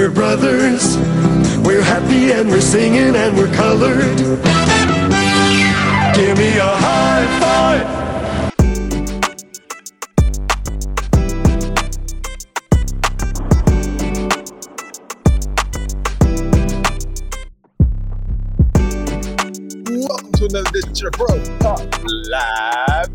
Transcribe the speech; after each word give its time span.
we're 0.00 0.08
brothers. 0.08 0.96
We're 1.58 1.82
happy 1.82 2.32
and 2.32 2.48
we're 2.48 2.62
singing 2.62 3.14
and 3.14 3.36
we're 3.36 3.52
colored. 3.54 4.16
Give 6.16 6.38
me 6.38 6.56
a 6.56 6.64
high 6.64 7.26
five. 7.38 7.84
Welcome 20.08 20.32
to 20.32 20.44
another 20.46 20.78
edition 20.78 21.08
of 21.08 21.12
Bro 21.12 21.58
Talk 21.58 22.04
Live. 22.04 22.69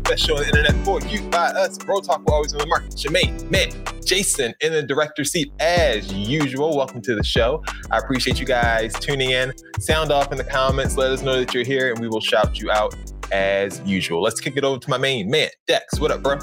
Best 0.08 0.24
show 0.24 0.36
on 0.36 0.42
the 0.42 0.46
internet 0.46 0.72
for 0.84 1.00
you 1.00 1.20
by 1.30 1.46
us. 1.46 1.78
Bro 1.78 2.02
Talk, 2.02 2.24
we're 2.24 2.32
always 2.32 2.52
on 2.52 2.60
the 2.60 2.66
market. 2.66 2.92
Shemaine, 2.92 3.50
man, 3.50 3.72
Jason 4.04 4.54
in 4.60 4.72
the 4.72 4.80
director 4.80 5.24
seat 5.24 5.52
as 5.58 6.12
usual. 6.12 6.76
Welcome 6.76 7.02
to 7.02 7.16
the 7.16 7.24
show. 7.24 7.64
I 7.90 7.98
appreciate 7.98 8.38
you 8.38 8.46
guys 8.46 8.92
tuning 9.00 9.32
in. 9.32 9.52
Sound 9.80 10.12
off 10.12 10.30
in 10.30 10.38
the 10.38 10.44
comments. 10.44 10.96
Let 10.96 11.10
us 11.10 11.22
know 11.22 11.40
that 11.40 11.52
you're 11.52 11.64
here 11.64 11.90
and 11.90 11.98
we 11.98 12.06
will 12.06 12.20
shout 12.20 12.60
you 12.60 12.70
out 12.70 12.94
as 13.32 13.80
usual. 13.80 14.22
Let's 14.22 14.38
kick 14.38 14.56
it 14.56 14.62
over 14.62 14.78
to 14.78 14.90
my 14.90 14.96
main 14.96 15.28
man, 15.28 15.48
Dex. 15.66 15.98
What 15.98 16.12
up, 16.12 16.22
bro? 16.22 16.38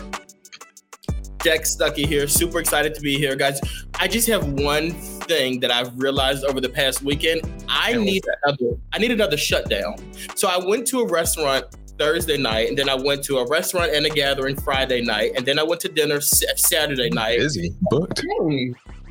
Dex 1.38 1.74
Stuckey 1.74 2.06
here. 2.06 2.28
Super 2.28 2.60
excited 2.60 2.94
to 2.96 3.00
be 3.00 3.18
here, 3.18 3.38
guys. 3.38 3.62
I 3.96 4.10
just 4.10 4.28
have 4.28 4.46
one 4.46 4.92
thing 4.92 5.62
that 5.62 5.72
I've 5.72 5.98
realized 5.98 6.44
over 6.44 6.60
the 6.60 6.68
past 6.68 7.02
weekend. 7.02 7.42
I 7.70 7.94
need 7.94 8.26
another. 8.44 8.78
I 8.92 8.98
need 8.98 9.12
another 9.12 9.38
shutdown. 9.38 9.96
So 10.36 10.50
I 10.50 10.58
went 10.58 10.86
to 10.88 11.00
a 11.00 11.08
restaurant 11.08 11.66
Thursday 12.00 12.38
night, 12.38 12.70
and 12.70 12.78
then 12.78 12.90
I 12.90 12.96
went 12.96 13.24
to 13.26 13.38
a 13.38 13.48
restaurant 13.48 13.94
and 13.94 14.06
a 14.06 14.10
gathering 14.10 14.56
Friday 14.56 15.02
night, 15.02 15.32
and 15.36 15.46
then 15.46 15.60
I 15.60 15.64
went 15.64 15.82
to 15.82 15.90
dinner 15.90 16.22
sa- 16.22 16.46
Saturday 16.56 17.10
night. 17.10 17.40
Busy, 17.40 17.74
booked. 17.82 18.24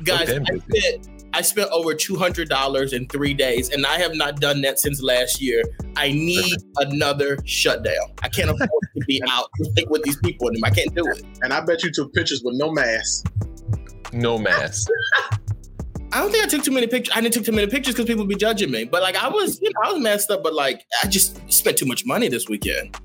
Guys, 0.03 0.29
Okay, 0.29 0.43
I 0.51 0.57
spent 0.59 1.09
I 1.35 1.41
spent 1.41 1.69
over 1.71 1.93
two 1.93 2.15
hundred 2.15 2.49
dollars 2.49 2.93
in 2.93 3.07
three 3.07 3.33
days, 3.33 3.69
and 3.69 3.85
I 3.85 3.97
have 3.97 4.13
not 4.15 4.39
done 4.39 4.61
that 4.61 4.79
since 4.79 5.01
last 5.01 5.41
year. 5.41 5.63
I 5.95 6.11
need 6.11 6.57
another 6.77 7.37
shutdown. 7.45 8.13
I 8.21 8.29
can't 8.29 8.49
afford 8.49 8.69
to 8.69 9.05
be 9.07 9.21
out 9.29 9.49
with 9.87 10.03
these 10.03 10.17
people 10.17 10.49
anymore. 10.49 10.69
I 10.69 10.73
can't 10.75 10.93
do 10.93 11.05
it. 11.07 11.23
And 11.41 11.53
I 11.53 11.61
bet 11.61 11.83
you 11.83 11.91
took 11.91 12.13
pictures 12.13 12.41
with 12.43 12.55
no 12.57 12.71
mask. 12.71 13.31
No 14.11 14.37
mask. 14.37 14.87
I 16.13 16.19
don't 16.19 16.31
think 16.31 16.43
I 16.43 16.47
took 16.47 16.63
too 16.63 16.71
many 16.71 16.85
pictures. 16.87 17.13
I 17.15 17.21
didn't 17.21 17.33
take 17.33 17.45
too 17.45 17.51
many 17.51 17.67
pictures 17.67 17.95
because 17.95 18.05
people 18.05 18.23
would 18.23 18.29
be 18.29 18.35
judging 18.35 18.69
me. 18.69 18.83
But 18.85 19.01
like 19.01 19.15
I 19.15 19.27
was, 19.29 19.59
you 19.61 19.69
know, 19.69 19.89
I 19.89 19.93
was 19.93 20.01
messed 20.01 20.29
up. 20.29 20.43
But 20.43 20.53
like 20.53 20.85
I 21.03 21.07
just 21.07 21.39
spent 21.51 21.77
too 21.77 21.85
much 21.87 22.05
money 22.05 22.27
this 22.27 22.47
weekend. 22.47 22.95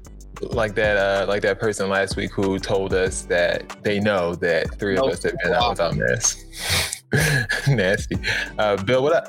like 0.42 0.74
that 0.76 0.96
uh 0.96 1.26
like 1.26 1.42
that 1.42 1.58
person 1.58 1.88
last 1.88 2.16
week 2.16 2.30
who 2.32 2.58
told 2.58 2.92
us 2.94 3.22
that 3.22 3.76
they 3.82 3.98
know 3.98 4.34
that 4.36 4.78
three 4.78 4.96
of 4.96 5.06
No. 5.06 5.10
us 5.12 5.22
have 5.22 5.34
been 5.42 5.52
out 5.54 5.70
without 5.70 5.96
masks. 5.96 7.02
Nasty. 7.68 8.16
Uh 8.58 8.76
Bill, 8.82 9.02
what 9.02 9.14
up? 9.14 9.28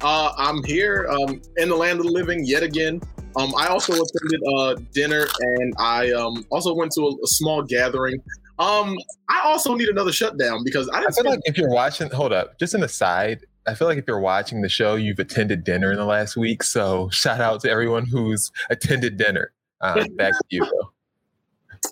Uh, 0.00 0.32
I'm 0.36 0.62
here 0.64 1.06
um, 1.10 1.40
in 1.56 1.68
the 1.70 1.76
land 1.76 1.98
of 1.98 2.04
the 2.04 2.12
living 2.12 2.44
yet 2.44 2.62
again. 2.62 3.00
Um, 3.36 3.54
I 3.56 3.68
also 3.68 3.92
attended 3.92 4.40
uh, 4.54 4.74
dinner 4.92 5.26
and 5.40 5.72
I 5.78 6.10
um, 6.12 6.44
also 6.50 6.74
went 6.74 6.92
to 6.92 7.02
a, 7.02 7.08
a 7.08 7.26
small 7.26 7.62
gathering. 7.62 8.18
Um, 8.58 8.96
I 9.28 9.40
also 9.44 9.74
need 9.74 9.88
another 9.88 10.12
shutdown 10.12 10.62
because 10.64 10.88
I 10.90 11.04
I 11.04 11.10
feel 11.10 11.24
like 11.24 11.40
if 11.44 11.58
you're 11.58 11.70
watching 11.70 12.08
hold 12.10 12.32
up, 12.32 12.58
just 12.58 12.74
an 12.74 12.82
aside, 12.84 13.44
I 13.66 13.74
feel 13.74 13.88
like 13.88 13.98
if 13.98 14.04
you're 14.06 14.20
watching 14.20 14.62
the 14.62 14.68
show, 14.68 14.94
you've 14.94 15.18
attended 15.18 15.64
dinner 15.64 15.90
in 15.90 15.98
the 15.98 16.04
last 16.04 16.36
week. 16.36 16.62
So 16.62 17.08
shout 17.12 17.40
out 17.40 17.60
to 17.62 17.70
everyone 17.70 18.06
who's 18.06 18.52
attended 18.70 19.16
dinner. 19.16 19.52
Um, 19.80 20.06
back 20.16 20.32
to 20.32 20.44
you, 20.50 20.64
Bill. 20.64 20.92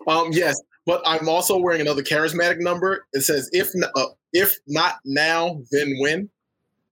Um, 0.07 0.29
yes, 0.33 0.61
but 0.87 1.03
I'm 1.05 1.29
also 1.29 1.59
wearing 1.59 1.81
another 1.81 2.03
charismatic 2.03 2.59
number. 2.59 3.07
It 3.13 3.23
says 3.23 3.49
if 3.53 3.71
uh, 3.97 4.07
if 4.33 4.59
not 4.67 4.97
now, 5.05 5.61
then 5.71 5.95
when. 6.01 6.31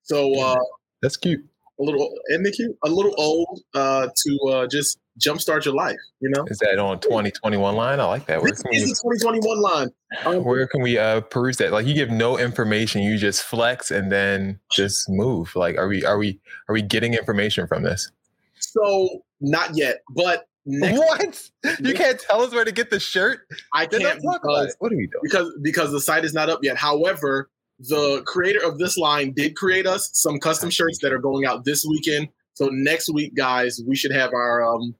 So 0.02 0.38
uh, 0.38 0.56
That's 1.02 1.16
cute. 1.16 1.44
a 1.78 1.82
little 1.82 2.12
isn't 2.30 2.46
it 2.46 2.52
cute? 2.52 2.76
A 2.84 2.88
little 2.88 3.14
old 3.16 3.60
uh, 3.74 4.08
to 4.14 4.38
uh, 4.50 4.66
just 4.66 4.98
jumpstart 5.18 5.64
your 5.64 5.74
life. 5.74 5.96
You 6.20 6.30
know, 6.30 6.44
Is 6.48 6.58
that 6.58 6.78
on 6.78 7.00
2021 7.00 7.74
line? 7.74 8.00
I 8.00 8.04
like 8.04 8.26
that. 8.26 8.42
Where 8.42 8.50
this 8.50 8.62
is 8.72 9.02
the 9.02 9.10
2021 9.16 9.60
line. 9.60 9.88
Um, 10.24 10.44
where 10.44 10.66
can 10.66 10.82
we 10.82 10.98
uh 10.98 11.20
peruse 11.22 11.56
that? 11.58 11.72
Like 11.72 11.86
you 11.86 11.94
give 11.94 12.10
no 12.10 12.38
information, 12.38 13.02
you 13.02 13.16
just 13.16 13.42
flex 13.42 13.90
and 13.90 14.10
then 14.10 14.60
just 14.70 15.08
move. 15.08 15.54
Like 15.56 15.76
are 15.76 15.88
we 15.88 16.04
are 16.04 16.18
we 16.18 16.40
are 16.68 16.72
we 16.72 16.82
getting 16.82 17.14
information 17.14 17.66
from 17.66 17.82
this? 17.82 18.10
so 18.60 19.22
not 19.40 19.76
yet, 19.76 20.00
but 20.10 20.46
next 20.66 20.98
What? 20.98 21.50
You 21.80 21.94
can't 21.94 22.20
tell 22.20 22.42
us 22.42 22.52
where 22.52 22.64
to 22.64 22.72
get 22.72 22.90
the 22.90 23.00
shirt? 23.00 23.40
I 23.74 23.86
can't 23.86 24.02
don't 24.02 24.22
talk 24.22 24.42
about 24.42 24.42
because, 24.42 24.68
it. 24.68 24.76
What 24.78 24.92
are 24.92 24.96
we 24.96 25.06
doing? 25.06 25.22
because 25.22 25.52
because 25.62 25.92
the 25.92 26.00
site 26.00 26.24
is 26.24 26.34
not 26.34 26.48
up 26.48 26.60
yet. 26.62 26.76
However, 26.76 27.50
the 27.78 28.22
creator 28.26 28.62
of 28.62 28.78
this 28.78 28.96
line 28.96 29.32
did 29.32 29.56
create 29.56 29.86
us 29.86 30.10
some 30.12 30.38
custom 30.38 30.70
shirts 30.70 30.98
that 31.02 31.12
are 31.12 31.18
going 31.18 31.46
out 31.46 31.64
this 31.64 31.84
weekend. 31.88 32.28
So 32.54 32.68
next 32.70 33.10
week, 33.12 33.34
guys, 33.34 33.80
we 33.86 33.96
should 33.96 34.12
have 34.12 34.32
our 34.34 34.62
um, 34.62 34.94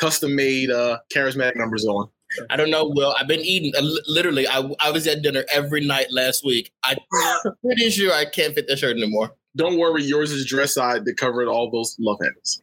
custom 0.00 0.34
made 0.34 0.70
uh, 0.70 0.98
charismatic 1.14 1.56
numbers 1.56 1.84
on. 1.84 2.08
I 2.48 2.56
don't 2.56 2.70
know. 2.70 2.84
Will 2.94 3.14
I've 3.18 3.28
been 3.28 3.40
eating 3.40 3.72
uh, 3.76 3.86
literally. 4.06 4.46
I 4.48 4.68
I 4.80 4.90
was 4.90 5.06
at 5.06 5.22
dinner 5.22 5.44
every 5.52 5.84
night 5.84 6.06
last 6.10 6.44
week. 6.44 6.72
I'm 6.84 6.96
pretty 7.64 7.90
sure 7.90 8.12
I 8.12 8.24
can't 8.24 8.54
fit 8.54 8.68
that 8.68 8.78
shirt 8.78 8.96
anymore. 8.96 9.32
Don't 9.56 9.78
worry, 9.78 10.04
yours 10.04 10.30
is 10.30 10.46
dress 10.46 10.74
side 10.74 11.04
that 11.04 11.16
covered 11.16 11.48
all 11.48 11.70
those 11.70 11.96
love 11.98 12.18
handles. 12.22 12.60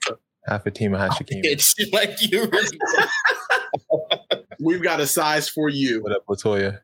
Half 0.48 0.66
a 0.66 0.72
team 0.72 0.94
of 0.94 1.02
Hashikimi. 1.02 1.42
It's 1.44 1.76
like 1.92 2.16
you. 2.22 2.46
Really, 2.46 2.80
We've 4.60 4.82
got 4.82 5.02
a 5.02 5.08
size 5.08 5.50
for 5.50 5.68
you. 5.68 6.02
What 6.02 6.14
up, 6.14 6.26
Latoya? 6.28 6.80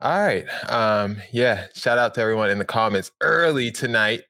All 0.00 0.18
right. 0.20 0.44
Um, 0.68 1.16
yeah, 1.32 1.66
shout 1.74 1.96
out 1.96 2.14
to 2.14 2.20
everyone 2.20 2.50
in 2.50 2.58
the 2.58 2.64
comments 2.64 3.10
early 3.20 3.70
tonight. 3.70 4.22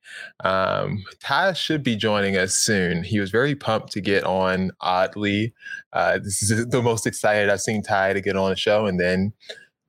Um, 0.45 1.03
Ty 1.21 1.55
should 1.55 1.83
be 1.83 1.97
joining 1.97 2.37
us 2.37 2.55
soon. 2.55 3.03
He 3.03 3.19
was 3.19 3.31
very 3.31 3.55
pumped 3.55 3.93
to 3.93 4.00
get 4.00 4.25
on 4.25 4.71
oddly. 4.81 5.53
Uh, 5.93 6.19
this 6.19 6.43
is 6.43 6.67
the 6.71 6.83
most 6.83 7.06
excited 7.06 7.50
I've 7.50 7.61
seen 7.61 7.83
Ty 7.83 8.12
to 8.12 8.21
get 8.21 8.37
on 8.37 8.50
the 8.50 8.56
show, 8.56 8.87
and 8.87 9.00
then 9.00 9.33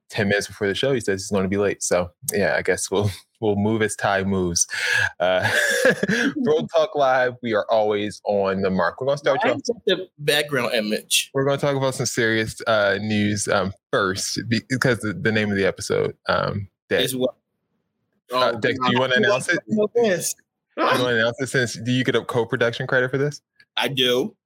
10 0.09 0.27
minutes 0.27 0.47
before 0.47 0.67
the 0.67 0.75
show, 0.75 0.93
he 0.93 0.99
says 0.99 1.21
he's 1.21 1.31
going 1.31 1.43
to 1.43 1.49
be 1.49 1.57
late. 1.57 1.83
So 1.83 2.09
yeah, 2.33 2.55
I 2.57 2.61
guess 2.61 2.89
we'll 2.89 3.11
we'll 3.45 3.55
move 3.55 3.81
as 3.81 3.95
Ty 3.95 4.23
moves. 4.23 4.67
Uh 5.19 5.49
Bro 6.43 6.67
Talk 6.75 6.95
Live, 6.95 7.33
we 7.41 7.53
are 7.53 7.65
always 7.69 8.21
on 8.25 8.61
the 8.61 8.69
mark. 8.69 8.99
We're 8.99 9.07
gonna 9.07 9.17
start 9.17 9.39
you 9.43 9.51
I 9.51 9.53
off 9.53 9.61
the 9.85 10.07
background 10.19 10.73
image. 10.73 11.29
we're 11.33 11.45
going 11.45 11.57
to 11.57 11.65
talk 11.65 11.75
about 11.75 11.95
some 11.95 12.05
serious 12.05 12.59
uh, 12.67 12.97
news 13.01 13.47
um, 13.47 13.71
first 13.91 14.39
because 14.47 14.99
the, 14.99 15.13
the 15.13 15.31
name 15.31 15.51
of 15.51 15.57
the 15.57 15.65
episode. 15.65 16.15
Um, 16.27 16.67
that, 16.89 17.01
Is 17.01 17.15
what? 17.15 17.35
uh, 18.33 18.53
Dex, 18.53 18.77
do 18.79 18.91
you 18.91 18.99
want 18.99 19.13
to 19.13 19.17
announce 19.19 19.47
it? 19.49 19.59
Do 19.67 19.75
you 19.75 19.89
want 20.77 20.97
to 20.97 21.07
announce 21.07 21.41
it 21.41 21.47
since 21.47 21.73
do 21.75 21.91
you 21.91 22.03
get 22.03 22.15
a 22.15 22.23
co-production 22.25 22.87
credit 22.87 23.11
for 23.11 23.17
this? 23.17 23.41
I 23.77 23.87
do. 23.87 24.35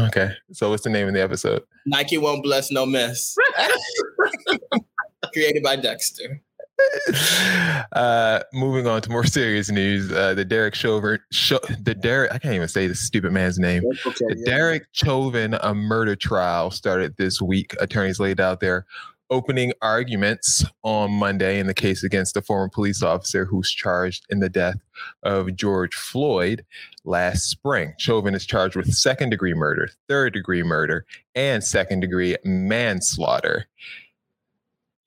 Okay, 0.00 0.30
so 0.52 0.70
what's 0.70 0.84
the 0.84 0.90
name 0.90 1.08
of 1.08 1.14
the 1.14 1.20
episode? 1.20 1.60
Nike 1.86 2.16
won't 2.16 2.44
bless, 2.44 2.70
no 2.70 2.86
miss. 2.86 3.36
Created 5.32 5.64
by 5.64 5.74
Dexter. 5.74 6.40
uh, 7.92 8.40
moving 8.52 8.86
on 8.86 9.02
to 9.02 9.10
more 9.10 9.24
serious 9.24 9.70
news. 9.70 10.10
Uh, 10.12 10.34
the 10.34 10.44
Derek 10.44 10.74
Chauvin, 10.74 11.18
Cho- 11.32 11.60
the 11.80 11.94
Derek, 11.94 12.32
I 12.32 12.38
can't 12.38 12.54
even 12.54 12.68
say 12.68 12.86
the 12.86 12.94
stupid 12.94 13.32
man's 13.32 13.58
name. 13.58 13.82
Okay, 14.06 14.26
The 14.28 14.36
yeah. 14.38 14.44
Derek 14.44 14.86
Chauvin 14.92 15.54
a 15.62 15.74
murder 15.74 16.16
trial 16.16 16.70
started 16.70 17.16
this 17.16 17.40
week. 17.40 17.74
Attorneys 17.80 18.20
laid 18.20 18.40
out 18.40 18.60
their 18.60 18.86
opening 19.30 19.72
arguments 19.80 20.62
on 20.82 21.10
Monday 21.10 21.58
in 21.58 21.66
the 21.66 21.72
case 21.72 22.04
against 22.04 22.34
the 22.34 22.42
former 22.42 22.68
police 22.68 23.02
officer 23.02 23.46
who's 23.46 23.70
charged 23.70 24.26
in 24.28 24.40
the 24.40 24.48
death 24.50 24.76
of 25.22 25.56
George 25.56 25.94
Floyd 25.94 26.64
last 27.04 27.48
spring. 27.48 27.94
Chauvin 27.98 28.34
is 28.34 28.44
charged 28.44 28.76
with 28.76 28.92
second 28.92 29.30
degree 29.30 29.54
murder, 29.54 29.88
third 30.06 30.34
degree 30.34 30.62
murder, 30.62 31.06
and 31.34 31.64
second 31.64 32.00
degree 32.00 32.36
manslaughter. 32.44 33.66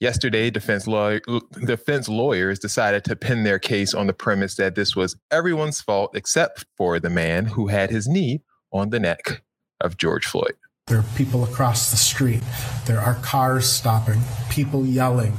Yesterday, 0.05 0.51
defense, 0.51 0.85
law- 0.85 1.17
defense 1.65 2.07
lawyers 2.07 2.59
decided 2.59 3.03
to 3.05 3.15
pin 3.15 3.43
their 3.43 3.57
case 3.57 3.95
on 3.95 4.05
the 4.05 4.13
premise 4.13 4.53
that 4.57 4.75
this 4.75 4.95
was 4.95 5.15
everyone's 5.31 5.81
fault 5.81 6.15
except 6.15 6.63
for 6.77 6.99
the 6.99 7.09
man 7.09 7.45
who 7.45 7.69
had 7.69 7.89
his 7.89 8.07
knee 8.07 8.43
on 8.71 8.91
the 8.91 8.99
neck 8.99 9.41
of 9.81 9.97
George 9.97 10.27
Floyd. 10.27 10.53
There 10.85 10.99
are 10.99 11.05
people 11.15 11.43
across 11.43 11.89
the 11.89 11.97
street. 11.97 12.43
There 12.85 12.99
are 12.99 13.15
cars 13.23 13.67
stopping, 13.67 14.21
people 14.51 14.85
yelling. 14.85 15.37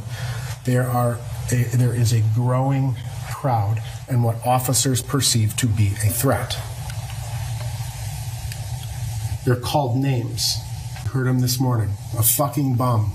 There 0.65 0.89
are 0.89 1.21
a, 1.53 1.65
there 1.77 1.95
is 1.95 2.13
a 2.13 2.25
growing 2.35 2.97
crowd 3.33 3.81
and 4.09 4.25
what 4.25 4.45
officers 4.45 5.01
perceive 5.01 5.57
to 5.59 5.69
be 5.69 5.93
a 6.05 6.11
threat. 6.11 6.59
They're 9.45 9.55
called 9.55 9.97
names. 9.97 10.57
Heard 11.13 11.29
them 11.29 11.39
this 11.39 11.61
morning. 11.61 11.91
A 12.19 12.25
fucking 12.25 12.75
bum. 12.75 13.13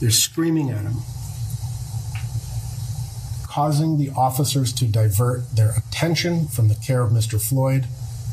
They're 0.00 0.10
screaming 0.10 0.70
at 0.70 0.82
him, 0.82 0.94
causing 3.46 3.98
the 3.98 4.10
officers 4.16 4.72
to 4.74 4.86
divert 4.86 5.56
their 5.56 5.72
attention 5.76 6.46
from 6.46 6.68
the 6.68 6.76
care 6.76 7.02
of 7.02 7.10
Mr. 7.10 7.40
Floyd 7.40 7.86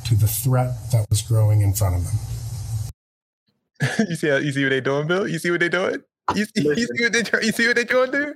to 0.06 0.16
the 0.16 0.28
threat 0.28 0.92
that 0.92 1.08
was 1.10 1.22
growing 1.24 1.62
in 1.62 1.74
front 1.74 1.96
of 1.96 2.04
them. 2.06 2.16
you 4.10 4.16
see 4.16 4.28
how, 4.28 4.38
you 4.38 4.52
see 4.52 4.64
what 4.64 4.70
they're 4.70 4.82
doing, 4.82 5.08
Bill? 5.08 5.28
You 5.28 5.40
see 5.40 5.50
what 5.50 5.60
they're 5.60 5.70
doing? 5.70 6.04
You 6.36 6.46
see, 6.46 6.62
you 6.64 6.88
see 6.88 7.04
what 7.04 7.14
they 7.14 7.24
try- 7.24 7.42
you 7.42 7.52
see 7.52 7.68
what 7.68 7.76
they 7.76 7.86
trying 7.86 8.12
to 8.12 8.26
do? 8.26 8.34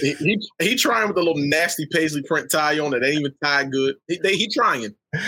he, 0.00 0.14
he, 0.14 0.48
he 0.60 0.76
trying 0.76 1.08
with 1.08 1.16
a 1.16 1.20
little 1.20 1.36
nasty 1.36 1.86
paisley 1.90 2.22
print 2.22 2.50
tie 2.50 2.78
on 2.78 2.94
it. 2.94 3.02
Ain't 3.04 3.20
even 3.20 3.34
tied 3.42 3.70
good. 3.70 3.96
He, 4.08 4.18
they, 4.22 4.36
he 4.36 4.48
trying. 4.48 4.94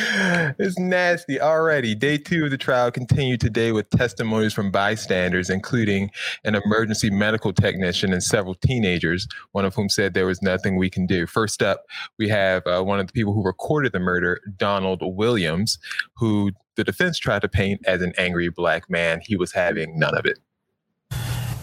It's 0.59 0.79
nasty 0.79 1.41
already. 1.41 1.95
Day 1.95 2.17
two 2.17 2.45
of 2.45 2.51
the 2.51 2.57
trial 2.57 2.91
continued 2.91 3.41
today 3.41 3.73
with 3.73 3.91
testimonies 3.91 4.55
from 4.55 4.71
bystanders, 4.71 5.51
including 5.51 6.11
an 6.45 6.55
emergency 6.55 7.11
medical 7.11 7.53
technician 7.53 8.13
and 8.13 8.23
several 8.23 8.55
teenagers, 8.55 9.29
one 9.53 9.65
of 9.65 9.75
whom 9.75 9.91
said 9.91 10.15
there 10.15 10.27
was 10.27 10.41
nothing 10.41 10.77
we 10.77 10.89
can 10.89 11.07
do. 11.07 11.27
First 11.27 11.63
up, 11.63 11.85
we 12.19 12.29
have 12.29 12.67
uh, 12.67 12.83
one 12.83 12.99
of 12.99 13.09
the 13.09 13.13
people 13.13 13.35
who 13.35 13.45
recorded 13.45 13.93
the 13.93 13.99
murder, 13.99 14.41
Donald 14.57 15.01
Williams, 15.03 15.79
who 16.17 16.53
the 16.77 16.85
defense 16.85 17.19
tried 17.19 17.43
to 17.43 17.49
paint 17.49 17.83
as 17.87 18.01
an 18.01 18.15
angry 18.17 18.49
black 18.49 18.89
man. 18.89 19.21
He 19.23 19.37
was 19.37 19.53
having 19.53 19.99
none 19.99 20.17
of 20.17 20.25
it. 20.25 20.39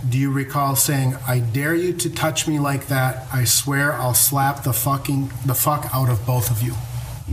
Do 0.10 0.18
you 0.18 0.32
recall 0.32 0.76
saying, 0.76 1.16
"I 1.28 1.40
dare 1.40 1.76
you 1.76 1.94
to 1.94 2.10
touch 2.10 2.48
me 2.48 2.60
like 2.60 2.88
that? 2.88 3.26
I 3.32 3.46
swear 3.46 3.94
I'll 3.94 4.14
slap 4.14 4.64
the 4.64 4.74
fucking 4.74 5.32
the 5.46 5.56
fuck 5.56 5.90
out 5.94 6.10
of 6.10 6.26
both 6.26 6.52
of 6.52 6.62
you." 6.62 6.76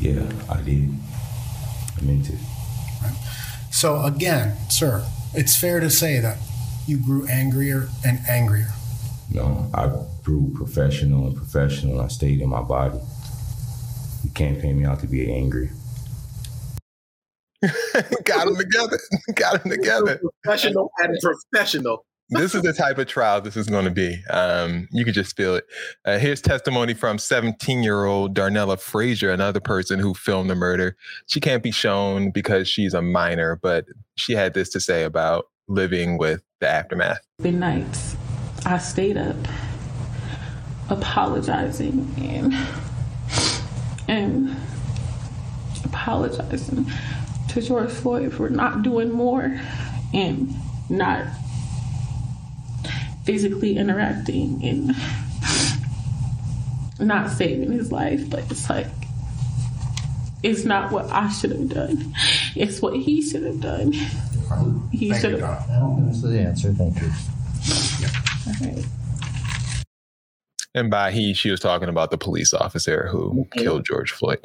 Yeah, 0.00 0.30
I 0.48 0.60
did. 0.62 0.90
I 1.96 2.00
meant 2.02 2.30
it. 2.30 2.38
So 3.70 4.04
again, 4.04 4.56
sir, 4.68 5.04
it's 5.34 5.56
fair 5.56 5.80
to 5.80 5.90
say 5.90 6.20
that 6.20 6.38
you 6.86 6.98
grew 6.98 7.26
angrier 7.26 7.88
and 8.06 8.18
angrier. 8.28 8.68
No, 9.32 9.70
I 9.74 9.90
grew 10.22 10.52
professional 10.54 11.26
and 11.26 11.36
professional. 11.36 12.00
I 12.00 12.08
stayed 12.08 12.40
in 12.40 12.48
my 12.48 12.62
body. 12.62 12.98
You 14.24 14.30
can't 14.30 14.60
paint 14.60 14.78
me 14.78 14.84
out 14.84 15.00
to 15.00 15.06
be 15.06 15.32
angry. 15.32 15.70
Got 18.24 18.46
them 18.46 18.56
together. 18.56 18.98
Got 19.34 19.62
them 19.62 19.72
together. 19.72 20.20
Professional 20.42 20.90
and 20.98 21.18
professional. 21.20 22.04
This 22.30 22.54
is 22.54 22.62
the 22.62 22.72
type 22.72 22.98
of 22.98 23.06
trial 23.06 23.40
this 23.40 23.56
is 23.56 23.68
going 23.68 23.84
to 23.84 23.90
be. 23.90 24.22
Um, 24.30 24.88
you 24.92 25.04
can 25.04 25.14
just 25.14 25.36
feel 25.36 25.56
it. 25.56 25.64
Uh, 26.04 26.18
here's 26.18 26.40
testimony 26.40 26.94
from 26.94 27.18
17 27.18 27.82
year 27.82 28.04
old 28.04 28.34
Darnella 28.34 28.78
Frazier, 28.78 29.30
another 29.30 29.60
person 29.60 29.98
who 29.98 30.14
filmed 30.14 30.50
the 30.50 30.54
murder. 30.54 30.96
She 31.26 31.40
can't 31.40 31.62
be 31.62 31.70
shown 31.70 32.30
because 32.30 32.68
she's 32.68 32.94
a 32.94 33.02
minor, 33.02 33.58
but 33.62 33.86
she 34.16 34.34
had 34.34 34.54
this 34.54 34.68
to 34.70 34.80
say 34.80 35.04
about 35.04 35.46
living 35.68 36.18
with 36.18 36.42
the 36.60 36.68
aftermath. 36.68 37.20
The 37.38 37.52
nights 37.52 38.16
I 38.66 38.78
stayed 38.78 39.16
up 39.16 39.36
apologizing 40.90 42.14
and 42.18 42.54
and 44.08 44.56
apologizing 45.84 46.86
to 47.48 47.62
George 47.62 47.90
Floyd 47.90 48.32
for 48.32 48.48
not 48.48 48.82
doing 48.82 49.10
more 49.10 49.60
and 50.12 50.54
not 50.88 51.26
physically 53.28 53.76
interacting 53.76 54.58
and 54.64 54.96
not 56.98 57.30
saving 57.30 57.70
his 57.70 57.92
life, 57.92 58.30
but 58.30 58.40
it's 58.50 58.70
like 58.70 58.86
it's 60.42 60.64
not 60.64 60.90
what 60.90 61.10
I 61.10 61.28
should 61.28 61.50
have 61.50 61.68
done. 61.68 62.14
It's 62.56 62.80
what 62.80 62.96
he 62.96 63.20
should 63.20 63.42
have 63.42 63.60
done. 63.60 63.92
He 64.90 65.12
should 65.12 65.40
have. 65.40 65.68
That's 65.68 66.22
the 66.22 66.40
answer. 66.40 66.72
Thank 66.72 67.02
you. 67.02 67.10
Alright. 68.48 68.86
And 70.74 70.90
by 70.90 71.10
he, 71.10 71.34
she 71.34 71.50
was 71.50 71.60
talking 71.60 71.90
about 71.90 72.10
the 72.10 72.16
police 72.16 72.54
officer 72.54 73.08
who 73.08 73.46
killed 73.52 73.84
George 73.84 74.12
Floyd. 74.12 74.38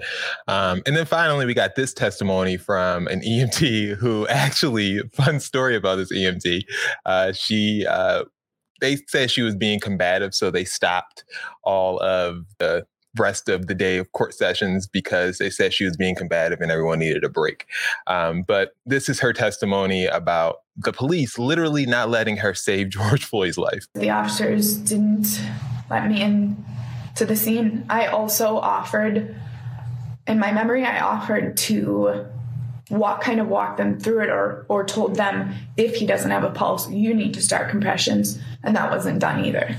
Um, 0.49 0.81
and 0.85 0.93
then 0.97 1.05
finally, 1.05 1.45
we 1.45 1.53
got 1.53 1.75
this 1.75 1.93
testimony 1.93 2.57
from 2.57 3.07
an 3.07 3.21
EMT 3.21 3.95
who 3.97 4.27
actually, 4.27 4.99
fun 5.13 5.39
story 5.39 5.77
about 5.77 5.95
this 5.95 6.11
EMT. 6.11 6.63
Uh, 7.05 7.31
she, 7.31 7.85
uh, 7.87 8.25
they 8.81 8.97
said 9.07 9.31
she 9.31 9.41
was 9.41 9.55
being 9.55 9.79
combative, 9.79 10.33
so 10.33 10.51
they 10.51 10.65
stopped 10.65 11.23
all 11.63 11.99
of 12.01 12.45
the 12.59 12.85
rest 13.17 13.47
of 13.49 13.67
the 13.67 13.75
day 13.75 13.97
of 13.97 14.11
court 14.11 14.33
sessions 14.33 14.87
because 14.87 15.37
they 15.37 15.49
said 15.49 15.73
she 15.73 15.85
was 15.85 15.95
being 15.95 16.15
combative 16.15 16.61
and 16.61 16.71
everyone 16.71 16.99
needed 16.99 17.23
a 17.23 17.29
break. 17.29 17.67
Um, 18.07 18.43
but 18.43 18.75
this 18.85 19.07
is 19.07 19.19
her 19.19 19.33
testimony 19.33 20.05
about 20.05 20.57
the 20.75 20.91
police 20.91 21.37
literally 21.37 21.85
not 21.85 22.09
letting 22.09 22.37
her 22.37 22.53
save 22.53 22.89
George 22.89 23.23
Floyd's 23.23 23.57
life. 23.57 23.85
The 23.93 24.09
officers 24.09 24.75
didn't 24.75 25.39
let 25.89 26.07
me 26.07 26.21
in 26.21 26.63
to 27.15 27.25
the 27.25 27.35
scene. 27.35 27.85
I 27.89 28.07
also 28.07 28.57
offered, 28.57 29.35
in 30.25 30.39
my 30.39 30.51
memory, 30.51 30.83
I 30.83 30.99
offered 30.99 31.55
to 31.57 32.25
walk, 32.89 33.21
kind 33.21 33.39
of 33.39 33.47
walk 33.47 33.77
them 33.77 33.99
through 33.99 34.23
it, 34.23 34.29
or 34.29 34.65
or 34.69 34.83
told 34.83 35.15
them 35.15 35.53
if 35.77 35.95
he 35.95 36.05
doesn't 36.05 36.31
have 36.31 36.43
a 36.43 36.49
pulse, 36.49 36.89
you 36.89 37.13
need 37.13 37.33
to 37.33 37.41
start 37.41 37.69
compressions, 37.69 38.39
and 38.63 38.75
that 38.75 38.91
wasn't 38.91 39.19
done 39.19 39.43
either. 39.45 39.75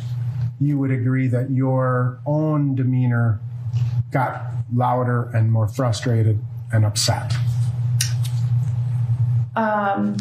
You 0.61 0.79
would 0.79 0.91
agree 0.91 1.29
that 1.29 1.51
your 1.51 2.21
own 2.27 2.75
demeanor 2.75 3.41
got 4.11 4.47
louder 4.73 5.31
and 5.35 5.51
more 5.53 5.69
frustrated 5.69 6.39
and 6.73 6.85
upset. 6.85 7.35
Um, 9.57 10.17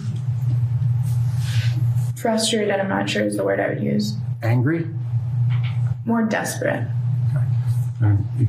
frustrated, 2.16 2.72
I'm 2.72 2.90
not 2.90 3.10
sure 3.10 3.24
is 3.26 3.38
the 3.38 3.44
word 3.44 3.60
I 3.60 3.70
would 3.70 3.84
use. 3.84 4.16
Angry? 4.42 4.88
More 6.06 6.24
desperate. 6.24 6.88
And 8.02 8.26
you, 8.38 8.48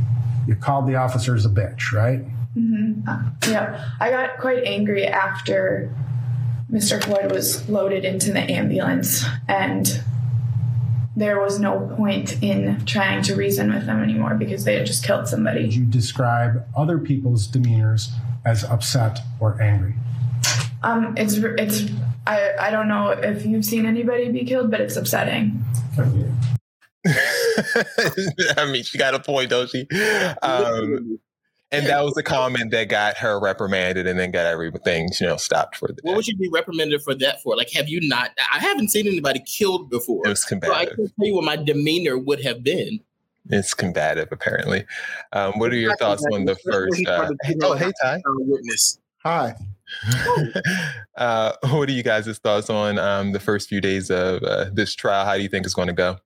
you 0.49 0.57
called 0.57 0.87
the 0.87 0.97
officers 0.97 1.47
a 1.47 1.49
bitch, 1.49 1.93
right? 1.93 2.21
Yeah, 2.57 3.85
I 4.01 4.11
got 4.11 4.39
quite 4.39 4.65
angry 4.65 5.07
after 5.07 5.95
Mr. 6.71 7.03
Floyd 7.03 7.31
was 7.33 7.69
loaded 7.69 8.05
into 8.05 8.33
the 8.33 8.41
ambulance, 8.41 9.25
and 9.49 10.01
there 11.17 11.41
was 11.41 11.59
no 11.61 11.93
point 11.97 12.43
in 12.43 12.85
trying 12.87 13.23
to 13.23 13.35
reason 13.37 13.73
with 13.73 13.87
them 13.87 14.03
anymore 14.03 14.35
because 14.35 14.65
they 14.65 14.75
had 14.77 14.87
just 14.87 15.05
killed 15.05 15.25
Did 15.25 15.31
somebody. 15.31 15.67
you 15.69 15.85
describe 15.85 16.67
other 16.77 16.99
people's 16.99 17.47
demeanors 17.47 18.11
as 18.45 18.65
upset 18.65 19.21
or 19.41 19.61
angry? 19.63 19.95
Um, 20.83 21.15
it's 21.17 21.35
it's 21.35 21.91
I 22.27 22.53
I 22.61 22.71
don't 22.71 22.89
know 22.89 23.11
if 23.11 23.47
you've 23.47 23.65
seen 23.65 23.87
anybody 23.87 24.31
be 24.31 24.45
killed, 24.45 24.71
but 24.71 24.81
it's 24.81 24.97
upsetting. 24.97 25.65
I 28.57 28.65
mean, 28.71 28.83
she 28.83 28.99
got 28.99 29.15
a 29.15 29.21
point, 29.21 29.51
don't 29.51 29.69
she? 29.71 29.87
Um, 30.43 31.19
and 31.79 31.87
that 31.87 32.05
was 32.05 32.15
the 32.15 32.23
comment 32.23 32.71
that 32.71 32.89
got 32.89 33.17
her 33.17 33.39
reprimanded 33.41 34.07
and 34.07 34.19
then 34.19 34.31
got 34.31 34.47
everything, 34.47 35.09
you 35.21 35.27
know, 35.27 35.37
stopped 35.37 35.77
for 35.77 35.89
the 35.89 35.99
What 36.03 36.13
day. 36.13 36.17
would 36.17 36.27
you 36.27 36.37
be 36.37 36.49
reprimanded 36.49 37.03
for 37.03 37.15
that 37.17 37.43
for? 37.43 37.57
Like, 37.57 37.71
have 37.71 37.89
you 37.89 38.01
not? 38.09 38.31
I 38.53 38.59
haven't 38.59 38.91
seen 38.91 39.07
anybody 39.07 39.41
killed 39.41 39.91
before. 39.91 40.27
It 40.27 40.31
was 40.31 40.47
So 40.47 40.57
I 40.73 40.87
can't 40.87 40.97
tell 40.97 41.27
you 41.27 41.35
what 41.35 41.45
my 41.45 41.57
demeanor 41.57 42.19
would 42.19 42.43
have 42.43 42.63
been. 42.63 43.01
It's 43.51 43.75
combative, 43.75 44.29
apparently. 44.31 44.87
Um, 45.33 45.59
what 45.59 45.71
are 45.73 45.77
your 45.77 45.97
thoughts 45.97 46.25
on 46.33 46.47
the 46.47 46.57
first? 46.57 47.07
Uh, 47.07 47.31
oh, 47.63 47.75
hey, 47.75 47.93
Ty. 48.01 48.23
Witness. 48.25 48.99
Hi. 49.23 49.55
uh, 51.17 51.53
what 51.71 51.89
are 51.89 51.93
you 51.93 52.03
guys' 52.03 52.39
thoughts 52.39 52.71
on 52.71 52.99
um, 52.99 53.33
the 53.33 53.41
first 53.41 53.69
few 53.69 53.81
days 53.81 54.11
of 54.11 54.43
uh, 54.43 54.67
this 54.73 54.95
trial? 54.95 55.27
How 55.27 55.37
do 55.37 55.43
you 55.43 55.49
think 55.49 55.67
it's 55.67 55.75
going 55.75 55.89
to 55.89 55.95
go? 55.95 56.17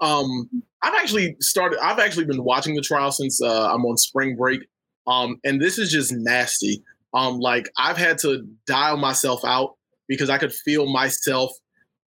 Um, 0.00 0.48
I've 0.82 0.94
actually 0.94 1.36
started. 1.40 1.78
I've 1.82 1.98
actually 1.98 2.26
been 2.26 2.44
watching 2.44 2.74
the 2.74 2.82
trial 2.82 3.10
since 3.12 3.42
uh, 3.42 3.72
I'm 3.72 3.84
on 3.84 3.96
spring 3.96 4.36
break. 4.36 4.60
Um, 5.06 5.38
and 5.44 5.60
this 5.60 5.78
is 5.78 5.90
just 5.90 6.12
nasty. 6.12 6.82
Um, 7.14 7.38
like 7.38 7.68
I've 7.78 7.96
had 7.96 8.18
to 8.18 8.46
dial 8.66 8.96
myself 8.96 9.44
out 9.44 9.76
because 10.06 10.30
I 10.30 10.38
could 10.38 10.52
feel 10.52 10.86
myself 10.86 11.50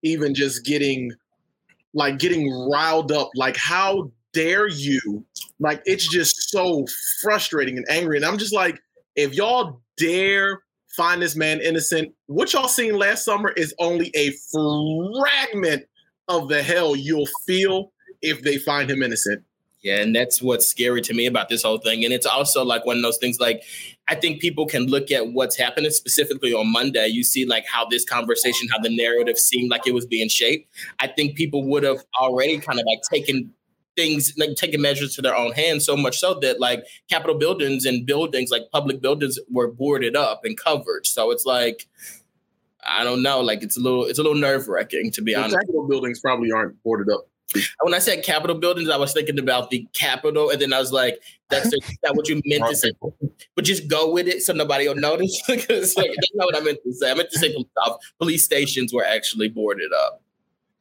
even 0.03 0.33
just 0.33 0.65
getting 0.65 1.11
like 1.93 2.19
getting 2.19 2.49
riled 2.69 3.11
up. 3.11 3.29
Like, 3.35 3.57
how 3.57 4.11
dare 4.33 4.67
you? 4.67 5.25
Like, 5.59 5.81
it's 5.85 6.07
just 6.07 6.49
so 6.49 6.85
frustrating 7.21 7.77
and 7.77 7.85
angry. 7.89 8.17
And 8.17 8.25
I'm 8.25 8.37
just 8.37 8.53
like, 8.53 8.79
if 9.15 9.33
y'all 9.33 9.81
dare 9.97 10.61
find 10.95 11.21
this 11.21 11.35
man 11.35 11.59
innocent, 11.61 12.13
what 12.27 12.53
y'all 12.53 12.67
seen 12.67 12.97
last 12.97 13.25
summer 13.25 13.49
is 13.51 13.73
only 13.79 14.11
a 14.15 14.31
fragment 14.51 15.85
of 16.39 16.49
the 16.49 16.63
hell 16.63 16.95
you'll 16.95 17.29
feel 17.45 17.91
if 18.21 18.41
they 18.41 18.57
find 18.57 18.89
him 18.89 19.03
innocent. 19.03 19.43
Yeah, 19.83 19.97
and 19.97 20.15
that's 20.15 20.43
what's 20.43 20.67
scary 20.67 21.01
to 21.01 21.13
me 21.13 21.25
about 21.25 21.49
this 21.49 21.63
whole 21.63 21.79
thing. 21.79 22.05
And 22.05 22.13
it's 22.13 22.27
also 22.27 22.63
like 22.63 22.85
one 22.85 22.97
of 22.97 23.03
those 23.03 23.17
things 23.17 23.39
like 23.39 23.63
I 24.07 24.13
think 24.13 24.39
people 24.39 24.67
can 24.67 24.85
look 24.85 25.09
at 25.09 25.33
what's 25.33 25.57
happening 25.57 25.89
specifically 25.89 26.53
on 26.53 26.71
Monday. 26.71 27.07
You 27.07 27.23
see 27.23 27.45
like 27.45 27.65
how 27.65 27.85
this 27.85 28.05
conversation, 28.05 28.67
how 28.69 28.77
the 28.77 28.95
narrative 28.95 29.39
seemed 29.39 29.71
like 29.71 29.87
it 29.87 29.95
was 29.95 30.05
being 30.05 30.29
shaped. 30.29 30.71
I 30.99 31.07
think 31.07 31.35
people 31.35 31.63
would 31.67 31.81
have 31.83 32.03
already 32.19 32.59
kind 32.59 32.79
of 32.79 32.85
like 32.85 33.01
taken 33.11 33.51
things 33.95 34.33
like 34.37 34.55
taking 34.55 34.81
measures 34.81 35.15
to 35.15 35.21
their 35.21 35.35
own 35.35 35.51
hands 35.51 35.85
so 35.85 35.97
much 35.97 36.19
so 36.19 36.39
that 36.41 36.59
like 36.59 36.83
capitol 37.09 37.37
buildings 37.37 37.85
and 37.85 38.05
buildings 38.05 38.49
like 38.49 38.63
public 38.71 39.01
buildings 39.01 39.37
were 39.51 39.69
boarded 39.69 40.15
up 40.15 40.45
and 40.45 40.57
covered 40.57 41.05
so 41.05 41.29
it's 41.29 41.45
like 41.45 41.87
i 42.87 43.03
don't 43.03 43.21
know 43.21 43.41
like 43.41 43.63
it's 43.63 43.77
a 43.77 43.79
little 43.79 44.05
it's 44.05 44.19
a 44.19 44.23
little 44.23 44.37
nerve-wracking 44.37 45.11
to 45.11 45.21
be 45.21 45.35
honest 45.35 45.55
Capitol 45.55 45.87
buildings 45.87 46.19
probably 46.19 46.51
aren't 46.51 46.81
boarded 46.83 47.09
up. 47.09 47.27
when 47.81 47.93
I 47.93 47.99
said 47.99 48.23
Capitol 48.23 48.55
buildings, 48.57 48.89
I 48.89 48.97
was 48.97 49.11
thinking 49.13 49.37
about 49.37 49.69
the 49.71 49.85
Capitol, 49.93 50.49
and 50.51 50.61
then 50.61 50.71
I 50.71 50.79
was 50.79 50.91
like, 50.93 51.21
"That's 51.49 51.69
that 51.69 52.15
what 52.15 52.29
you 52.29 52.41
meant 52.45 52.65
to 52.69 52.75
say?" 52.75 52.91
But 53.55 53.65
just 53.65 53.89
go 53.89 54.09
with 54.09 54.27
it, 54.27 54.41
so 54.41 54.53
nobody 54.53 54.87
will 54.87 54.95
notice. 54.95 55.41
Because 55.47 55.97
like, 55.97 56.11
that's 56.15 56.31
not 56.35 56.45
what 56.45 56.55
I 56.55 56.61
meant 56.61 56.79
to 56.85 56.93
say. 56.93 57.11
I 57.11 57.13
meant 57.13 57.29
to 57.31 57.39
say 57.39 57.53
police 58.19 58.45
stations 58.45 58.93
were 58.93 59.03
actually 59.03 59.49
boarded 59.49 59.91
up. 59.93 60.21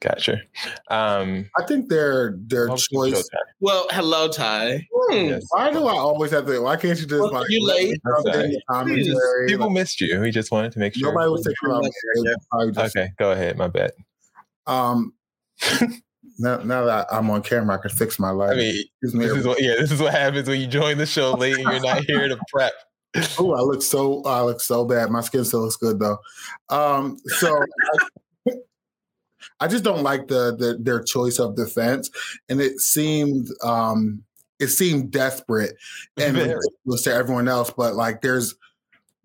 Gotcha. 0.00 0.40
Um, 0.88 1.50
I 1.58 1.64
think 1.64 1.90
their 1.90 2.34
their 2.38 2.68
choice. 2.68 3.28
Well, 3.60 3.86
hello, 3.90 4.28
Ty. 4.28 4.86
Hmm, 4.90 5.12
yes. 5.12 5.46
Why 5.50 5.70
do 5.70 5.86
I 5.86 5.92
always 5.92 6.30
have 6.30 6.46
to? 6.46 6.60
Why 6.60 6.76
can't 6.76 6.98
you 6.98 7.06
just 7.06 7.20
well, 7.20 7.30
like 7.30 7.46
you 7.50 7.66
late? 7.66 8.00
Commentary? 8.70 9.46
People 9.46 9.66
like, 9.66 9.74
missed 9.74 10.00
you. 10.00 10.18
We 10.20 10.30
just 10.30 10.50
wanted 10.50 10.72
to 10.72 10.78
make 10.78 10.94
sure. 10.94 11.12
Nobody 11.12 11.30
was 11.30 11.44
thinking 11.44 11.70
about 11.70 12.74
me. 12.74 12.82
Okay, 12.82 13.10
go 13.18 13.32
ahead. 13.32 13.58
My 13.58 13.68
bad. 13.68 13.92
Um, 14.66 15.12
now, 16.38 16.56
now 16.58 16.84
that 16.84 17.06
I'm 17.10 17.30
on 17.30 17.42
camera, 17.42 17.76
I 17.76 17.82
can 17.82 17.90
fix 17.90 18.18
my 18.18 18.30
life. 18.30 18.52
I 18.52 18.56
mean, 18.56 18.84
this 19.02 19.14
is 19.14 19.46
what, 19.46 19.60
yeah, 19.60 19.74
this 19.78 19.92
is 19.92 20.00
what 20.00 20.12
happens 20.12 20.48
when 20.48 20.60
you 20.60 20.66
join 20.66 20.96
the 20.96 21.06
show 21.06 21.32
late 21.32 21.58
and 21.58 21.64
you're 21.64 21.80
not 21.80 22.04
here 22.04 22.26
to 22.26 22.38
prep. 22.50 22.72
oh, 23.38 23.52
I 23.52 23.60
look 23.60 23.82
so 23.82 24.22
I 24.24 24.40
look 24.42 24.60
so 24.60 24.84
bad. 24.84 25.10
My 25.10 25.20
skin 25.20 25.44
still 25.44 25.60
looks 25.62 25.76
good 25.76 25.98
though. 25.98 26.18
Um, 26.70 27.18
so 27.26 27.54
I, 27.58 28.06
I, 29.60 29.68
just 29.68 29.84
don't 29.84 30.02
like 30.02 30.28
the, 30.28 30.56
the 30.56 30.78
their 30.80 31.02
choice 31.02 31.38
of 31.38 31.56
defense, 31.56 32.10
and 32.48 32.60
it 32.60 32.80
seemed 32.80 33.48
um, 33.62 34.22
it 34.58 34.68
seemed 34.68 35.10
desperate 35.10 35.76
and 36.18 36.54
was 36.84 37.02
to 37.02 37.12
everyone 37.14 37.48
else. 37.48 37.70
But 37.70 37.94
like, 37.94 38.22
there's 38.22 38.54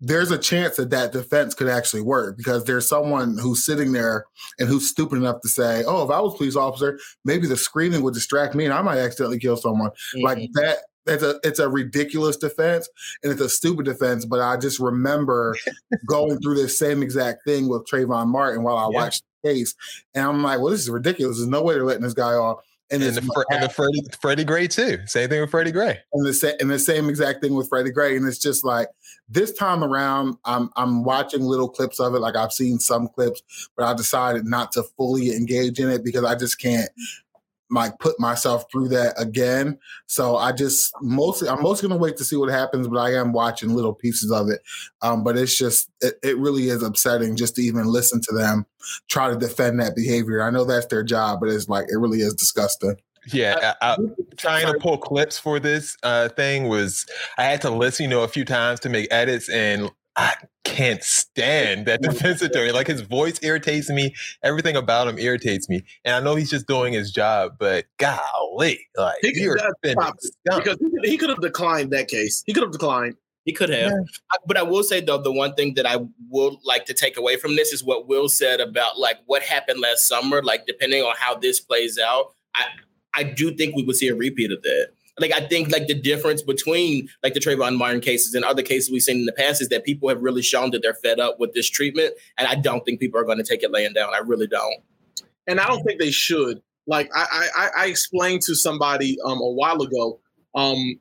there's 0.00 0.30
a 0.30 0.38
chance 0.38 0.76
that 0.76 0.90
that 0.90 1.12
defense 1.12 1.54
could 1.54 1.68
actually 1.68 2.02
work 2.02 2.36
because 2.36 2.64
there's 2.64 2.88
someone 2.88 3.38
who's 3.38 3.64
sitting 3.64 3.92
there 3.92 4.26
and 4.58 4.68
who's 4.68 4.88
stupid 4.88 5.16
enough 5.16 5.40
to 5.42 5.48
say, 5.48 5.84
"Oh, 5.86 6.04
if 6.04 6.10
I 6.10 6.20
was 6.20 6.36
police 6.36 6.56
officer, 6.56 6.98
maybe 7.24 7.46
the 7.46 7.56
screaming 7.56 8.02
would 8.02 8.14
distract 8.14 8.54
me 8.54 8.64
and 8.64 8.74
I 8.74 8.82
might 8.82 8.98
accidentally 8.98 9.38
kill 9.38 9.56
someone." 9.56 9.90
Mm-hmm. 9.90 10.24
Like 10.24 10.38
that 10.54 10.78
it's 11.06 11.22
a 11.22 11.38
it's 11.44 11.58
a 11.58 11.68
ridiculous 11.68 12.36
defense 12.36 12.88
and 13.22 13.32
it's 13.32 13.40
a 13.40 13.48
stupid 13.48 13.86
defense. 13.86 14.24
But 14.24 14.40
I 14.40 14.56
just 14.56 14.78
remember 14.80 15.56
going 16.06 16.38
through 16.40 16.56
this 16.56 16.78
same 16.78 17.02
exact 17.02 17.44
thing 17.46 17.68
with 17.68 17.86
Trayvon 17.86 18.28
Martin 18.28 18.62
while 18.62 18.76
I 18.76 18.88
yeah. 18.90 19.02
watched 19.02 19.22
case, 19.46 19.74
and 20.14 20.24
I'm 20.24 20.42
like, 20.42 20.60
well, 20.60 20.70
this 20.70 20.80
is 20.80 20.90
ridiculous. 20.90 21.38
There's 21.38 21.48
no 21.48 21.62
way 21.62 21.74
they're 21.74 21.84
letting 21.84 22.02
this 22.02 22.14
guy 22.14 22.32
off. 22.32 22.58
And, 22.88 23.02
and, 23.02 23.16
the, 23.16 23.44
and 23.50 23.64
the 23.64 23.68
Freddie, 23.68 24.02
Freddie 24.20 24.44
Gray 24.44 24.68
too. 24.68 24.98
Same 25.06 25.28
thing 25.28 25.40
with 25.40 25.50
Freddie 25.50 25.72
Gray. 25.72 25.98
And 26.12 26.24
the 26.24 26.32
same 26.32 26.54
and 26.60 26.70
the 26.70 26.78
same 26.78 27.08
exact 27.08 27.42
thing 27.42 27.56
with 27.56 27.68
Freddie 27.68 27.90
Gray. 27.90 28.16
And 28.16 28.24
it's 28.28 28.38
just 28.38 28.64
like 28.64 28.88
this 29.28 29.52
time 29.52 29.82
around, 29.82 30.36
I'm 30.44 30.70
I'm 30.76 31.02
watching 31.02 31.40
little 31.40 31.68
clips 31.68 31.98
of 31.98 32.14
it. 32.14 32.20
Like 32.20 32.36
I've 32.36 32.52
seen 32.52 32.78
some 32.78 33.08
clips, 33.08 33.42
but 33.76 33.86
I 33.86 33.94
decided 33.94 34.44
not 34.44 34.70
to 34.72 34.84
fully 34.96 35.34
engage 35.34 35.80
in 35.80 35.90
it 35.90 36.04
because 36.04 36.24
I 36.24 36.36
just 36.36 36.60
can't 36.60 36.88
like 37.70 37.98
put 37.98 38.18
myself 38.20 38.64
through 38.70 38.88
that 38.88 39.14
again. 39.18 39.78
So 40.06 40.36
I 40.36 40.52
just 40.52 40.92
mostly 41.00 41.48
I'm 41.48 41.62
mostly 41.62 41.88
gonna 41.88 42.00
wait 42.00 42.16
to 42.18 42.24
see 42.24 42.36
what 42.36 42.50
happens, 42.50 42.88
but 42.88 42.98
I 42.98 43.14
am 43.14 43.32
watching 43.32 43.74
little 43.74 43.94
pieces 43.94 44.30
of 44.30 44.48
it. 44.48 44.60
Um, 45.02 45.24
but 45.24 45.36
it's 45.36 45.56
just 45.56 45.90
it, 46.00 46.14
it, 46.22 46.38
really 46.38 46.68
is 46.68 46.82
upsetting 46.82 47.36
just 47.36 47.56
to 47.56 47.62
even 47.62 47.86
listen 47.86 48.20
to 48.20 48.34
them 48.34 48.66
try 49.08 49.28
to 49.28 49.36
defend 49.36 49.80
that 49.80 49.96
behavior. 49.96 50.42
I 50.42 50.50
know 50.50 50.64
that's 50.64 50.86
their 50.86 51.02
job, 51.02 51.40
but 51.40 51.48
it's 51.48 51.68
like 51.68 51.86
it 51.88 51.96
really 51.96 52.20
is 52.20 52.34
disgusting. 52.34 52.96
Yeah, 53.32 53.74
I, 53.82 53.92
I, 53.92 53.96
trying 54.36 54.72
to 54.72 54.78
pull 54.78 54.98
clips 54.98 55.36
for 55.36 55.58
this 55.58 55.96
uh, 56.04 56.28
thing 56.28 56.68
was 56.68 57.06
I 57.38 57.44
had 57.44 57.60
to 57.62 57.70
listen, 57.70 58.04
you 58.04 58.10
know, 58.10 58.22
a 58.22 58.28
few 58.28 58.44
times 58.44 58.78
to 58.80 58.88
make 58.88 59.08
edits, 59.10 59.48
and 59.48 59.90
I 60.16 60.34
can't 60.64 61.02
stand 61.02 61.86
that 61.86 62.00
defense 62.02 62.40
attorney. 62.42 62.72
Like 62.72 62.86
his 62.86 63.02
voice 63.02 63.38
irritates 63.42 63.90
me. 63.90 64.14
Everything 64.42 64.74
about 64.74 65.08
him 65.08 65.18
irritates 65.18 65.68
me. 65.68 65.82
And 66.04 66.14
I 66.14 66.20
know 66.20 66.34
he's 66.34 66.50
just 66.50 66.66
doing 66.66 66.92
his 66.92 67.10
job, 67.10 67.56
but 67.58 67.84
golly, 67.98 68.86
like 68.96 69.16
he 69.20 69.32
you're 69.34 69.58
because 69.82 70.78
he 71.04 71.18
could 71.18 71.28
have 71.28 71.40
declined 71.40 71.90
that 71.92 72.08
case. 72.08 72.42
He 72.46 72.54
could 72.54 72.62
have 72.62 72.72
declined. 72.72 73.16
He 73.44 73.52
could 73.52 73.68
have. 73.68 73.92
Yeah. 73.92 74.38
But 74.46 74.56
I 74.56 74.62
will 74.62 74.82
say 74.82 75.00
though, 75.00 75.18
the 75.18 75.32
one 75.32 75.54
thing 75.54 75.74
that 75.74 75.86
I 75.86 75.98
would 76.30 76.54
like 76.64 76.86
to 76.86 76.94
take 76.94 77.16
away 77.16 77.36
from 77.36 77.54
this 77.54 77.72
is 77.72 77.84
what 77.84 78.08
Will 78.08 78.28
said 78.28 78.60
about 78.60 78.98
like 78.98 79.18
what 79.26 79.42
happened 79.42 79.80
last 79.80 80.08
summer. 80.08 80.42
Like 80.42 80.66
depending 80.66 81.02
on 81.02 81.14
how 81.18 81.36
this 81.36 81.60
plays 81.60 81.98
out, 81.98 82.32
I 82.54 82.64
I 83.14 83.22
do 83.22 83.54
think 83.54 83.76
we 83.76 83.82
would 83.82 83.96
see 83.96 84.08
a 84.08 84.14
repeat 84.14 84.50
of 84.50 84.62
that 84.62 84.88
like 85.18 85.32
I 85.32 85.46
think 85.46 85.70
like 85.70 85.86
the 85.86 85.94
difference 85.94 86.42
between 86.42 87.08
like 87.22 87.34
the 87.34 87.40
Trayvon 87.40 87.76
Martin 87.76 88.00
cases 88.00 88.34
and 88.34 88.44
other 88.44 88.62
cases 88.62 88.90
we've 88.90 89.02
seen 89.02 89.18
in 89.18 89.24
the 89.24 89.32
past 89.32 89.62
is 89.62 89.68
that 89.70 89.84
people 89.84 90.08
have 90.08 90.20
really 90.20 90.42
shown 90.42 90.70
that 90.72 90.82
they're 90.82 90.94
fed 90.94 91.18
up 91.18 91.40
with 91.40 91.54
this 91.54 91.68
treatment, 91.70 92.14
and 92.38 92.46
I 92.46 92.54
don't 92.54 92.84
think 92.84 93.00
people 93.00 93.20
are 93.20 93.24
going 93.24 93.38
to 93.38 93.44
take 93.44 93.62
it 93.62 93.70
laying 93.70 93.94
down. 93.94 94.14
I 94.14 94.18
really 94.18 94.46
don't. 94.46 94.82
And 95.46 95.60
I 95.60 95.66
don't 95.66 95.82
think 95.84 96.00
they 96.00 96.10
should. 96.10 96.60
Like 96.86 97.10
I 97.14 97.48
I, 97.56 97.68
I 97.78 97.86
explained 97.86 98.42
to 98.42 98.54
somebody 98.54 99.16
um, 99.24 99.40
a 99.40 99.52
while 99.52 99.80
ago, 99.80 100.20
um, 100.54 101.00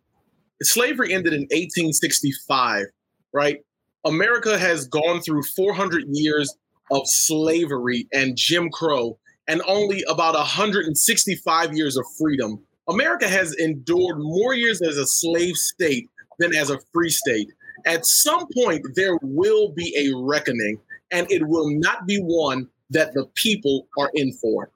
slavery 0.62 1.14
ended 1.14 1.34
in 1.34 1.42
1865, 1.42 2.86
right? 3.34 3.60
America 4.06 4.58
has 4.58 4.88
gone 4.88 5.20
through 5.20 5.44
400 5.56 6.04
years 6.08 6.56
of 6.92 7.02
slavery 7.06 8.08
and 8.14 8.38
Jim 8.38 8.70
Crow, 8.70 9.18
and 9.48 9.62
only 9.68 10.04
about 10.08 10.36
165 10.36 11.74
years 11.74 11.98
of 11.98 12.06
freedom 12.18 12.64
America 12.88 13.28
has 13.28 13.54
endured 13.56 14.20
more 14.20 14.54
years 14.54 14.82
as 14.82 14.98
a 14.98 15.08
slave 15.08 15.56
state 15.56 16.10
than 16.40 16.56
as 16.56 16.70
a 16.70 16.80
free 16.94 17.10
state. 17.10 17.52
At 17.86 18.06
some 18.06 18.48
point, 18.54 18.86
there 18.96 19.18
will 19.22 19.70
be 19.70 19.96
a 19.98 20.16
reckoning, 20.18 20.80
and 21.12 21.30
it 21.32 21.48
will 21.48 21.70
not 21.80 22.08
be 22.08 22.18
one 22.18 22.68
that 22.90 23.14
the 23.14 23.26
people 23.36 23.88
are 23.98 24.10
in 24.14 24.32
for. 24.34 24.70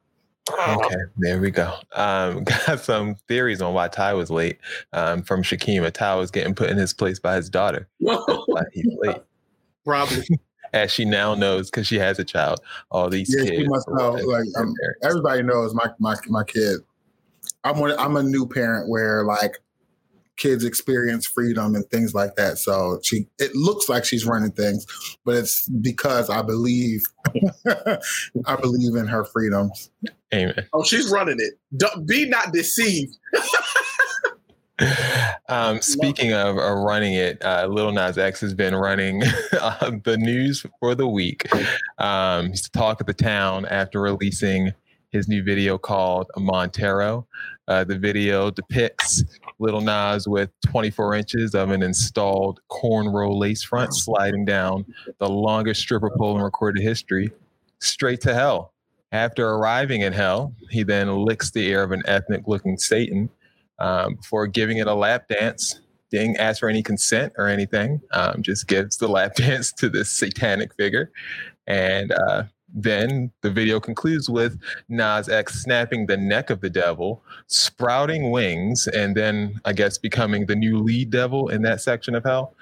Okay, 0.51 0.95
there 1.17 1.39
we 1.39 1.51
go. 1.51 1.75
Um, 1.93 2.43
got 2.67 2.79
some 2.79 3.15
theories 3.27 3.61
on 3.61 3.73
why 3.73 3.87
Ty 3.87 4.13
was 4.13 4.29
late. 4.29 4.57
Um, 4.93 5.21
from 5.21 5.43
Shakima, 5.43 5.91
Ty 5.91 6.15
was 6.15 6.31
getting 6.31 6.55
put 6.55 6.69
in 6.69 6.77
his 6.77 6.93
place 6.93 7.19
by 7.19 7.35
his 7.35 7.49
daughter. 7.49 7.87
he's 8.73 8.87
late. 8.99 9.21
Probably. 9.85 10.25
As 10.71 10.91
she 10.91 11.03
now 11.03 11.33
knows, 11.33 11.71
because 11.71 11.87
she 11.87 11.97
has 11.97 12.19
a 12.19 12.23
child. 12.23 12.59
All 12.91 13.09
these 13.09 13.33
yeah, 13.35 13.43
kids. 13.43 13.61
She 13.61 13.67
must 13.67 13.87
know. 13.89 14.11
Like 14.11 14.45
um, 14.55 14.71
everybody 15.01 15.41
knows 15.41 15.73
my 15.73 15.89
my 15.97 16.15
my 16.27 16.43
kid 16.43 16.81
I'm 17.63 17.79
one, 17.79 17.93
I'm 17.99 18.15
a 18.15 18.23
new 18.23 18.47
parent 18.47 18.89
where 18.89 19.23
like 19.23 19.57
kids 20.39 20.63
experience 20.63 21.27
freedom 21.27 21.75
and 21.75 21.85
things 21.91 22.13
like 22.15 22.35
that. 22.37 22.57
So 22.57 22.99
she 23.03 23.27
it 23.37 23.55
looks 23.55 23.87
like 23.89 24.05
she's 24.05 24.25
running 24.25 24.51
things, 24.51 24.85
but 25.25 25.35
it's 25.35 25.69
because 25.69 26.29
I 26.29 26.41
believe 26.41 27.03
I 28.45 28.55
believe 28.59 28.95
in 28.95 29.05
her 29.07 29.25
freedom. 29.25 29.71
Amen. 30.33 30.65
Oh, 30.73 30.83
she's 30.83 31.11
running 31.11 31.37
it. 31.39 31.59
Don't, 31.77 32.07
be 32.07 32.27
not 32.27 32.53
deceived. 32.53 33.17
um, 35.49 35.81
speaking 35.81 36.33
of 36.33 36.57
uh, 36.57 36.75
running 36.75 37.13
it, 37.13 37.43
uh, 37.43 37.67
Lil 37.67 37.91
Nas 37.91 38.17
X 38.17 38.39
has 38.41 38.53
been 38.53 38.75
running 38.75 39.23
uh, 39.59 39.91
the 40.03 40.17
news 40.17 40.65
for 40.79 40.95
the 40.95 41.07
week. 41.07 41.47
Um, 41.97 42.49
he's 42.49 42.63
the 42.63 42.77
talk 42.77 43.01
of 43.01 43.07
the 43.07 43.13
town 43.13 43.65
after 43.65 43.99
releasing 44.01 44.73
his 45.11 45.27
new 45.27 45.43
video 45.43 45.77
called 45.77 46.29
Montero. 46.37 47.27
Uh, 47.67 47.83
the 47.83 47.97
video 47.97 48.49
depicts 48.51 49.23
Little 49.59 49.81
Nas 49.81 50.27
with 50.27 50.49
24 50.65 51.15
inches 51.15 51.55
of 51.55 51.71
an 51.71 51.83
installed 51.83 52.61
cornrow 52.69 53.37
lace 53.37 53.63
front 53.63 53.93
sliding 53.93 54.45
down 54.45 54.85
the 55.19 55.29
longest 55.29 55.81
stripper 55.81 56.11
pole 56.17 56.35
in 56.35 56.41
recorded 56.41 56.81
history, 56.81 57.31
straight 57.79 58.21
to 58.21 58.33
hell. 58.33 58.73
After 59.11 59.49
arriving 59.49 60.01
in 60.01 60.13
hell, 60.13 60.53
he 60.69 60.83
then 60.83 61.25
licks 61.25 61.51
the 61.51 61.67
ear 61.67 61.83
of 61.83 61.91
an 61.91 62.03
ethnic 62.05 62.47
looking 62.47 62.77
Satan 62.77 63.29
um, 63.79 64.15
before 64.15 64.45
giving 64.45 64.77
it 64.77 64.87
a 64.87 64.93
lap 64.93 65.27
dance. 65.27 65.79
Didn't 66.11 66.37
ask 66.37 66.59
for 66.59 66.69
any 66.69 66.83
consent 66.83 67.33
or 67.37 67.47
anything, 67.47 68.01
um, 68.13 68.41
just 68.41 68.67
gives 68.67 68.97
the 68.97 69.07
lap 69.07 69.33
dance 69.35 69.71
to 69.73 69.89
this 69.89 70.11
satanic 70.11 70.75
figure. 70.75 71.11
And 71.65 72.11
uh, 72.11 72.43
then 72.73 73.31
the 73.41 73.49
video 73.49 73.79
concludes 73.79 74.29
with 74.29 74.59
Nas 74.89 75.29
X 75.29 75.61
snapping 75.61 76.05
the 76.05 76.17
neck 76.17 76.49
of 76.49 76.61
the 76.61 76.69
devil, 76.69 77.23
sprouting 77.47 78.31
wings, 78.31 78.87
and 78.87 79.15
then 79.15 79.59
I 79.65 79.73
guess 79.73 79.97
becoming 79.97 80.45
the 80.45 80.55
new 80.55 80.79
lead 80.79 81.09
devil 81.09 81.49
in 81.49 81.61
that 81.63 81.81
section 81.81 82.15
of 82.15 82.23
hell. 82.23 82.55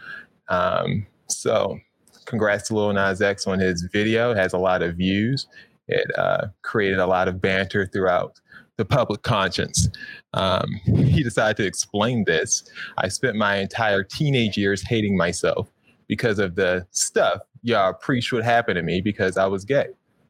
Um, 0.50 1.06
so, 1.28 1.80
congrats 2.26 2.68
to 2.70 2.76
Lil 2.76 2.94
Nas 2.94 3.22
X 3.22 3.48
on 3.48 3.60
his 3.60 3.84
video. 3.92 4.32
It 4.32 4.38
has 4.38 4.54
a 4.54 4.58
lot 4.58 4.82
of 4.82 4.96
views. 4.96 5.48
It 5.88 6.08
uh, 6.18 6.48
created 6.62 7.00
a 7.00 7.08
lot 7.08 7.28
of 7.28 7.42
banter 7.42 7.86
throughout 7.86 8.40
the 8.78 8.86
public 8.86 9.24
conscience. 9.24 9.90
Um, 10.34 10.70
he 10.86 11.24
decided 11.24 11.58
to 11.58 11.66
explain 11.66 12.24
this. 12.26 12.64
I 12.98 13.08
spent 13.10 13.36
my 13.36 13.58
entire 13.58 14.04
teenage 14.04 14.58
years 14.58 14.84
hating 14.88 15.18
myself 15.18 15.70
because 16.08 16.40
of 16.40 16.56
the 16.56 16.86
stuff 16.92 17.42
y'all 17.68 17.94
preach 17.94 18.32
would 18.32 18.44
happen 18.44 18.76
to 18.76 18.82
me 18.82 19.02
because 19.02 19.38
I 19.38 19.46
was 19.46 19.66
gay. 19.66 19.88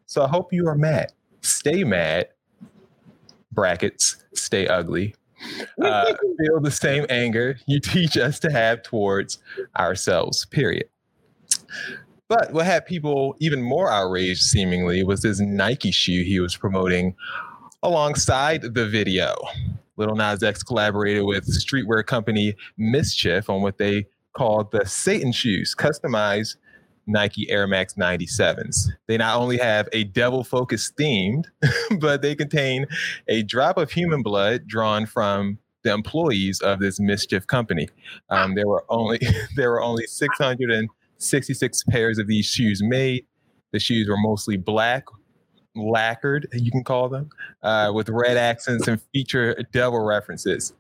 So 0.08 0.24
I 0.24 0.28
hope 0.28 0.52
you 0.52 0.68
are 0.68 0.76
mad. 0.76 1.14
Stay 1.42 1.84
mad. 1.84 2.30
Brackets, 3.52 4.18
stay 4.34 4.68
ugly. 4.68 5.16
Uh, 5.82 6.14
feel 6.40 6.60
the 6.60 6.72
same 6.72 7.06
anger 7.10 7.58
you 7.68 7.80
teach 7.80 8.18
us 8.18 8.40
to 8.40 8.52
have 8.52 8.82
towards 8.82 9.38
ourselves, 9.78 10.46
period. 10.46 10.90
But 12.28 12.52
what 12.52 12.66
had 12.66 12.86
people 12.86 13.36
even 13.40 13.62
more 13.62 13.90
outraged, 13.90 14.42
seemingly, 14.42 15.04
was 15.04 15.22
this 15.22 15.40
Nike 15.40 15.92
shoe 15.92 16.24
he 16.24 16.40
was 16.40 16.58
promoting 16.58 17.16
alongside 17.84 18.74
the 18.74 18.88
video. 18.88 19.36
Little 19.96 20.16
Nas 20.16 20.44
X 20.44 20.62
collaborated 20.64 21.24
with 21.24 21.48
streetwear 21.48 22.06
company 22.06 22.56
MSCHF 22.80 23.50
on 23.50 23.62
what 23.62 23.78
they 23.78 24.08
called 24.34 24.72
the 24.72 24.86
Satan 24.86 25.32
shoes, 25.32 25.74
customized 25.76 26.58
Nike 27.08 27.50
Air 27.50 27.68
Max 27.68 27.96
97s. 27.96 28.90
They 29.08 29.18
not 29.18 29.38
only 29.38 29.58
have 29.58 29.88
a 29.94 30.04
devil 30.04 30.44
focus 30.44 30.92
themed, 31.00 31.46
but 32.00 32.22
they 32.22 32.36
contain 32.36 32.86
a 33.28 33.44
drop 33.44 33.78
of 33.78 33.92
human 33.92 34.22
blood 34.22 34.68
drawn 34.68 35.06
from 35.06 35.58
the 35.84 35.94
employees 35.94 36.60
of 36.62 36.80
this 36.80 37.00
MSCHF 37.00 37.48
company. 37.48 37.88
Um, 38.30 38.56
there 38.56 38.68
were 38.68 38.84
only 38.90 39.20
there 39.56 39.72
were 39.72 39.82
only 39.82 40.06
666 40.06 41.84
pairs 41.84 42.18
of 42.18 42.28
these 42.28 42.46
shoes 42.46 42.84
made. 42.84 43.26
The 43.72 43.80
shoes 43.80 44.08
were 44.08 44.18
mostly 44.18 44.58
black, 44.58 45.06
lacquered, 45.76 46.48
you 46.54 46.72
can 46.72 46.84
call 46.84 47.10
them, 47.10 47.30
uh, 47.64 47.92
with 47.94 48.10
red 48.10 48.38
accents 48.38 48.88
and 48.88 49.02
feature 49.14 49.56
devil 49.72 50.04
references. 50.06 50.74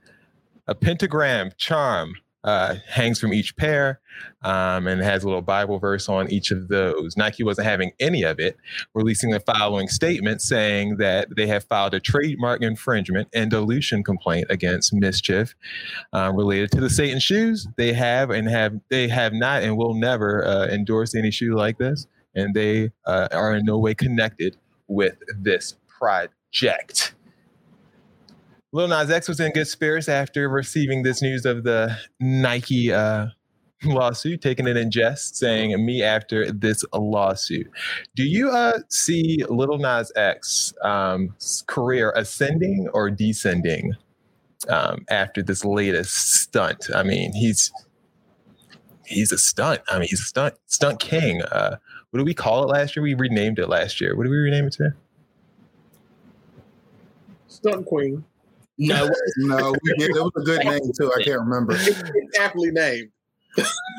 A 0.67 0.75
pentagram 0.75 1.51
charm 1.57 2.13
uh, 2.47 2.75
hangs 2.87 3.19
from 3.19 3.33
each 3.33 3.57
pair 3.57 3.99
um, 4.43 4.87
and 4.87 5.01
has 5.01 5.21
a 5.21 5.27
little 5.27 5.41
Bible 5.41 5.79
verse 5.79 6.07
on 6.07 6.31
each 6.31 6.49
of 6.49 6.69
those. 6.69 7.17
Nike 7.17 7.43
wasn't 7.43 7.67
having 7.67 7.91
any 7.99 8.23
of 8.23 8.39
it, 8.39 8.55
releasing 8.93 9.31
the 9.31 9.41
following 9.41 9.89
statement 9.89 10.41
saying 10.41 10.95
that 10.95 11.27
they 11.35 11.45
have 11.45 11.65
filed 11.65 11.93
a 11.93 11.99
trademark 11.99 12.61
infringement 12.61 13.27
and 13.33 13.51
dilution 13.51 14.01
complaint 14.01 14.47
against 14.49 14.93
MSCHF 14.93 15.55
uh, 16.13 16.31
related 16.33 16.71
to 16.71 16.79
the 16.79 16.89
Satan 16.89 17.19
shoes. 17.19 17.67
They 17.75 17.91
have 17.91 18.29
and 18.29 18.47
have 18.47 18.79
they 18.89 19.09
have 19.09 19.33
not 19.33 19.63
and 19.63 19.75
will 19.75 19.93
never 19.93 20.45
uh, 20.45 20.67
endorse 20.67 21.15
any 21.15 21.31
shoe 21.31 21.53
like 21.53 21.77
this, 21.77 22.07
and 22.33 22.53
they 22.53 22.91
uh, 23.05 23.27
are 23.33 23.55
in 23.55 23.65
no 23.65 23.77
way 23.77 23.93
connected 23.93 24.55
with 24.87 25.17
this 25.37 25.75
project. 25.89 27.13
Lil 28.73 28.89
Nas 28.89 29.09
X 29.09 29.27
was 29.27 29.39
in 29.39 29.51
good 29.53 29.67
spirits 29.67 30.09
after 30.09 30.49
receiving 30.49 31.03
this 31.03 31.21
news 31.21 31.45
of 31.45 31.63
the 31.63 31.97
Nike 32.19 32.91
uh, 32.91 33.27
lawsuit, 33.85 34.41
taking 34.41 34.67
it 34.67 34.75
in 34.75 34.91
jest, 34.91 35.37
saying 35.37 35.85
"me 35.85 36.03
after 36.03 36.51
this 36.51 36.83
lawsuit." 36.93 37.69
Do 38.15 38.23
you 38.23 38.49
uh, 38.49 38.79
see 38.89 39.43
Lil 39.49 39.77
Nas 39.77 40.11
X 40.15 40.73
um, 40.83 41.33
career 41.67 42.11
ascending 42.15 42.89
or 42.93 43.09
descending 43.09 43.95
um, 44.67 45.05
after 45.09 45.41
this 45.41 45.63
latest 45.63 46.15
stunt? 46.17 46.89
I 46.93 47.03
mean, 47.03 47.33
he's 47.33 47.71
he's 49.05 49.31
a 49.31 49.37
stunt. 49.37 49.81
I 49.89 49.99
mean, 49.99 50.09
he's 50.09 50.21
a 50.21 50.25
stunt 50.25 50.55
stunt 50.65 50.99
king. 50.99 51.41
Uh, 51.43 51.77
what 52.09 52.17
did 52.17 52.25
we 52.25 52.33
call 52.33 52.63
it 52.63 52.67
last 52.67 52.95
year? 52.95 53.03
We 53.03 53.13
renamed 53.13 53.59
it 53.59 53.69
last 53.69 54.01
year. 54.01 54.15
What 54.15 54.23
did 54.23 54.31
we 54.31 54.37
rename 54.37 54.65
it 54.65 54.73
to? 54.73 54.93
Stunt 57.47 57.85
Queen. 57.85 58.25
No, 58.77 59.09
no, 59.37 59.75
we 59.83 59.93
did. 59.97 60.15
It 60.15 60.21
was 60.21 60.31
a 60.37 60.41
good 60.41 60.63
name 60.63 60.79
too. 60.99 61.11
I 61.15 61.23
can't 61.23 61.39
remember. 61.39 61.75
It's 61.77 62.39
aptly 62.39 62.71
named. 62.71 63.11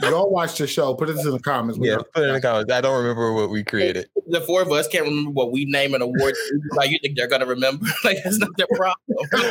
Y'all 0.03 0.31
watch 0.31 0.59
the 0.59 0.67
show. 0.67 0.95
Put 0.95 1.09
it 1.09 1.19
in 1.19 1.31
the 1.31 1.41
comments. 1.41 1.81
Yeah, 1.83 1.99
put 2.15 2.23
it 2.23 2.29
in 2.29 2.35
the 2.35 2.41
comments. 2.41 2.73
I 2.73 2.81
don't 2.81 2.97
remember 2.97 3.33
what 3.33 3.51
we 3.51 3.65
created. 3.65 4.09
The 4.29 4.41
four 4.41 4.63
of 4.63 4.71
us 4.71 4.87
can't 4.87 5.05
remember 5.05 5.33
what 5.33 5.51
we 5.51 5.65
name 5.65 5.95
an 5.95 6.03
award. 6.03 6.35
like 6.73 6.91
you 6.91 6.99
think 7.03 7.17
they're 7.17 7.27
gonna 7.27 7.47
remember? 7.47 7.87
like 8.05 8.19
that's 8.23 8.39
not 8.39 8.51
their 8.57 8.69
problem. 8.69 8.97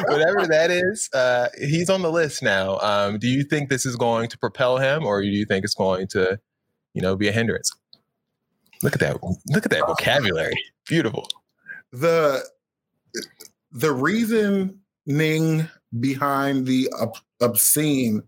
Whatever 0.07 0.47
that 0.47 0.71
is, 0.71 1.09
uh, 1.13 1.49
he's 1.59 1.89
on 1.89 2.01
the 2.01 2.11
list 2.11 2.41
now. 2.41 2.79
Um, 2.79 3.19
do 3.19 3.27
you 3.27 3.43
think 3.43 3.69
this 3.69 3.85
is 3.85 3.95
going 3.95 4.29
to 4.29 4.37
propel 4.37 4.77
him, 4.77 5.05
or 5.05 5.21
do 5.21 5.27
you 5.27 5.45
think 5.45 5.65
it's 5.65 5.75
going 5.75 6.07
to, 6.09 6.39
you 6.93 7.01
know, 7.01 7.15
be 7.17 7.27
a 7.27 7.33
hindrance? 7.33 7.71
Look 8.83 8.93
at 8.93 8.99
that! 9.01 9.21
Look 9.47 9.65
at 9.65 9.71
that 9.71 9.87
vocabulary. 9.87 10.55
Beautiful. 10.87 11.27
The 11.91 12.47
the 13.71 13.91
reasoning 15.07 15.67
behind 15.99 16.65
the 16.65 16.89
ob- 16.99 17.17
obscene 17.41 18.23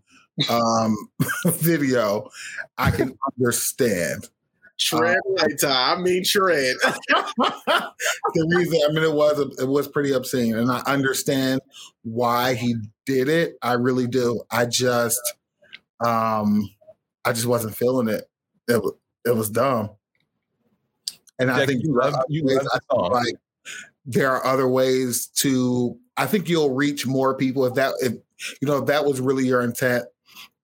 um, 0.48 0.96
video, 1.46 2.30
I 2.78 2.90
can 2.90 3.16
understand. 3.38 4.28
Shred 4.76 5.18
time. 5.60 5.98
I 5.98 6.00
mean 6.00 6.24
shred. 6.24 6.76
the 7.10 8.54
reason, 8.56 8.80
I 8.88 8.92
mean, 8.92 9.04
it 9.04 9.12
was 9.12 9.38
it 9.58 9.68
was 9.68 9.86
pretty 9.86 10.12
obscene, 10.12 10.56
and 10.56 10.70
I 10.72 10.80
understand 10.86 11.60
why 12.02 12.54
he 12.54 12.76
did 13.04 13.28
it. 13.28 13.56
I 13.60 13.74
really 13.74 14.06
do. 14.06 14.40
I 14.50 14.64
just, 14.64 15.20
um, 16.02 16.66
I 17.26 17.32
just 17.34 17.44
wasn't 17.44 17.76
feeling 17.76 18.08
it. 18.08 18.24
It 18.68 18.82
was 18.82 18.94
it 19.26 19.36
was 19.36 19.50
dumb, 19.50 19.90
and 21.38 21.50
I 21.50 21.66
think 21.66 21.82
you 21.84 21.94
love- 21.94 22.14
you 22.30 22.42
love 22.46 22.66
I 22.72 22.78
think, 22.78 23.12
like 23.12 23.34
there 24.06 24.30
are 24.30 24.46
other 24.46 24.66
ways 24.66 25.26
to. 25.36 25.98
I 26.20 26.26
think 26.26 26.48
you'll 26.48 26.74
reach 26.74 27.06
more 27.06 27.34
people 27.34 27.64
if 27.64 27.74
that 27.74 27.94
if 28.00 28.12
you 28.60 28.68
know 28.68 28.78
if 28.78 28.86
that 28.86 29.04
was 29.04 29.20
really 29.20 29.46
your 29.46 29.62
intent. 29.62 30.04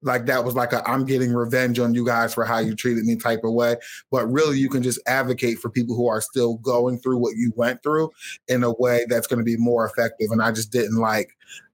Like 0.03 0.27
that 0.27 0.45
was 0.45 0.55
like 0.55 0.73
a 0.73 0.88
I'm 0.88 1.05
getting 1.05 1.33
revenge 1.33 1.79
on 1.79 1.95
you 1.95 2.05
guys 2.05 2.35
for 2.35 2.45
how 2.45 2.59
you 2.59 2.77
treated 2.77 3.05
me 3.05 3.16
type 3.16 3.40
of 3.42 3.55
way. 3.55 3.77
But 4.11 4.31
really, 4.31 4.59
you 4.59 4.69
can 4.69 4.83
just 4.83 5.01
advocate 5.07 5.59
for 5.59 5.71
people 5.71 5.97
who 5.97 6.07
are 6.07 6.21
still 6.21 6.59
going 6.59 6.99
through 6.99 7.19
what 7.19 7.37
you 7.37 7.53
went 7.57 7.83
through 7.83 8.11
in 8.47 8.62
a 8.62 8.73
way 8.75 9.07
that's 9.09 9.27
going 9.27 9.38
to 9.38 9.45
be 9.45 9.57
more 9.57 9.87
effective. 9.87 10.29
And 10.31 10.42
I 10.42 10.53
just 10.53 10.71
didn't 10.71 10.99
like. 10.99 11.31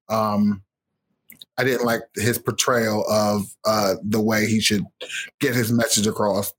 um 0.09 0.63
I 1.59 1.65
didn't 1.65 1.85
like 1.85 2.01
his 2.17 2.39
portrayal 2.39 3.05
of 3.11 3.43
uh 3.67 3.97
the 4.03 4.21
way 4.21 4.47
he 4.47 4.61
should 4.61 4.85
get 5.41 5.55
his 5.55 5.71
message 5.73 6.07
across. 6.07 6.55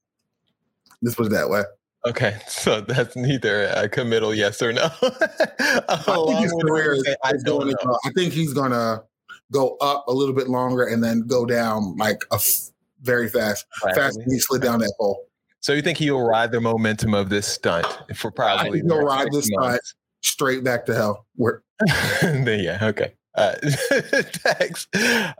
Put 1.15 1.27
it 1.27 1.31
that 1.31 1.49
way. 1.49 1.63
Okay, 2.05 2.37
so 2.47 2.81
that's 2.81 3.15
neither 3.15 3.65
a 3.65 3.87
committal 3.89 4.33
yes 4.33 4.61
or 4.61 4.73
no. 4.73 4.89
I 5.01 6.03
think 6.05 6.39
his 6.39 6.53
career 6.61 6.93
is, 6.93 7.15
I 7.23 7.33
don't 7.43 7.61
going 7.61 7.69
to 7.69 7.85
go. 7.85 7.97
I 8.05 8.11
think 8.15 8.33
he's 8.33 8.53
going 8.53 8.71
to 8.71 9.03
go 9.51 9.77
up 9.81 10.05
a 10.07 10.11
little 10.11 10.35
bit 10.35 10.49
longer 10.49 10.85
and 10.85 11.03
then 11.03 11.25
go 11.27 11.45
down 11.45 11.95
like 11.97 12.23
a 12.31 12.35
f- 12.35 12.71
very 13.01 13.29
fast, 13.29 13.65
fast. 13.95 14.19
He 14.27 14.39
slid 14.39 14.61
down 14.61 14.79
that 14.79 14.93
pole. 14.99 15.25
So 15.59 15.71
you 15.73 15.81
think 15.81 15.97
he'll 15.97 16.25
ride 16.25 16.51
the 16.51 16.59
momentum 16.59 17.13
of 17.13 17.29
this 17.29 17.47
stunt 17.47 17.87
for 18.15 18.31
probably 18.31 18.81
He'll 18.81 19.03
ride 19.03 19.31
this 19.31 19.49
side 19.57 19.79
straight 20.21 20.63
back 20.63 20.85
to 20.87 20.95
hell. 20.95 21.25
Where 21.35 21.63
then 22.21 22.59
yeah, 22.59 22.79
okay. 22.81 23.13
Uh, 23.35 23.55
Tex, 24.31 24.87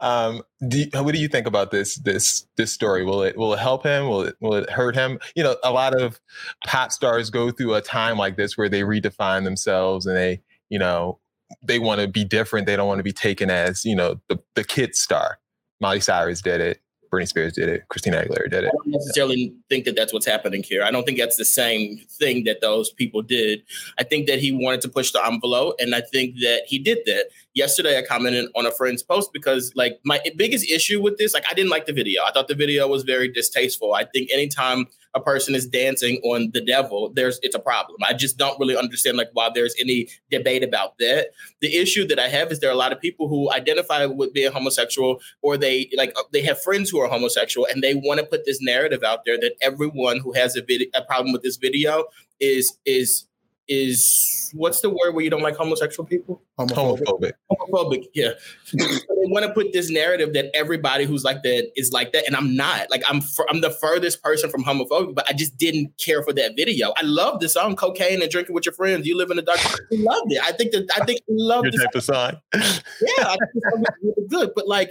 um, 0.02 0.42
do 0.68 0.84
what 0.94 1.14
do 1.14 1.20
you 1.20 1.28
think 1.28 1.46
about 1.46 1.70
this 1.72 1.96
this 1.98 2.48
this 2.58 2.72
story? 2.72 3.06
Will 3.06 3.22
it 3.22 3.38
will 3.38 3.54
it 3.54 3.60
help 3.60 3.84
him? 3.84 4.10
Will 4.10 4.24
it 4.24 4.36
will 4.40 4.56
it 4.56 4.70
hurt 4.70 4.96
him? 4.96 5.20
You 5.36 5.44
know, 5.44 5.58
a 5.64 5.72
lot 5.72 6.00
of 6.00 6.20
pop 6.66 6.92
stars 6.92 7.30
go 7.30 7.52
through 7.52 7.76
a 7.76 7.82
time 7.82 8.18
like 8.18 8.36
this 8.36 8.58
where 8.58 8.70
they 8.70 8.82
redefine 8.82 9.44
themselves 9.44 10.08
and 10.08 10.18
they 10.18 10.42
you 10.70 10.80
know 10.80 11.20
they 11.62 11.78
want 11.78 12.02
to 12.02 12.08
be 12.08 12.24
different. 12.24 12.66
They 12.66 12.76
don't 12.76 12.88
want 12.88 13.00
to 13.00 13.04
be 13.04 13.14
taken 13.14 13.52
as 13.52 13.86
you 13.86 13.96
know 13.96 14.20
the 14.28 14.40
the 14.56 14.64
kid 14.64 14.96
star. 14.96 15.40
Miley 15.80 16.00
Cyrus 16.00 16.42
did 16.42 16.62
it. 16.62 16.80
Britney 17.14 17.28
Spears 17.28 17.54
did 17.54 17.70
it. 17.70 17.88
Christina 17.90 18.24
Aguilera 18.24 18.50
did 18.50 18.64
it. 18.64 18.68
I 18.68 18.72
don't 18.72 18.88
necessarily 18.88 19.54
think 19.74 19.86
that 19.86 19.96
that's 19.96 20.14
what's 20.14 20.28
happening 20.28 20.62
here. 20.62 20.84
I 20.84 20.92
don't 20.92 21.04
think 21.04 21.18
that's 21.18 21.38
the 21.38 21.46
same 21.46 21.98
thing 22.20 22.44
that 22.44 22.62
those 22.62 22.92
people 22.92 23.24
did. 23.24 23.64
I 23.98 24.04
think 24.04 24.28
that 24.28 24.38
he 24.38 24.52
wanted 24.52 24.82
to 24.82 24.90
push 24.90 25.12
the 25.12 25.26
envelope, 25.26 25.76
and 25.80 25.96
I 25.96 26.02
think 26.02 26.36
that 26.42 26.64
he 26.68 26.78
did 26.78 27.00
that. 27.08 27.26
Yesterday, 27.56 27.98
I 27.98 28.04
commented 28.04 28.50
on 28.56 28.68
a 28.68 28.72
friend's 28.72 29.02
post 29.02 29.32
because, 29.34 29.72
like, 29.76 30.00
my 30.06 30.20
biggest 30.36 30.70
issue 30.70 31.02
with 31.02 31.18
this, 31.18 31.34
like, 31.34 31.46
I 31.50 31.56
didn't 31.56 31.72
like 31.72 31.88
the 31.88 31.94
video. 31.94 32.22
I 32.24 32.32
thought 32.32 32.48
the 32.48 32.56
video 32.56 32.88
was 32.88 33.04
very 33.04 33.32
distasteful. 33.32 33.96
I 33.96 34.06
think 34.06 34.30
anytime 34.32 34.88
a 35.16 35.22
person 35.22 35.54
is 35.54 35.68
dancing 35.68 36.18
on 36.24 36.50
the 36.54 36.62
devil, 36.62 37.12
there's 37.14 37.40
it's 37.44 37.56
a 37.56 37.60
problem. 37.60 37.98
I 38.04 38.14
just 38.14 38.38
don't 38.38 38.60
really 38.60 38.76
understand 38.76 39.18
like 39.18 39.30
why 39.34 39.50
there's 39.54 39.76
any 39.80 40.08
debate 40.32 40.64
about 40.64 40.98
that. 40.98 41.28
The 41.62 41.76
issue 41.76 42.08
that 42.08 42.20
I 42.20 42.28
have 42.30 42.52
is 42.52 42.60
there 42.60 42.70
are 42.70 42.74
a 42.74 42.78
lot 42.78 42.92
of 42.92 43.00
people 43.00 43.28
who 43.28 43.52
identify 43.52 44.06
with 44.06 44.34
being 44.34 44.52
homosexual, 44.52 45.22
or 45.42 45.56
they 45.56 45.90
like 45.96 46.14
uh, 46.18 46.24
they 46.32 46.42
have 46.42 46.62
friends 46.62 46.90
who 46.90 47.00
are 47.00 47.08
homosexual, 47.08 47.68
and 47.72 47.84
they 47.84 47.94
want 47.94 48.20
to 48.20 48.26
put 48.26 48.46
this 48.46 48.60
narrative 48.62 49.04
out 49.04 49.20
there 49.26 49.40
that 49.40 49.54
everyone 49.64 50.20
who 50.20 50.34
has 50.34 50.56
a 50.56 50.62
video 50.62 50.88
a 50.96 51.04
problem 51.04 51.34
with 51.34 51.42
this 51.42 51.58
video 51.58 52.06
is 52.40 52.78
is 52.86 53.26
is 53.70 54.52
what's 54.54 54.82
the 54.82 54.90
word 54.90 55.14
where 55.14 55.24
you 55.24 55.30
don't 55.30 55.42
like 55.42 55.56
homosexual 55.56 56.06
people? 56.06 56.42
Homophobic. 56.60 57.32
Homophobic, 57.50 58.06
yeah. 58.14 58.32
So 58.66 58.76
they 58.78 59.30
want 59.30 59.46
to 59.46 59.54
put 59.54 59.72
this 59.72 59.90
narrative 59.90 60.34
that 60.34 60.52
everybody 60.54 61.06
who's 61.06 61.24
like 61.24 61.44
that 61.44 61.72
is 61.78 61.94
like 61.94 62.12
that, 62.12 62.28
and 62.28 62.36
I'm 62.36 62.56
not. 62.58 62.92
Like 62.92 63.04
I'm, 63.10 63.22
fr- 63.22 63.46
I'm 63.50 63.62
the 63.62 63.70
furthest 63.72 64.22
person 64.22 64.50
from 64.50 64.66
homophobic, 64.66 65.16
but 65.16 65.26
I 65.30 65.34
just 65.34 65.58
didn't 65.58 65.98
care 65.98 66.22
for 66.24 66.34
that 66.34 66.58
video. 66.58 66.94
I 66.98 67.04
love 67.04 67.40
the 67.40 67.48
song 67.48 67.78
"Cocaine 67.78 68.22
and 68.22 68.30
Drinking 68.30 68.54
with 68.54 68.66
Your 68.66 68.74
Friends." 68.74 69.08
You 69.08 69.18
live 69.18 69.32
in 69.32 69.38
the 69.38 69.44
dark. 69.44 69.60
I 69.60 69.78
loved 69.92 70.32
it. 70.34 70.42
I 70.44 70.52
think 70.52 70.74
that 70.74 70.90
I 71.00 71.06
think 71.06 71.22
I 71.22 71.24
love 71.30 71.64
Your 71.64 71.72
this. 71.72 71.82
type 71.82 71.96
of 71.96 72.04
song. 72.04 72.32
Yeah, 72.54 72.60
I 72.62 73.38
think 73.38 73.52
the 73.54 73.62
song 73.72 73.80
was 73.80 73.90
really 74.04 74.28
good, 74.28 74.52
but 74.56 74.68
like. 74.68 74.90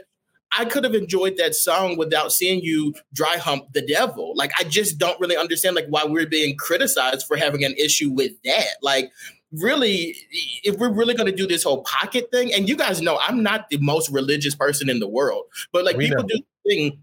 I 0.59 0.65
could 0.65 0.85
have 0.85 0.95
enjoyed 0.95 1.37
that 1.39 1.55
song 1.55 1.97
without 1.97 2.33
seeing 2.33 2.61
you 2.63 2.95
dry 3.13 3.37
hump 3.37 3.73
the 3.73 3.83
devil. 3.83 4.33
Like 4.37 4.53
I 4.59 4.65
just 4.65 4.99
don't 4.99 5.19
really 5.21 5.37
understand 5.37 5.77
like 5.77 5.87
why 5.89 6.05
we're 6.05 6.27
being 6.27 6.57
criticized 6.57 7.27
for 7.27 7.37
having 7.37 7.65
an 7.65 7.75
issue 7.79 8.11
with 8.11 8.33
that. 8.45 8.77
Like 8.83 9.11
really 9.53 10.17
if 10.65 10.77
we're 10.79 10.93
really 10.93 11.15
going 11.15 11.31
to 11.31 11.37
do 11.37 11.47
this 11.47 11.63
whole 11.63 11.83
pocket 11.83 12.29
thing 12.33 12.53
and 12.55 12.69
you 12.69 12.77
guys 12.77 13.03
know 13.03 13.19
I'm 13.23 13.43
not 13.43 13.69
the 13.69 13.79
most 13.79 14.11
religious 14.11 14.55
person 14.55 14.89
in 14.89 14.99
the 14.99 15.09
world, 15.09 15.45
but 15.73 15.85
like 15.85 15.97
We 15.97 16.09
people 16.09 16.23
know. 16.23 16.29
do 16.29 16.41
thing 16.67 17.03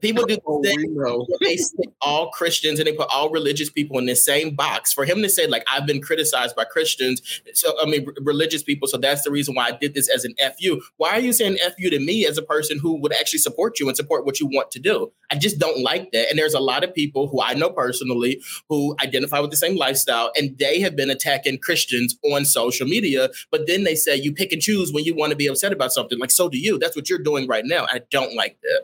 People 0.00 0.24
do 0.26 0.38
oh, 0.46 1.26
they 1.40 1.56
stick 1.56 1.90
all 2.00 2.30
Christians 2.30 2.78
and 2.78 2.86
they 2.86 2.92
put 2.92 3.08
all 3.12 3.30
religious 3.30 3.70
people 3.70 3.98
in 3.98 4.06
the 4.06 4.16
same 4.16 4.54
box. 4.54 4.92
For 4.92 5.04
him 5.04 5.22
to 5.22 5.28
say, 5.28 5.46
like, 5.46 5.64
I've 5.70 5.86
been 5.86 6.00
criticized 6.00 6.56
by 6.56 6.64
Christians, 6.64 7.42
so 7.54 7.74
I 7.80 7.86
mean 7.86 8.06
religious 8.22 8.62
people, 8.62 8.88
so 8.88 8.96
that's 8.96 9.22
the 9.22 9.30
reason 9.30 9.54
why 9.54 9.68
I 9.68 9.72
did 9.72 9.94
this 9.94 10.08
as 10.08 10.24
an 10.24 10.34
FU. 10.38 10.80
Why 10.96 11.10
are 11.10 11.20
you 11.20 11.32
saying 11.32 11.58
FU 11.58 11.90
to 11.90 11.98
me 11.98 12.26
as 12.26 12.38
a 12.38 12.42
person 12.42 12.78
who 12.78 13.00
would 13.00 13.12
actually 13.12 13.40
support 13.40 13.78
you 13.78 13.88
and 13.88 13.96
support 13.96 14.24
what 14.24 14.40
you 14.40 14.46
want 14.46 14.70
to 14.72 14.78
do? 14.78 15.12
I 15.30 15.36
just 15.36 15.58
don't 15.58 15.82
like 15.82 16.12
that. 16.12 16.30
And 16.30 16.38
there's 16.38 16.54
a 16.54 16.60
lot 16.60 16.84
of 16.84 16.94
people 16.94 17.28
who 17.28 17.42
I 17.42 17.54
know 17.54 17.70
personally 17.70 18.40
who 18.68 18.96
identify 19.02 19.40
with 19.40 19.50
the 19.50 19.56
same 19.56 19.76
lifestyle, 19.76 20.32
and 20.36 20.56
they 20.58 20.80
have 20.80 20.96
been 20.96 21.10
attacking 21.10 21.58
Christians 21.58 22.16
on 22.32 22.44
social 22.44 22.86
media. 22.86 23.30
But 23.50 23.66
then 23.66 23.84
they 23.84 23.94
say 23.94 24.16
you 24.16 24.32
pick 24.32 24.52
and 24.52 24.62
choose 24.62 24.92
when 24.92 25.04
you 25.04 25.14
want 25.14 25.30
to 25.30 25.36
be 25.36 25.46
upset 25.46 25.72
about 25.72 25.92
something. 25.92 26.18
Like, 26.18 26.30
so 26.30 26.48
do 26.48 26.58
you. 26.58 26.78
That's 26.78 26.96
what 26.96 27.08
you're 27.08 27.18
doing 27.18 27.46
right 27.46 27.64
now. 27.64 27.86
I 27.86 28.02
don't 28.10 28.34
like 28.34 28.58
that. 28.62 28.82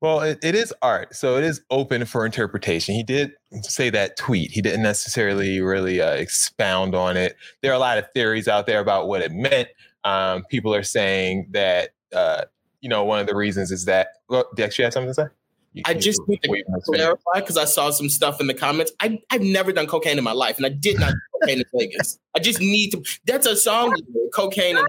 Well, 0.00 0.20
it, 0.20 0.38
it 0.42 0.54
is 0.54 0.72
art, 0.82 1.14
so 1.14 1.36
it 1.36 1.44
is 1.44 1.60
open 1.70 2.04
for 2.04 2.24
interpretation. 2.24 2.94
He 2.94 3.02
did 3.02 3.32
say 3.62 3.90
that 3.90 4.16
tweet. 4.16 4.50
He 4.50 4.62
didn't 4.62 4.82
necessarily 4.82 5.60
really 5.60 6.00
uh, 6.00 6.12
expound 6.12 6.94
on 6.94 7.16
it. 7.16 7.36
There 7.62 7.72
are 7.72 7.74
a 7.74 7.80
lot 7.80 7.98
of 7.98 8.10
theories 8.12 8.48
out 8.48 8.66
there 8.66 8.80
about 8.80 9.08
what 9.08 9.22
it 9.22 9.32
meant. 9.32 9.68
Um, 10.04 10.44
people 10.44 10.74
are 10.74 10.82
saying 10.82 11.48
that 11.50 11.90
uh, 12.14 12.44
you 12.80 12.88
know 12.88 13.04
one 13.04 13.18
of 13.18 13.26
the 13.26 13.36
reasons 13.36 13.70
is 13.70 13.84
that. 13.86 14.08
Well, 14.28 14.48
Dex, 14.56 14.78
you 14.78 14.84
have 14.84 14.92
something 14.92 15.10
to 15.10 15.14
say? 15.14 15.26
You, 15.74 15.82
I 15.86 15.94
just 15.94 16.20
need 16.26 16.42
to 16.42 16.64
clarify 16.84 17.40
because 17.40 17.56
I 17.56 17.64
saw 17.64 17.90
some 17.90 18.08
stuff 18.08 18.40
in 18.40 18.46
the 18.46 18.54
comments. 18.54 18.90
I, 19.00 19.20
I've 19.30 19.42
never 19.42 19.72
done 19.72 19.86
cocaine 19.86 20.18
in 20.18 20.24
my 20.24 20.32
life, 20.32 20.56
and 20.56 20.64
I 20.64 20.70
did 20.70 20.98
not 20.98 21.12
do 21.12 21.18
cocaine 21.40 21.58
in 21.58 21.64
Vegas. 21.78 22.18
I 22.34 22.38
just 22.40 22.60
need 22.60 22.90
to. 22.90 23.04
That's 23.26 23.46
a 23.46 23.54
song, 23.54 23.94
cocaine, 24.34 24.78
and 24.78 24.88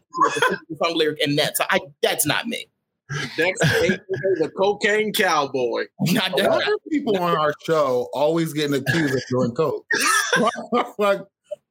song 0.81 0.93
lyric, 0.95 1.19
and 1.21 1.37
that. 1.37 1.57
So 1.57 1.65
I, 1.69 1.79
that's 2.01 2.25
not 2.25 2.47
me. 2.47 2.67
Next, 3.37 3.59
the 3.61 4.51
cocaine 4.55 5.13
cowboy. 5.13 5.85
Not 6.01 6.33
Why 6.33 6.43
are 6.43 6.77
people 6.89 7.17
on 7.17 7.37
our 7.37 7.53
show 7.63 8.07
always 8.13 8.53
getting 8.53 8.75
accused 8.75 9.15
of 9.15 9.21
doing 9.29 9.51
coke? 9.51 9.85
like, 10.97 11.21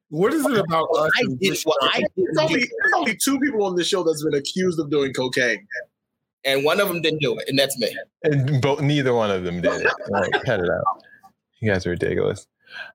what 0.09 0.33
is 0.33 0.45
it 0.45 0.57
about 0.57 0.89
us? 0.97 1.11
I 1.17 1.23
did, 1.39 1.57
well, 1.65 1.75
I 1.81 1.99
did, 1.99 2.09
there's, 2.17 2.37
only, 2.37 2.59
there's 2.59 2.93
only 2.95 3.15
two 3.15 3.39
people 3.39 3.63
on 3.63 3.75
the 3.75 3.83
show 3.83 4.03
that's 4.03 4.23
been 4.23 4.33
accused 4.33 4.79
of 4.79 4.89
doing 4.89 5.13
cocaine. 5.13 5.65
And 6.45 6.63
one 6.63 6.79
of 6.79 6.87
them 6.87 7.01
didn't 7.01 7.21
do 7.21 7.37
it, 7.37 7.49
and 7.49 7.59
that's 7.59 7.77
me. 7.77 7.95
And 8.23 8.61
both, 8.61 8.81
neither 8.81 9.13
one 9.13 9.29
of 9.29 9.43
them 9.43 9.61
did 9.61 9.81
it. 9.81 9.93
Like, 10.09 10.31
cut 10.45 10.61
it 10.61 10.69
out. 10.69 11.03
You 11.59 11.69
guys 11.69 11.85
are 11.85 11.89
ridiculous. 11.89 12.47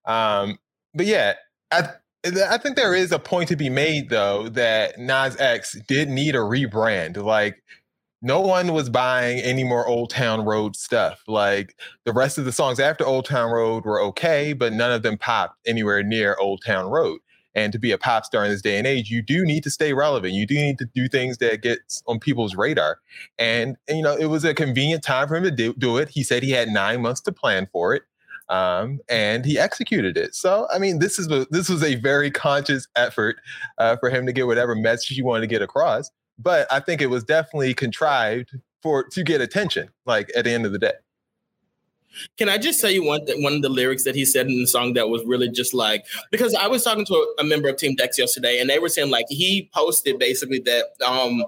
Um, 0.07 0.59
but 0.95 1.07
yeah, 1.07 1.35
I 1.71 1.91
I 2.25 2.59
think 2.59 2.77
there 2.77 2.95
is 2.95 3.13
a 3.13 3.19
point 3.19 3.49
to 3.49 3.57
be 3.57 3.69
made 3.69 4.09
though 4.09 4.49
that 4.51 4.99
Nas 4.99 5.39
X 5.39 5.77
did 5.87 6.09
need 6.09 6.35
a 6.35 6.39
rebrand. 6.39 7.17
Like 7.17 7.63
no 8.25 8.41
one 8.41 8.73
was 8.73 8.89
buying 8.89 9.39
any 9.41 9.65
more 9.65 9.87
Old 9.87 10.09
Town 10.09 10.47
Road 10.47 10.77
stuff. 10.77 11.23
Like 11.29 11.77
the 12.05 12.13
rest 12.13 12.39
of 12.39 12.47
the 12.47 12.53
songs 12.53 12.81
after 12.81 13.05
Old 13.05 13.27
Town 13.27 13.53
Road 13.53 13.85
were 13.85 14.01
okay, 14.01 14.55
but 14.55 14.73
none 14.73 14.91
of 14.91 15.03
them 15.03 15.19
popped 15.19 15.59
anywhere 15.67 16.03
near 16.03 16.35
Old 16.41 16.63
Town 16.65 16.91
Road. 16.91 17.21
And 17.55 17.71
to 17.73 17.79
be 17.79 17.93
a 17.93 17.99
pop 17.99 18.25
star 18.25 18.43
in 18.45 18.51
this 18.51 18.63
day 18.63 18.79
and 18.79 18.87
age, 18.87 19.11
you 19.11 19.21
do 19.21 19.45
need 19.45 19.63
to 19.65 19.71
stay 19.71 19.93
relevant. 19.93 20.33
You 20.33 20.47
do 20.47 20.55
need 20.55 20.79
to 20.79 20.87
do 20.87 21.07
things 21.07 21.37
that 21.39 21.61
get 21.61 21.81
on 22.07 22.19
people's 22.19 22.57
radar. 22.57 22.99
And, 23.39 23.77
and 23.87 23.99
you 23.99 24.03
know, 24.03 24.17
it 24.17 24.27
was 24.27 24.43
a 24.43 24.55
convenient 24.55 25.05
time 25.05 25.29
for 25.29 25.37
him 25.37 25.45
to 25.45 25.51
do, 25.51 25.75
do 25.75 25.99
it. 25.99 26.09
He 26.09 26.23
said 26.23 26.43
he 26.43 26.51
had 26.51 26.69
nine 26.69 27.03
months 27.03 27.21
to 27.23 27.33
plan 27.33 27.69
for 27.71 27.95
it 27.95 28.05
um, 28.49 29.01
and 29.09 29.45
he 29.45 29.59
executed 29.59 30.17
it. 30.17 30.35
So, 30.35 30.67
I 30.75 30.79
mean, 30.79 30.99
this 30.99 31.19
is 31.19 31.31
a, 31.31 31.47
this 31.51 31.69
was 31.69 31.83
a 31.85 31.97
very 31.97 32.31
conscious 32.31 32.89
effort 32.97 33.37
uh, 33.77 33.97
for 33.99 34.09
him 34.09 34.25
to 34.25 34.33
get 34.33 34.47
whatever 34.47 34.75
message 34.75 35.15
he 35.15 35.23
wanted 35.23 35.43
to 35.43 35.47
get 35.47 35.63
across 35.63 36.11
but 36.39 36.71
I 36.73 36.81
think 36.81 37.01
it 37.01 37.07
was 37.07 37.25
definitely 37.25 37.75
contrived 37.75 38.51
for 38.83 39.05
to 39.05 39.23
get 39.23 39.41
attention. 39.41 39.91
Like 40.07 40.31
at 40.37 40.45
the 40.45 40.51
end 40.51 40.67
of 40.67 40.73
the 40.73 40.79
day. 40.79 40.93
Can 42.39 42.49
I 42.49 42.59
just 42.59 42.81
tell 42.81 42.91
you 42.91 43.05
one 43.05 43.27
th- 43.27 43.43
one 43.43 43.55
of 43.55 43.63
the 43.63 43.69
lyrics 43.69 44.05
that 44.05 44.15
he 44.15 44.25
said 44.25 44.47
in 44.47 44.61
the 44.61 44.67
song 44.67 44.93
that 44.95 45.09
was 45.09 45.25
really 45.25 45.49
just 45.49 45.75
like 45.75 46.07
because 46.31 46.55
I 46.55 46.69
was 46.69 46.85
talking 46.85 47.05
to 47.07 47.15
a, 47.15 47.43
a 47.43 47.45
member 47.45 47.69
of 47.69 47.77
Team 47.77 47.97
Dex 47.97 48.19
yesterday 48.19 48.61
and 48.61 48.71
they 48.71 48.79
were 48.79 48.89
saying 48.89 49.11
like 49.11 49.27
he 49.29 49.69
posted 49.75 50.19
basically 50.19 50.61
that 50.61 50.85
um 51.05 51.45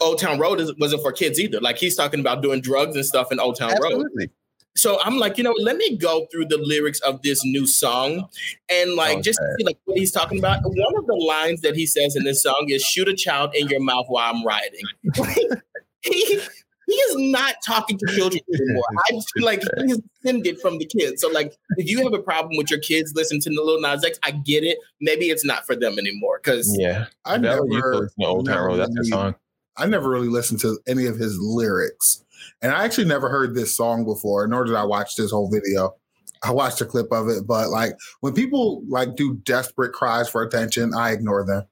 Old 0.00 0.18
Town 0.18 0.38
Road 0.38 0.60
is, 0.60 0.74
wasn't 0.78 1.02
for 1.02 1.10
kids 1.10 1.40
either. 1.40 1.60
Like 1.60 1.78
he's 1.78 1.96
talking 1.96 2.20
about 2.20 2.42
doing 2.42 2.60
drugs 2.60 2.96
and 2.96 3.04
stuff 3.04 3.32
in 3.32 3.40
Old 3.40 3.56
Town 3.56 3.72
Absolutely. 3.72 4.26
Road. 4.26 4.30
So 4.76 5.00
I'm 5.02 5.18
like, 5.18 5.38
you 5.38 5.44
know, 5.44 5.54
let 5.58 5.76
me 5.76 5.96
go 5.96 6.26
through 6.30 6.46
the 6.46 6.58
lyrics 6.58 7.00
of 7.00 7.22
this 7.22 7.44
new 7.44 7.66
song 7.66 8.28
and 8.70 8.94
like 8.94 9.14
okay. 9.14 9.22
just 9.22 9.38
see 9.58 9.64
like 9.64 9.78
what 9.84 9.98
he's 9.98 10.12
talking 10.12 10.38
about. 10.38 10.60
One 10.62 10.96
of 10.96 11.06
the 11.06 11.14
lines 11.14 11.62
that 11.62 11.74
he 11.74 11.86
says 11.86 12.14
in 12.14 12.24
this 12.24 12.42
song 12.42 12.66
is 12.68 12.82
shoot 12.82 13.08
a 13.08 13.14
child 13.14 13.54
in 13.54 13.68
your 13.68 13.80
mouth 13.80 14.06
while 14.08 14.32
I'm 14.32 14.44
riding. 14.44 14.84
he, 16.02 16.40
he 16.86 16.92
is 16.94 17.16
not 17.32 17.56
talking 17.66 17.98
to 17.98 18.06
children 18.14 18.40
anymore. 18.54 18.84
I 19.08 19.12
feel 19.12 19.44
like 19.44 19.62
he's 19.78 20.00
ascended 20.22 20.60
from 20.60 20.78
the 20.78 20.86
kids. 20.86 21.20
So 21.20 21.28
like 21.28 21.56
if 21.76 21.88
you 21.88 22.02
have 22.04 22.12
a 22.12 22.22
problem 22.22 22.56
with 22.56 22.70
your 22.70 22.80
kids 22.80 23.12
listening 23.14 23.40
to 23.42 23.50
the 23.50 23.62
Lil 23.62 23.80
Nas 23.80 24.04
X, 24.04 24.18
I 24.22 24.30
get 24.30 24.62
it. 24.62 24.78
Maybe 25.00 25.26
it's 25.26 25.44
not 25.44 25.66
for 25.66 25.74
them 25.74 25.98
anymore. 25.98 26.38
Cause 26.40 26.74
yeah, 26.78 27.06
I 27.24 27.38
never, 27.38 27.62
never 27.64 28.10
Old 28.20 28.46
Town 28.46 28.64
Road. 28.64 28.76
That's 28.76 28.94
your 28.94 29.04
song. 29.04 29.34
I 29.78 29.86
never 29.86 30.08
really 30.08 30.28
listened 30.28 30.60
to 30.60 30.78
any 30.86 31.06
of 31.06 31.18
his 31.18 31.38
lyrics. 31.38 32.24
And 32.62 32.72
I 32.72 32.84
actually 32.84 33.06
never 33.06 33.28
heard 33.28 33.54
this 33.54 33.76
song 33.76 34.04
before, 34.04 34.46
nor 34.46 34.64
did 34.64 34.74
I 34.74 34.84
watch 34.84 35.16
this 35.16 35.30
whole 35.30 35.50
video. 35.50 35.94
I 36.42 36.52
watched 36.52 36.80
a 36.80 36.84
clip 36.84 37.12
of 37.12 37.28
it, 37.28 37.46
but 37.46 37.70
like 37.70 37.92
when 38.20 38.32
people 38.32 38.82
like 38.88 39.16
do 39.16 39.34
desperate 39.44 39.92
cries 39.92 40.28
for 40.28 40.42
attention, 40.42 40.92
I 40.94 41.12
ignore 41.12 41.44
them. 41.44 41.64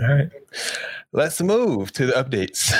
All 0.00 0.14
right. 0.14 0.28
Let's 1.12 1.40
move 1.40 1.92
to 1.92 2.06
the 2.06 2.12
updates. 2.12 2.72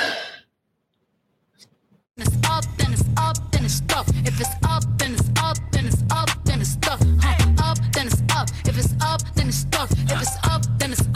It's 2.17 2.37
up, 2.45 2.65
then 2.77 2.93
it's 2.93 3.05
up, 3.17 3.37
then 3.53 3.65
it's 3.65 3.75
stuff. 3.75 4.09
If 4.09 4.41
it's 4.41 4.51
up, 4.65 4.83
then 4.99 5.15
it's 5.15 5.31
up, 5.41 5.57
then 5.71 5.87
it's 5.87 6.03
up, 6.11 6.29
then 6.45 6.61
it's 6.61 6.71
stuff. 6.71 7.01
Huh. 7.21 7.55
Up, 7.63 7.79
then 7.93 8.07
it's 8.07 8.23
up. 8.35 8.49
If 8.65 8.79
it's 8.79 8.95
up, 9.01 9.23
then 9.35 9.49
it's 9.49 9.59
stuff. 9.59 9.91
If 9.93 10.23
it's 10.23 10.37
up, 10.45 10.63
then 10.79 10.93
it's 10.93 11.08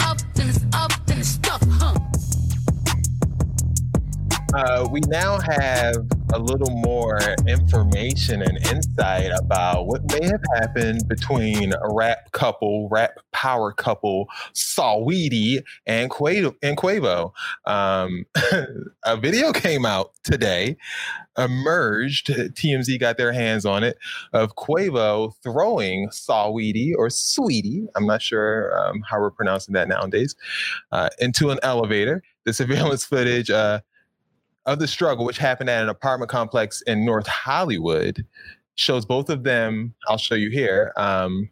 Uh, 4.55 4.87
we 4.91 5.01
now 5.09 5.39
have 5.41 5.97
a 6.35 6.39
little 6.39 6.71
more 6.71 7.19
information 7.47 8.43
and 8.43 8.59
insight 8.67 9.31
about 9.39 9.87
what 9.87 10.03
may 10.13 10.27
have 10.27 10.43
happened 10.55 11.09
between 11.09 11.73
a 11.73 11.95
rap 11.95 12.31
couple, 12.33 12.87
rap 12.91 13.13
power 13.33 13.73
couple, 13.73 14.29
Saweetie 14.53 15.63
and 15.87 16.11
Quavo. 16.11 16.55
And 16.63 16.77
Quavo. 16.77 17.33
Um, 17.65 18.27
a 19.07 19.17
video 19.17 19.53
came 19.53 19.87
out 19.87 20.13
today, 20.23 20.77
emerged. 21.39 22.27
TMZ 22.27 23.01
got 23.01 23.17
their 23.17 23.33
hands 23.33 23.65
on 23.65 23.83
it 23.83 23.97
of 24.35 24.55
Quavo 24.57 25.35
throwing 25.43 26.09
Saweetie 26.11 26.93
or 26.97 27.09
Sweetie. 27.09 27.87
I'm 27.97 28.07
not 28.07 28.21
sure 28.21 28.79
um, 28.79 29.03
how 29.09 29.19
we're 29.19 29.31
pronouncing 29.31 29.73
that 29.75 29.89
nowadays. 29.89 30.37
Uh, 30.91 31.09
into 31.19 31.49
an 31.49 31.59
elevator. 31.63 32.23
The 32.45 32.53
surveillance 32.53 33.05
footage. 33.07 33.49
Uh, 33.49 33.81
of 34.67 34.79
the 34.79 34.87
struggle, 34.87 35.25
which 35.25 35.39
happened 35.39 35.71
at 35.71 35.83
an 35.83 35.89
apartment 35.89 36.31
complex 36.31 36.83
in 36.83 37.05
North 37.05 37.27
Hollywood, 37.27 38.25
shows 38.75 39.05
both 39.05 39.29
of 39.29 39.43
them. 39.43 39.95
I'll 40.09 40.19
show 40.19 40.35
you 40.35 40.51
here. 40.51 40.93
Um, 40.97 41.51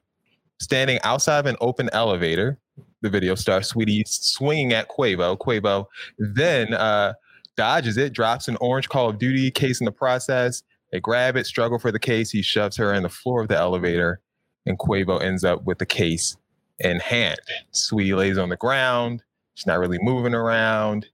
standing 0.60 0.98
outside 1.02 1.38
of 1.38 1.46
an 1.46 1.56
open 1.60 1.90
elevator. 1.92 2.58
The 3.02 3.10
video 3.10 3.34
starts. 3.34 3.68
Sweetie 3.68 4.04
swinging 4.06 4.72
at 4.72 4.88
Quavo. 4.88 5.36
Quavo 5.38 5.86
then 6.18 6.74
uh, 6.74 7.14
dodges 7.56 7.96
it, 7.96 8.12
drops 8.12 8.46
an 8.46 8.56
orange 8.60 8.88
Call 8.88 9.08
of 9.08 9.18
Duty 9.18 9.50
case 9.50 9.80
in 9.80 9.86
the 9.86 9.92
process. 9.92 10.62
They 10.92 11.00
grab 11.00 11.36
it, 11.36 11.46
struggle 11.46 11.78
for 11.78 11.90
the 11.90 11.98
case. 11.98 12.30
He 12.30 12.42
shoves 12.42 12.76
her 12.76 12.92
in 12.92 13.02
the 13.02 13.08
floor 13.08 13.40
of 13.40 13.48
the 13.48 13.56
elevator, 13.56 14.20
and 14.66 14.78
Quavo 14.78 15.20
ends 15.22 15.44
up 15.44 15.64
with 15.64 15.78
the 15.78 15.86
case 15.86 16.36
in 16.80 17.00
hand. 17.00 17.40
Sweetie 17.70 18.14
lays 18.14 18.38
on 18.38 18.48
the 18.48 18.56
ground. 18.56 19.22
She's 19.54 19.66
not 19.66 19.78
really 19.78 19.98
moving 20.00 20.34
around. 20.34 21.06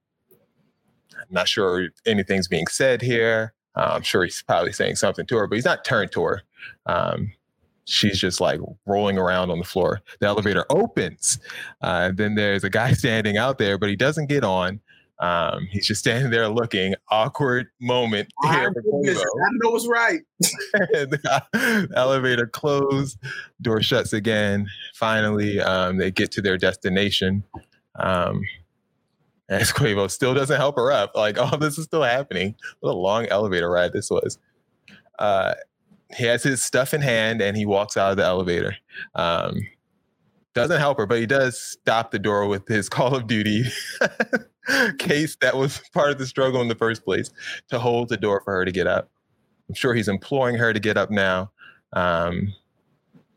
I'm 1.28 1.34
not 1.34 1.48
sure 1.48 1.88
anything's 2.06 2.48
being 2.48 2.66
said 2.66 3.02
here. 3.02 3.54
Uh, 3.74 3.92
I'm 3.94 4.02
sure 4.02 4.24
he's 4.24 4.42
probably 4.42 4.72
saying 4.72 4.96
something 4.96 5.26
to 5.26 5.36
her, 5.36 5.46
but 5.46 5.56
he's 5.56 5.64
not 5.64 5.84
turned 5.84 6.12
to 6.12 6.22
her. 6.22 6.42
Um, 6.86 7.32
she's 7.84 8.18
just 8.18 8.40
like 8.40 8.60
rolling 8.86 9.18
around 9.18 9.50
on 9.50 9.58
the 9.58 9.64
floor. 9.64 10.00
The 10.20 10.26
elevator 10.26 10.64
opens. 10.70 11.38
Uh, 11.80 12.10
then 12.14 12.34
there's 12.34 12.64
a 12.64 12.70
guy 12.70 12.92
standing 12.94 13.36
out 13.36 13.58
there, 13.58 13.78
but 13.78 13.88
he 13.88 13.96
doesn't 13.96 14.26
get 14.26 14.44
on. 14.44 14.80
Um, 15.18 15.66
he's 15.70 15.86
just 15.86 16.00
standing 16.00 16.30
there 16.30 16.48
looking. 16.48 16.94
Awkward 17.10 17.68
moment 17.80 18.28
here. 18.42 18.52
I, 18.52 18.66
I 18.66 19.48
know 19.62 19.70
what's 19.70 19.86
right. 19.86 20.20
the 20.40 21.88
elevator 21.96 22.46
closed, 22.46 23.18
door 23.62 23.80
shuts 23.80 24.12
again. 24.12 24.68
Finally, 24.94 25.60
um, 25.60 25.96
they 25.96 26.10
get 26.10 26.30
to 26.32 26.42
their 26.42 26.58
destination. 26.58 27.42
Um, 27.98 28.42
as 29.48 29.72
Quavo 29.72 30.10
still 30.10 30.34
doesn't 30.34 30.56
help 30.56 30.76
her 30.76 30.90
up. 30.90 31.12
Like 31.14 31.38
all 31.40 31.56
this 31.58 31.78
is 31.78 31.84
still 31.84 32.02
happening. 32.02 32.54
What 32.80 32.92
a 32.92 32.96
long 32.96 33.26
elevator 33.26 33.70
ride 33.70 33.92
this 33.92 34.10
was. 34.10 34.38
Uh, 35.18 35.54
he 36.14 36.24
has 36.24 36.42
his 36.42 36.62
stuff 36.62 36.94
in 36.94 37.00
hand 37.00 37.40
and 37.40 37.56
he 37.56 37.66
walks 37.66 37.96
out 37.96 38.10
of 38.10 38.16
the 38.16 38.24
elevator. 38.24 38.76
Um, 39.14 39.60
doesn't 40.54 40.78
help 40.78 40.98
her, 40.98 41.06
but 41.06 41.18
he 41.18 41.26
does 41.26 41.60
stop 41.60 42.10
the 42.10 42.18
door 42.18 42.46
with 42.46 42.66
his 42.68 42.88
Call 42.88 43.14
of 43.14 43.26
Duty 43.26 43.64
case 44.98 45.36
that 45.36 45.56
was 45.56 45.80
part 45.92 46.10
of 46.10 46.18
the 46.18 46.26
struggle 46.26 46.60
in 46.60 46.68
the 46.68 46.74
first 46.74 47.04
place 47.04 47.30
to 47.68 47.78
hold 47.78 48.08
the 48.08 48.16
door 48.16 48.40
for 48.44 48.54
her 48.54 48.64
to 48.64 48.72
get 48.72 48.86
up. 48.86 49.10
I'm 49.68 49.74
sure 49.74 49.94
he's 49.94 50.08
imploring 50.08 50.56
her 50.56 50.72
to 50.72 50.80
get 50.80 50.96
up 50.96 51.10
now, 51.10 51.50
um, 51.92 52.52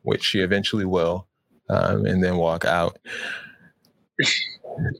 which 0.04 0.24
she 0.24 0.40
eventually 0.40 0.86
will, 0.86 1.28
um, 1.70 2.06
and 2.06 2.24
then 2.24 2.38
walk 2.38 2.66
out. 2.66 2.98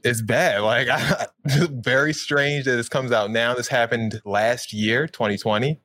It's 0.04 0.22
bad. 0.22 0.62
Like, 0.62 0.88
I, 0.88 1.26
very 1.44 2.12
strange 2.12 2.64
that 2.64 2.72
this 2.72 2.88
comes 2.88 3.12
out 3.12 3.30
now. 3.30 3.54
This 3.54 3.68
happened 3.68 4.20
last 4.24 4.72
year, 4.72 5.06
2020. 5.06 5.80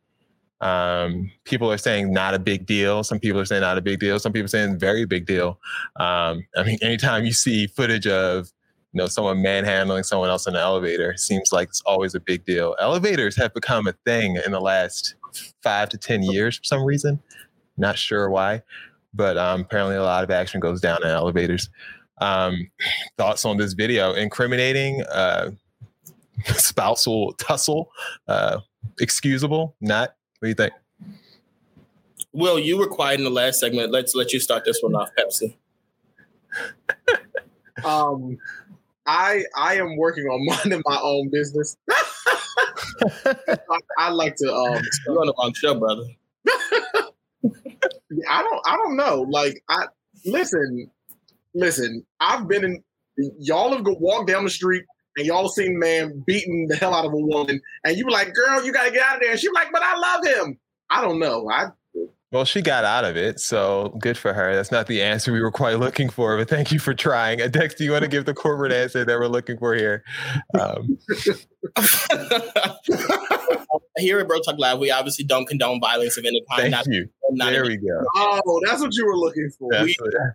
Um, 0.61 1.31
people 1.43 1.71
are 1.71 1.77
saying 1.77 2.11
not 2.11 2.33
a 2.33 2.39
big 2.39 2.65
deal. 2.65 3.03
Some 3.03 3.19
people 3.19 3.39
are 3.39 3.45
saying 3.45 3.61
not 3.61 3.77
a 3.77 3.81
big 3.81 3.99
deal. 3.99 4.19
Some 4.19 4.31
people 4.31 4.47
saying 4.47 4.79
very 4.79 5.05
big 5.05 5.25
deal. 5.25 5.59
Um, 5.97 6.45
I 6.55 6.63
mean, 6.65 6.77
anytime 6.81 7.25
you 7.25 7.33
see 7.33 7.67
footage 7.67 8.07
of 8.07 8.51
you 8.93 8.99
know 8.99 9.07
someone 9.07 9.41
manhandling 9.41 10.03
someone 10.03 10.29
else 10.29 10.47
in 10.47 10.55
an 10.55 10.61
elevator, 10.61 11.15
seems 11.17 11.51
like 11.51 11.67
it's 11.67 11.81
always 11.81 12.15
a 12.15 12.19
big 12.19 12.45
deal. 12.45 12.75
Elevators 12.79 13.35
have 13.35 13.53
become 13.53 13.87
a 13.87 13.93
thing 14.05 14.37
in 14.45 14.51
the 14.51 14.61
last 14.61 15.15
five 15.61 15.89
to 15.89 15.97
ten 15.97 16.23
years 16.23 16.57
for 16.57 16.63
some 16.63 16.83
reason. 16.83 17.21
Not 17.77 17.97
sure 17.97 18.29
why, 18.29 18.63
but 19.13 19.37
um, 19.37 19.61
apparently 19.61 19.97
a 19.97 20.03
lot 20.03 20.23
of 20.23 20.31
action 20.31 20.61
goes 20.61 20.79
down 20.79 21.03
in 21.03 21.09
elevators. 21.09 21.69
Um, 22.19 22.69
thoughts 23.17 23.45
on 23.45 23.57
this 23.57 23.73
video? 23.73 24.13
Incriminating, 24.13 25.03
uh, 25.03 25.51
spousal 26.45 27.33
tussle, 27.33 27.89
uh, 28.27 28.59
excusable, 28.99 29.75
not 29.81 30.15
what 30.39 30.45
do 30.45 30.49
you 30.49 30.55
think? 30.55 30.73
Will, 32.33 32.59
you 32.59 32.77
were 32.77 32.87
quiet 32.87 33.19
in 33.19 33.23
the 33.23 33.29
last 33.29 33.59
segment. 33.59 33.91
Let's 33.91 34.13
let 34.13 34.33
you 34.33 34.39
start 34.39 34.65
this 34.65 34.79
one 34.81 34.93
off, 34.93 35.09
Pepsi. 35.17 35.55
um, 37.85 38.37
I 39.05 39.43
I 39.55 39.75
am 39.75 39.95
working 39.97 40.25
on 40.25 40.45
minding 40.57 40.83
my 40.85 40.99
own 41.01 41.29
business. 41.31 41.77
I, 43.25 43.79
I, 43.97 44.09
like 44.09 44.35
to 44.37 44.53
um 44.53 44.81
you're 45.05 45.19
on 45.19 45.27
the 45.27 45.33
wrong 45.39 45.53
show, 45.53 45.79
brother. 45.79 46.03
I 48.29 48.43
don't 48.43 48.61
I 48.65 48.75
don't 48.75 48.97
know. 48.97 49.25
Like 49.29 49.63
I 49.69 49.85
listen, 50.25 50.91
listen, 51.55 52.05
I've 52.19 52.47
been 52.47 52.63
in 52.63 52.83
y'all 53.39 53.75
have 53.75 53.85
walked 53.99 54.27
down 54.27 54.43
the 54.43 54.49
street 54.49 54.83
and 55.17 55.25
y'all 55.25 55.47
seen 55.47 55.79
man 55.79 56.23
beating 56.27 56.67
the 56.67 56.75
hell 56.75 56.93
out 56.93 57.05
of 57.05 57.13
a 57.13 57.17
woman, 57.17 57.59
and 57.85 57.97
you 57.97 58.05
were 58.05 58.11
like, 58.11 58.33
"Girl, 58.33 58.63
you 58.63 58.73
gotta 58.73 58.91
get 58.91 59.01
out 59.01 59.15
of 59.15 59.21
there." 59.21 59.31
And 59.31 59.39
she 59.39 59.47
was 59.47 59.55
like, 59.55 59.69
"But 59.71 59.81
I 59.81 59.97
love 59.97 60.25
him." 60.25 60.59
I 60.89 61.01
don't 61.01 61.19
know. 61.19 61.49
I 61.49 61.67
well, 62.31 62.43
she 62.43 62.61
got 62.61 62.83
out 62.83 63.05
of 63.05 63.15
it, 63.15 63.39
so 63.39 63.95
good 63.99 64.17
for 64.17 64.33
her. 64.33 64.55
That's 64.55 64.71
not 64.71 64.87
the 64.87 65.01
answer 65.01 65.31
we 65.31 65.41
were 65.41 65.51
quite 65.51 65.79
looking 65.79 66.09
for, 66.09 66.37
but 66.37 66.49
thank 66.49 66.71
you 66.71 66.79
for 66.79 66.93
trying. 66.93 67.41
Uh, 67.41 67.47
Dex, 67.47 67.75
do 67.75 67.83
you 67.83 67.91
want 67.91 68.03
to 68.03 68.09
give 68.09 68.25
the 68.25 68.33
corporate 68.33 68.71
answer 68.71 69.05
that 69.05 69.19
we're 69.19 69.27
looking 69.27 69.57
for 69.57 69.75
here? 69.75 70.03
Um. 70.59 70.97
here 73.97 74.19
at 74.19 74.27
Bro 74.27 74.39
Talk 74.39 74.57
Live, 74.57 74.79
we 74.79 74.91
obviously 74.91 75.23
don't 75.23 75.47
condone 75.47 75.79
violence 75.79 76.17
of 76.17 76.25
any 76.25 76.43
kind. 76.49 76.61
Thank 76.61 76.71
not, 76.71 76.87
you. 76.87 77.07
Not 77.31 77.51
there 77.51 77.63
we 77.63 77.77
go. 77.77 78.03
Oh, 78.15 78.61
that's 78.65 78.81
what 78.81 78.93
you 78.95 79.05
were 79.05 79.17
looking 79.17 79.49
for. 79.57 79.69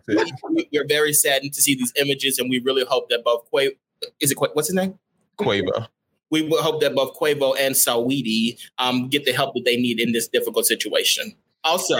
We, 0.07 0.67
we, 0.71 0.79
are 0.79 0.87
very 0.87 1.13
saddened 1.13 1.53
to 1.53 1.61
see 1.61 1.75
these 1.75 1.93
images, 1.97 2.39
and 2.39 2.49
we 2.49 2.59
really 2.59 2.83
hope 2.83 3.09
that 3.09 3.23
both 3.23 3.49
Quavo, 3.51 3.71
is 4.19 4.31
it 4.31 4.37
what's 4.39 4.69
his 4.69 4.75
name? 4.75 4.97
Quavo 5.39 5.87
we 6.31 6.49
hope 6.61 6.81
that 6.81 6.95
both 6.95 7.19
Quavo 7.19 7.55
and 7.59 7.75
Saweetie 7.75 8.57
um, 8.79 9.09
get 9.09 9.25
the 9.25 9.33
help 9.33 9.53
that 9.53 9.65
they 9.65 9.75
need 9.75 9.99
in 9.99 10.13
this 10.13 10.27
difficult 10.27 10.65
situation. 10.65 11.33
Also, 11.63 11.95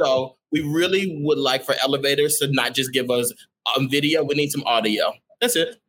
also, 0.00 0.36
we 0.52 0.60
really 0.60 1.18
would 1.22 1.38
like 1.38 1.64
for 1.64 1.74
elevators 1.82 2.36
to 2.38 2.48
not 2.52 2.74
just 2.74 2.92
give 2.92 3.10
us 3.10 3.32
um, 3.76 3.90
video. 3.90 4.22
We 4.22 4.34
need 4.34 4.50
some 4.50 4.62
audio. 4.64 5.12
That's 5.40 5.56
it. 5.56 5.80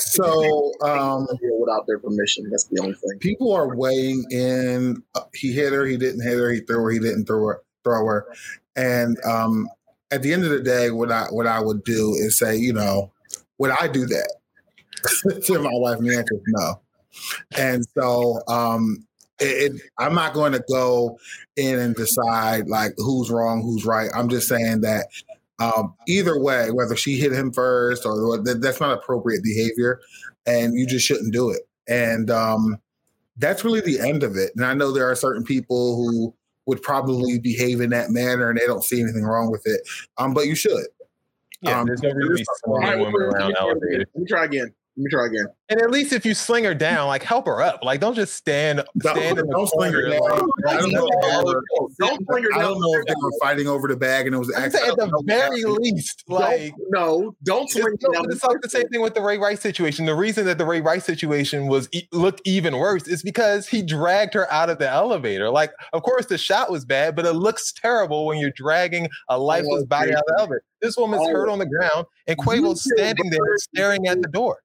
So, 0.00 0.72
um, 0.82 1.26
without 1.58 1.86
their 1.88 1.98
permission, 1.98 2.48
that's 2.50 2.64
the 2.64 2.80
only 2.80 2.94
thing. 2.94 3.18
People 3.18 3.52
are 3.52 3.74
weighing 3.74 4.24
in. 4.30 5.02
Uh, 5.14 5.22
he 5.34 5.52
hit 5.52 5.72
her. 5.72 5.86
He 5.86 5.96
didn't 5.96 6.22
hit 6.22 6.38
her. 6.38 6.52
He 6.52 6.60
threw 6.60 6.84
her. 6.84 6.90
He 6.90 7.00
didn't 7.00 7.26
throw 7.26 7.44
her. 7.46 7.62
Throw 7.82 8.06
her. 8.06 8.26
And 8.76 9.16
um, 9.24 9.68
at 10.10 10.22
the 10.22 10.32
end 10.32 10.44
of 10.44 10.50
the 10.50 10.60
day, 10.60 10.90
what 10.90 11.10
I 11.10 11.24
what 11.30 11.46
I 11.46 11.60
would 11.60 11.82
do 11.82 12.14
is 12.14 12.38
say, 12.38 12.56
you 12.56 12.72
know, 12.72 13.10
would 13.58 13.72
I 13.72 13.88
do 13.88 14.06
that 14.06 14.34
to 15.46 15.58
my 15.58 15.70
wife? 15.72 15.98
And 15.98 16.08
the 16.08 16.16
answer 16.16 16.34
is 16.34 16.42
no. 16.46 16.80
And 17.56 17.84
so, 17.96 18.40
um, 18.46 19.04
it, 19.40 19.72
it, 19.72 19.82
I'm 19.98 20.14
not 20.14 20.34
going 20.34 20.52
to 20.52 20.64
go 20.68 21.18
in 21.56 21.78
and 21.78 21.94
decide 21.94 22.68
like 22.68 22.92
who's 22.96 23.30
wrong, 23.30 23.62
who's 23.62 23.84
right. 23.84 24.10
I'm 24.14 24.28
just 24.28 24.48
saying 24.48 24.80
that 24.82 25.06
um, 25.60 25.94
either 26.06 26.40
way, 26.40 26.70
whether 26.70 26.96
she 26.96 27.16
hit 27.16 27.32
him 27.32 27.52
first 27.52 28.06
or 28.06 28.38
that, 28.42 28.60
that's 28.60 28.80
not 28.80 28.96
appropriate 28.96 29.42
behavior, 29.42 30.00
and 30.46 30.74
you 30.74 30.86
just 30.86 31.06
shouldn't 31.06 31.32
do 31.32 31.50
it. 31.50 31.62
And 31.88 32.30
um, 32.30 32.78
that's 33.36 33.64
really 33.64 33.80
the 33.80 34.00
end 34.00 34.22
of 34.22 34.36
it. 34.36 34.52
And 34.56 34.64
I 34.64 34.74
know 34.74 34.92
there 34.92 35.10
are 35.10 35.16
certain 35.16 35.44
people 35.44 35.96
who 35.96 36.34
would 36.66 36.82
probably 36.82 37.38
behave 37.38 37.80
in 37.80 37.90
that 37.90 38.10
manner, 38.10 38.50
and 38.50 38.58
they 38.58 38.66
don't 38.66 38.84
see 38.84 39.00
anything 39.00 39.24
wrong 39.24 39.50
with 39.50 39.62
it. 39.64 39.80
Um, 40.18 40.34
but 40.34 40.46
you 40.46 40.54
should. 40.54 40.86
Yeah, 41.60 41.80
um, 41.80 41.86
there's 41.86 42.02
no 42.02 42.10
reason 42.10 42.44
Let 44.14 44.22
me 44.22 44.26
try 44.28 44.44
again. 44.44 44.72
Let 44.98 45.04
me 45.04 45.10
try 45.10 45.26
again. 45.26 45.46
And 45.68 45.80
at 45.80 45.92
least 45.92 46.12
if 46.12 46.26
you 46.26 46.34
sling 46.34 46.64
her 46.64 46.74
down, 46.74 47.06
like 47.06 47.22
help 47.22 47.46
her 47.46 47.62
up. 47.62 47.84
Like 47.84 48.00
don't 48.00 48.16
just 48.16 48.34
stand 48.34 48.82
stand 49.00 49.36
don't, 49.36 49.38
in 49.38 49.46
the 49.46 49.70
sling 49.76 49.92
her 49.92 50.10
down. 50.10 50.20
Like, 50.20 50.42
I 50.66 50.80
don't 50.80 50.90
know. 50.90 51.08
Don't 52.00 52.26
sling 52.26 52.42
her 52.42 52.50
down. 52.50 52.58
I 52.58 52.62
don't 52.62 52.80
know 52.80 52.92
if 52.94 53.06
they 53.06 53.14
were 53.22 53.30
fighting 53.40 53.68
over 53.68 53.86
the 53.86 53.96
bag 53.96 54.26
and 54.26 54.34
it 54.34 54.38
was 54.38 54.52
at 54.56 54.72
the 54.72 55.22
very 55.24 55.62
least. 55.62 56.24
Like 56.26 56.72
no, 56.88 57.36
don't 57.44 57.70
sling 57.70 57.84
her 57.84 58.12
down. 58.12 58.24
It's 58.28 58.42
like 58.42 58.60
the 58.60 58.68
same 58.68 58.88
thing 58.88 59.00
with 59.00 59.14
the 59.14 59.20
Ray 59.20 59.38
Rice 59.38 59.60
situation. 59.60 60.04
The 60.04 60.16
reason 60.16 60.46
that 60.46 60.58
the 60.58 60.66
Ray 60.66 60.80
Rice 60.80 61.04
situation 61.04 61.68
was 61.68 61.88
looked 62.10 62.40
even 62.44 62.76
worse 62.76 63.06
is 63.06 63.22
because 63.22 63.68
he 63.68 63.82
dragged 63.82 64.34
her 64.34 64.52
out 64.52 64.68
of 64.68 64.80
the 64.80 64.88
elevator. 64.88 65.48
Like, 65.48 65.70
of 65.92 66.02
course, 66.02 66.26
the 66.26 66.38
shot 66.38 66.72
was 66.72 66.84
bad, 66.84 67.14
but 67.14 67.24
it 67.24 67.34
looks 67.34 67.72
terrible 67.72 68.26
when 68.26 68.38
you're 68.38 68.50
dragging 68.50 69.08
a 69.28 69.38
lifeless 69.38 69.84
body 69.84 70.12
out 70.12 70.22
of 70.22 70.24
the 70.26 70.34
elevator. 70.38 70.62
This 70.82 70.96
woman's 70.96 71.28
hurt 71.28 71.48
on 71.48 71.60
the 71.60 71.66
ground, 71.66 72.06
and 72.26 72.36
Quavo's 72.36 72.82
standing 72.82 73.30
there 73.30 73.56
staring 73.58 74.08
at 74.08 74.22
the 74.22 74.28
door 74.28 74.58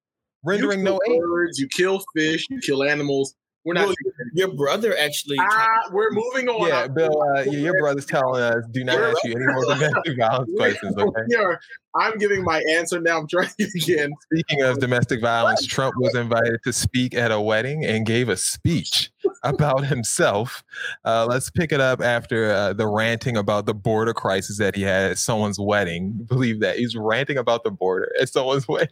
rendering 0.44 0.84
no 0.84 1.00
aid. 1.10 1.20
Birds, 1.20 1.60
you 1.60 1.68
kill 1.68 2.04
fish, 2.16 2.46
you 2.50 2.60
kill 2.60 2.84
animals. 2.84 3.36
We're 3.66 3.76
not. 3.76 3.88
Well, 3.88 3.96
your 4.34 4.50
brother 4.50 4.96
actually. 4.98 5.38
Ah, 5.40 5.66
we're 5.92 6.12
moving 6.12 6.50
on. 6.50 6.68
Yeah, 6.68 6.88
Bill, 6.88 7.24
uh, 7.38 7.44
your 7.44 7.80
brother's 7.80 8.06
telling 8.06 8.42
us 8.42 8.66
do 8.72 8.84
not 8.84 9.00
ask 9.00 9.24
you 9.24 9.32
any 9.32 9.46
more 9.46 9.66
domestic 9.76 10.18
violence 10.18 10.50
questions. 10.58 10.98
Okay. 10.98 11.56
I'm 11.96 12.18
giving 12.18 12.44
my 12.44 12.62
answer 12.72 13.00
now. 13.00 13.20
I'm 13.20 13.28
trying 13.28 13.50
again. 13.60 14.12
Speaking 14.24 14.64
of 14.64 14.80
domestic 14.80 15.22
violence, 15.22 15.66
Trump 15.66 15.94
was 15.98 16.16
invited 16.16 16.60
to 16.66 16.74
speak 16.74 17.14
at 17.14 17.32
a 17.32 17.40
wedding 17.40 17.86
and 17.86 18.06
gave 18.06 18.30
a 18.30 18.36
speech 18.36 19.12
about 19.44 19.86
himself. 19.86 20.64
Uh, 21.06 21.26
let's 21.30 21.50
pick 21.50 21.72
it 21.72 21.80
up 21.80 22.02
after 22.02 22.52
uh, 22.52 22.74
the 22.74 22.88
ranting 22.88 23.38
about 23.38 23.66
the 23.66 23.76
border 23.76 24.14
crisis 24.14 24.58
that 24.58 24.76
he 24.76 24.82
had 24.82 25.12
at 25.12 25.18
someone's 25.18 25.60
wedding. 25.60 26.12
Believe 26.28 26.60
that 26.62 26.78
he's 26.78 26.96
ranting 26.98 27.38
about 27.38 27.64
the 27.64 27.72
border 27.72 28.12
at 28.20 28.28
someone's 28.28 28.68
wedding. 28.68 28.90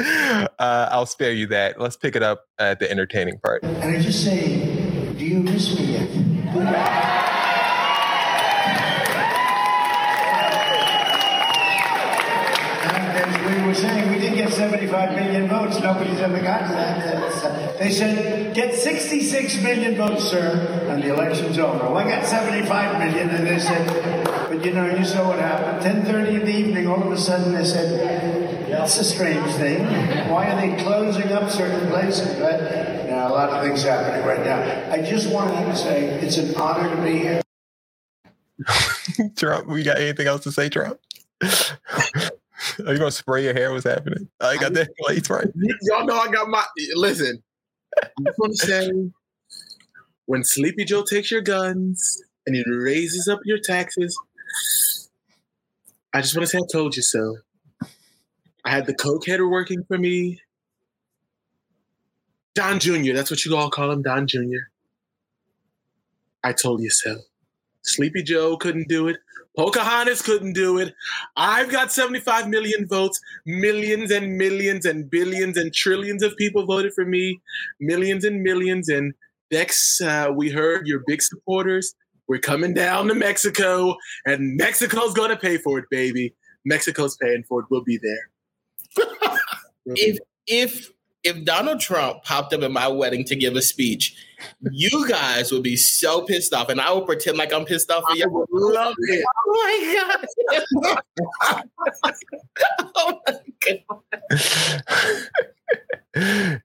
Uh, 0.00 0.48
I'll 0.58 1.06
spare 1.06 1.32
you 1.32 1.46
that. 1.48 1.80
Let's 1.80 1.96
pick 1.96 2.16
it 2.16 2.22
up 2.22 2.44
at 2.58 2.78
the 2.78 2.90
entertaining 2.90 3.38
part. 3.38 3.62
And 3.62 3.96
I 3.96 4.00
just 4.00 4.24
say, 4.24 5.12
do 5.16 5.24
you 5.24 5.40
miss 5.40 5.78
me 5.78 5.84
yet? 5.84 6.08
as 13.16 13.56
we 13.56 13.66
were 13.66 13.74
saying, 13.74 14.13
get 14.34 14.52
75 14.52 15.14
million 15.16 15.48
votes. 15.48 15.80
Nobody's 15.80 16.20
ever 16.20 16.40
gotten 16.40 16.70
that. 16.70 17.78
They 17.78 17.90
said, 17.90 18.54
get 18.54 18.74
66 18.74 19.62
million 19.62 19.96
votes, 19.96 20.24
sir, 20.24 20.86
and 20.88 21.02
the 21.02 21.12
election's 21.12 21.58
over. 21.58 21.78
Well, 21.78 21.96
I 21.96 22.08
got 22.08 22.26
75 22.26 22.98
million, 22.98 23.30
and 23.30 23.46
they 23.46 23.58
said, 23.58 24.48
but 24.48 24.64
you 24.64 24.72
know, 24.72 24.86
you 24.86 25.04
saw 25.04 25.28
what 25.28 25.38
happened. 25.38 26.04
10.30 26.06 26.40
in 26.40 26.46
the 26.46 26.52
evening, 26.52 26.86
all 26.86 27.02
of 27.02 27.10
a 27.10 27.18
sudden 27.18 27.52
they 27.52 27.64
said, 27.64 28.68
that's 28.70 28.98
a 28.98 29.04
strange 29.04 29.52
thing. 29.54 29.84
Why 30.30 30.50
are 30.50 30.60
they 30.60 30.82
closing 30.82 31.32
up 31.32 31.50
certain 31.50 31.88
places? 31.88 32.38
Right? 32.40 33.06
Now, 33.08 33.28
a 33.28 33.32
lot 33.32 33.50
of 33.50 33.64
things 33.64 33.82
happening 33.82 34.26
right 34.26 34.44
now. 34.44 34.92
I 34.92 35.02
just 35.02 35.30
wanted 35.30 35.64
to 35.66 35.76
say 35.76 36.06
it's 36.20 36.36
an 36.36 36.54
honor 36.56 36.94
to 36.94 37.02
be 37.02 37.18
here. 37.18 37.42
Trump, 39.36 39.68
we 39.68 39.82
got 39.82 39.98
anything 39.98 40.26
else 40.26 40.42
to 40.44 40.52
say, 40.52 40.68
Trump? 40.68 40.98
Are 42.86 42.92
you 42.92 42.98
gonna 42.98 43.10
spray 43.10 43.44
your 43.44 43.54
hair? 43.54 43.72
What's 43.72 43.84
happening? 43.84 44.28
Oh, 44.40 44.48
I 44.48 44.56
got 44.56 44.72
that 44.74 44.96
place 44.98 45.28
right. 45.30 45.48
Y'all 45.82 46.06
know 46.06 46.16
I 46.16 46.28
got 46.28 46.48
my 46.48 46.64
listen. 46.94 47.42
I 48.02 48.08
just 48.24 48.38
want 48.38 48.56
to 48.56 48.66
say 48.66 48.90
when 50.26 50.44
Sleepy 50.44 50.84
Joe 50.84 51.04
takes 51.04 51.30
your 51.30 51.42
guns 51.42 52.22
and 52.46 52.56
he 52.56 52.64
raises 52.66 53.28
up 53.28 53.40
your 53.44 53.58
taxes, 53.58 54.18
I 56.12 56.20
just 56.20 56.36
want 56.36 56.44
to 56.44 56.50
say 56.50 56.58
I 56.58 56.66
told 56.70 56.96
you 56.96 57.02
so. 57.02 57.38
I 58.64 58.70
had 58.70 58.86
the 58.86 58.94
coke 58.94 59.26
header 59.26 59.48
working 59.48 59.84
for 59.84 59.98
me. 59.98 60.40
Don 62.54 62.78
Jr., 62.78 63.12
that's 63.12 63.30
what 63.30 63.44
you 63.44 63.56
all 63.56 63.68
call 63.68 63.90
him, 63.90 64.02
Don 64.02 64.26
Jr. 64.26 64.68
I 66.42 66.52
told 66.52 66.82
you 66.82 66.90
so. 66.90 67.18
Sleepy 67.82 68.22
Joe 68.22 68.56
couldn't 68.56 68.88
do 68.88 69.08
it. 69.08 69.18
Pocahontas 69.56 70.22
couldn't 70.22 70.54
do 70.54 70.78
it. 70.78 70.94
I've 71.36 71.70
got 71.70 71.92
75 71.92 72.48
million 72.48 72.86
votes. 72.88 73.20
Millions 73.46 74.10
and 74.10 74.36
millions 74.36 74.84
and 74.84 75.08
billions 75.08 75.56
and 75.56 75.72
trillions 75.72 76.22
of 76.22 76.36
people 76.36 76.66
voted 76.66 76.92
for 76.92 77.04
me. 77.04 77.40
Millions 77.80 78.24
and 78.24 78.42
millions. 78.42 78.88
And 78.88 79.14
Dex, 79.50 80.00
uh, 80.00 80.30
we 80.34 80.50
heard 80.50 80.86
you're 80.86 81.02
big 81.06 81.22
supporters. 81.22 81.94
We're 82.26 82.38
coming 82.38 82.72
down 82.72 83.08
to 83.08 83.14
Mexico, 83.14 83.96
and 84.24 84.56
Mexico's 84.56 85.12
gonna 85.12 85.36
pay 85.36 85.58
for 85.58 85.78
it, 85.78 85.84
baby. 85.90 86.34
Mexico's 86.64 87.16
paying 87.18 87.44
for 87.46 87.60
it. 87.60 87.66
We'll 87.70 87.84
be 87.84 87.98
there. 88.02 89.06
if 89.86 90.18
if 90.46 90.90
if 91.24 91.44
Donald 91.44 91.80
Trump 91.80 92.22
popped 92.22 92.52
up 92.52 92.62
at 92.62 92.70
my 92.70 92.86
wedding 92.86 93.24
to 93.24 93.34
give 93.34 93.56
a 93.56 93.62
speech, 93.62 94.14
you 94.70 95.08
guys 95.08 95.50
would 95.50 95.62
be 95.62 95.76
so 95.76 96.22
pissed 96.22 96.52
off, 96.52 96.68
and 96.68 96.80
I 96.80 96.92
would 96.92 97.06
pretend 97.06 97.38
like 97.38 97.52
I'm 97.52 97.64
pissed 97.64 97.90
off. 97.90 98.04
For 98.08 98.16
you. 98.16 98.24
I 98.24 98.28
would 98.28 98.48
love 98.50 98.94
it. 98.98 99.24
Oh 99.46 99.62
my 99.62 99.92
god! 99.94 101.68
oh 102.96 103.20
my 103.26 103.38
god! 103.60 103.84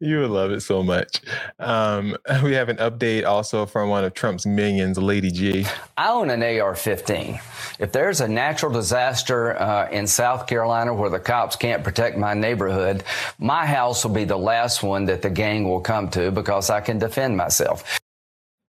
You 0.10 0.20
would 0.22 0.32
love 0.32 0.52
it 0.52 0.62
so 0.62 0.84
much. 0.84 1.22
Um, 1.60 2.18
we 2.44 2.54
have 2.54 2.70
an 2.70 2.78
update 2.78 3.26
also 3.26 3.66
from 3.66 3.90
one 3.90 4.04
of 4.04 4.14
Trump's 4.14 4.46
minions, 4.46 4.98
Lady 4.98 5.32
G. 5.32 5.66
I 5.98 6.10
own 6.10 6.30
an 6.30 6.44
AR 6.44 6.76
15. 6.76 7.40
If 7.80 7.92
there's 7.92 8.20
a 8.20 8.28
natural 8.28 8.72
disaster 8.72 9.58
uh, 9.60 9.90
in 9.90 10.08
South 10.08 10.48
Carolina 10.48 10.94
where 10.94 11.10
the 11.10 11.20
cops 11.20 11.56
can't 11.56 11.84
protect 11.84 12.18
my 12.18 12.34
neighborhood, 12.34 13.04
my 13.38 13.66
house 13.66 14.04
will 14.04 14.14
be 14.14 14.26
the 14.26 14.38
last 14.38 14.84
one 14.84 15.06
that 15.06 15.22
the 15.22 15.30
gang 15.30 15.70
will 15.70 15.82
come 15.82 16.10
to 16.10 16.32
because 16.32 16.70
I 16.70 16.82
can 16.82 16.98
defend 16.98 17.38
myself. 17.38 18.00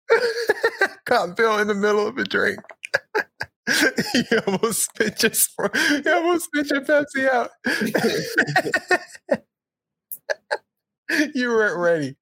Cop 1.05 1.35
Bill 1.35 1.59
in 1.59 1.67
the 1.67 1.75
middle 1.75 2.05
of 2.05 2.17
a 2.17 2.23
drink. 2.23 2.59
you 4.13 4.39
almost 4.47 4.83
spit 4.83 5.23
your, 5.23 5.31
you 6.05 6.11
almost 6.11 6.45
spit 6.45 6.69
your 6.69 6.81
Pepsi 6.81 7.29
out. 7.29 7.49
you 11.33 11.49
weren't 11.49 11.77
ready. 11.77 12.15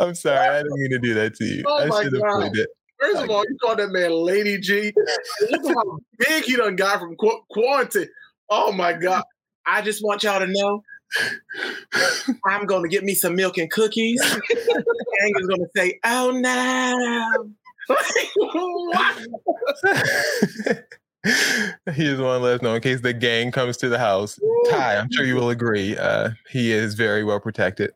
I'm 0.00 0.14
sorry. 0.14 0.38
I 0.38 0.62
didn't 0.62 0.78
mean 0.78 0.90
to 0.90 0.98
do 0.98 1.14
that 1.14 1.34
to 1.36 1.44
you. 1.44 1.64
Oh 1.66 1.76
I 1.78 2.02
should 2.02 2.12
have 2.12 2.22
played 2.22 2.56
it. 2.56 2.68
First 3.00 3.22
of 3.22 3.30
all, 3.30 3.44
you 3.44 3.56
call 3.62 3.76
that 3.76 3.90
man 3.90 4.10
Lady 4.10 4.58
G. 4.58 4.92
Look 5.50 5.64
at 5.64 5.74
how 5.74 5.98
big 6.18 6.44
he 6.44 6.56
done 6.56 6.76
got 6.76 6.98
from 6.98 7.16
qu- 7.16 7.42
quarantine. 7.50 8.08
Oh 8.50 8.72
my 8.72 8.92
God. 8.92 9.22
I 9.66 9.82
just 9.82 10.02
want 10.02 10.22
y'all 10.24 10.40
to 10.40 10.46
know 10.48 10.82
I'm 12.46 12.66
going 12.66 12.82
to 12.82 12.88
get 12.88 13.04
me 13.04 13.14
some 13.14 13.36
milk 13.36 13.58
and 13.58 13.70
cookies. 13.70 14.20
Gang 14.20 15.32
is 15.38 15.46
going 15.46 15.60
to 15.60 15.68
say, 15.76 15.98
oh 16.04 16.30
no. 16.30 17.54
what? 18.36 19.18
he 21.94 22.04
just 22.04 22.22
want 22.22 22.38
to 22.40 22.44
let 22.44 22.56
us 22.56 22.62
know 22.62 22.74
in 22.74 22.82
case 22.82 23.00
the 23.00 23.12
gang 23.12 23.50
comes 23.50 23.76
to 23.78 23.88
the 23.88 23.98
house. 23.98 24.38
Ty, 24.68 24.98
I'm 24.98 25.08
sure 25.12 25.24
you 25.24 25.34
will 25.36 25.50
agree. 25.50 25.96
Uh, 25.96 26.30
he 26.50 26.72
is 26.72 26.94
very 26.94 27.24
well 27.24 27.40
protected. 27.40 27.92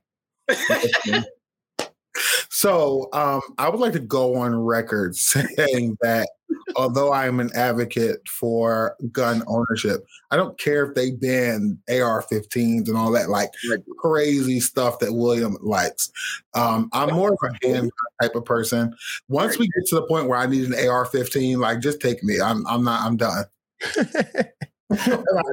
So 2.50 3.08
um, 3.12 3.40
I 3.58 3.68
would 3.68 3.80
like 3.80 3.94
to 3.94 3.98
go 3.98 4.36
on 4.36 4.54
record 4.54 5.16
saying 5.16 5.96
that 6.02 6.28
although 6.76 7.10
I 7.10 7.26
am 7.26 7.40
an 7.40 7.50
advocate 7.54 8.20
for 8.28 8.94
gun 9.10 9.42
ownership, 9.46 10.04
I 10.30 10.36
don't 10.36 10.58
care 10.58 10.84
if 10.86 10.94
they 10.94 11.12
ban 11.12 11.78
AR-15s 11.88 12.88
and 12.88 12.96
all 12.96 13.10
that 13.12 13.30
like 13.30 13.50
crazy 13.98 14.60
stuff 14.60 14.98
that 14.98 15.12
William 15.14 15.56
likes. 15.62 16.10
Um, 16.54 16.90
I'm 16.92 17.14
more 17.14 17.32
of 17.32 17.38
a 17.42 17.66
handgun 17.66 17.90
type 18.20 18.34
of 18.34 18.44
person. 18.44 18.94
Once 19.28 19.58
we 19.58 19.66
get 19.66 19.86
to 19.86 19.94
the 19.96 20.06
point 20.06 20.28
where 20.28 20.38
I 20.38 20.46
need 20.46 20.66
an 20.66 20.74
AR-15, 20.74 21.56
like 21.58 21.80
just 21.80 22.00
take 22.00 22.22
me. 22.22 22.40
I'm 22.40 22.66
I'm 22.66 22.84
not. 22.84 23.00
I'm 23.02 23.16
done. 23.16 23.44
I 23.96 24.44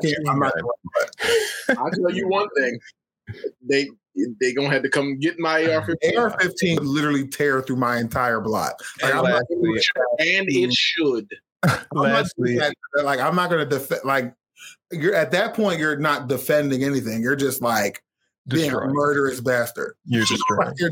can't- 0.04 0.30
I'm 0.30 0.40
not. 0.40 0.54
I'll 1.78 1.90
tell 1.92 2.12
you 2.12 2.28
one 2.28 2.50
thing. 2.58 2.78
They 3.62 3.90
they 4.40 4.54
gonna 4.54 4.70
have 4.70 4.84
to 4.84 4.90
come 4.90 5.20
get 5.20 5.40
my 5.40 5.64
AR-15. 5.66 6.18
AR-15 6.18 6.80
would 6.80 6.88
literally 6.88 7.28
tear 7.28 7.62
through 7.62 7.78
my 7.78 7.98
entire 7.98 8.42
block. 8.42 8.82
Like, 9.02 9.16
I'm 9.16 9.24
not 9.24 9.44
gonna 9.50 9.62
do 9.62 9.74
that. 9.74 10.26
and 10.26 10.48
it 10.50 10.74
should. 10.74 11.28
I'm 11.64 11.80
not 11.94 12.04
Lastly, 12.04 12.56
doing 12.56 12.74
like 13.04 13.20
I'm 13.20 13.36
not 13.36 13.50
going 13.50 13.68
to 13.68 13.78
defend. 13.78 14.02
Like 14.06 14.34
you're 14.92 15.16
at 15.16 15.32
that 15.32 15.54
point, 15.54 15.80
you're 15.80 15.98
not 15.98 16.28
defending 16.28 16.84
anything. 16.84 17.22
You're 17.22 17.36
just 17.36 17.62
like 17.62 18.02
being 18.48 18.72
a 18.72 18.88
murderous 18.88 19.42
bastard. 19.42 19.96
You're 20.06 20.26
destroying. 20.30 20.74
you're, 20.78 20.92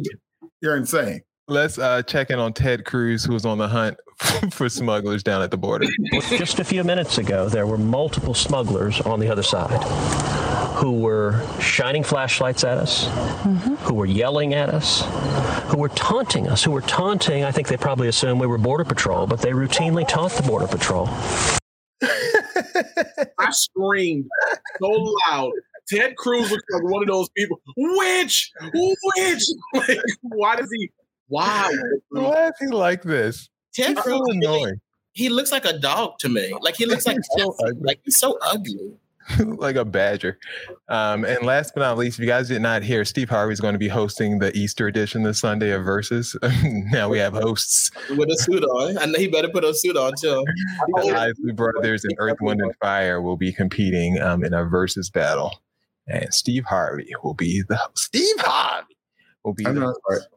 you're 0.62 0.78
insane. 0.78 1.22
Let's 1.48 1.80
uh, 1.80 2.02
check 2.04 2.30
in 2.30 2.40
on 2.40 2.52
Ted 2.52 2.84
Cruz, 2.84 3.24
who 3.24 3.32
was 3.32 3.46
on 3.46 3.58
the 3.58 3.70
hunt 3.70 3.98
for 4.52 4.68
smugglers 4.68 5.24
down 5.24 5.42
at 5.42 5.52
the 5.52 5.58
border. 5.58 5.88
Just 6.28 6.60
a 6.60 6.66
few 6.66 6.84
minutes 6.84 7.18
ago, 7.18 7.48
there 7.48 7.66
were 7.66 7.78
multiple 7.78 8.34
smugglers 8.34 9.00
on 9.02 9.22
the 9.22 9.30
other 9.30 9.44
side 9.44 9.72
who 10.78 10.92
were 11.00 11.44
shining 11.60 12.04
flashlights 12.04 12.64
at 12.64 12.78
us, 12.78 13.08
who 13.82 13.94
were 13.96 14.06
yelling 14.06 14.54
at 14.54 14.70
us, 14.70 15.02
who 15.72 15.78
were 15.78 15.90
taunting 15.90 16.48
us, 16.48 16.64
who 16.64 16.72
were 16.72 16.82
taunting. 16.82 17.44
I 17.44 17.52
think 17.52 17.68
they 17.68 17.78
probably 17.78 18.08
assumed 18.08 18.40
we 18.40 18.48
were 18.48 18.58
Border 18.60 18.84
Patrol, 18.86 19.26
but 19.28 19.42
they 19.42 19.52
routinely 19.52 20.08
taunt 20.08 20.34
the 20.34 20.44
Border 20.44 20.68
Patrol. 20.68 21.10
I 23.40 23.52
screamed 23.52 24.26
so 24.80 24.88
loud. 25.30 25.52
Ted 25.90 26.16
Cruz 26.18 26.52
looks 26.52 26.64
like 26.72 26.84
one 26.84 27.02
of 27.02 27.08
those 27.08 27.30
people. 27.30 27.60
Which? 27.76 28.52
Which? 28.74 29.44
Like, 29.74 30.00
why 30.22 30.56
does 30.58 30.70
he? 30.72 30.92
Why? 31.28 31.74
Why 32.10 32.48
is 32.48 32.54
he 32.60 32.68
like 32.68 33.04
this? 33.04 33.50
Ted 33.74 33.90
He's 33.90 34.00
Cruz, 34.00 34.18
so 34.26 34.32
annoying. 34.32 34.80
he 35.14 35.30
looks 35.30 35.52
like 35.52 35.66
a 35.66 35.78
dog 35.80 36.20
to 36.20 36.30
me. 36.30 36.54
Like 36.62 36.76
he 36.76 36.86
looks 36.86 37.06
like 37.08 37.18
so 37.38 37.56
like 37.82 38.00
he's 38.04 38.18
so 38.18 38.38
ugly. 38.44 38.94
like 39.40 39.76
a 39.76 39.86
badger. 39.86 40.40
Um, 40.90 41.26
and 41.26 41.46
last 41.46 41.74
but 41.76 41.82
not 41.82 41.98
least, 41.98 42.18
if 42.18 42.22
you 42.22 42.28
guys 42.28 42.48
did 42.48 42.62
not 42.62 42.84
hear, 42.84 43.04
Steve 43.06 43.30
Harvey 43.30 43.54
is 43.54 43.60
going 43.60 43.74
to 43.74 43.80
be 43.80 43.88
hosting 43.88 44.40
the 44.40 44.56
Easter 44.56 44.88
edition 44.88 45.24
this 45.24 45.40
Sunday 45.40 45.72
of 45.72 45.84
Verzuz. 45.84 46.36
now 46.92 47.10
we 47.10 47.18
have 47.20 47.34
hosts. 47.34 47.92
With 48.10 48.30
a 48.30 48.38
suit 48.38 48.64
on. 48.64 48.98
I 48.98 49.06
know 49.06 49.20
he 49.20 49.28
better 49.28 49.50
put 49.50 49.64
a 49.64 49.74
suit 49.74 49.98
on 49.98 50.14
too. 50.20 50.44
The 50.96 51.14
Isley 51.16 51.52
Brothers 51.52 52.04
and 52.06 52.16
Earth, 52.20 52.38
Wind, 52.42 52.62
and 52.62 52.74
Fire 52.78 53.22
will 53.22 53.38
be 53.38 53.52
competing 53.52 54.22
um, 54.22 54.44
in 54.44 54.54
a 54.54 54.64
Verzuz 54.64 55.12
battle. 55.12 55.62
And 56.08 56.34
Steve 56.34 56.64
Harvey 56.66 57.12
will 57.24 57.34
be 57.34 57.64
the 57.68 57.76
host. 57.76 57.98
Steve 57.98 58.40
Harvey 58.40 58.96
will 59.44 59.54
be 59.54 59.64
the 59.64 59.94
host. 60.10 60.30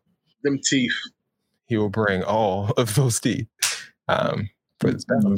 Them 0.42 0.58
teeth. 0.64 0.92
He 1.66 1.76
will 1.76 1.90
bring 1.90 2.24
all 2.24 2.70
of 2.76 2.94
those 2.96 3.20
teeth 3.20 3.46
um, 4.08 4.50
for 4.80 4.90
this 4.90 5.04
battle. 5.04 5.36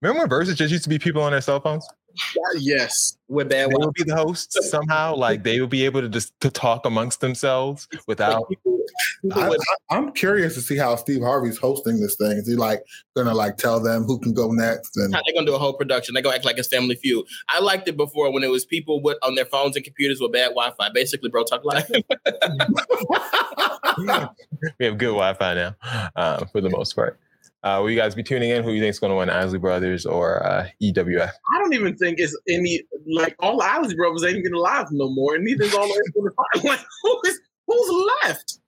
Remember 0.00 0.20
when 0.20 0.28
Verzuz 0.30 0.56
just 0.56 0.72
used 0.72 0.84
to 0.84 0.88
be 0.88 0.98
people 0.98 1.22
on 1.22 1.32
their 1.32 1.40
cell 1.40 1.60
phones? 1.60 1.86
Yes. 2.56 3.16
With 3.28 3.48
bad 3.48 3.70
They 3.70 3.76
would 3.76 3.94
be 3.94 4.02
the 4.02 4.16
hosts 4.16 4.70
somehow. 4.70 5.14
Like 5.14 5.44
they 5.44 5.60
will 5.60 5.68
be 5.68 5.84
able 5.84 6.00
to 6.00 6.08
just 6.08 6.38
to 6.40 6.50
talk 6.50 6.84
amongst 6.84 7.20
themselves 7.20 7.86
without. 8.06 8.44
I, 9.32 9.56
I, 9.90 9.96
am 9.96 10.12
curious 10.12 10.54
to 10.54 10.60
see 10.60 10.76
how 10.76 10.96
Steve 10.96 11.22
Harvey's 11.22 11.58
hosting 11.58 12.00
this 12.00 12.16
thing. 12.16 12.32
Is 12.32 12.48
he 12.48 12.56
like 12.56 12.82
gonna 13.14 13.34
like 13.34 13.56
tell 13.56 13.80
them 13.80 14.04
who 14.04 14.18
can 14.18 14.32
go 14.34 14.50
next? 14.50 14.96
And 14.96 15.14
How 15.14 15.20
they 15.26 15.32
gonna 15.32 15.46
do 15.46 15.54
a 15.54 15.58
whole 15.58 15.74
production? 15.74 16.14
They're 16.14 16.22
gonna 16.22 16.34
act 16.34 16.44
like 16.44 16.58
it's 16.58 16.68
Family 16.68 16.96
Feud. 16.96 17.24
I 17.48 17.60
liked 17.60 17.86
it 17.88 17.96
before 17.96 18.32
when 18.32 18.42
it 18.42 18.50
was 18.50 18.64
people 18.64 19.00
with 19.00 19.18
on 19.22 19.34
their 19.36 19.44
phones 19.44 19.76
and 19.76 19.84
computers 19.84 20.20
with 20.20 20.32
bad 20.32 20.48
Wi-Fi. 20.48 20.88
Basically, 20.92 21.30
bro, 21.30 21.44
talk 21.44 21.64
live. 21.64 21.88
we 24.78 24.86
have 24.86 24.98
good 24.98 25.06
Wi-Fi 25.06 25.54
now, 25.54 25.76
uh, 26.16 26.44
for 26.46 26.60
the 26.60 26.70
most 26.70 26.96
part. 26.96 27.18
Uh, 27.62 27.78
will 27.82 27.90
you 27.90 27.96
guys 27.96 28.14
be 28.14 28.22
tuning 28.22 28.50
in? 28.50 28.62
Who 28.62 28.72
you 28.72 28.80
think 28.80 28.90
is 28.90 28.98
going 28.98 29.10
to 29.10 29.16
win, 29.16 29.28
Isley 29.28 29.58
Brothers 29.58 30.06
or 30.06 30.44
uh, 30.46 30.66
EWF? 30.82 31.30
I 31.54 31.58
don't 31.58 31.74
even 31.74 31.94
think 31.96 32.18
it's 32.18 32.36
any 32.48 32.82
like 33.06 33.36
all 33.38 33.58
the 33.58 33.64
Isley 33.64 33.94
brothers 33.96 34.24
ain't 34.24 34.38
even 34.38 34.54
alive 34.54 34.86
no 34.90 35.10
more, 35.10 35.34
and 35.34 35.44
neither 35.44 35.64
is 35.64 35.74
all 35.74 35.86
the 35.86 36.32
like 36.64 36.80
who 37.02 37.20
is 37.26 37.40
who's 37.66 38.06
left? 38.24 38.58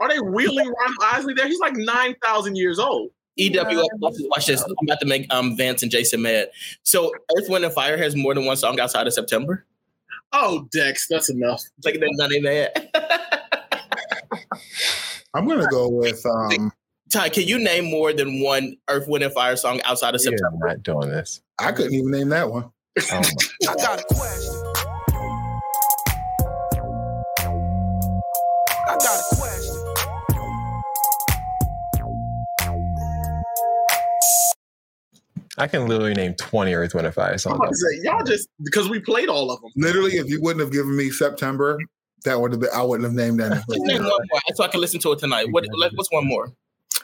Are 0.00 0.08
they 0.08 0.18
wheeling 0.18 0.66
Ron 0.66 0.96
Isley 1.12 1.34
there? 1.34 1.46
He's 1.46 1.60
like 1.60 1.74
nine 1.76 2.16
thousand 2.24 2.56
years 2.56 2.80
old. 2.80 3.12
EWF, 3.38 3.86
watch 4.00 4.46
this. 4.46 4.62
I'm 4.62 4.74
about 4.82 5.00
to 5.00 5.06
make 5.06 5.32
um 5.32 5.56
Vance 5.56 5.82
and 5.82 5.90
Jason 5.90 6.22
mad. 6.22 6.48
So 6.82 7.12
Earth, 7.36 7.48
Wind, 7.48 7.64
and 7.64 7.72
Fire 7.72 7.96
has 7.96 8.16
more 8.16 8.34
than 8.34 8.44
one 8.44 8.56
song 8.56 8.80
outside 8.80 9.06
of 9.06 9.12
September. 9.12 9.64
Oh, 10.32 10.66
Dex, 10.72 11.06
that's 11.08 11.30
enough. 11.30 11.62
Like 11.84 12.00
they're 12.00 12.08
not 12.12 12.32
in 12.32 12.42
there. 12.42 12.70
I'm 15.34 15.46
gonna 15.46 15.68
go 15.68 15.88
with 15.88 16.24
um 16.26 16.72
Ty, 17.12 17.28
can 17.28 17.46
you 17.46 17.58
name 17.58 17.90
more 17.90 18.14
than 18.14 18.40
one 18.40 18.74
Earth, 18.88 19.06
Wind, 19.06 19.22
and 19.22 19.34
Fire 19.34 19.54
song 19.54 19.82
outside 19.84 20.14
of 20.14 20.22
Yeah, 20.24 20.30
September? 20.30 20.66
I'm 20.66 20.76
not 20.76 20.82
doing 20.82 21.10
this. 21.10 21.42
I 21.58 21.70
couldn't 21.70 21.92
even 21.92 22.10
name 22.10 22.30
that 22.30 22.50
one. 22.50 22.64
Oh 22.64 23.20
my 23.20 23.20
I 23.68 23.74
got 23.74 24.00
a 24.00 24.04
question. 24.14 24.54
I 28.88 28.96
got 28.96 29.20
a 29.20 29.36
question. 29.36 29.78
I 35.58 35.66
can 35.66 35.86
literally 35.86 36.14
name 36.14 36.32
20 36.32 36.72
Earth, 36.72 36.94
Wind, 36.94 37.06
and 37.06 37.14
Fire 37.14 37.36
songs. 37.36 37.60
say, 37.78 38.00
y'all 38.04 38.24
just 38.24 38.48
because 38.64 38.88
we 38.88 39.00
played 39.00 39.28
all 39.28 39.50
of 39.50 39.60
them. 39.60 39.70
Literally, 39.76 40.12
if 40.12 40.30
you 40.30 40.40
wouldn't 40.40 40.60
have 40.60 40.72
given 40.72 40.96
me 40.96 41.10
September, 41.10 41.78
that 42.24 42.40
would 42.40 42.52
have 42.52 42.60
been 42.60 42.70
I 42.74 42.82
wouldn't 42.82 43.04
have 43.04 43.12
named 43.12 43.38
Just 43.40 43.68
name 43.68 44.02
one 44.02 44.10
more 44.30 44.40
so 44.54 44.64
I 44.64 44.68
can 44.68 44.80
listen 44.80 44.98
to 45.00 45.12
it 45.12 45.18
tonight. 45.18 45.48
What? 45.52 45.66
What's 45.94 46.10
one 46.10 46.26
more? 46.26 46.54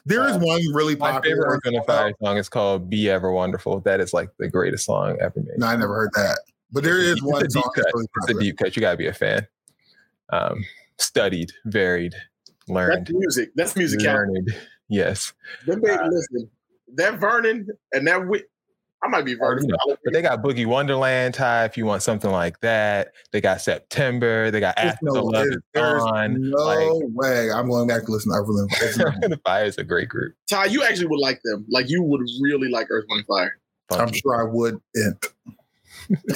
There 0.09 0.27
is 0.27 0.39
one 0.39 0.63
really 0.73 0.97
My 0.97 1.13
popular. 1.13 1.37
favorite 1.37 1.47
one. 1.49 1.55
Earth, 1.57 1.61
Wind, 1.67 1.77
and 1.77 1.87
Fire 1.87 2.13
song 2.23 2.37
is 2.39 2.49
called 2.49 2.89
Be 2.89 3.11
Ever 3.11 3.31
Wonderful. 3.31 3.81
That 3.81 4.01
is 4.01 4.15
like 4.15 4.31
the 4.39 4.49
greatest 4.49 4.87
song 4.87 5.19
ever 5.21 5.39
made. 5.41 5.59
No, 5.59 5.67
I 5.67 5.77
never 5.77 5.95
heard 5.95 6.11
that. 6.15 6.39
But 6.73 6.83
there 6.85 6.99
is 6.99 7.13
It's 7.13 7.23
one 7.23 7.43
a 7.43 7.45
deep 7.45 7.53
song 7.53 7.71
cut. 7.75 7.85
that's 7.85 7.95
really 7.95 8.07
It's 8.17 8.31
a 8.31 8.41
deep 8.41 8.57
cut. 8.57 8.75
You 8.77 8.81
got 8.81 8.93
to 8.93 8.97
be 8.97 9.07
a 9.07 9.13
fan. 9.13 9.47
Um, 10.31 10.65
studied, 10.99 11.53
varied, 11.67 12.15
learned. 12.69 13.07
That's 13.07 13.13
music. 13.13 13.51
That's 13.55 13.77
music. 13.77 14.01
Learned. 14.01 14.55
Yes. 14.89 15.33
Them 15.67 15.83
baby, 15.83 16.03
listen, 16.11 16.51
that 16.95 17.19
Vernon 17.21 17.69
and 17.93 18.07
that 18.07 18.27
Whit, 18.27 18.47
I 19.03 19.09
might 19.09 19.25
be 19.25 19.35
Or, 19.35 19.55
Vernon. 19.55 19.65
you 19.69 19.77
know, 19.87 19.97
but 20.05 20.13
they 20.13 20.21
got 20.23 20.43
Boogie 20.43 20.67
Wonderland 20.67 21.35
Ty 21.35 21.65
if 21.67 21.77
you 21.77 21.87
want 21.87 22.03
something 22.03 22.31
like 22.33 22.59
that. 22.61 23.13
They 23.31 23.41
got 23.41 23.61
September. 23.61 24.51
They 24.51 24.59
got 24.61 24.77
There's 24.77 24.93
After 24.95 25.05
no, 25.07 25.13
the 25.15 25.23
Love 25.23 25.33
there's, 25.45 25.55
is 25.55 25.63
Gone. 26.03 26.51
no 26.51 26.57
Like 26.65 26.89
way 27.15 27.51
I'm 27.53 27.69
going 27.69 27.87
back 27.87 28.05
to 28.07 28.11
listen 28.11 28.33
to 28.33 28.39
Earth, 28.39 28.47
Wind, 28.49 28.71
Fire. 28.73 29.29
the 29.29 29.41
Fire 29.45 29.65
is 29.67 29.79
a 29.79 29.85
great 29.85 30.09
group. 30.09 30.35
Ty, 30.51 30.65
you 30.67 30.83
actually 30.83 31.07
would 31.07 31.21
like 31.21 31.41
them. 31.45 31.65
Like 31.71 31.89
you 31.89 32.03
would 32.03 32.23
really 32.41 32.69
like 32.69 32.89
Earth, 32.91 33.05
Wind, 33.09 33.25
and 33.29 33.37
Fire. 33.39 33.59
I'm 33.91 34.13
sure 34.13 34.41
I 34.41 34.51
would. 34.53 34.81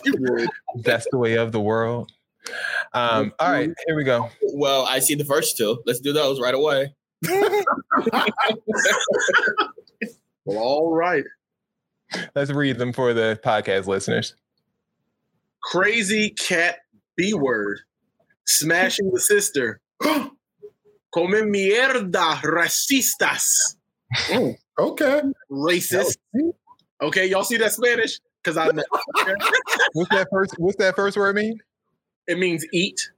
You 0.05 0.15
would. 0.21 0.49
That's 0.85 1.07
the 1.11 1.19
way 1.19 1.35
of 1.35 1.51
the 1.53 1.61
world. 1.61 2.13
Um, 2.93 3.33
all 3.39 3.51
right, 3.51 3.71
here 3.87 3.97
we 3.97 4.05
go. 4.05 4.31
Well, 4.55 4.85
I 4.89 5.01
see 5.01 5.15
the 5.17 5.25
first 5.25 5.57
two. 5.57 5.83
Let's 5.87 6.01
do 6.01 6.13
those 6.13 6.41
right 6.41 6.55
away. 6.55 6.95
Well, 10.45 10.59
all 10.59 10.93
right. 10.93 11.23
Let's 12.35 12.51
read 12.51 12.79
them 12.79 12.93
for 12.93 13.13
the 13.15 13.39
podcast 13.45 13.87
listeners. 13.87 14.35
Crazy 15.63 16.31
cat 16.31 16.79
B 17.17 17.35
word. 17.35 17.81
Smashing 18.47 19.11
the 19.13 19.21
sister. 19.21 19.81
Come 20.03 20.33
mierda, 21.15 22.37
racistas. 22.41 23.77
Mm, 24.29 24.57
Okay. 24.79 25.23
racist. 25.51 26.17
Okay, 27.03 27.27
y'all 27.27 27.45
see 27.45 27.57
that 27.59 27.73
Spanish? 27.73 28.19
Because 28.43 28.57
I 28.57 28.69
know. 28.69 28.83
What's 29.93 30.11
that 30.11 30.27
first? 30.31 30.55
What's 30.59 30.77
that 30.79 30.97
first 30.97 31.17
word 31.17 31.37
mean? 31.37 31.59
it 32.29 32.39
means 32.39 32.65
eat. 32.73 33.11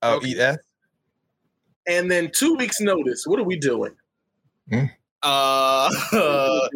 Oh, 0.00 0.16
Okay. 0.16 0.28
eat 0.28 0.38
s. 0.38 0.58
And 1.86 2.10
then 2.10 2.30
two 2.32 2.54
weeks 2.54 2.80
notice. 2.80 3.24
What 3.26 3.38
are 3.40 3.44
we 3.44 3.56
doing? 3.56 3.94
Uh, 5.22 5.90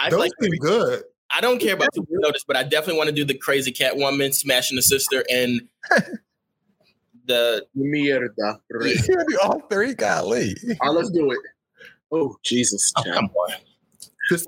I 0.00 0.10
Those 0.10 0.20
like. 0.20 0.32
seem 0.40 0.52
good. 0.56 1.02
I 1.30 1.40
don't 1.40 1.58
care 1.60 1.74
about 1.74 1.88
the 1.94 2.04
notice, 2.10 2.44
but 2.46 2.56
I 2.56 2.62
definitely 2.62 2.96
want 2.98 3.08
to 3.08 3.14
do 3.14 3.24
the 3.24 3.34
crazy 3.36 3.72
cat 3.72 3.96
woman 3.96 4.32
smashing 4.32 4.76
the 4.76 4.82
sister 4.82 5.24
and 5.30 5.62
the 7.26 7.66
Mierda. 7.76 8.58
racist. 8.72 9.08
All 9.42 9.60
three, 9.70 9.94
golly. 9.94 10.54
All 10.80 10.94
right, 10.94 10.96
let's 10.96 11.10
do 11.10 11.30
it. 11.32 11.38
Oh, 12.12 12.36
Jesus. 12.44 12.92
oh, 12.98 13.02
come 13.02 13.24
on. 13.26 13.54
Just 14.30 14.46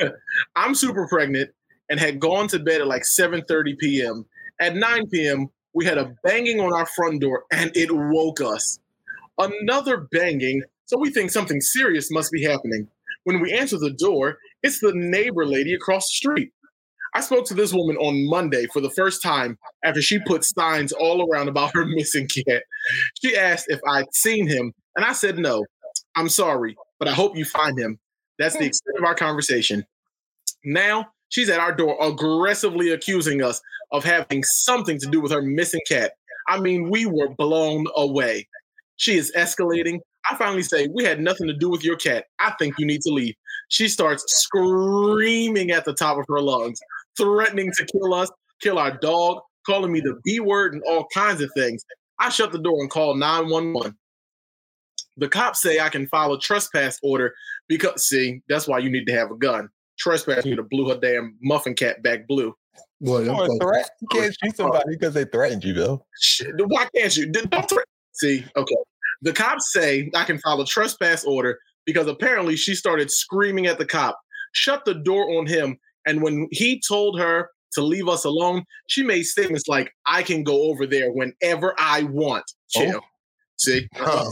I'm 0.56 0.74
super 0.74 1.06
pregnant 1.06 1.50
and 1.90 2.00
had 2.00 2.18
gone 2.18 2.48
to 2.48 2.58
bed 2.58 2.80
at 2.80 2.86
like 2.86 3.02
7:30 3.02 3.78
p.m. 3.78 4.24
At 4.60 4.74
9 4.76 5.08
p.m., 5.10 5.48
we 5.74 5.84
had 5.84 5.98
a 5.98 6.14
banging 6.24 6.60
on 6.60 6.72
our 6.72 6.86
front 6.86 7.20
door 7.20 7.44
and 7.52 7.70
it 7.76 7.90
woke 7.92 8.40
us. 8.40 8.78
Another 9.38 10.08
banging, 10.12 10.62
so 10.86 10.98
we 10.98 11.10
think 11.10 11.30
something 11.30 11.60
serious 11.60 12.10
must 12.10 12.30
be 12.32 12.42
happening. 12.42 12.88
When 13.24 13.40
we 13.40 13.52
answer 13.52 13.78
the 13.78 13.90
door, 13.92 14.38
it's 14.62 14.80
the 14.80 14.92
neighbor 14.94 15.46
lady 15.46 15.74
across 15.74 16.06
the 16.06 16.14
street. 16.14 16.50
I 17.14 17.20
spoke 17.20 17.44
to 17.46 17.54
this 17.54 17.74
woman 17.74 17.96
on 17.96 18.28
Monday 18.28 18.66
for 18.72 18.80
the 18.80 18.90
first 18.90 19.22
time 19.22 19.58
after 19.84 20.00
she 20.00 20.18
put 20.20 20.44
signs 20.44 20.92
all 20.92 21.28
around 21.28 21.48
about 21.48 21.74
her 21.74 21.84
missing 21.96 22.26
cat. 22.28 22.62
She 23.22 23.36
asked 23.36 23.66
if 23.68 23.80
I'd 23.86 24.12
seen 24.14 24.48
him, 24.48 24.72
and 24.96 25.04
I 25.04 25.12
said 25.12 25.38
no. 25.38 25.64
I'm 26.16 26.28
sorry, 26.28 26.76
but 26.98 27.08
I 27.08 27.12
hope 27.12 27.36
you 27.36 27.44
find 27.44 27.78
him. 27.78 27.98
That's 28.38 28.56
the 28.56 28.64
extent 28.64 28.96
of 28.98 29.04
our 29.04 29.14
conversation. 29.14 29.84
Now 30.64 31.08
she's 31.28 31.48
at 31.48 31.60
our 31.60 31.74
door 31.74 31.96
aggressively 32.00 32.90
accusing 32.90 33.42
us 33.42 33.60
of 33.92 34.04
having 34.04 34.42
something 34.44 34.98
to 34.98 35.06
do 35.06 35.20
with 35.20 35.32
her 35.32 35.42
missing 35.42 35.80
cat. 35.88 36.12
I 36.48 36.60
mean, 36.60 36.90
we 36.90 37.06
were 37.06 37.28
blown 37.28 37.86
away. 37.96 38.48
She 38.96 39.16
is 39.16 39.32
escalating. 39.36 40.00
I 40.30 40.36
finally 40.36 40.62
say, 40.62 40.88
We 40.92 41.04
had 41.04 41.20
nothing 41.20 41.46
to 41.48 41.54
do 41.54 41.68
with 41.68 41.84
your 41.84 41.96
cat. 41.96 42.26
I 42.38 42.52
think 42.58 42.78
you 42.78 42.86
need 42.86 43.02
to 43.02 43.10
leave. 43.12 43.34
She 43.72 43.88
starts 43.88 44.22
screaming 44.26 45.70
at 45.70 45.86
the 45.86 45.94
top 45.94 46.18
of 46.18 46.26
her 46.28 46.42
lungs, 46.42 46.78
threatening 47.16 47.72
to 47.78 47.86
kill 47.86 48.12
us, 48.12 48.30
kill 48.60 48.78
our 48.78 48.98
dog, 48.98 49.38
calling 49.64 49.90
me 49.90 50.00
the 50.00 50.20
B 50.26 50.40
word, 50.40 50.74
and 50.74 50.82
all 50.86 51.06
kinds 51.14 51.40
of 51.40 51.50
things. 51.56 51.82
I 52.18 52.28
shut 52.28 52.52
the 52.52 52.58
door 52.58 52.82
and 52.82 52.90
call 52.90 53.14
911. 53.14 53.96
The 55.16 55.28
cops 55.28 55.62
say 55.62 55.80
I 55.80 55.88
can 55.88 56.06
file 56.08 56.34
a 56.34 56.38
trespass 56.38 56.98
order 57.02 57.32
because, 57.66 58.04
see, 58.04 58.42
that's 58.46 58.68
why 58.68 58.78
you 58.78 58.90
need 58.90 59.06
to 59.06 59.14
have 59.14 59.30
a 59.30 59.36
gun. 59.36 59.70
Trespass 59.98 60.44
me 60.44 60.54
to 60.54 60.62
blew 60.62 60.90
her 60.90 60.98
damn 61.00 61.38
muffin 61.40 61.74
cat 61.74 62.02
back 62.02 62.26
blue. 62.28 62.54
Well, 63.00 63.26
Or 63.30 63.46
a 63.46 63.58
threat. 63.58 63.88
You 64.02 64.08
can't 64.08 64.36
shoot 64.44 64.54
somebody 64.54 64.84
because 64.90 65.14
they 65.14 65.24
threatened 65.24 65.64
you, 65.64 65.72
Bill. 65.72 66.06
Why 66.58 66.88
can't 66.94 67.16
you? 67.16 67.32
Don't 67.32 67.70
threat. 67.70 67.86
See, 68.12 68.44
okay. 68.54 68.76
The 69.22 69.32
cops 69.32 69.72
say 69.72 70.10
I 70.14 70.24
can 70.24 70.38
file 70.40 70.60
a 70.60 70.66
trespass 70.66 71.24
order 71.24 71.58
because 71.86 72.06
apparently 72.06 72.56
she 72.56 72.74
started 72.74 73.10
screaming 73.10 73.66
at 73.66 73.78
the 73.78 73.86
cop, 73.86 74.18
shut 74.52 74.84
the 74.84 74.94
door 74.94 75.38
on 75.38 75.46
him, 75.46 75.78
and 76.06 76.22
when 76.22 76.48
he 76.50 76.80
told 76.86 77.18
her 77.18 77.50
to 77.72 77.82
leave 77.82 78.08
us 78.08 78.24
alone, 78.24 78.64
she 78.88 79.02
made 79.02 79.22
statements 79.24 79.68
like, 79.68 79.90
"I 80.06 80.22
can 80.22 80.42
go 80.42 80.64
over 80.70 80.86
there 80.86 81.10
whenever 81.12 81.74
I 81.78 82.02
want." 82.04 82.44
Chill. 82.70 83.02
See, 83.58 83.88
Oh. 84.00 84.30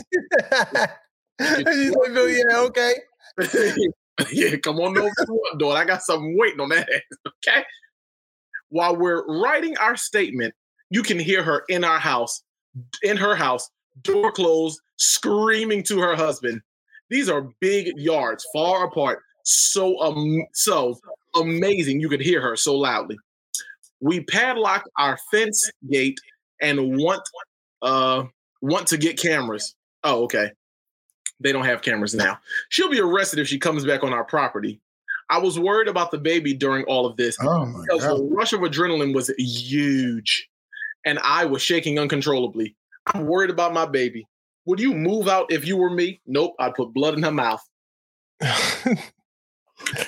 He's 1.38 1.94
like, 1.94 2.12
Bill, 2.12 2.28
yeah, 2.28 2.58
okay. 2.58 2.94
yeah, 4.32 4.56
come 4.56 4.80
on 4.80 4.98
over 4.98 5.10
door. 5.56 5.76
I 5.76 5.84
got 5.84 6.02
something 6.02 6.36
waiting 6.36 6.60
on 6.60 6.68
that. 6.70 6.88
Okay. 7.46 7.64
While 8.68 8.96
we're 8.96 9.24
writing 9.26 9.76
our 9.78 9.96
statement, 9.96 10.54
you 10.90 11.02
can 11.02 11.18
hear 11.18 11.42
her 11.42 11.64
in 11.68 11.84
our 11.84 11.98
house, 11.98 12.42
in 13.02 13.16
her 13.16 13.34
house, 13.34 13.68
door 14.02 14.30
closed, 14.30 14.78
screaming 14.96 15.82
to 15.84 16.00
her 16.00 16.14
husband. 16.14 16.60
These 17.10 17.28
are 17.28 17.48
big 17.60 17.92
yards, 17.96 18.46
far 18.52 18.86
apart, 18.86 19.20
so 19.44 20.00
um, 20.00 20.42
so 20.54 20.96
amazing. 21.36 22.00
You 22.00 22.08
could 22.08 22.20
hear 22.20 22.40
her 22.40 22.56
so 22.56 22.76
loudly. 22.76 23.16
We 24.00 24.20
padlock 24.24 24.84
our 24.98 25.18
fence 25.30 25.70
gate 25.90 26.18
and 26.62 26.96
want 26.96 27.22
uh 27.82 28.24
want 28.62 28.86
to 28.88 28.96
get 28.96 29.18
cameras. 29.18 29.74
Oh, 30.04 30.24
okay. 30.24 30.50
They 31.40 31.52
don't 31.52 31.64
have 31.64 31.82
cameras 31.82 32.14
now. 32.14 32.38
She'll 32.68 32.90
be 32.90 33.00
arrested 33.00 33.38
if 33.38 33.48
she 33.48 33.58
comes 33.58 33.84
back 33.84 34.04
on 34.04 34.12
our 34.12 34.24
property. 34.24 34.80
I 35.30 35.38
was 35.38 35.58
worried 35.58 35.88
about 35.88 36.10
the 36.10 36.18
baby 36.18 36.52
during 36.54 36.84
all 36.84 37.06
of 37.06 37.16
this 37.16 37.36
Oh 37.40 37.64
my 37.64 37.80
because 37.88 38.02
god. 38.04 38.18
the 38.18 38.24
rush 38.24 38.52
of 38.52 38.60
adrenaline 38.60 39.14
was 39.14 39.28
huge 39.38 40.48
and 41.06 41.18
I 41.22 41.44
was 41.46 41.62
shaking 41.62 41.98
uncontrollably. 41.98 42.76
I'm 43.06 43.26
worried 43.26 43.50
about 43.50 43.72
my 43.72 43.86
baby. 43.86 44.26
Would 44.70 44.78
you 44.78 44.94
move 44.94 45.26
out 45.26 45.50
if 45.50 45.66
you 45.66 45.76
were 45.76 45.90
me? 45.90 46.20
Nope, 46.28 46.54
I'd 46.60 46.76
put 46.76 46.94
blood 46.94 47.14
in 47.14 47.24
her 47.24 47.32
mouth. 47.32 47.60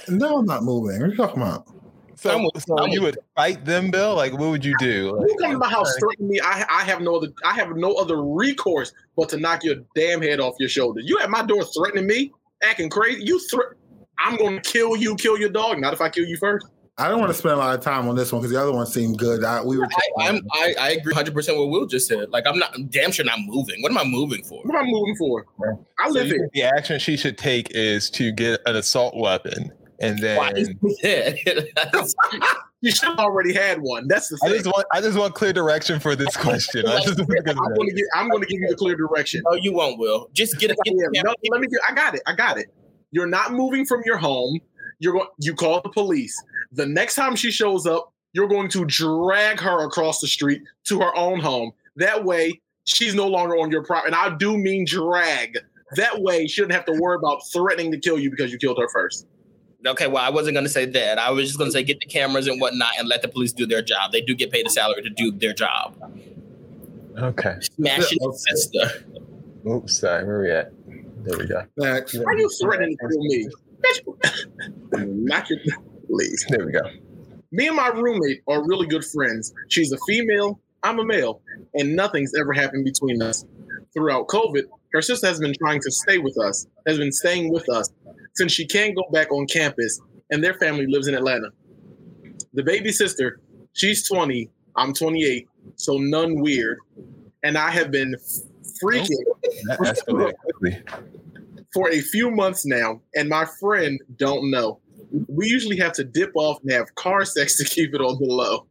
No, 0.07 0.37
I'm 0.37 0.45
not 0.45 0.63
moving. 0.65 1.01
What 1.01 1.07
are 1.07 1.11
you 1.11 1.17
talking 1.17 1.43
about? 1.43 1.67
so, 2.15 2.31
I'm 2.31 2.45
with- 2.45 2.63
so 2.63 2.79
I'm 2.79 2.91
you 2.91 3.01
would 3.03 3.19
fight 3.35 3.65
them, 3.65 3.91
Bill? 3.91 4.15
Like, 4.15 4.33
what 4.33 4.51
would 4.51 4.63
you 4.65 4.77
do? 4.79 5.17
If 5.17 5.31
you 5.31 5.37
come 5.41 5.53
to 5.53 5.59
Like, 5.59 5.71
my 5.71 5.71
house 5.71 5.97
threatening 5.99 6.29
me, 6.29 6.41
I, 6.45 6.67
I 6.69 6.85
have 6.85 7.01
no 7.01 7.17
other 7.17 7.29
I 7.43 7.55
have 7.55 7.75
no 7.75 7.95
other 7.95 8.23
recourse 8.23 8.93
but 9.17 9.31
to 9.31 9.39
knock 9.39 9.65
your 9.65 9.77
damn 9.97 10.21
head 10.21 10.39
off 10.41 10.55
your 10.61 10.69
shoulder. 10.69 11.01
You 11.01 11.19
at 11.21 11.31
my 11.31 11.43
door 11.43 11.65
threatening 11.65 12.07
me, 12.07 12.31
acting 12.63 12.91
crazy. 12.91 13.25
You 13.25 13.41
thre- 13.49 13.75
I'm 14.19 14.37
gonna 14.37 14.61
kill 14.61 14.95
you, 14.95 15.17
kill 15.17 15.39
your 15.39 15.49
dog. 15.49 15.81
Not 15.81 15.95
if 15.95 16.03
I 16.03 16.11
kill 16.11 16.27
you 16.27 16.37
first. 16.37 16.67
I 17.03 17.09
don't 17.09 17.19
want 17.19 17.33
to 17.33 17.37
spend 17.39 17.55
a 17.55 17.59
lot 17.59 17.77
of 17.77 17.85
time 17.85 18.07
on 18.09 18.15
this 18.15 18.33
one 18.33 18.41
because 18.41 18.53
the 18.53 18.63
other 18.63 18.71
one 18.71 18.87
seemed 18.87 19.19
good. 19.19 19.43
I, 19.43 19.61
we 19.61 19.77
were. 19.77 19.87
I, 19.87 20.29
I'm, 20.29 20.41
I, 20.53 20.75
I 20.79 20.91
agree 20.93 21.11
100 21.13 21.35
percent 21.35 21.59
what 21.59 21.69
Will 21.69 21.85
just 21.85 22.07
said. 22.07 22.31
Like 22.31 22.47
I'm 22.47 22.59
not 22.59 22.75
I'm 22.77 22.87
damn 22.87 23.11
sure 23.11 23.25
not 23.25 23.41
moving. 23.41 23.83
What 23.83 23.91
am 23.91 23.99
I 23.99 24.05
moving 24.05 24.45
for? 24.45 24.63
What 24.63 24.77
am 24.77 24.85
I 24.85 24.89
moving 24.89 25.17
for? 25.17 25.45
I 25.99 26.09
live 26.11 26.29
you 26.29 26.35
here. 26.35 26.51
the 26.55 26.63
action 26.63 27.01
she 27.01 27.17
should 27.17 27.37
take 27.37 27.73
is 27.73 28.09
to 28.11 28.31
get 28.31 28.61
an 28.67 28.77
assault 28.77 29.17
weapon, 29.17 29.73
and 29.99 30.21
then 30.21 30.37
Why 30.37 30.53
is 30.57 30.71
You 32.81 32.91
should 32.93 33.09
have 33.09 33.19
already 33.19 33.53
had 33.53 33.81
one. 33.81 34.07
That's 34.07 34.29
the 34.29 34.39
I 34.45 34.49
thing. 34.49 34.59
just 34.59 34.67
want 34.67 34.87
I 34.93 35.01
just 35.01 35.19
want 35.19 35.35
clear 35.35 35.53
direction 35.53 35.99
for 35.99 36.15
this 36.15 36.37
question. 36.37 36.87
I 36.87 37.01
just 37.01 37.19
I'm 37.19 37.27
gonna 37.27 37.93
give 37.93 38.07
I'm 38.15 38.29
gonna 38.29 38.47
give 38.47 38.61
you 38.61 38.69
the 38.69 38.77
clear 38.77 38.95
direction. 38.95 39.43
no, 39.51 39.57
you 39.57 39.73
won't. 39.73 39.99
Will 39.99 40.31
just 40.35 40.57
get, 40.61 40.69
get 40.85 40.95
Yeah, 41.13 41.23
no, 41.23 41.35
let 41.51 41.61
me 41.61 41.67
get, 41.67 41.81
I 41.89 41.95
got 41.95 42.15
it. 42.15 42.23
I 42.29 42.35
got 42.35 42.59
it. 42.59 42.73
You're 43.11 43.27
not 43.27 43.53
moving 43.53 43.85
from 43.85 44.03
your 44.07 44.17
home. 44.17 44.59
You're 45.03 45.15
going 45.15 45.27
you 45.39 45.55
call 45.55 45.81
the 45.81 45.89
police. 45.89 46.41
The 46.71 46.87
next 46.87 47.17
time 47.17 47.35
she 47.35 47.51
shows 47.51 47.87
up, 47.87 48.13
you're 48.35 48.47
going 48.47 48.69
to 48.69 48.85
drag 48.85 49.59
her 49.59 49.85
across 49.85 50.21
the 50.21 50.29
street 50.29 50.63
to 50.85 51.01
her 51.01 51.15
own 51.17 51.41
home. 51.41 51.73
That 51.97 52.25
way, 52.25 52.61
she's 52.85 53.13
no 53.13 53.27
longer 53.27 53.57
on 53.57 53.73
your 53.73 53.83
property. 53.83 54.15
And 54.15 54.15
I 54.15 54.37
do 54.37 54.57
mean 54.57 54.85
drag. 54.87 55.59
That 55.97 56.23
way, 56.23 56.47
she 56.47 56.63
doesn't 56.63 56.73
have 56.73 56.85
to 56.87 56.93
worry 56.93 57.17
about 57.17 57.41
threatening 57.53 57.91
to 57.91 57.99
kill 57.99 58.17
you 58.17 58.31
because 58.31 58.53
you 58.53 58.59
killed 58.59 58.79
her 58.79 58.89
first. 58.89 59.27
Okay, 59.85 60.07
well, 60.07 60.23
I 60.25 60.31
wasn't 60.31 60.55
going 60.55 60.67
to 60.67 60.71
say 60.71 60.87
that. 60.87 61.19
I 61.19 61.31
was 61.31 61.49
just 61.49 61.59
going 61.59 61.69
to 61.69 61.73
say 61.73 61.83
get 61.83 61.99
the 61.99 62.07
cameras 62.07 62.47
and 62.47 62.61
whatnot 62.61 62.93
and 62.97 63.09
let 63.09 63.23
the 63.23 63.29
police 63.29 63.53
do 63.53 63.67
their 63.67 63.83
job. 63.83 64.13
They 64.13 64.21
do 64.21 64.37
get 64.37 64.53
paid 64.53 64.69
a 64.69 64.71
salary 64.71 65.03
to 65.03 65.11
do 65.11 65.33
their 65.33 65.53
job. 65.53 65.97
Okay. 67.19 67.57
Smashing 67.61 68.19
the 68.21 68.33
sister. 68.33 69.05
Oops, 69.69 69.99
sorry. 69.99 70.25
Where 70.25 70.41
we 70.41 70.51
at? 70.53 70.73
There 71.25 71.37
we 71.37 71.47
go. 71.47 71.67
Next. 71.77 72.15
Why 72.15 72.33
are 72.33 72.39
you 72.39 72.49
threatening 72.61 72.97
to 72.97 73.09
kill 73.09 73.23
me? 73.25 73.49
Bitch, 73.85 75.07
Knock 75.07 75.49
your 75.51 75.59
please. 76.07 76.45
There 76.49 76.67
we 76.67 76.73
go. 76.73 76.81
Me 77.51 77.67
and 77.67 77.77
my 77.77 77.89
roommate 77.89 78.43
are 78.49 78.67
really 78.67 78.87
good 78.87 79.05
friends. 79.05 79.53
She's 79.69 79.93
a 79.93 79.99
female, 80.07 80.59
I'm 80.83 80.99
a 80.99 81.05
male, 81.05 81.43
and 81.75 81.95
nothing's 81.95 82.33
ever 82.39 82.53
happened 82.53 82.85
between 82.85 83.21
us. 83.23 83.45
throughout 83.93 84.27
COVID, 84.29 84.63
her 84.95 85.03
sister 85.03 85.27
has 85.27 85.39
been 85.39 85.55
trying 85.59 85.81
to 85.81 85.91
stay 85.91 86.19
with 86.19 86.39
us, 86.39 86.67
has 86.87 86.97
been 86.97 87.13
staying 87.13 87.53
with 87.53 87.69
us 87.69 87.91
since 88.35 88.53
she 88.53 88.67
can't 88.67 88.97
go 88.97 89.05
back 89.13 89.31
on 89.31 89.47
campus 89.47 90.01
and 90.31 90.43
their 90.43 90.55
family 90.55 90.87
lives 90.87 91.09
in 91.09 91.15
Atlanta. 91.15 91.51
The 92.55 92.63
baby 92.63 92.91
sister, 92.91 93.41
she's 93.75 94.09
20, 94.09 94.51
I'm 94.77 94.95
28, 94.95 95.47
so 95.77 95.99
none 95.99 96.41
weird. 96.41 96.79
And 97.43 97.59
I 97.59 97.71
have 97.71 97.91
been 97.91 98.15
freaking 98.83 99.09
oh, 99.29 99.39
That 99.67 99.79
escalated 99.81 100.39
quickly. 100.39 100.83
For 101.73 101.91
a 101.91 102.01
few 102.01 102.31
months 102.31 102.67
now, 102.67 103.01
and 103.15 103.29
my 103.29 103.47
friend 103.61 104.01
don't 104.17 104.51
know. 104.51 104.81
We 105.29 105.47
usually 105.47 105.79
have 105.79 105.93
to 105.93 106.05
dip 106.05 106.33
off 106.35 106.61
and 106.63 106.73
have 106.73 106.95
car 106.95 107.25
sex 107.25 107.57
to 107.59 107.65
keep 107.65 107.95
it 107.95 108.01
on 108.01 108.19
the 108.19 108.27
low. 108.27 108.67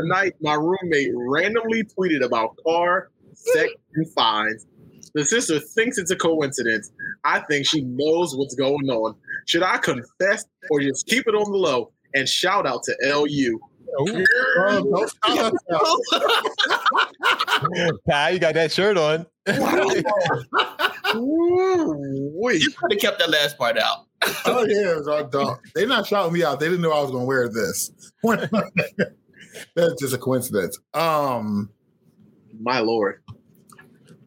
Tonight, 0.00 0.34
my 0.40 0.54
roommate 0.54 1.10
randomly 1.14 1.84
tweeted 1.84 2.24
about 2.24 2.56
car 2.64 3.10
sex 3.34 3.72
and 3.94 4.10
fines. 4.12 4.66
The 5.14 5.24
sister 5.24 5.60
thinks 5.60 5.98
it's 5.98 6.10
a 6.10 6.16
coincidence. 6.16 6.90
I 7.24 7.40
think 7.40 7.66
she 7.66 7.82
knows 7.82 8.34
what's 8.36 8.54
going 8.54 8.88
on. 8.88 9.14
Should 9.46 9.62
I 9.62 9.76
confess 9.78 10.44
or 10.70 10.80
just 10.80 11.06
keep 11.06 11.26
it 11.26 11.34
on 11.34 11.50
the 11.50 11.58
low 11.58 11.92
and 12.14 12.28
shout 12.28 12.66
out 12.66 12.82
to 12.84 12.96
LU? 13.04 13.60
Ty, 18.08 18.30
you 18.30 18.38
got 18.38 18.54
that 18.54 18.72
shirt 18.72 18.96
on. 18.96 19.26
You 21.14 22.70
could 22.70 22.92
have 22.92 23.00
kept 23.00 23.18
that 23.18 23.30
last 23.30 23.58
part 23.58 23.78
out. 23.78 24.06
oh 24.46 24.64
yeah, 24.66 24.92
it 24.92 24.96
was 24.96 25.08
all 25.08 25.24
dumb. 25.24 25.58
They 25.74 25.86
not 25.86 26.06
shouting 26.06 26.32
me 26.32 26.44
out. 26.44 26.60
They 26.60 26.66
didn't 26.66 26.82
know 26.82 26.92
I 26.92 27.00
was 27.00 27.10
going 27.10 27.22
to 27.22 27.26
wear 27.26 27.48
this. 27.48 27.90
That's 29.74 30.00
just 30.00 30.14
a 30.14 30.18
coincidence. 30.18 30.78
Um, 30.94 31.70
my 32.60 32.80
lord. 32.80 33.22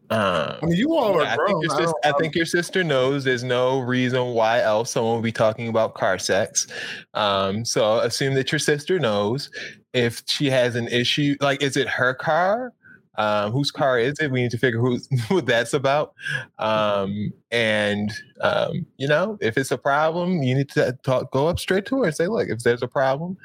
Uh, 0.08 0.58
I 0.62 0.66
mean, 0.66 0.76
you 0.76 0.94
all 0.94 1.20
are 1.20 1.24
I 1.24 1.36
think, 1.46 1.64
your 1.64 1.72
I 1.72 1.84
sis- 1.84 1.94
I 2.04 2.12
think 2.12 2.34
your 2.36 2.46
sister 2.46 2.84
knows 2.84 3.24
there's 3.24 3.42
no 3.42 3.80
reason 3.80 4.34
why 4.34 4.60
else 4.60 4.92
someone 4.92 5.16
would 5.16 5.24
be 5.24 5.32
talking 5.32 5.66
about 5.68 5.94
car 5.94 6.18
sex. 6.18 6.68
Um, 7.14 7.64
so 7.64 7.98
assume 8.00 8.34
that 8.34 8.52
your 8.52 8.60
sister 8.60 9.00
knows. 9.00 9.50
If 9.94 10.22
she 10.26 10.48
has 10.50 10.76
an 10.76 10.86
issue, 10.88 11.36
like 11.40 11.60
is 11.60 11.76
it 11.76 11.88
her 11.88 12.14
car? 12.14 12.72
Um, 13.18 13.52
whose 13.52 13.70
car 13.70 13.98
is 13.98 14.18
it? 14.20 14.30
We 14.30 14.42
need 14.42 14.50
to 14.50 14.58
figure 14.58 14.80
who's 14.80 15.08
what 15.28 15.46
that's 15.46 15.72
about. 15.72 16.14
Um, 16.58 17.32
and 17.50 18.12
um, 18.40 18.86
you 18.96 19.08
know, 19.08 19.38
if 19.40 19.56
it's 19.56 19.70
a 19.70 19.78
problem, 19.78 20.42
you 20.42 20.54
need 20.54 20.68
to 20.70 20.98
talk, 21.02 21.30
go 21.30 21.48
up 21.48 21.58
straight 21.58 21.86
to 21.86 21.98
her 21.98 22.04
and 22.06 22.14
say, 22.14 22.26
"Look, 22.26 22.48
if 22.48 22.60
there's 22.60 22.82
a 22.82 22.88
problem, 22.88 23.36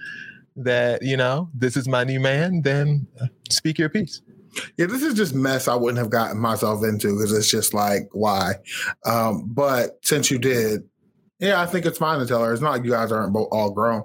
that 0.56 1.02
you 1.02 1.18
know, 1.18 1.50
this 1.54 1.78
is 1.78 1.88
my 1.88 2.04
new 2.04 2.20
man, 2.20 2.62
then 2.64 3.08
uh, 3.22 3.28
speak 3.50 3.78
your 3.78 3.90
piece." 3.90 4.22
Yeah, 4.78 4.88
this 4.88 5.02
is 5.02 5.14
just 5.14 5.34
mess 5.34 5.70
I 5.70 5.76
wouldn't 5.76 6.00
have 6.00 6.10
gotten 6.10 6.38
myself 6.38 6.84
into 6.84 7.16
because 7.16 7.32
it's 7.32 7.50
just 7.50 7.74
like 7.74 8.10
why. 8.12 8.56
Um, 9.06 9.48
but 9.48 9.98
since 10.04 10.30
you 10.30 10.40
did, 10.40 10.84
yeah, 11.40 11.62
I 11.62 11.66
think 11.66 11.86
it's 11.86 11.98
fine 11.98 12.20
to 12.20 12.26
tell 12.26 12.44
her. 12.44 12.52
It's 12.52 12.62
not 12.62 12.72
like 12.72 12.84
you 12.84 12.92
guys 12.92 13.12
aren't 13.12 13.34
both 13.34 13.48
all 13.52 13.72
grown. 13.72 14.04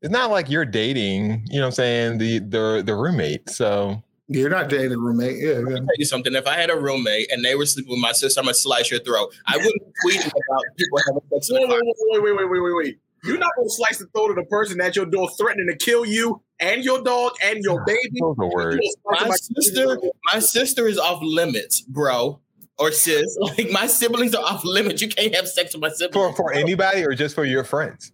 it's 0.00 0.12
not 0.12 0.30
like 0.30 0.48
you're 0.48 0.64
dating, 0.64 1.44
you 1.50 1.58
know 1.58 1.66
what 1.66 1.66
I'm 1.66 1.72
saying, 1.72 2.18
the 2.18 2.38
the 2.38 2.82
the 2.86 2.94
roommate. 2.94 3.50
So 3.50 4.02
you're 4.28 4.50
not 4.50 4.68
dating 4.68 4.92
a 4.92 4.98
roommate. 4.98 5.38
Yeah, 5.38 5.54
Let 5.54 5.64
me 5.64 5.74
tell 5.74 5.86
you 5.96 6.04
something. 6.04 6.34
If 6.34 6.46
I 6.46 6.54
had 6.54 6.70
a 6.70 6.78
roommate 6.78 7.32
and 7.32 7.44
they 7.44 7.54
were 7.54 7.66
sleeping 7.66 7.90
with 7.92 8.00
my 8.00 8.12
sister, 8.12 8.40
I'm 8.40 8.44
gonna 8.44 8.54
slice 8.54 8.90
your 8.90 9.00
throat. 9.00 9.34
I 9.46 9.56
wouldn't 9.56 9.82
tweet 10.02 10.20
about 10.20 10.62
people 10.76 10.98
having 11.06 11.22
sex. 11.32 11.50
Wait, 11.50 11.68
wait, 11.68 11.80
wait, 11.82 12.22
wait, 12.22 12.36
wait, 12.36 12.50
wait, 12.50 12.60
wait, 12.60 12.76
wait. 12.76 12.98
You're 13.24 13.38
not 13.38 13.50
gonna 13.56 13.70
slice 13.70 13.98
the 13.98 14.06
throat 14.14 14.30
of 14.30 14.36
the 14.36 14.44
person 14.44 14.80
at 14.80 14.94
your 14.94 15.06
door 15.06 15.28
threatening 15.38 15.66
to 15.68 15.76
kill 15.76 16.04
you 16.04 16.42
and 16.60 16.84
your 16.84 17.02
dog 17.02 17.32
and 17.42 17.64
your 17.64 17.82
baby. 17.84 18.18
Those 18.20 18.36
are 18.38 18.50
words. 18.50 18.96
My 19.06 19.30
sister, 19.30 19.98
my 20.32 20.38
sister 20.40 20.86
is 20.86 20.98
off 20.98 21.20
limits, 21.22 21.80
bro. 21.80 22.40
Or 22.78 22.92
sis. 22.92 23.36
Like 23.40 23.70
my 23.72 23.86
siblings 23.88 24.34
are 24.34 24.44
off 24.44 24.64
limits. 24.64 25.02
You 25.02 25.08
can't 25.08 25.34
have 25.34 25.48
sex 25.48 25.74
with 25.74 25.82
my 25.82 25.88
siblings. 25.88 26.14
for 26.14 26.32
for 26.34 26.52
anybody 26.52 27.02
or 27.04 27.14
just 27.14 27.34
for 27.34 27.44
your 27.44 27.64
friends? 27.64 28.12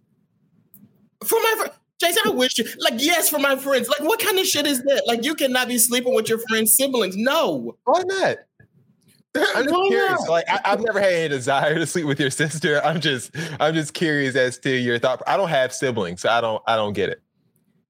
For 1.23 1.39
my 1.39 1.55
friend. 1.57 1.71
Jason, 1.99 2.23
I 2.25 2.29
wish 2.31 2.57
you 2.57 2.65
like 2.79 2.95
yes 2.97 3.29
for 3.29 3.39
my 3.39 3.55
friends. 3.55 3.87
Like, 3.87 4.01
what 4.01 4.19
kind 4.19 4.37
of 4.37 4.45
shit 4.45 4.67
is 4.67 4.83
that? 4.83 5.03
Like, 5.07 5.23
you 5.23 5.33
cannot 5.33 5.67
be 5.69 5.77
sleeping 5.77 6.13
with 6.13 6.27
your 6.27 6.39
friend's 6.49 6.75
siblings. 6.75 7.15
No. 7.15 7.77
Why 7.85 8.03
not? 8.05 8.37
I'm 9.55 9.65
just 9.65 9.75
curious. 9.87 10.11
not? 10.21 10.29
Like 10.29 10.45
I, 10.49 10.61
I've 10.65 10.81
never 10.81 10.99
had 10.99 11.11
any 11.11 11.29
desire 11.29 11.75
to 11.75 11.85
sleep 11.85 12.05
with 12.05 12.19
your 12.19 12.29
sister. 12.29 12.81
I'm 12.85 13.01
just 13.01 13.35
I'm 13.59 13.73
just 13.73 13.93
curious 13.93 14.35
as 14.35 14.57
to 14.59 14.69
your 14.69 14.97
thought. 14.97 15.21
I 15.27 15.35
don't 15.35 15.49
have 15.49 15.73
siblings, 15.73 16.21
so 16.21 16.29
I 16.29 16.39
don't 16.41 16.63
I 16.67 16.75
don't 16.77 16.93
get 16.93 17.09
it. 17.09 17.21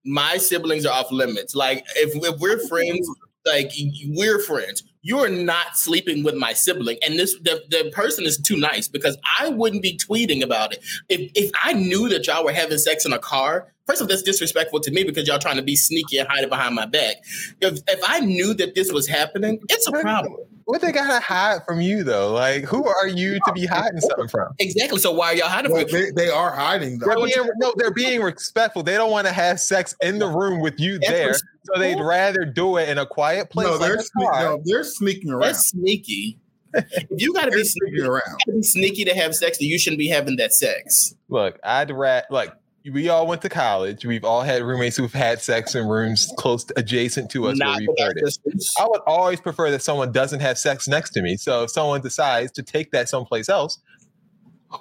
my 0.05 0.37
siblings 0.37 0.85
are 0.85 0.93
off 0.93 1.11
limits. 1.11 1.55
Like 1.55 1.85
if, 1.95 2.15
if 2.15 2.39
we're 2.39 2.59
friends, 2.67 3.07
like 3.45 3.71
we're 4.07 4.39
friends. 4.39 4.83
You're 5.07 5.29
not 5.29 5.77
sleeping 5.77 6.23
with 6.23 6.33
my 6.33 6.53
sibling, 6.53 6.97
and 7.05 7.19
this 7.19 7.35
the, 7.43 7.63
the 7.69 7.91
person 7.91 8.25
is 8.25 8.39
too 8.39 8.57
nice 8.57 8.87
because 8.87 9.19
I 9.39 9.49
wouldn't 9.49 9.83
be 9.83 9.99
tweeting 9.99 10.41
about 10.41 10.73
it. 10.73 10.83
If 11.09 11.31
if 11.35 11.51
I 11.63 11.73
knew 11.73 12.09
that 12.09 12.25
y'all 12.25 12.43
were 12.43 12.51
having 12.51 12.79
sex 12.79 13.05
in 13.05 13.13
a 13.13 13.19
car, 13.19 13.71
first 13.85 14.01
of 14.01 14.05
all, 14.05 14.09
that's 14.09 14.23
disrespectful 14.23 14.79
to 14.79 14.89
me 14.89 15.03
because 15.03 15.27
y'all 15.27 15.37
trying 15.37 15.57
to 15.57 15.61
be 15.61 15.75
sneaky 15.75 16.17
and 16.17 16.27
hide 16.27 16.43
it 16.43 16.49
behind 16.49 16.73
my 16.73 16.87
back. 16.87 17.17
If 17.61 17.81
if 17.87 17.99
I 18.07 18.21
knew 18.21 18.55
that 18.55 18.73
this 18.73 18.91
was 18.91 19.07
happening, 19.07 19.59
it's 19.69 19.87
a 19.87 19.91
problem. 19.91 20.41
What 20.65 20.81
they 20.81 20.91
gotta 20.91 21.19
hide 21.19 21.63
from 21.63 21.79
you 21.79 22.03
though? 22.03 22.33
Like 22.33 22.63
who 22.63 22.87
are 22.87 23.07
you 23.07 23.39
to 23.45 23.53
be 23.53 23.65
hiding 23.67 24.01
something 24.01 24.27
from? 24.27 24.53
Exactly. 24.59 24.99
So 24.99 25.11
why 25.11 25.27
are 25.27 25.35
y'all 25.35 25.47
hiding 25.47 25.71
Well, 25.71 25.87
from 25.87 25.91
they, 25.99 26.11
they 26.11 26.29
are 26.29 26.51
hiding 26.51 26.97
though. 26.97 27.05
They're 27.05 27.25
being, 27.25 27.49
no, 27.57 27.73
they're 27.77 27.93
being 27.93 28.21
respectful. 28.21 28.81
They 28.81 28.95
don't 28.95 29.11
want 29.11 29.27
to 29.27 29.33
have 29.33 29.59
sex 29.59 29.95
in 30.01 30.17
the 30.17 30.27
room 30.27 30.59
with 30.61 30.79
you 30.79 30.97
That's 30.99 31.11
there, 31.11 31.33
so 31.33 31.79
they'd 31.79 32.01
rather 32.01 32.45
do 32.45 32.77
it 32.77 32.89
in 32.89 32.97
a 32.97 33.05
quiet 33.05 33.51
place. 33.51 33.67
No, 33.67 33.77
they're 33.77 33.95
a 33.95 33.97
sne- 33.99 34.41
no, 34.41 34.61
they're 34.65 34.83
sneaking 34.83 35.29
around. 35.29 35.41
That's 35.41 35.69
sneaky. 35.69 36.39
If 36.73 37.21
you 37.21 37.31
got 37.33 37.45
to 37.45 37.51
be 37.51 37.57
They're 37.57 37.63
sneaky, 37.65 37.91
sneaking 37.91 38.05
around. 38.09 38.23
you 38.27 38.53
gotta 38.53 38.57
be 38.57 38.63
sneaky 38.63 39.05
to 39.05 39.13
have 39.13 39.33
sex, 39.35 39.59
then 39.59 39.67
you 39.69 39.77
shouldn't 39.79 39.99
be 39.99 40.07
having 40.09 40.35
that 40.37 40.51
sex. 40.51 41.13
Look, 41.29 41.59
I'd 41.63 41.91
rat 41.91 42.25
like 42.31 42.51
we 42.91 43.09
all 43.09 43.25
went 43.27 43.41
to 43.41 43.49
college. 43.49 44.05
We've 44.05 44.23
all 44.23 44.41
had 44.41 44.61
roommates 44.61 44.97
who've 44.97 45.11
had 45.11 45.41
sex 45.41 45.75
in 45.75 45.87
rooms 45.87 46.31
close 46.37 46.63
to, 46.65 46.79
adjacent 46.79 47.31
to 47.31 47.47
us 47.47 47.57
Not 47.57 47.79
where 47.79 47.79
we've 47.79 48.05
heard 48.05 48.17
it. 48.17 48.37
I 48.79 48.87
would 48.87 49.01
always 49.07 49.41
prefer 49.41 49.71
that 49.71 49.81
someone 49.81 50.11
doesn't 50.11 50.41
have 50.41 50.57
sex 50.57 50.87
next 50.87 51.11
to 51.11 51.21
me. 51.21 51.37
So 51.37 51.63
if 51.63 51.71
someone 51.71 52.01
decides 52.01 52.51
to 52.53 52.63
take 52.63 52.91
that 52.91 53.09
someplace 53.09 53.49
else, 53.49 53.79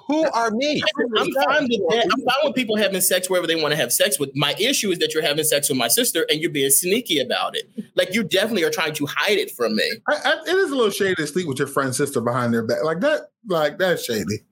who 0.07 0.29
are 0.31 0.51
me? 0.51 0.81
I'm 1.17 1.31
fine 1.31 1.67
with 1.69 1.81
that. 1.89 2.09
I'm 2.11 2.21
fine 2.21 2.35
with 2.43 2.55
people 2.55 2.75
having 2.75 2.99
sex 3.01 3.29
wherever 3.29 3.47
they 3.47 3.55
want 3.55 3.71
to 3.71 3.77
have 3.77 3.93
sex 3.93 4.19
with. 4.19 4.35
My 4.35 4.53
issue 4.59 4.91
is 4.91 4.99
that 4.99 5.13
you're 5.13 5.23
having 5.23 5.43
sex 5.43 5.69
with 5.69 5.77
my 5.77 5.87
sister 5.87 6.25
and 6.29 6.41
you're 6.41 6.51
being 6.51 6.69
sneaky 6.69 7.19
about 7.19 7.55
it. 7.55 7.69
Like 7.95 8.13
you 8.13 8.23
definitely 8.23 8.63
are 8.63 8.71
trying 8.71 8.93
to 8.95 9.05
hide 9.05 9.37
it 9.37 9.51
from 9.51 9.75
me. 9.75 9.89
I, 10.09 10.15
I, 10.15 10.41
it 10.47 10.55
is 10.55 10.71
a 10.71 10.75
little 10.75 10.91
shady 10.91 11.15
to 11.15 11.27
sleep 11.27 11.47
with 11.47 11.59
your 11.59 11.67
friend's 11.67 11.97
sister 11.97 12.19
behind 12.19 12.53
their 12.53 12.63
back 12.63 12.83
like 12.83 12.99
that. 13.01 13.29
Like 13.47 13.77
that's 13.77 14.03
shady. 14.03 14.43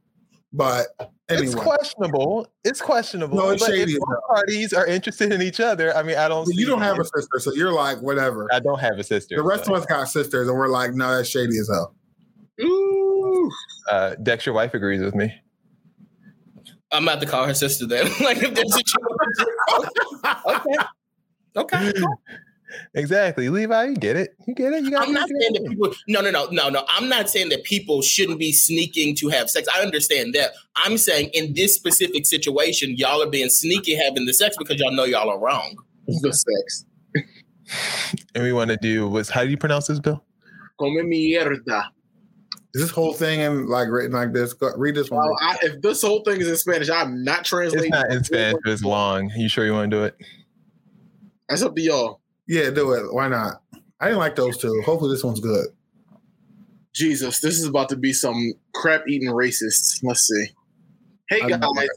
But 0.54 0.88
anyway, 1.30 1.46
It's 1.46 1.56
questionable. 1.56 2.48
It's 2.64 2.82
questionable. 2.82 3.38
No, 3.38 3.50
it's 3.50 3.64
but 3.66 3.72
shady 3.72 3.94
if 3.94 4.00
both 4.00 4.18
parties 4.30 4.74
are 4.74 4.86
interested 4.86 5.32
in 5.32 5.42
each 5.42 5.60
other, 5.60 5.96
I 5.96 6.04
mean, 6.04 6.18
I 6.18 6.28
don't. 6.28 6.46
But 6.46 6.56
you 6.56 6.66
don't 6.66 6.82
have 6.82 7.00
a 7.00 7.06
sister, 7.06 7.40
so 7.40 7.54
you're 7.54 7.72
like 7.72 8.00
whatever. 8.02 8.48
I 8.54 8.60
don't 8.60 8.80
have 8.80 8.98
a 9.00 9.04
sister. 9.04 9.36
The 9.36 9.44
rest 9.44 9.66
so, 9.66 9.74
of 9.74 9.82
us 9.82 9.86
got 9.86 10.06
sisters, 10.06 10.48
and 10.48 10.58
we're 10.58 10.70
like, 10.70 10.94
no, 10.94 11.16
that's 11.16 11.30
shady 11.30 11.58
as 11.58 11.70
hell. 11.72 11.96
Ooh. 12.62 13.52
uh, 13.90 14.16
Dex, 14.16 14.46
your 14.46 14.56
wife 14.56 14.74
agrees 14.74 15.02
with 15.02 15.16
me. 15.16 15.34
I'm 16.92 17.04
about 17.08 17.22
to 17.22 17.26
call 17.26 17.48
her 17.48 17.54
sister 17.54 17.88
then. 17.88 18.06
like 18.22 18.38
if 18.38 18.54
there's 18.54 18.76
a 18.76 18.82
okay. 21.56 21.92
Okay. 21.92 21.94
Exactly, 22.94 23.50
Levi. 23.50 23.84
You 23.86 23.96
get 23.96 24.16
it. 24.16 24.36
You 24.48 24.54
get 24.54 24.74
it. 24.74 24.84
You 24.84 24.92
got. 24.92 25.08
I'm 25.08 25.14
not 25.14 25.28
saying 25.28 25.54
that 25.54 25.66
people 25.68 25.94
no 26.08 26.22
no 26.22 26.32
no 26.32 26.48
no 26.52 26.70
no. 26.70 26.86
I'm 26.90 27.10
not 27.10 27.30
saying 27.30 27.50
that 27.50 27.64
people 27.64 28.02
shouldn't 28.02 28.40
be 28.40 28.52
sneaking 28.52 29.16
to 29.18 29.30
have 29.30 29.50
sex. 29.50 29.68
I 29.74 29.82
understand 29.82 30.34
that. 30.36 30.52
I'm 30.76 30.98
saying 30.98 31.30
in 31.34 31.54
this 31.54 31.76
specific 31.76 32.26
situation, 32.26 32.96
y'all 32.98 33.22
are 33.22 33.30
being 33.30 33.50
sneaky 33.50 33.96
having 33.96 34.26
the 34.26 34.34
sex 34.34 34.56
because 34.58 34.80
y'all 34.80 34.92
know 34.92 35.06
y'all 35.06 35.30
are 35.30 35.40
wrong. 35.40 35.76
The 36.08 36.34
sex. 36.34 36.86
And 38.36 38.44
we 38.44 38.52
want 38.54 38.70
to 38.72 38.78
do 38.78 39.08
was 39.08 39.30
how 39.30 39.44
do 39.44 39.50
you 39.50 39.58
pronounce 39.58 39.88
this, 39.88 40.00
Bill? 40.00 40.24
Come 40.80 40.90
mierda. 40.90 41.90
Is 42.76 42.82
this 42.82 42.92
whole 42.92 43.14
thing 43.14 43.40
in 43.42 43.68
like 43.68 43.88
written 43.88 44.14
like 44.14 44.34
this? 44.34 44.54
Go, 44.54 44.72
read 44.76 44.96
this 44.96 45.12
one. 45.12 45.24
Well, 45.24 45.38
I, 45.42 45.58
if 45.62 45.82
this 45.82 46.02
whole 46.02 46.24
thing 46.24 46.42
is 46.42 46.50
in 46.50 46.58
Spanish, 46.58 46.90
I'm 46.90 47.24
not 47.24 47.46
translating. 47.46 47.94
It's 47.94 47.96
not 47.96 48.12
in 48.12 48.24
Spanish. 48.24 48.60
It's 48.66 48.84
long. 48.84 49.30
You 49.36 49.48
sure 49.48 49.64
you 49.66 49.74
want 49.74 49.92
to 49.92 49.98
do 49.98 50.04
it? 50.04 50.16
That's 51.48 51.62
up 51.62 51.76
to 51.76 51.82
y'all. 51.82 52.20
Yeah, 52.48 52.70
do 52.70 52.94
it. 52.94 53.14
Why 53.14 53.28
not? 53.28 53.62
I 54.00 54.08
didn't 54.08 54.20
like 54.20 54.36
those 54.36 54.58
two. 54.58 54.82
Hopefully, 54.86 55.14
this 55.14 55.24
one's 55.24 55.40
good. 55.40 55.68
Jesus, 56.94 57.40
this 57.40 57.58
is 57.60 57.66
about 57.66 57.90
to 57.90 57.96
be 57.96 58.14
some 58.14 58.54
crap 58.74 59.08
eating 59.08 59.30
racists. 59.30 60.00
Let's 60.04 60.28
see. 60.28 60.46
Hey 61.30 61.40
guys. 61.48 61.88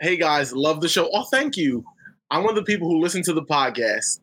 Hey 0.00 0.16
guys, 0.16 0.52
love 0.54 0.80
the 0.80 0.88
show. 0.88 1.10
Oh, 1.12 1.24
thank 1.24 1.56
you. 1.56 1.84
I'm 2.30 2.44
one 2.44 2.50
of 2.50 2.56
the 2.56 2.64
people 2.64 2.88
who 2.88 2.98
listen 3.00 3.22
to 3.24 3.32
the 3.32 3.42
podcast. 3.42 4.20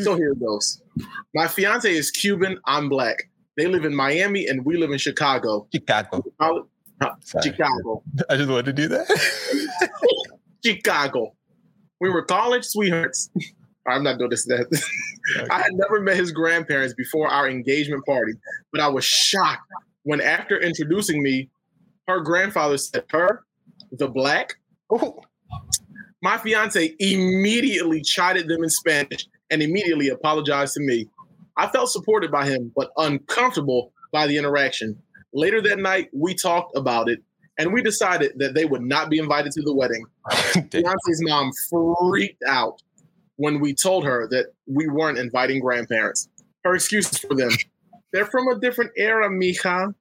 So 0.00 0.16
here 0.16 0.32
it 0.32 0.40
goes. 0.40 0.82
My 1.34 1.46
fiance 1.46 1.92
is 1.92 2.10
Cuban. 2.10 2.58
I'm 2.64 2.88
black. 2.88 3.30
They 3.56 3.66
live 3.66 3.84
in 3.84 3.94
Miami 3.94 4.46
and 4.46 4.64
we 4.64 4.76
live 4.76 4.90
in 4.90 4.98
Chicago. 4.98 5.68
Chicago. 5.72 6.24
Uh, 6.40 6.60
Chicago. 7.42 8.02
I 8.28 8.36
just 8.36 8.48
wanted 8.48 8.66
to 8.66 8.72
do 8.72 8.88
that. 8.88 9.06
Chicago. 10.64 11.34
We 12.00 12.10
were 12.10 12.22
college 12.22 12.64
sweethearts. 12.64 13.30
I'm 13.86 14.02
not 14.02 14.18
doing 14.18 14.30
this. 14.30 14.44
That 14.46 14.66
I 15.50 15.62
had 15.62 15.72
never 15.72 16.00
met 16.00 16.16
his 16.16 16.32
grandparents 16.32 16.94
before 16.94 17.28
our 17.28 17.48
engagement 17.48 18.04
party, 18.04 18.32
but 18.72 18.80
I 18.80 18.88
was 18.88 19.04
shocked 19.04 19.66
when, 20.02 20.20
after 20.20 20.58
introducing 20.58 21.22
me, 21.22 21.48
her 22.08 22.20
grandfather 22.20 22.78
said, 22.78 23.04
"Her, 23.10 23.44
the 23.92 24.08
black." 24.08 24.56
My 26.22 26.36
fiance 26.36 26.94
immediately 26.98 28.02
chided 28.02 28.48
them 28.48 28.62
in 28.62 28.68
Spanish 28.68 29.26
and 29.50 29.62
immediately 29.62 30.08
apologized 30.08 30.74
to 30.74 30.80
me. 30.80 31.08
I 31.56 31.68
felt 31.68 31.90
supported 31.90 32.30
by 32.30 32.46
him, 32.46 32.72
but 32.76 32.90
uncomfortable 32.98 33.92
by 34.12 34.26
the 34.26 34.36
interaction. 34.36 35.00
Later 35.32 35.62
that 35.62 35.78
night, 35.78 36.10
we 36.12 36.34
talked 36.34 36.76
about 36.76 37.08
it 37.08 37.22
and 37.60 37.74
we 37.74 37.82
decided 37.82 38.32
that 38.36 38.54
they 38.54 38.64
would 38.64 38.80
not 38.80 39.10
be 39.10 39.18
invited 39.18 39.52
to 39.52 39.60
the 39.60 39.74
wedding. 39.74 40.04
Fiance's 40.70 41.22
mom 41.22 41.50
freaked 41.68 42.42
out 42.48 42.82
when 43.40 43.58
we 43.58 43.72
told 43.72 44.04
her 44.04 44.28
that 44.28 44.52
we 44.66 44.86
weren't 44.86 45.16
inviting 45.16 45.60
grandparents. 45.60 46.28
Her 46.62 46.74
excuses 46.74 47.16
for 47.16 47.34
them. 47.34 47.48
They're 48.12 48.26
from 48.26 48.48
a 48.48 48.60
different 48.60 48.90
era, 48.98 49.30
mija. 49.30 49.94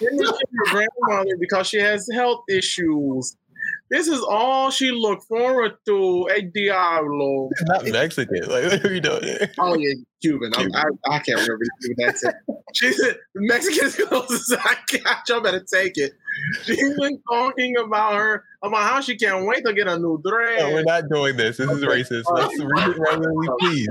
Your 0.00 0.32
grandmother 0.66 1.36
because 1.40 1.66
she 1.66 1.80
has 1.80 2.08
health 2.14 2.44
issues. 2.48 3.36
This 3.90 4.06
is 4.06 4.20
all 4.22 4.70
she 4.70 4.92
looked 4.92 5.24
forward 5.24 5.72
to. 5.86 6.28
A 6.32 6.42
Diablo. 6.42 7.50
Not 7.62 7.86
Mexican. 7.86 8.42
Like, 8.48 8.64
what 8.64 8.84
are 8.84 8.94
you 8.94 9.00
doing? 9.00 9.36
Oh 9.58 9.74
yeah, 9.76 9.94
Cuban. 10.22 10.52
I'm- 10.54 10.70
I, 10.74 11.16
I 11.16 11.18
can't 11.18 11.40
remember 11.40 11.64
Cuban 11.82 12.08
accent. 12.08 12.34
She 12.72 12.92
said 12.92 13.16
Mexican 13.34 13.86
is 13.88 13.96
closest 13.96 14.54
I 14.60 14.76
got. 15.02 15.28
Y'all 15.28 15.40
better 15.40 15.64
take 15.74 15.98
it. 15.98 16.12
She's 16.62 16.96
been 16.98 17.20
talking 17.28 17.76
about 17.78 18.14
her 18.14 18.44
about 18.62 18.82
how 18.88 19.00
she 19.00 19.16
can't 19.16 19.44
wait 19.44 19.64
to 19.66 19.72
get 19.74 19.88
a 19.88 19.98
new 19.98 20.22
dress. 20.24 20.60
No, 20.60 20.72
we're 20.72 20.82
not 20.84 21.04
doing 21.12 21.36
this. 21.36 21.56
This 21.56 21.68
is 21.68 21.82
racist. 21.82 22.24
Let's 22.32 22.56
read 22.62 22.90
it 22.90 22.98
regularly, 22.98 23.48
please. 23.58 23.88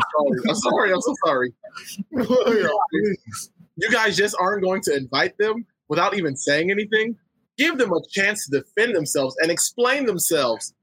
I'm 0.47 0.55
sorry. 0.55 0.93
I'm 0.93 1.01
so 1.01 1.13
sorry. 1.25 1.53
you 2.11 3.89
guys 3.91 4.15
just 4.15 4.35
aren't 4.39 4.63
going 4.63 4.81
to 4.83 4.95
invite 4.95 5.37
them 5.37 5.65
without 5.89 6.15
even 6.15 6.35
saying 6.37 6.71
anything. 6.71 7.17
Give 7.59 7.77
them 7.77 7.91
a 7.91 7.99
chance 8.09 8.47
to 8.47 8.61
defend 8.61 8.95
themselves 8.95 9.35
and 9.41 9.51
explain 9.51 10.05
themselves. 10.05 10.73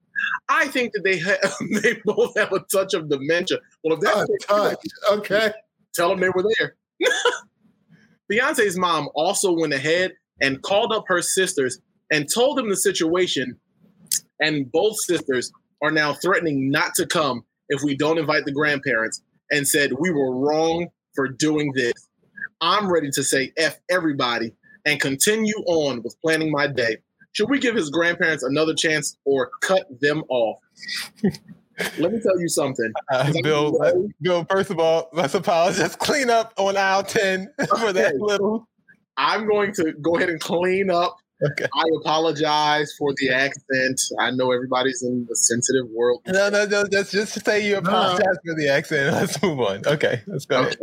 I 0.51 0.69
think 0.69 0.93
that 0.93 1.05
they 1.05 1.19
ha- 1.19 1.57
they 1.83 2.01
both 2.05 2.37
have 2.37 2.53
a 2.53 2.61
touch 2.71 2.93
of 2.93 3.09
dementia. 3.09 3.59
Well, 3.83 3.95
if 3.97 4.01
that's 4.01 4.27
the 4.27 4.39
touch, 4.47 4.79
okay, 5.11 5.53
tell 5.95 6.11
them 6.11 6.21
they 6.21 6.29
were 6.29 6.45
there. 6.59 6.77
Beyonce's 8.31 8.77
mom 8.77 9.09
also 9.15 9.53
went 9.53 9.73
ahead 9.73 10.13
and 10.43 10.61
called 10.61 10.93
up 10.93 11.05
her 11.09 11.23
sisters 11.23 11.79
and 12.13 12.29
told 12.33 12.59
them 12.59 12.69
the 12.69 12.77
situation. 12.77 13.59
And 14.41 14.71
both 14.71 14.97
sisters 15.01 15.51
are 15.83 15.91
now 15.91 16.13
threatening 16.13 16.71
not 16.71 16.95
to 16.97 17.07
come 17.07 17.43
if 17.71 17.83
we 17.83 17.97
don't 17.97 18.19
invite 18.19 18.45
the 18.45 18.53
grandparents 18.53 19.23
and 19.51 19.67
said 19.67 19.93
we 19.99 20.11
were 20.11 20.37
wrong 20.37 20.89
for 21.15 21.27
doing 21.27 21.73
this. 21.75 21.95
I'm 22.61 22.93
ready 22.93 23.11
to 23.13 23.23
say 23.23 23.53
F 23.57 23.79
everybody 23.91 24.53
and 24.87 25.01
continue 25.01 25.57
on 25.67 26.03
with 26.03 26.17
planning 26.23 26.51
my 26.51 26.67
day. 26.67 26.99
Should 27.33 27.51
we 27.51 27.59
give 27.59 27.75
his 27.75 27.91
grandparents 27.91 28.43
another 28.43 28.73
chance 28.73 29.19
or 29.27 29.51
cut 29.61 29.87
them 30.01 30.23
off? 30.31 30.61
Let 31.99 32.13
me 32.13 32.21
tell 32.21 32.41
you 32.41 32.49
something. 32.49 32.91
Uh, 33.13 33.33
Bill, 33.43 33.73
let- 33.73 33.95
Bill, 34.23 34.47
first 34.51 34.71
of 34.71 34.79
all, 34.79 35.11
let's 35.13 35.35
apologize. 35.35 35.95
Clean 36.01 36.31
up 36.31 36.55
on 36.57 36.75
aisle 36.75 37.03
10 37.03 37.53
for 37.79 37.93
that 37.93 38.15
little. 38.17 38.67
I'm 39.19 39.47
going 39.47 39.75
to 39.75 39.93
go 40.01 40.17
ahead 40.17 40.31
and 40.31 40.41
clean 40.41 40.91
up. 40.91 41.19
I 41.43 41.85
apologize 42.01 42.95
for 42.99 43.13
the 43.19 43.29
accent. 43.29 44.01
I 44.19 44.31
know 44.31 44.53
everybody's 44.53 45.03
in 45.03 45.27
the 45.29 45.37
sensitive 45.37 45.87
world. 45.91 46.23
No, 46.27 46.49
no, 46.49 46.65
no. 46.65 46.85
That's 46.91 47.11
just 47.11 47.35
to 47.35 47.41
say 47.41 47.67
you 47.67 47.77
apologize 47.77 48.37
for 48.45 48.55
the 48.55 48.69
accent. 48.71 49.13
Let's 49.13 49.43
move 49.43 49.61
on. 49.61 49.87
Okay, 49.87 50.23
let's 50.27 50.47
go 50.47 50.63
ahead. 50.63 50.79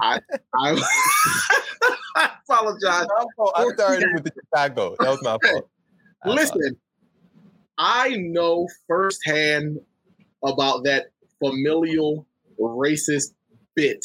I, 0.00 0.20
I, 0.54 0.82
I 2.14 2.30
apologize. 2.48 3.06
I 3.56 3.64
started 3.74 4.08
with 4.14 4.24
the 4.24 4.32
Chicago. 4.40 4.96
That 5.00 5.10
was 5.10 5.22
my 5.22 5.36
fault. 5.42 5.68
Listen, 6.24 6.76
I 7.78 8.16
know 8.16 8.68
firsthand 8.86 9.78
about 10.42 10.84
that 10.84 11.06
familial 11.42 12.26
racist 12.58 13.34
bit. 13.74 14.04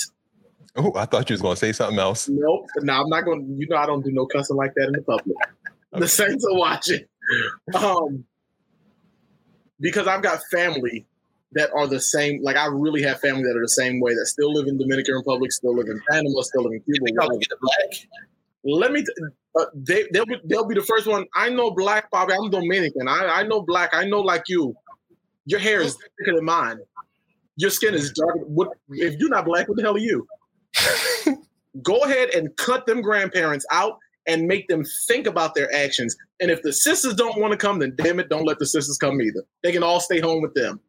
Oh, 0.76 0.94
I 0.96 1.06
thought 1.06 1.30
you 1.30 1.34
was 1.34 1.42
going 1.42 1.56
to 1.56 1.60
say 1.60 1.72
something 1.72 2.00
else. 2.00 2.30
Nope. 2.30 2.68
No, 2.78 3.02
I'm 3.02 3.10
not 3.10 3.26
going 3.26 3.46
to, 3.46 3.54
you 3.54 3.68
know, 3.68 3.78
I 3.78 3.86
don't 3.86 4.04
do 4.04 4.12
no 4.12 4.26
cussing 4.26 4.56
like 4.56 4.74
that 4.76 4.88
in 4.88 4.94
the 4.94 5.02
public. 5.02 5.38
The 5.92 6.08
Saints 6.08 6.46
are 6.46 6.56
watching. 6.56 7.04
Um, 7.74 8.24
because 9.80 10.06
I've 10.06 10.22
got 10.22 10.40
family 10.52 11.08
that 11.54 11.72
are 11.76 11.88
the 11.88 12.00
same. 12.00 12.42
Like, 12.44 12.56
I 12.56 12.68
really 12.68 13.02
have 13.04 13.20
family 13.20 13.44
that 13.44 13.58
are 13.58 13.62
the 13.62 13.70
same 13.70 14.00
way 14.00 14.14
that 14.14 14.26
still 14.28 14.54
live 14.54 14.68
in 14.68 14.78
Dominican 14.78 15.16
Republic, 15.16 15.52
still 15.52 15.76
live 15.76 15.88
in 15.88 16.00
Panama, 16.10 16.42
still 16.42 16.64
live 16.64 16.74
in 16.74 16.82
Cuba. 16.82 17.14
whatever. 17.14 17.40
Let 18.64 18.92
me, 18.92 19.02
t- 19.02 19.14
uh, 19.58 19.66
they, 19.74 20.06
they'll, 20.12 20.26
be, 20.26 20.36
they'll 20.44 20.66
be 20.66 20.76
the 20.76 20.84
first 20.84 21.08
one. 21.08 21.26
I 21.36 21.50
know 21.50 21.72
black, 21.72 22.12
Bobby. 22.12 22.34
I'm 22.34 22.50
Dominican. 22.50 23.08
I, 23.08 23.40
I 23.40 23.44
know 23.44 23.62
black. 23.62 23.92
I 23.94 24.06
know 24.06 24.20
like 24.20 24.44
you. 24.48 24.76
Your 25.46 25.60
hair 25.60 25.82
is 25.82 25.96
thicker 25.96 26.36
than 26.36 26.46
mine. 26.46 26.78
Your 27.56 27.70
skin 27.70 27.94
is 27.94 28.12
dark. 28.12 28.38
What, 28.46 28.70
if 28.90 29.20
you're 29.20 29.30
not 29.30 29.46
black, 29.46 29.68
what 29.68 29.78
the 29.78 29.84
hell 29.84 29.96
are 29.96 30.00
you? 30.00 30.28
go 31.82 32.00
ahead 32.00 32.30
and 32.30 32.56
cut 32.58 32.86
them 32.86 33.02
grandparents 33.02 33.66
out 33.72 33.98
and 34.28 34.48
make 34.48 34.68
them 34.68 34.84
think 35.08 35.26
about 35.26 35.56
their 35.56 35.74
actions. 35.74 36.16
And 36.40 36.52
if 36.52 36.62
the 36.62 36.72
sisters 36.72 37.16
don't 37.16 37.40
want 37.42 37.52
to 37.52 37.58
come, 37.58 37.80
then 37.80 37.94
damn 37.96 38.20
it, 38.20 38.30
don't 38.30 38.46
let 38.46 38.60
the 38.60 38.66
sisters 38.66 38.98
come 38.98 39.22
either. 39.22 39.44
They 39.64 39.72
can 39.72 39.84
all 39.84 40.00
stay 40.00 40.20
home 40.20 40.42
with 40.42 40.54
them. 40.54 40.80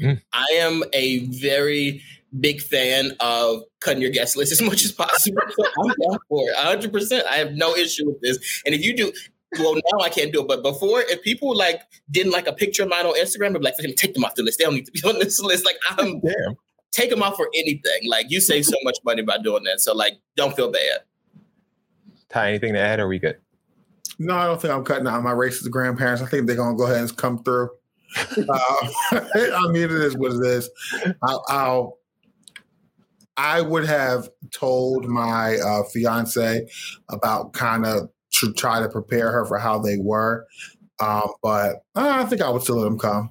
Mm. 0.00 0.20
I 0.32 0.46
am 0.58 0.84
a 0.92 1.26
very 1.26 2.02
big 2.40 2.60
fan 2.60 3.12
of 3.20 3.62
cutting 3.80 4.02
your 4.02 4.10
guest 4.10 4.36
list 4.36 4.52
as 4.52 4.62
much 4.70 4.84
as 4.84 4.92
possible. 4.92 5.38
I'm 5.42 5.88
down 5.88 6.18
for 6.28 6.48
it. 6.48 6.56
100%. 6.56 7.24
I 7.26 7.36
have 7.36 7.52
no 7.52 7.74
issue 7.74 8.06
with 8.06 8.20
this. 8.20 8.62
And 8.66 8.74
if 8.74 8.84
you 8.84 8.96
do, 8.96 9.12
well, 9.58 9.74
now 9.74 10.00
I 10.04 10.08
can't 10.10 10.32
do 10.32 10.42
it. 10.42 10.48
But 10.48 10.62
before, 10.62 11.00
if 11.02 11.22
people 11.22 11.56
like 11.56 11.82
didn't 12.10 12.32
like 12.32 12.46
a 12.46 12.52
picture 12.52 12.82
of 12.82 12.88
mine 12.90 13.06
on 13.06 13.14
Instagram, 13.18 13.54
I'd 13.54 13.60
be 13.60 13.64
like, 13.64 13.96
take 13.96 14.14
them 14.14 14.24
off 14.24 14.34
the 14.34 14.42
list. 14.42 14.58
They 14.58 14.64
don't 14.64 14.74
need 14.74 14.86
to 14.86 14.92
be 14.92 15.02
on 15.08 15.18
this 15.18 15.40
list. 15.40 15.64
Like, 15.64 15.76
I'm 15.90 16.20
Damn. 16.24 16.56
take 16.92 17.10
them 17.10 17.22
off 17.22 17.36
for 17.36 17.48
anything. 17.54 18.08
Like, 18.08 18.26
you 18.30 18.40
save 18.40 18.64
so 18.66 18.76
much 18.82 18.98
money 19.04 19.22
by 19.22 19.38
doing 19.38 19.64
that. 19.64 19.80
So, 19.80 19.94
like, 19.94 20.14
don't 20.36 20.54
feel 20.54 20.70
bad. 20.70 21.00
Ty, 22.28 22.50
anything 22.50 22.74
to 22.74 22.80
add? 22.80 23.00
Or 23.00 23.04
are 23.04 23.08
we 23.08 23.18
good? 23.18 23.38
No, 24.18 24.36
I 24.36 24.46
don't 24.46 24.60
think 24.60 24.74
I'm 24.74 24.84
cutting 24.84 25.06
out 25.06 25.22
my 25.22 25.32
racist 25.32 25.70
grandparents. 25.70 26.20
I 26.20 26.26
think 26.26 26.46
they're 26.46 26.56
gonna 26.56 26.76
go 26.76 26.84
ahead 26.84 26.98
and 26.98 27.16
come 27.16 27.42
through. 27.42 27.70
Uh, 28.16 28.76
I 29.12 29.68
mean, 29.70 29.84
it 29.84 29.90
is 29.90 30.16
what 30.16 30.32
it 30.32 30.44
is. 30.44 30.70
I'll, 31.22 31.44
I'll 31.48 31.98
I 33.36 33.60
would 33.60 33.86
have 33.86 34.28
told 34.52 35.06
my 35.06 35.56
uh, 35.58 35.84
fiance 35.84 36.66
about 37.08 37.52
kind 37.52 37.86
of 37.86 38.10
to 38.32 38.52
try 38.52 38.80
to 38.80 38.88
prepare 38.88 39.30
her 39.30 39.46
for 39.46 39.58
how 39.58 39.78
they 39.78 39.96
were, 39.96 40.44
um, 41.00 41.30
but 41.40 41.84
uh, 41.94 42.20
I 42.20 42.24
think 42.24 42.42
I 42.42 42.50
would 42.50 42.62
still 42.62 42.76
let 42.76 42.84
them 42.84 42.98
come. 42.98 43.30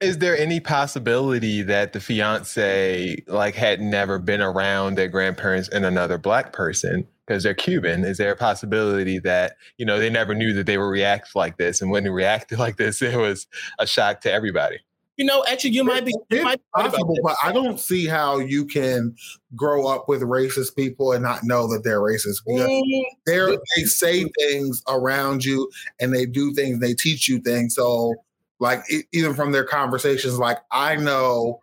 Is 0.00 0.18
there 0.18 0.36
any 0.36 0.60
possibility 0.60 1.62
that 1.62 1.94
the 1.94 2.00
fiance 2.00 3.16
like 3.26 3.54
had 3.54 3.80
never 3.80 4.18
been 4.18 4.42
around 4.42 4.98
their 4.98 5.08
grandparents 5.08 5.70
and 5.70 5.86
another 5.86 6.18
black 6.18 6.52
person 6.52 7.08
because 7.26 7.42
they're 7.42 7.54
Cuban? 7.54 8.04
Is 8.04 8.18
there 8.18 8.32
a 8.32 8.36
possibility 8.36 9.18
that 9.20 9.56
you 9.78 9.86
know 9.86 9.98
they 9.98 10.10
never 10.10 10.34
knew 10.34 10.52
that 10.54 10.66
they 10.66 10.78
would 10.78 10.84
react 10.84 11.34
like 11.34 11.56
this, 11.56 11.80
and 11.80 11.90
when 11.90 12.04
they 12.04 12.10
reacted 12.10 12.58
like 12.60 12.76
this, 12.76 13.02
it 13.02 13.16
was 13.16 13.46
a 13.78 13.86
shock 13.86 14.20
to 14.22 14.32
everybody? 14.32 14.78
You 15.16 15.24
know, 15.24 15.44
actually, 15.48 15.70
you 15.70 15.82
might 15.82 16.04
be. 16.04 16.14
You 16.30 16.42
might 16.42 16.58
be 16.58 16.82
possible, 16.82 17.16
but 17.22 17.36
I 17.42 17.50
don't 17.50 17.80
see 17.80 18.06
how 18.06 18.38
you 18.38 18.66
can 18.66 19.14
grow 19.54 19.86
up 19.86 20.08
with 20.08 20.20
racist 20.20 20.76
people 20.76 21.12
and 21.12 21.22
not 21.22 21.42
know 21.42 21.66
that 21.68 21.84
they're 21.84 22.00
racist. 22.00 22.42
Because 22.46 22.68
Mm, 22.70 23.02
they're, 23.24 23.56
they 23.76 23.84
say 23.84 24.26
things 24.38 24.82
around 24.88 25.44
you 25.44 25.70
and 26.00 26.14
they 26.14 26.26
do 26.26 26.52
things, 26.52 26.80
they 26.80 26.92
teach 26.92 27.28
you 27.28 27.40
things. 27.40 27.74
So, 27.74 28.14
like, 28.60 28.82
e- 28.90 29.04
even 29.12 29.32
from 29.32 29.52
their 29.52 29.64
conversations, 29.64 30.38
like, 30.38 30.58
I 30.70 30.96
know 30.96 31.60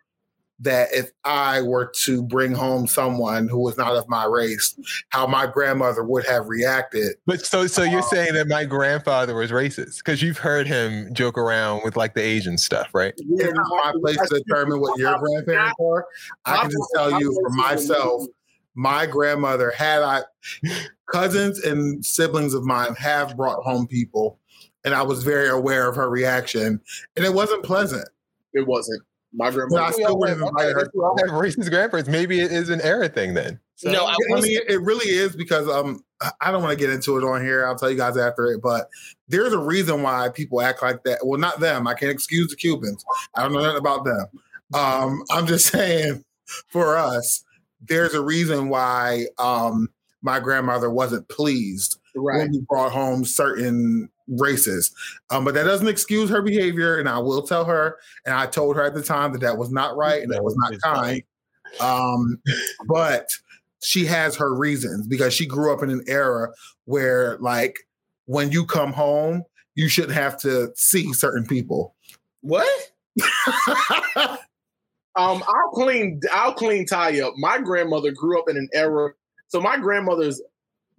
that 0.60 0.88
if 0.92 1.10
I 1.24 1.62
were 1.62 1.92
to 2.04 2.22
bring 2.22 2.54
home 2.54 2.86
someone 2.86 3.48
who 3.48 3.58
was 3.58 3.76
not 3.76 3.96
of 3.96 4.08
my 4.08 4.24
race, 4.24 4.78
how 5.10 5.26
my 5.26 5.46
grandmother 5.46 6.04
would 6.04 6.24
have 6.26 6.48
reacted. 6.48 7.16
But 7.26 7.44
so, 7.44 7.66
so 7.66 7.82
you're 7.82 8.00
uh, 8.00 8.02
saying 8.02 8.34
that 8.34 8.48
my 8.48 8.64
grandfather 8.64 9.34
was 9.34 9.50
racist 9.50 9.98
because 9.98 10.22
you've 10.22 10.38
heard 10.38 10.66
him 10.66 11.12
joke 11.12 11.36
around 11.36 11.82
with 11.84 11.96
like 11.96 12.14
the 12.14 12.22
Asian 12.22 12.56
stuff, 12.56 12.88
right? 12.94 13.14
It's 13.16 13.52
not 13.52 13.68
my 13.68 13.92
place 14.00 14.28
to 14.28 14.42
determine 14.46 14.80
what 14.80 14.98
your 14.98 15.18
grandparents 15.18 15.74
are. 15.80 16.06
I 16.44 16.62
can 16.62 16.70
just 16.70 16.90
tell 16.94 17.20
you 17.20 17.32
for 17.42 17.50
myself, 17.50 18.24
my 18.74 19.06
grandmother 19.06 19.70
had 19.70 20.02
I 20.02 20.22
cousins 21.10 21.60
and 21.60 22.04
siblings 22.04 22.54
of 22.54 22.64
mine 22.64 22.94
have 22.94 23.36
brought 23.36 23.62
home 23.62 23.86
people, 23.86 24.38
and 24.84 24.94
I 24.94 25.02
was 25.02 25.22
very 25.22 25.48
aware 25.48 25.88
of 25.88 25.96
her 25.96 26.08
reaction, 26.08 26.80
and 27.16 27.24
it 27.24 27.34
wasn't 27.34 27.64
pleasant. 27.64 28.08
It 28.52 28.66
wasn't. 28.66 29.02
My 29.34 29.46
But 29.46 29.50
I 29.50 29.54
grandmother. 29.66 29.92
still 29.92 30.18
would 30.18 30.28
have 30.30 30.40
invited 30.40 30.72
her. 30.74 30.80
if 30.82 30.88
we 30.94 31.00
all 31.00 31.16
have 31.18 31.30
racist 31.30 31.68
grandparents. 31.70 32.08
Maybe 32.08 32.40
it 32.40 32.52
is 32.52 32.68
an 32.68 32.80
era 32.82 33.08
thing 33.08 33.34
then. 33.34 33.58
So, 33.76 33.90
No, 33.90 34.04
I 34.06 34.14
I 34.36 34.40
mean, 34.40 34.60
it 34.68 34.80
really 34.82 35.10
is 35.10 35.34
because 35.34 35.68
um, 35.68 36.04
I 36.40 36.52
don't 36.52 36.62
want 36.62 36.78
to 36.78 36.82
get 36.82 36.94
into 36.94 37.18
it 37.18 37.24
on 37.24 37.42
here. 37.44 37.66
I'll 37.66 37.74
tell 37.76 37.90
you 37.90 37.96
guys 37.96 38.16
after 38.16 38.46
it, 38.52 38.62
but 38.62 38.88
there's 39.28 39.52
a 39.52 39.58
reason 39.58 40.02
why 40.02 40.28
people 40.32 40.60
act 40.62 40.82
like 40.82 41.02
that. 41.04 41.18
Well, 41.26 41.40
not 41.40 41.58
them. 41.58 41.86
I 41.88 41.94
can't 41.94 42.12
excuse 42.12 42.48
the 42.50 42.56
Cubans. 42.56 43.04
I 43.34 43.42
don't 43.42 43.52
know 43.52 43.60
nothing 43.60 43.78
about 43.78 44.04
them. 44.04 44.26
Um, 44.72 45.22
I'm 45.30 45.46
just 45.46 45.66
saying, 45.72 46.24
for 46.68 46.96
us, 46.96 47.44
there's 47.80 48.14
a 48.14 48.22
reason 48.22 48.68
why 48.68 49.26
um, 49.38 49.88
my 50.22 50.38
grandmother 50.40 50.90
wasn't 50.90 51.28
pleased 51.28 51.98
Right. 52.16 52.38
when 52.38 52.52
we 52.52 52.60
brought 52.68 52.92
home 52.92 53.24
certain 53.24 54.08
races. 54.28 54.94
Um, 55.30 55.44
but 55.44 55.54
that 55.54 55.64
doesn't 55.64 55.88
excuse 55.88 56.30
her 56.30 56.42
behavior, 56.42 56.98
and 56.98 57.08
I 57.08 57.18
will 57.18 57.42
tell 57.42 57.64
her. 57.64 57.98
And 58.24 58.34
I 58.34 58.46
told 58.46 58.76
her 58.76 58.82
at 58.82 58.94
the 58.94 59.02
time 59.02 59.32
that 59.32 59.40
that 59.40 59.58
was 59.58 59.70
not 59.70 59.96
right 59.96 60.22
and 60.22 60.32
that 60.32 60.44
was 60.44 60.56
not 60.56 60.80
kind. 60.80 61.22
Um, 61.80 62.40
but 62.86 63.28
she 63.82 64.04
has 64.06 64.36
her 64.36 64.54
reasons 64.54 65.06
because 65.06 65.34
she 65.34 65.46
grew 65.46 65.72
up 65.72 65.82
in 65.82 65.90
an 65.90 66.02
era 66.06 66.52
where, 66.84 67.36
like, 67.38 67.76
when 68.26 68.50
you 68.50 68.64
come 68.64 68.92
home, 68.92 69.42
you 69.74 69.88
shouldn't 69.88 70.14
have 70.14 70.38
to 70.40 70.72
see 70.76 71.12
certain 71.12 71.46
people. 71.46 71.94
What? 72.40 72.68
Um, 75.16 75.44
I'll 75.46 75.70
clean. 75.70 76.20
I'll 76.32 76.54
clean 76.54 76.86
tie 76.86 77.20
up. 77.20 77.34
My 77.36 77.58
grandmother 77.58 78.10
grew 78.10 78.38
up 78.38 78.48
in 78.48 78.56
an 78.56 78.68
era. 78.74 79.12
So 79.48 79.60
my 79.60 79.78
grandmother's 79.78 80.42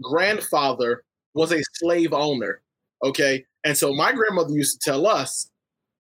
grandfather 0.01 1.03
was 1.33 1.51
a 1.51 1.61
slave 1.73 2.13
owner. 2.13 2.61
Okay, 3.05 3.45
and 3.63 3.77
so 3.77 3.93
my 3.93 4.11
grandmother 4.11 4.51
used 4.51 4.81
to 4.81 4.91
tell 4.91 5.05
us, 5.05 5.47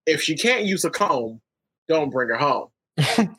if 0.04 0.20
she 0.20 0.36
can't 0.36 0.66
use 0.66 0.84
a 0.84 0.90
comb, 0.90 1.40
don't 1.88 2.10
bring 2.10 2.28
her 2.28 2.36
home. 2.36 2.68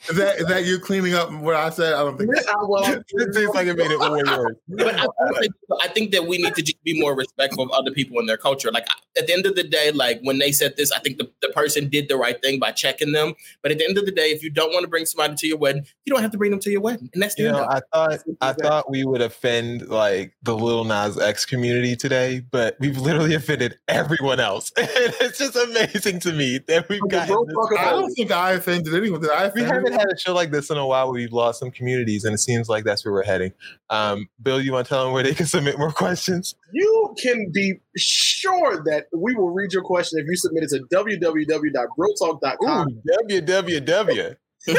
Is 0.09 0.17
that 0.17 0.39
is 0.39 0.45
that 0.47 0.65
you 0.65 0.79
cleaning 0.79 1.13
up 1.13 1.31
what 1.31 1.55
I 1.55 1.69
said? 1.69 1.93
I 1.93 1.99
don't 1.99 2.17
think. 2.17 2.31
it 2.35 3.33
seems 3.35 3.53
like 3.53 3.67
it 3.67 3.77
made 3.77 3.91
it 3.91 3.99
way 3.99 4.21
worse. 4.23 4.55
But 4.67 4.95
I, 4.95 5.05
think 5.39 5.53
that- 5.69 5.79
I 5.83 5.87
think 5.87 6.11
that 6.11 6.27
we 6.27 6.37
need 6.37 6.55
to 6.55 6.61
just 6.61 6.83
be 6.83 6.99
more 6.99 7.15
respectful 7.15 7.63
of 7.63 7.71
other 7.71 7.91
people 7.91 8.19
and 8.19 8.27
their 8.27 8.37
culture. 8.37 8.71
Like 8.71 8.87
at 9.17 9.27
the 9.27 9.33
end 9.33 9.45
of 9.45 9.55
the 9.55 9.63
day, 9.63 9.91
like 9.91 10.19
when 10.23 10.39
they 10.39 10.51
said 10.51 10.75
this, 10.77 10.91
I 10.91 10.99
think 10.99 11.17
the, 11.17 11.29
the 11.41 11.49
person 11.49 11.89
did 11.89 12.09
the 12.09 12.17
right 12.17 12.41
thing 12.41 12.59
by 12.59 12.71
checking 12.71 13.11
them. 13.11 13.33
But 13.61 13.71
at 13.71 13.77
the 13.77 13.85
end 13.87 13.97
of 13.97 14.05
the 14.05 14.11
day, 14.11 14.31
if 14.31 14.43
you 14.43 14.49
don't 14.49 14.71
want 14.71 14.83
to 14.83 14.87
bring 14.89 15.05
somebody 15.05 15.35
to 15.35 15.47
your 15.47 15.57
wedding, 15.57 15.85
you 16.05 16.13
don't 16.13 16.21
have 16.21 16.31
to 16.31 16.37
bring 16.37 16.51
them 16.51 16.59
to 16.61 16.71
your 16.71 16.81
wedding. 16.81 17.09
And 17.13 17.21
that's 17.21 17.35
the 17.35 17.43
You 17.43 17.47
end 17.49 17.57
know, 17.57 17.63
of 17.65 17.77
it. 17.77 17.83
I 17.91 18.07
thought 18.07 18.19
I 18.41 18.53
thought 18.53 18.89
we 18.89 19.05
would 19.05 19.21
offend 19.21 19.87
like 19.89 20.33
the 20.43 20.55
Lil 20.55 20.83
Nas 20.85 21.19
X 21.19 21.45
community 21.45 21.95
today, 21.95 22.41
but 22.51 22.77
we've 22.79 22.97
literally 22.97 23.33
offended 23.35 23.77
everyone 23.87 24.39
else. 24.39 24.71
it's 24.77 25.37
just 25.37 25.55
amazing 25.55 26.19
to 26.21 26.33
me 26.33 26.59
that 26.67 26.89
we've 26.89 27.01
gotten. 27.09 27.45
this 27.47 27.79
I 27.79 27.91
don't 27.91 28.11
think 28.13 28.31
I 28.31 28.53
offended 28.53 28.93
anyone. 28.93 29.23
I 29.29 29.49
we 29.53 29.61
haven't 29.61 29.93
had 29.93 30.07
a 30.11 30.17
show 30.17 30.33
like 30.33 30.51
this 30.51 30.69
in 30.69 30.77
a 30.77 30.85
while. 30.85 31.07
Where 31.07 31.13
we've 31.13 31.31
lost 31.31 31.59
some 31.59 31.71
communities, 31.71 32.23
and 32.23 32.33
it 32.33 32.39
seems 32.39 32.69
like 32.69 32.83
that's 32.83 33.05
where 33.05 33.13
we're 33.13 33.23
heading. 33.23 33.53
Um, 33.89 34.27
Bill, 34.41 34.61
you 34.61 34.73
want 34.73 34.87
to 34.87 34.89
tell 34.89 35.05
them 35.05 35.13
where 35.13 35.23
they 35.23 35.33
can 35.33 35.45
submit 35.47 35.77
more 35.77 35.91
questions? 35.91 36.55
You 36.73 37.15
can 37.21 37.51
be 37.53 37.75
sure 37.97 38.83
that 38.85 39.05
we 39.15 39.35
will 39.35 39.51
read 39.51 39.73
your 39.73 39.83
question 39.83 40.19
if 40.19 40.25
you 40.27 40.35
submit 40.35 40.63
it 40.63 40.69
to 40.69 40.83
www.brotalk.com. 40.93 42.87
www. 43.29 44.35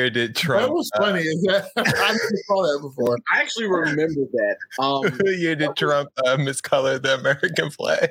Year 0.00 0.10
did 0.10 0.34
Trump? 0.36 0.66
That 0.66 0.72
was 0.72 0.90
funny. 0.96 1.20
Is 1.20 1.42
that 1.42 1.70
I 1.76 1.82
never 2.12 2.18
saw 2.46 2.62
that 2.62 2.78
before. 2.82 3.18
I 3.32 3.40
actually 3.40 3.66
remember 3.66 4.22
that. 4.32 4.56
Um, 4.78 5.02
what 5.20 5.36
year 5.36 5.54
did 5.56 5.76
Trump 5.76 6.10
uh, 6.26 6.36
miscolor 6.36 7.00
the 7.02 7.14
American 7.14 7.70
flag? 7.78 8.10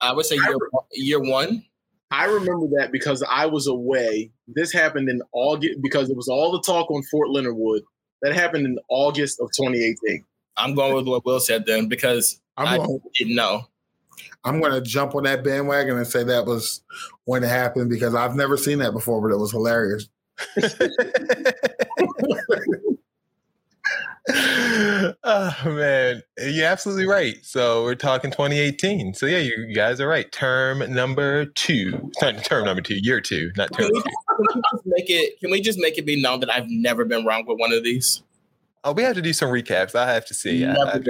I 0.00 0.12
would 0.12 0.26
say 0.26 0.36
year, 0.36 0.56
year 0.92 1.20
one. 1.20 1.64
I 2.10 2.24
remember 2.24 2.66
that 2.78 2.90
because 2.90 3.22
I 3.28 3.46
was 3.46 3.66
away. 3.66 4.30
This 4.46 4.72
happened 4.72 5.08
in 5.10 5.20
August 5.32 5.82
because 5.82 6.08
it 6.08 6.16
was 6.16 6.28
all 6.28 6.52
the 6.52 6.60
talk 6.62 6.90
on 6.90 7.02
Fort 7.04 7.28
Leonard 7.30 7.56
Wood. 7.56 7.82
That 8.22 8.34
happened 8.34 8.66
in 8.66 8.78
August 8.88 9.40
of 9.40 9.48
2018. 9.56 10.24
I'm 10.56 10.74
going 10.74 10.94
with 10.94 11.06
what 11.06 11.24
Will 11.24 11.38
said 11.38 11.66
then 11.66 11.86
because 11.86 12.40
I'm 12.56 12.66
I 12.66 12.76
going- 12.78 13.00
didn't 13.14 13.34
know. 13.36 13.64
I'm 14.44 14.60
going 14.60 14.72
to 14.72 14.80
jump 14.80 15.14
on 15.14 15.24
that 15.24 15.44
bandwagon 15.44 15.96
and 15.96 16.06
say 16.06 16.24
that 16.24 16.46
was 16.46 16.82
when 17.24 17.44
it 17.44 17.48
happened 17.48 17.90
because 17.90 18.14
I've 18.14 18.34
never 18.34 18.56
seen 18.56 18.78
that 18.78 18.92
before, 18.92 19.20
but 19.20 19.32
it 19.34 19.38
was 19.38 19.52
hilarious. 19.52 20.08
oh 25.24 25.54
man, 25.64 26.22
you're 26.38 26.66
absolutely 26.66 27.06
right. 27.06 27.36
So 27.42 27.84
we're 27.84 27.94
talking 27.94 28.30
2018. 28.30 29.14
So 29.14 29.26
yeah, 29.26 29.38
you 29.38 29.72
guys 29.74 30.00
are 30.00 30.08
right. 30.08 30.30
Term 30.30 30.78
number 30.92 31.46
two, 31.46 32.10
not 32.20 32.44
term 32.44 32.64
number 32.64 32.82
two, 32.82 32.98
year 33.00 33.20
two, 33.20 33.50
not 33.56 33.72
term 33.72 33.86
Can 33.86 33.94
we, 33.94 34.00
two. 34.00 34.04
just, 34.04 34.16
can 34.28 34.46
we 34.54 34.62
just 34.72 34.82
make 34.86 35.10
it? 35.10 35.40
Can 35.40 35.50
we 35.50 35.60
just 35.60 35.78
make 35.78 35.98
it 35.98 36.06
be 36.06 36.20
known 36.20 36.40
that 36.40 36.50
I've 36.50 36.68
never 36.68 37.04
been 37.04 37.24
wrong 37.24 37.44
with 37.46 37.58
one 37.58 37.72
of 37.72 37.82
these? 37.84 38.22
Oh, 38.84 38.92
we 38.92 39.02
have 39.02 39.14
to 39.14 39.22
do 39.22 39.32
some 39.32 39.50
recaps. 39.50 39.94
I 39.94 40.12
have 40.12 40.26
to 40.26 40.34
see. 40.34 40.64
I, 40.64 40.72
I, 40.74 41.00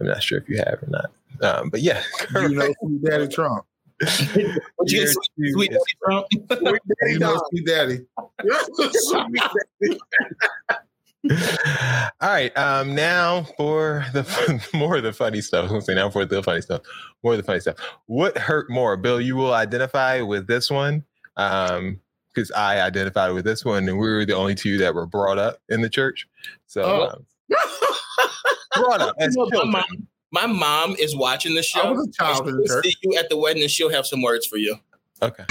I'm 0.00 0.06
not 0.06 0.22
sure 0.22 0.38
if 0.38 0.48
you 0.48 0.58
have 0.58 0.78
or 0.82 0.88
not. 0.88 1.10
Um, 1.40 1.70
but 1.70 1.80
yeah, 1.80 2.02
You 2.34 2.48
know 2.50 2.74
Daddy 3.04 3.28
Trump. 3.28 3.64
Would 4.02 4.90
you 4.90 4.98
get 4.98 5.00
Year 5.00 5.06
sweet, 5.08 5.52
sweet 5.52 5.70
Daddy 5.70 5.80
Trump? 6.04 6.26
You 7.02 7.18
know 7.18 7.40
Sweet 7.50 7.66
Daddy. 7.66 8.00
All 12.20 12.28
right. 12.28 12.56
Um, 12.56 12.94
now 12.96 13.44
for 13.56 14.04
the 14.12 14.24
fun, 14.24 14.60
more 14.78 14.96
of 14.96 15.04
the 15.04 15.12
funny 15.12 15.40
stuff. 15.40 15.60
I 15.60 15.62
was 15.62 15.70
gonna 15.70 15.82
say 15.82 15.94
now 15.94 16.10
for 16.10 16.24
the 16.24 16.42
funny 16.42 16.60
stuff. 16.62 16.82
More 17.22 17.34
of 17.34 17.38
the 17.38 17.44
funny 17.44 17.60
stuff. 17.60 17.76
What 18.06 18.36
hurt 18.38 18.68
more, 18.70 18.96
Bill? 18.96 19.20
You 19.20 19.36
will 19.36 19.54
identify 19.54 20.20
with 20.20 20.48
this 20.48 20.68
one, 20.70 21.04
um, 21.36 22.00
because 22.34 22.50
I 22.52 22.80
identified 22.80 23.32
with 23.34 23.44
this 23.44 23.64
one, 23.64 23.88
and 23.88 23.98
we 23.98 24.08
were 24.08 24.24
the 24.24 24.34
only 24.34 24.56
two 24.56 24.78
that 24.78 24.94
were 24.94 25.06
brought 25.06 25.38
up 25.38 25.58
in 25.68 25.80
the 25.82 25.88
church. 25.90 26.26
So 26.66 26.82
Oh. 26.82 27.08
um, 27.10 27.26
brought 28.74 29.00
up 29.00 29.14
as 29.20 29.34
You 29.36 29.48
know, 29.52 29.64
my, 29.66 29.80
children. 29.82 30.08
Mom, 30.32 30.40
my 30.40 30.46
mom 30.46 30.96
is 30.98 31.14
watching 31.14 31.54
the 31.54 31.62
show. 31.62 31.80
I 31.80 31.90
was 31.90 32.08
a 32.08 32.12
child. 32.12 32.46
She'll 32.46 32.82
see 32.82 32.94
you 33.02 33.18
at 33.18 33.28
the 33.28 33.36
wedding, 33.36 33.62
and 33.62 33.70
she'll 33.70 33.90
have 33.90 34.06
some 34.06 34.22
words 34.22 34.46
for 34.46 34.56
you. 34.56 34.76
Okay. 35.22 35.44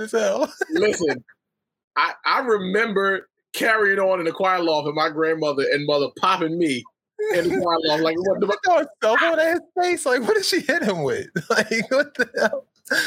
I 0.00 0.04
was 0.04 0.12
a 0.12 0.18
child. 0.18 0.48
He 0.48 0.48
bad 0.48 0.48
as 0.48 0.50
hell. 0.50 0.52
Listen, 0.70 1.24
I, 1.96 2.12
I 2.24 2.40
remember 2.40 3.28
carrying 3.52 3.98
on 3.98 4.18
in 4.18 4.26
the 4.26 4.32
choir 4.32 4.62
loft 4.62 4.86
and 4.86 4.94
my 4.94 5.08
grandmother 5.08 5.64
and 5.72 5.86
mother 5.86 6.08
popping 6.18 6.58
me 6.58 6.84
in 7.34 7.48
the 7.48 7.56
dialogue. 7.56 8.00
Like 8.02 8.16
what 8.18 8.40
the 8.40 8.58
throwing 8.64 8.86
cell 9.02 9.16
phone 9.16 9.38
his 9.38 9.60
face? 9.80 10.06
Like 10.06 10.22
what 10.22 10.34
did 10.34 10.44
she 10.44 10.60
hit 10.60 10.82
him 10.82 11.02
with? 11.02 11.28
Like 11.50 11.90
what 11.90 12.14
the 12.14 12.28
hell? 12.38 12.66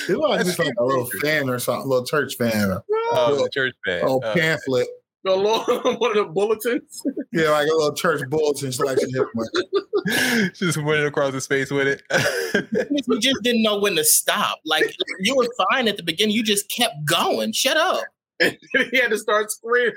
It 0.09 0.17
was 0.19 0.45
just 0.45 0.59
like 0.59 0.73
a 0.77 0.83
little 0.83 1.05
fan 1.21 1.49
or 1.49 1.59
something, 1.59 1.85
a 1.85 1.87
little 1.87 2.05
church 2.05 2.35
fan. 2.37 2.79
Oh, 3.11 3.35
the 3.41 3.49
church 3.53 3.75
fan. 3.85 4.01
Oh, 4.05 4.19
Oh. 4.23 4.33
pamphlet. 4.33 4.87
The 5.23 5.35
Lord, 5.35 5.67
one 5.99 6.17
of 6.17 6.27
the 6.27 6.31
bulletins. 6.33 7.03
Yeah, 7.31 7.49
like 7.49 7.67
a 7.67 7.73
little 7.73 7.93
church 7.93 8.21
bulletin. 8.29 8.71
She 8.71 8.83
like 8.83 8.99
she 9.01 9.05
hit 9.05 9.15
him 9.15 9.27
with. 9.35 10.53
Just 10.55 10.77
went 10.77 11.05
across 11.05 11.33
his 11.33 11.47
face 11.47 11.71
with 11.71 11.87
it. 11.87 12.03
You 13.07 13.19
just 13.19 13.43
didn't 13.43 13.61
know 13.61 13.77
when 13.79 13.95
to 13.95 14.03
stop. 14.03 14.59
Like 14.65 14.91
you 15.19 15.35
were 15.35 15.47
fine 15.69 15.87
at 15.87 15.97
the 15.97 16.03
beginning. 16.03 16.35
You 16.35 16.43
just 16.43 16.69
kept 16.71 17.05
going. 17.05 17.51
Shut 17.51 17.77
up. 17.77 18.01
And 18.39 18.57
he 18.91 18.97
had 18.97 19.09
to 19.11 19.17
start 19.17 19.51
screaming. 19.51 19.93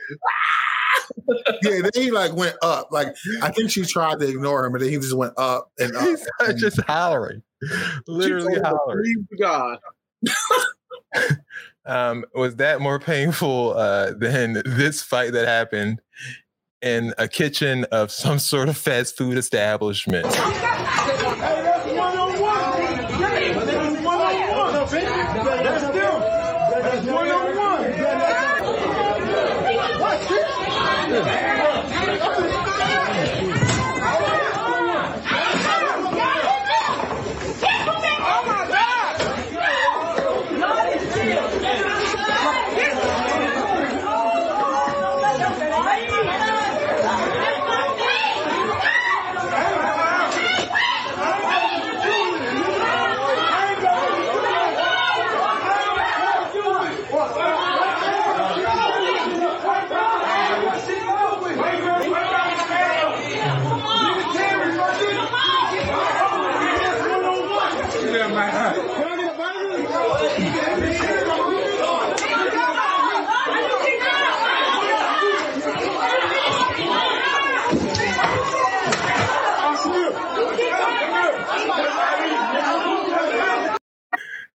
Yeah, 1.63 1.81
then 1.83 1.91
he 1.95 2.11
like 2.11 2.35
went 2.35 2.57
up. 2.63 2.89
Like 2.91 3.15
I 3.43 3.51
think 3.51 3.71
she 3.71 3.85
tried 3.85 4.21
to 4.21 4.29
ignore 4.29 4.67
him, 4.67 4.73
but 4.73 4.81
then 4.83 4.91
he 4.91 4.97
just 4.97 5.17
went 5.17 5.33
up 5.39 5.71
and 5.79 5.95
up. 5.97 6.05
He's 6.47 6.61
just 6.61 6.81
hollering, 6.83 7.43
literally 8.07 8.55
She 8.55 8.61
told 8.61 8.63
him 8.63 8.63
to 8.63 8.69
hollering. 8.69 9.29
God. 9.41 9.79
Um, 11.85 12.25
was 12.35 12.57
that 12.57 12.81
more 12.81 12.99
painful 12.99 13.75
uh, 13.77 14.13
than 14.13 14.63
this 14.65 15.03
fight 15.03 15.33
that 15.33 15.49
happened 15.49 16.01
in 16.81 17.13
a 17.19 17.29
kitchen 17.29 17.85
of 17.91 18.11
some 18.11 18.39
sort 18.39 18.69
of 18.69 18.77
fast 18.77 19.17
food 19.17 19.37
establishment? 19.37 20.27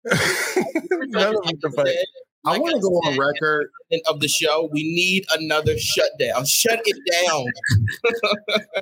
None 0.07 1.35
of 1.35 1.43
them 1.45 1.61
can 1.61 1.73
fight. 1.73 1.97
I 2.45 2.59
want 2.59 2.77
to 2.77 2.81
go 2.81 2.89
on 2.89 3.19
record. 3.19 3.71
Of 4.09 4.21
the 4.21 4.29
show, 4.29 4.69
we 4.73 4.83
need 4.83 5.25
another 5.35 5.77
shutdown. 5.79 6.45
Shut 6.45 6.81
it 6.85 6.97
down. 7.25 7.47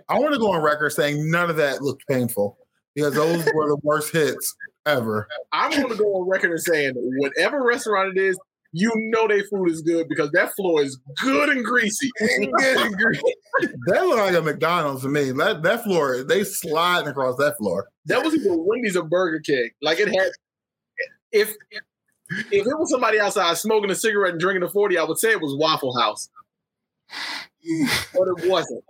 I 0.09 0.18
want 0.18 0.33
to 0.33 0.39
go 0.39 0.53
on 0.53 0.62
record 0.62 0.91
saying 0.91 1.31
none 1.31 1.51
of 1.51 1.57
that 1.57 1.83
looked 1.83 2.07
painful 2.09 2.59
because 2.95 3.14
those 3.14 3.45
were 3.55 3.68
the 3.68 3.79
worst 3.83 4.12
hits 4.12 4.55
ever. 4.87 5.29
I'm 5.53 5.70
going 5.70 5.91
to 5.91 5.97
go 5.97 6.05
on 6.05 6.29
record 6.29 6.53
and 6.53 6.61
saying 6.61 6.95
whatever 6.97 7.62
restaurant 7.62 8.16
it 8.16 8.20
is, 8.20 8.39
you 8.72 8.91
know 8.95 9.29
their 9.29 9.45
food 9.45 9.70
is 9.70 9.83
good 9.83 10.09
because 10.09 10.31
that 10.33 10.53
floor 10.57 10.83
is 10.83 10.99
good 11.22 11.49
and 11.49 11.64
greasy. 11.64 12.11
Good 12.18 12.77
and 12.77 12.97
greasy. 12.97 13.22
That 13.87 14.05
looked 14.05 14.18
like 14.18 14.35
a 14.35 14.43
McDonald's 14.43 15.03
to 15.03 15.09
me. 15.09 15.31
That 15.31 15.62
that 15.62 15.85
floor, 15.85 16.25
they 16.25 16.43
sliding 16.43 17.09
across 17.09 17.37
that 17.37 17.57
floor. 17.57 17.87
That 18.07 18.25
was 18.25 18.35
either 18.35 18.57
Wendy's 18.59 18.97
or 18.97 19.05
Burger 19.05 19.39
King. 19.39 19.70
Like 19.81 20.01
it 20.01 20.09
had, 20.09 20.33
if 21.35 21.55
if 22.51 22.66
it 22.66 22.78
was 22.78 22.91
somebody 22.91 23.20
outside 23.20 23.57
smoking 23.59 23.91
a 23.91 23.95
cigarette 23.95 24.32
and 24.32 24.41
drinking 24.41 24.62
a 24.62 24.68
forty, 24.68 24.97
I 24.97 25.05
would 25.05 25.18
say 25.18 25.30
it 25.32 25.41
was 25.41 25.55
Waffle 25.57 25.99
House, 25.99 26.30
but 27.11 28.28
it 28.28 28.49
wasn't. 28.49 28.85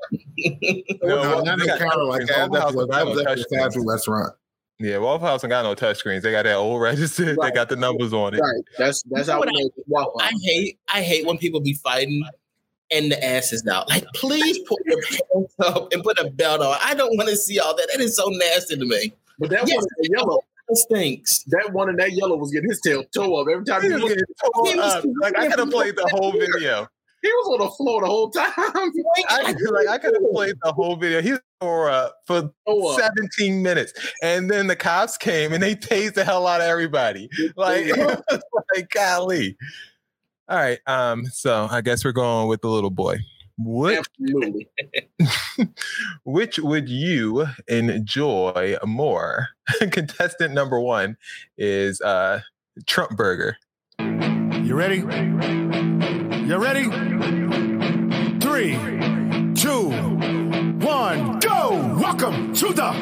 No, 1.02 1.16
Waffle- 1.16 1.44
that 1.44 1.58
they 1.58 1.64
didn't 1.64 1.66
got 1.66 1.78
count 1.90 2.04
like 2.06 2.26
that. 2.26 2.28
That 2.28 2.50
Waffle 2.50 2.86
was, 2.86 2.94
House 2.94 2.98
that 2.98 3.06
was 3.06 3.16
got 3.16 3.24
no 3.24 3.30
actually 3.32 3.58
a 3.58 3.62
fast 3.62 3.76
food 3.76 3.86
restaurant. 3.88 4.34
Yeah, 4.78 4.98
Waffle 4.98 5.26
House 5.26 5.44
ain't 5.44 5.50
got 5.50 5.62
no 5.62 5.74
touchscreens. 5.74 6.22
They 6.22 6.32
got 6.32 6.42
that 6.44 6.56
old 6.56 6.80
register. 6.80 7.24
They 7.24 7.50
got 7.50 7.68
the 7.68 7.76
numbers 7.76 8.12
on 8.12 8.34
it. 8.34 8.40
Right. 8.40 8.64
That's 8.78 9.02
that's 9.10 9.28
how 9.28 9.38
What 9.38 9.48
we 9.48 9.60
know 9.60 9.70
it's 9.76 9.88
Waffle 9.88 10.20
I 10.20 10.24
House. 10.24 10.32
hate 10.44 10.78
I 10.92 11.02
hate 11.02 11.26
when 11.26 11.38
people 11.38 11.60
be 11.60 11.74
fighting 11.74 12.24
and 12.90 13.10
the 13.10 13.24
ass 13.24 13.52
is 13.52 13.66
out. 13.66 13.88
Like, 13.88 14.04
please 14.14 14.58
put 14.68 14.78
your 14.84 15.00
pants 15.02 15.54
up 15.60 15.92
and 15.92 16.02
put 16.02 16.18
a 16.18 16.30
belt 16.30 16.60
on. 16.60 16.76
I 16.82 16.94
don't 16.94 17.16
want 17.16 17.28
to 17.30 17.36
see 17.36 17.58
all 17.58 17.74
that. 17.76 17.88
That 17.92 18.00
is 18.00 18.16
so 18.16 18.28
nasty 18.28 18.76
to 18.76 18.84
me. 18.84 19.12
But 19.38 19.50
that 19.50 19.66
Yes, 19.66 19.76
one 19.76 19.84
in 19.84 20.02
the 20.02 20.16
yellow, 20.18 20.38
It 20.38 20.44
stinks. 20.72 21.44
that 21.48 21.70
one 21.72 21.88
in 21.90 21.96
that 21.96 22.12
yellow 22.12 22.36
was 22.36 22.50
getting 22.50 22.70
his 22.70 22.80
tail 22.80 23.04
toe 23.14 23.36
up 23.36 23.48
every 23.52 23.64
time 23.64 23.82
He 23.82 23.88
he 23.88 23.94
was 23.94 24.02
looked. 24.02 24.14
getting 24.14 24.34
tore 24.54 24.66
He 24.72 24.76
was- 24.76 25.06
Like 25.20 25.36
I 25.38 25.48
could 25.48 25.58
have 25.58 25.70
played 25.70 25.96
the 25.96 26.08
whole 26.12 26.32
video. 26.32 26.86
He 27.22 27.28
was 27.30 27.58
on 27.58 27.66
the 27.66 27.72
floor 27.72 28.00
the 28.02 28.06
whole 28.06 28.28
time. 28.30 28.52
I 28.56 29.54
like 29.72 29.88
I 29.88 29.96
could 29.98 30.14
have 30.14 30.30
played 30.32 30.56
the 30.62 30.72
whole 30.72 30.96
video. 30.96 31.22
He 31.22 31.32
tore 31.58 31.88
up 31.88 32.16
for 32.26 32.52
Toe 32.66 32.88
up. 32.88 33.00
17 33.00 33.62
minutes, 33.62 33.94
and 34.22 34.50
then 34.50 34.66
the 34.66 34.76
cops 34.76 35.16
came 35.16 35.54
and 35.54 35.62
they 35.62 35.74
tased 35.74 36.14
the 36.14 36.24
hell 36.24 36.46
out 36.46 36.60
of 36.60 36.66
everybody. 36.66 37.30
Like, 37.56 37.86
like 38.74 38.90
golly. 38.92 39.56
All 40.50 40.58
right, 40.58 40.78
um, 40.86 41.24
so 41.24 41.66
I 41.70 41.80
guess 41.80 42.04
we're 42.04 42.12
going 42.12 42.48
with 42.48 42.60
the 42.60 42.68
little 42.68 42.90
boy. 42.90 43.16
What 43.56 43.98
Absolutely. 43.98 44.68
which 46.24 46.58
would 46.58 46.88
you 46.88 47.46
enjoy 47.68 48.76
more? 48.84 49.48
Contestant 49.90 50.54
number 50.54 50.80
one 50.80 51.16
is 51.56 52.00
uh 52.00 52.40
Trump 52.86 53.16
Burger. 53.16 53.56
You 54.00 54.74
ready? 54.74 54.96
You 56.46 56.56
ready? 56.56 56.84
Three, 58.40 58.74
two, 59.54 59.90
one, 60.84 61.38
go! 61.38 61.96
Welcome 62.00 62.52
to 62.54 62.72
the 62.72 62.92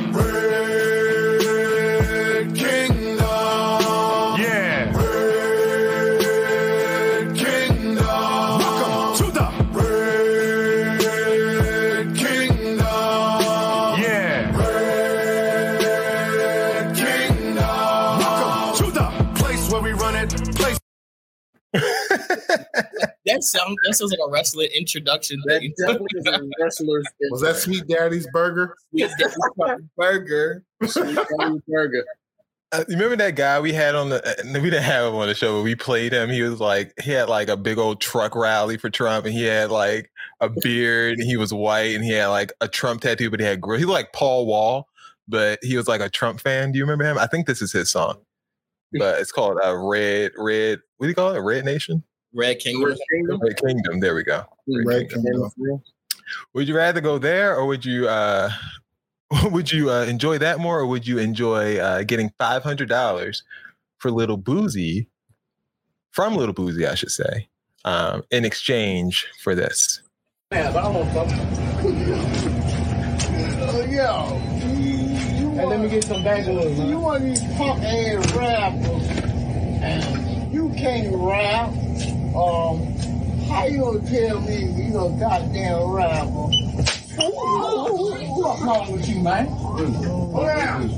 That 23.26 23.42
sounds 23.44 23.76
that 23.86 23.94
sounds 23.94 24.10
like 24.10 24.20
a 24.26 24.30
wrestler 24.30 24.64
introduction. 24.64 25.40
That 25.46 25.60
thing. 25.60 25.72
definitely 25.78 26.08
is 26.14 26.26
a 26.26 26.40
wrestler's 26.60 27.06
Was 27.30 27.40
that 27.42 27.56
Sweet 27.56 27.86
Daddy's 27.86 28.26
Burger? 28.32 28.76
Sweet 28.90 29.10
Daddy 29.18 29.82
burger. 29.96 30.64
Sweet 30.86 31.14
Daddy 31.14 31.62
burger? 31.68 32.04
Uh, 32.72 32.84
you 32.88 32.94
remember 32.96 33.16
that 33.16 33.36
guy 33.36 33.60
we 33.60 33.72
had 33.72 33.94
on 33.94 34.08
the? 34.08 34.26
uh, 34.26 34.34
We 34.46 34.70
didn't 34.70 34.82
have 34.82 35.06
him 35.08 35.14
on 35.14 35.28
the 35.28 35.34
show, 35.34 35.58
but 35.58 35.62
we 35.62 35.74
played 35.74 36.12
him. 36.14 36.30
He 36.30 36.40
was 36.42 36.58
like, 36.58 36.94
he 37.02 37.10
had 37.10 37.28
like 37.28 37.48
a 37.48 37.56
big 37.56 37.76
old 37.78 38.00
truck 38.00 38.34
rally 38.34 38.78
for 38.78 38.88
Trump, 38.88 39.26
and 39.26 39.34
he 39.34 39.44
had 39.44 39.70
like 39.70 40.10
a 40.40 40.48
beard, 40.48 41.18
and 41.18 41.26
he 41.28 41.36
was 41.36 41.52
white, 41.52 41.94
and 41.94 42.02
he 42.02 42.12
had 42.12 42.28
like 42.28 42.52
a 42.62 42.68
Trump 42.68 43.02
tattoo, 43.02 43.30
but 43.30 43.40
he 43.40 43.46
had 43.46 43.60
grill. 43.60 43.78
He 43.78 43.84
was 43.84 43.92
like 43.92 44.12
Paul 44.14 44.46
Wall, 44.46 44.88
but 45.28 45.58
he 45.62 45.76
was 45.76 45.86
like 45.86 46.00
a 46.00 46.08
Trump 46.08 46.40
fan. 46.40 46.72
Do 46.72 46.78
you 46.78 46.84
remember 46.84 47.04
him? 47.04 47.18
I 47.18 47.26
think 47.26 47.46
this 47.46 47.60
is 47.60 47.72
his 47.72 47.90
song, 47.92 48.16
but 48.98 49.20
it's 49.20 49.32
called 49.32 49.58
uh, 49.62 49.76
Red 49.76 50.32
Red. 50.38 50.80
What 50.96 51.04
do 51.04 51.08
you 51.10 51.14
call 51.14 51.34
it? 51.34 51.40
Red 51.40 51.66
Nation. 51.66 52.02
Red 52.34 52.58
Kingdom. 52.58 52.90
Red 52.90 52.98
Kingdom. 53.10 53.40
Red 53.42 53.56
Kingdom. 53.56 54.00
There 54.00 54.14
we 54.14 54.22
go. 54.22 54.44
Red 54.66 55.10
Kingdom. 55.10 55.50
Would 56.54 56.68
you 56.68 56.76
rather 56.76 57.00
go 57.00 57.18
there, 57.18 57.56
or 57.56 57.66
would 57.66 57.84
you 57.84 58.08
uh, 58.08 58.50
would 59.50 59.70
you 59.70 59.90
uh, 59.90 60.04
enjoy 60.04 60.38
that 60.38 60.58
more, 60.58 60.80
or 60.80 60.86
would 60.86 61.06
you 61.06 61.18
enjoy 61.18 61.78
uh, 61.78 62.02
getting 62.02 62.32
five 62.38 62.62
hundred 62.62 62.88
dollars 62.88 63.42
for 63.98 64.10
Lil 64.10 64.38
Boosie 64.38 65.06
from 66.10 66.36
Lil 66.36 66.52
Boosie, 66.52 66.86
I 66.88 66.94
should 66.94 67.10
say, 67.10 67.48
um, 67.84 68.22
in 68.30 68.44
exchange 68.44 69.26
for 69.42 69.54
this? 69.54 70.02
Yeah, 70.52 70.68
I 70.70 70.88
want 70.88 71.08
Yo, 73.90 74.38
hey, 75.54 75.66
let 75.66 75.80
me 75.80 75.88
get 75.88 76.04
some 76.04 76.22
bangalows. 76.22 76.88
You 76.88 76.98
want 76.98 77.24
these 77.24 77.42
punk 77.56 77.82
ass 77.82 78.32
rappers, 78.32 79.08
and 79.82 80.52
you 80.52 80.70
can't 80.70 81.14
rap. 81.16 81.70
Um, 82.34 82.94
how 83.46 83.66
you 83.66 83.80
gonna 83.80 84.00
tell 84.08 84.40
me 84.40 84.64
you 84.64 84.98
a 84.98 85.10
goddamn 85.20 85.90
rapper? 85.90 86.48
What's 87.18 88.62
wrong 88.62 88.92
with 88.92 89.06
you, 89.06 89.20
man? 89.20 89.46
Hold 89.48 90.46
down. 90.46 90.90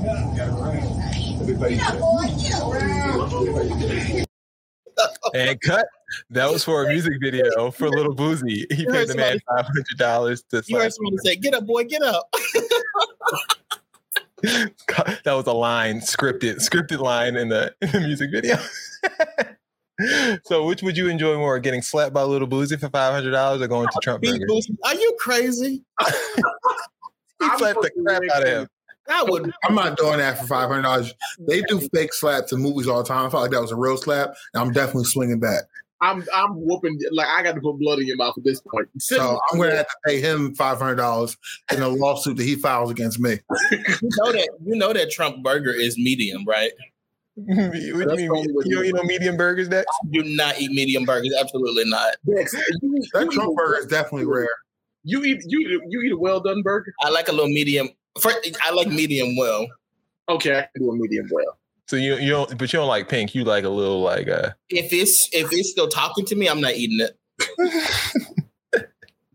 and 5.34 5.60
cut. 5.60 5.86
That 6.30 6.50
was 6.52 6.62
for 6.62 6.84
a 6.84 6.88
music 6.88 7.14
video 7.20 7.72
for 7.72 7.88
Lil 7.88 8.14
Boosie. 8.14 8.72
He 8.72 8.82
You 8.82 8.92
paid 8.92 9.08
the 9.08 9.16
man 9.16 9.40
five 9.48 9.66
hundred 9.66 9.98
dollars 9.98 10.44
to. 10.50 10.62
You 10.66 10.78
heard 10.78 10.92
someone 10.92 11.18
say, 11.18 11.34
"Get 11.34 11.54
up, 11.54 11.66
boy, 11.66 11.82
get 11.84 12.02
up." 12.02 12.32
that 14.42 15.32
was 15.32 15.46
a 15.46 15.52
line 15.52 15.98
scripted 16.00 16.56
scripted 16.56 17.00
line 17.00 17.34
in 17.34 17.48
the, 17.48 17.74
in 17.80 17.90
the 17.90 18.00
music 18.00 18.30
video 18.30 18.56
so 20.44 20.66
which 20.66 20.82
would 20.82 20.96
you 20.96 21.08
enjoy 21.08 21.36
more 21.36 21.58
getting 21.58 21.82
slapped 21.82 22.12
by 22.14 22.22
Lil 22.22 22.46
Boosie 22.46 22.78
for 22.78 22.88
$500 22.88 23.60
or 23.60 23.68
going 23.68 23.86
to 23.86 23.98
trump 24.02 24.22
burger 24.22 24.46
Are 24.84 24.94
you 24.94 25.16
crazy? 25.20 25.82
he 26.00 27.48
slapped 27.58 27.80
the 27.80 27.90
crap 28.02 28.22
out 28.34 28.42
of 28.42 28.48
him 28.48 28.68
I 29.08 29.22
would. 29.24 29.52
I'm 29.64 29.74
not 29.74 29.96
doing 29.96 30.18
that 30.18 30.38
for 30.38 30.46
five 30.46 30.68
hundred 30.68 30.82
dollars. 30.82 31.12
They 31.46 31.60
do 31.62 31.80
fake 31.94 32.14
slaps 32.14 32.52
in 32.52 32.60
movies 32.60 32.88
all 32.88 33.02
the 33.02 33.08
time. 33.08 33.26
I 33.26 33.30
felt 33.30 33.42
like 33.42 33.52
that 33.52 33.60
was 33.60 33.72
a 33.72 33.76
real 33.76 33.96
slap, 33.96 34.34
and 34.54 34.62
I'm 34.62 34.72
definitely 34.72 35.04
swinging 35.04 35.40
back. 35.40 35.64
I'm 36.00 36.24
I'm 36.34 36.54
whooping 36.56 36.98
like 37.12 37.28
I 37.28 37.42
got 37.42 37.54
to 37.54 37.60
put 37.60 37.78
blood 37.78 37.98
in 37.98 38.06
your 38.06 38.16
mouth 38.16 38.34
at 38.36 38.44
this 38.44 38.60
point. 38.60 38.88
So 38.98 39.38
I'm 39.50 39.58
going 39.58 39.70
to 39.70 39.76
have 39.76 39.86
to 39.86 39.96
pay 40.06 40.20
him 40.20 40.54
five 40.54 40.78
hundred 40.78 40.96
dollars 40.96 41.36
in 41.72 41.82
a 41.82 41.88
lawsuit 41.88 42.36
that 42.36 42.44
he 42.44 42.56
files 42.56 42.90
against 42.90 43.18
me. 43.20 43.38
You 43.70 44.10
know 44.18 44.32
that 44.32 44.48
you 44.64 44.76
know 44.76 44.92
that 44.92 45.10
Trump 45.10 45.42
burger 45.42 45.72
is 45.72 45.96
medium, 45.98 46.44
right? 46.46 46.72
What 47.36 48.16
do 48.16 48.22
you 48.22 48.32
mean 48.32 48.44
you 48.64 48.76
know, 48.76 48.82
you 48.82 48.92
know 48.92 49.02
medium 49.02 49.36
burgers 49.36 49.68
Dex? 49.68 49.86
Do 50.12 50.22
not 50.22 50.60
eat 50.60 50.70
medium 50.70 51.04
burgers. 51.04 51.34
Absolutely 51.38 51.84
not. 51.86 52.14
That 52.26 53.28
Trump 53.32 53.56
burger 53.56 53.78
is 53.78 53.86
definitely 53.86 54.26
rare. 54.26 54.48
You 55.02 55.22
eat 55.24 55.42
you 55.46 55.58
eat, 55.60 55.80
you 55.88 56.02
eat 56.02 56.12
a 56.12 56.16
well 56.16 56.40
done 56.40 56.62
burger. 56.62 56.94
I 57.02 57.10
like 57.10 57.28
a 57.28 57.32
little 57.32 57.48
medium. 57.48 57.88
First, 58.20 58.56
I 58.64 58.72
like 58.72 58.88
medium 58.88 59.36
well. 59.36 59.66
Okay, 60.28 60.58
I 60.58 60.68
can 60.74 60.82
do 60.84 60.90
a 60.90 60.96
medium 60.96 61.26
well. 61.30 61.58
so 61.88 61.96
you 61.96 62.14
you 62.16 62.30
don't 62.30 62.56
but 62.56 62.72
you 62.72 62.78
don't 62.78 62.88
like 62.88 63.08
pink 63.08 63.34
you 63.34 63.44
like 63.44 63.64
a 63.64 63.68
little 63.68 64.00
like 64.00 64.28
uh 64.28 64.50
If 64.70 64.92
it's 64.92 65.28
if 65.32 65.52
it's 65.52 65.70
still 65.70 65.88
talking 65.88 66.24
to 66.26 66.36
me, 66.36 66.48
I'm 66.48 66.60
not 66.60 66.74
eating 66.74 67.00
it. 67.00 67.18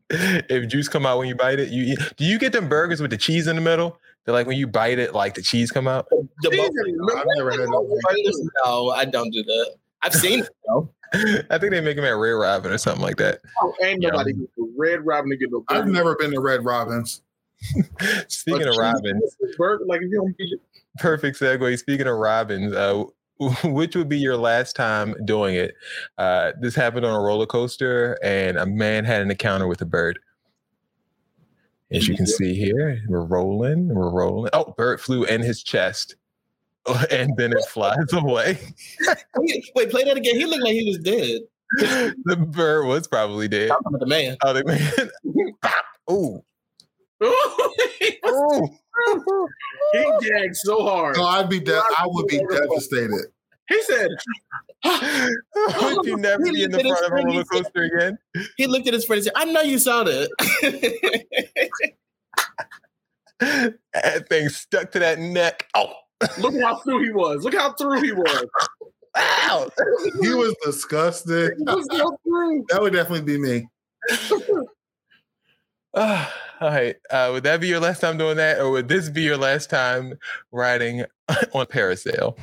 if 0.10 0.68
juice 0.68 0.88
come 0.88 1.06
out 1.06 1.20
when 1.20 1.28
you 1.28 1.36
bite 1.36 1.60
it 1.60 1.70
you 1.70 1.84
eat 1.84 2.00
do 2.18 2.26
you 2.26 2.40
get 2.40 2.52
them 2.52 2.68
burgers 2.68 3.00
with 3.02 3.12
the 3.12 3.18
cheese 3.18 3.46
in 3.46 3.56
the 3.56 3.62
middle 3.62 4.00
they're 4.30 4.34
like 4.36 4.46
when 4.46 4.58
you 4.58 4.68
bite 4.68 5.00
it 5.00 5.16
like 5.16 5.34
the 5.34 5.42
cheese 5.42 5.72
come 5.72 5.88
out 5.88 6.08
The 6.10 6.50
I've 6.52 7.26
never 7.36 7.50
had 7.50 7.62
that. 7.62 8.50
no, 8.64 8.92
I 8.92 9.06
don't 9.06 9.32
do 9.32 9.42
that. 9.42 9.76
I've 10.04 10.14
seen 10.14 10.42
it 10.42 10.50
though. 10.68 10.94
I 11.50 11.58
think 11.58 11.72
they 11.72 11.82
make 11.82 11.96
them 11.96 12.06
at 12.06 12.12
Red 12.12 12.34
Robin 12.34 12.72
or 12.72 12.78
something 12.78 13.02
like 13.02 13.18
that. 13.18 13.40
Oh, 13.60 13.74
ain't 13.84 14.02
nobody 14.02 14.34
get 14.34 14.56
the 14.56 14.72
Red 14.78 15.04
Robin 15.04 15.32
to 15.32 15.38
get 15.38 15.50
no 15.52 15.64
I've 15.70 15.88
never 15.88 16.16
been 16.16 16.30
to 16.32 16.40
Red 16.40 16.64
Robins. 16.64 17.24
Speaking 18.28 18.68
A 18.68 18.70
of 18.70 18.76
cheese 18.76 18.78
Robins, 18.78 19.36
burger 19.58 19.86
like 19.88 20.02
if 20.02 20.12
you 20.12 20.18
don't 20.18 20.36
eat 20.40 20.60
perfect 21.00 21.40
segue. 21.40 21.80
Speaking 21.80 22.06
of 22.06 22.18
Robins, 22.18 22.74
uh, 22.76 23.04
which 23.64 23.96
would 23.96 24.10
be 24.10 24.20
your 24.20 24.38
last 24.38 24.76
time 24.76 25.16
doing 25.26 25.56
it? 25.56 25.74
Uh, 26.20 26.52
this 26.62 26.76
happened 26.76 27.06
on 27.06 27.16
a 27.16 27.20
roller 27.20 27.48
coaster, 27.48 28.20
and 28.24 28.58
a 28.58 28.68
man 28.68 29.06
had 29.06 29.24
an 29.24 29.32
encounter 29.32 29.68
with 29.68 29.82
a 29.82 29.86
bird. 29.86 30.20
As 31.92 32.08
you 32.08 32.16
can 32.16 32.28
see 32.28 32.54
here, 32.54 33.02
we're 33.08 33.26
rolling, 33.26 33.88
we're 33.88 34.12
rolling. 34.12 34.52
Oh, 34.54 34.74
bird 34.78 35.02
flew 35.02 35.24
in 35.24 35.42
his 35.42 35.64
chest, 35.64 36.16
and 37.12 37.36
then 37.36 37.52
it 37.52 37.66
flies 37.66 38.14
away. 38.14 38.60
Wait, 39.38 39.72
wait, 39.76 39.90
play 39.90 40.04
that 40.04 40.18
again. 40.18 40.36
He 40.36 40.46
looked 40.46 40.64
like 40.64 40.74
he 40.74 40.86
was 40.86 41.00
dead. 41.00 41.42
the 42.26 42.36
bird 42.36 42.86
was 42.86 43.08
probably 43.08 43.48
dead. 43.48 43.70
Talking 43.70 43.88
about 43.88 44.00
the 44.00 44.06
man. 44.08 44.38
Oh, 44.44 44.54
the 44.54 44.64
man. 44.66 45.10
Ooh. 46.12 46.44
he 49.94 50.30
gagged 50.30 50.56
so 50.56 50.84
hard. 50.84 51.18
No, 51.18 51.24
I'd 51.24 51.50
be 51.50 51.60
de- 51.60 51.74
I 51.76 52.06
would 52.06 52.28
be 52.28 52.40
devastated. 52.50 53.28
He 53.68 53.82
said, 53.84 54.10
Would 54.86 56.06
you 56.06 56.18
never 56.18 56.44
be 56.44 56.64
in 56.64 56.72
the 56.72 56.80
front 56.80 57.06
of 57.06 57.12
a 57.12 57.16
roller 57.16 57.44
coaster 57.44 57.84
again? 57.84 58.18
He 58.58 58.68
looked 58.68 58.88
at 58.88 58.94
his 58.94 59.06
friend 59.06 59.18
and 59.18 59.26
said, 59.26 59.34
"I 59.36 59.46
know 59.46 59.62
you 59.62 59.80
saw 59.80 60.04
that." 60.04 60.30
That 63.42 64.28
thing 64.28 64.50
stuck 64.50 64.92
to 64.92 65.00
that 65.00 65.18
neck. 65.18 65.66
Oh, 65.74 65.94
"Look 66.40 66.60
how 66.62 66.80
through 66.80 67.06
he 67.06 67.12
was. 67.12 67.46
Look 67.46 67.56
how 67.56 67.72
through 67.72 68.02
he 68.02 68.12
was." 68.12 68.46
wow. 69.16 69.70
He 70.22 70.34
was 70.34 70.56
disgusted. 70.64 71.54
He 71.58 71.64
was 71.64 71.88
so. 71.92 72.18
That 72.70 72.82
would 72.82 72.94
definitely 72.94 73.22
be 73.22 73.38
me. 73.38 73.68
Ah, 75.96 76.34
all 76.62 76.70
right. 76.70 76.96
Uh, 77.10 77.30
would 77.34 77.44
that 77.44 77.62
be 77.62 77.68
your 77.68 77.80
last 77.80 78.02
time 78.02 78.18
doing 78.18 78.38
that, 78.38 78.60
or 78.60 78.72
would 78.72 78.88
this 78.88 79.10
be 79.10 79.22
your 79.22 79.38
last 79.38 79.70
time 79.70 80.18
riding 80.52 81.06
on 81.54 81.66
parasail? 81.66 82.38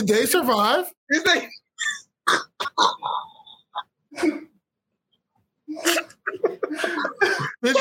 Did 0.00 0.08
they 0.08 0.24
survive? 0.24 0.86
Is 1.10 1.22
they? 1.24 1.48
Did- 7.62 7.76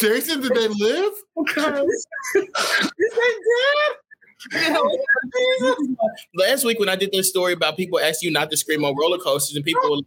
Jason, 0.00 0.40
did 0.40 0.54
they 0.54 0.68
live? 0.68 1.12
Is 1.54 2.06
they 2.34 2.40
dead? 4.54 4.78
Last 6.34 6.64
week 6.64 6.78
when 6.80 6.88
I 6.88 6.96
did 6.96 7.10
this 7.12 7.28
story 7.28 7.52
about 7.52 7.76
people 7.76 7.98
asking 8.00 8.28
you 8.28 8.32
not 8.32 8.50
to 8.50 8.56
scream 8.56 8.84
on 8.84 8.94
roller 8.96 9.18
coasters 9.18 9.54
and 9.56 9.64
people, 9.64 9.90
were 9.90 9.98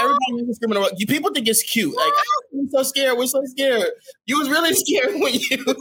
everybody 0.00 0.44
was 0.46 0.56
screaming. 0.56 0.78
on- 0.78 0.90
You 0.96 1.06
people 1.06 1.32
think 1.32 1.48
it's 1.48 1.62
cute. 1.62 1.96
Like 1.96 2.12
ah, 2.12 2.40
we're 2.52 2.68
so 2.70 2.82
scared. 2.82 3.16
We're 3.18 3.26
so 3.26 3.42
scared. 3.46 3.88
You 4.26 4.38
was 4.38 4.48
really 4.48 4.74
scared 4.74 5.14
when 5.20 5.34
you. 5.34 5.74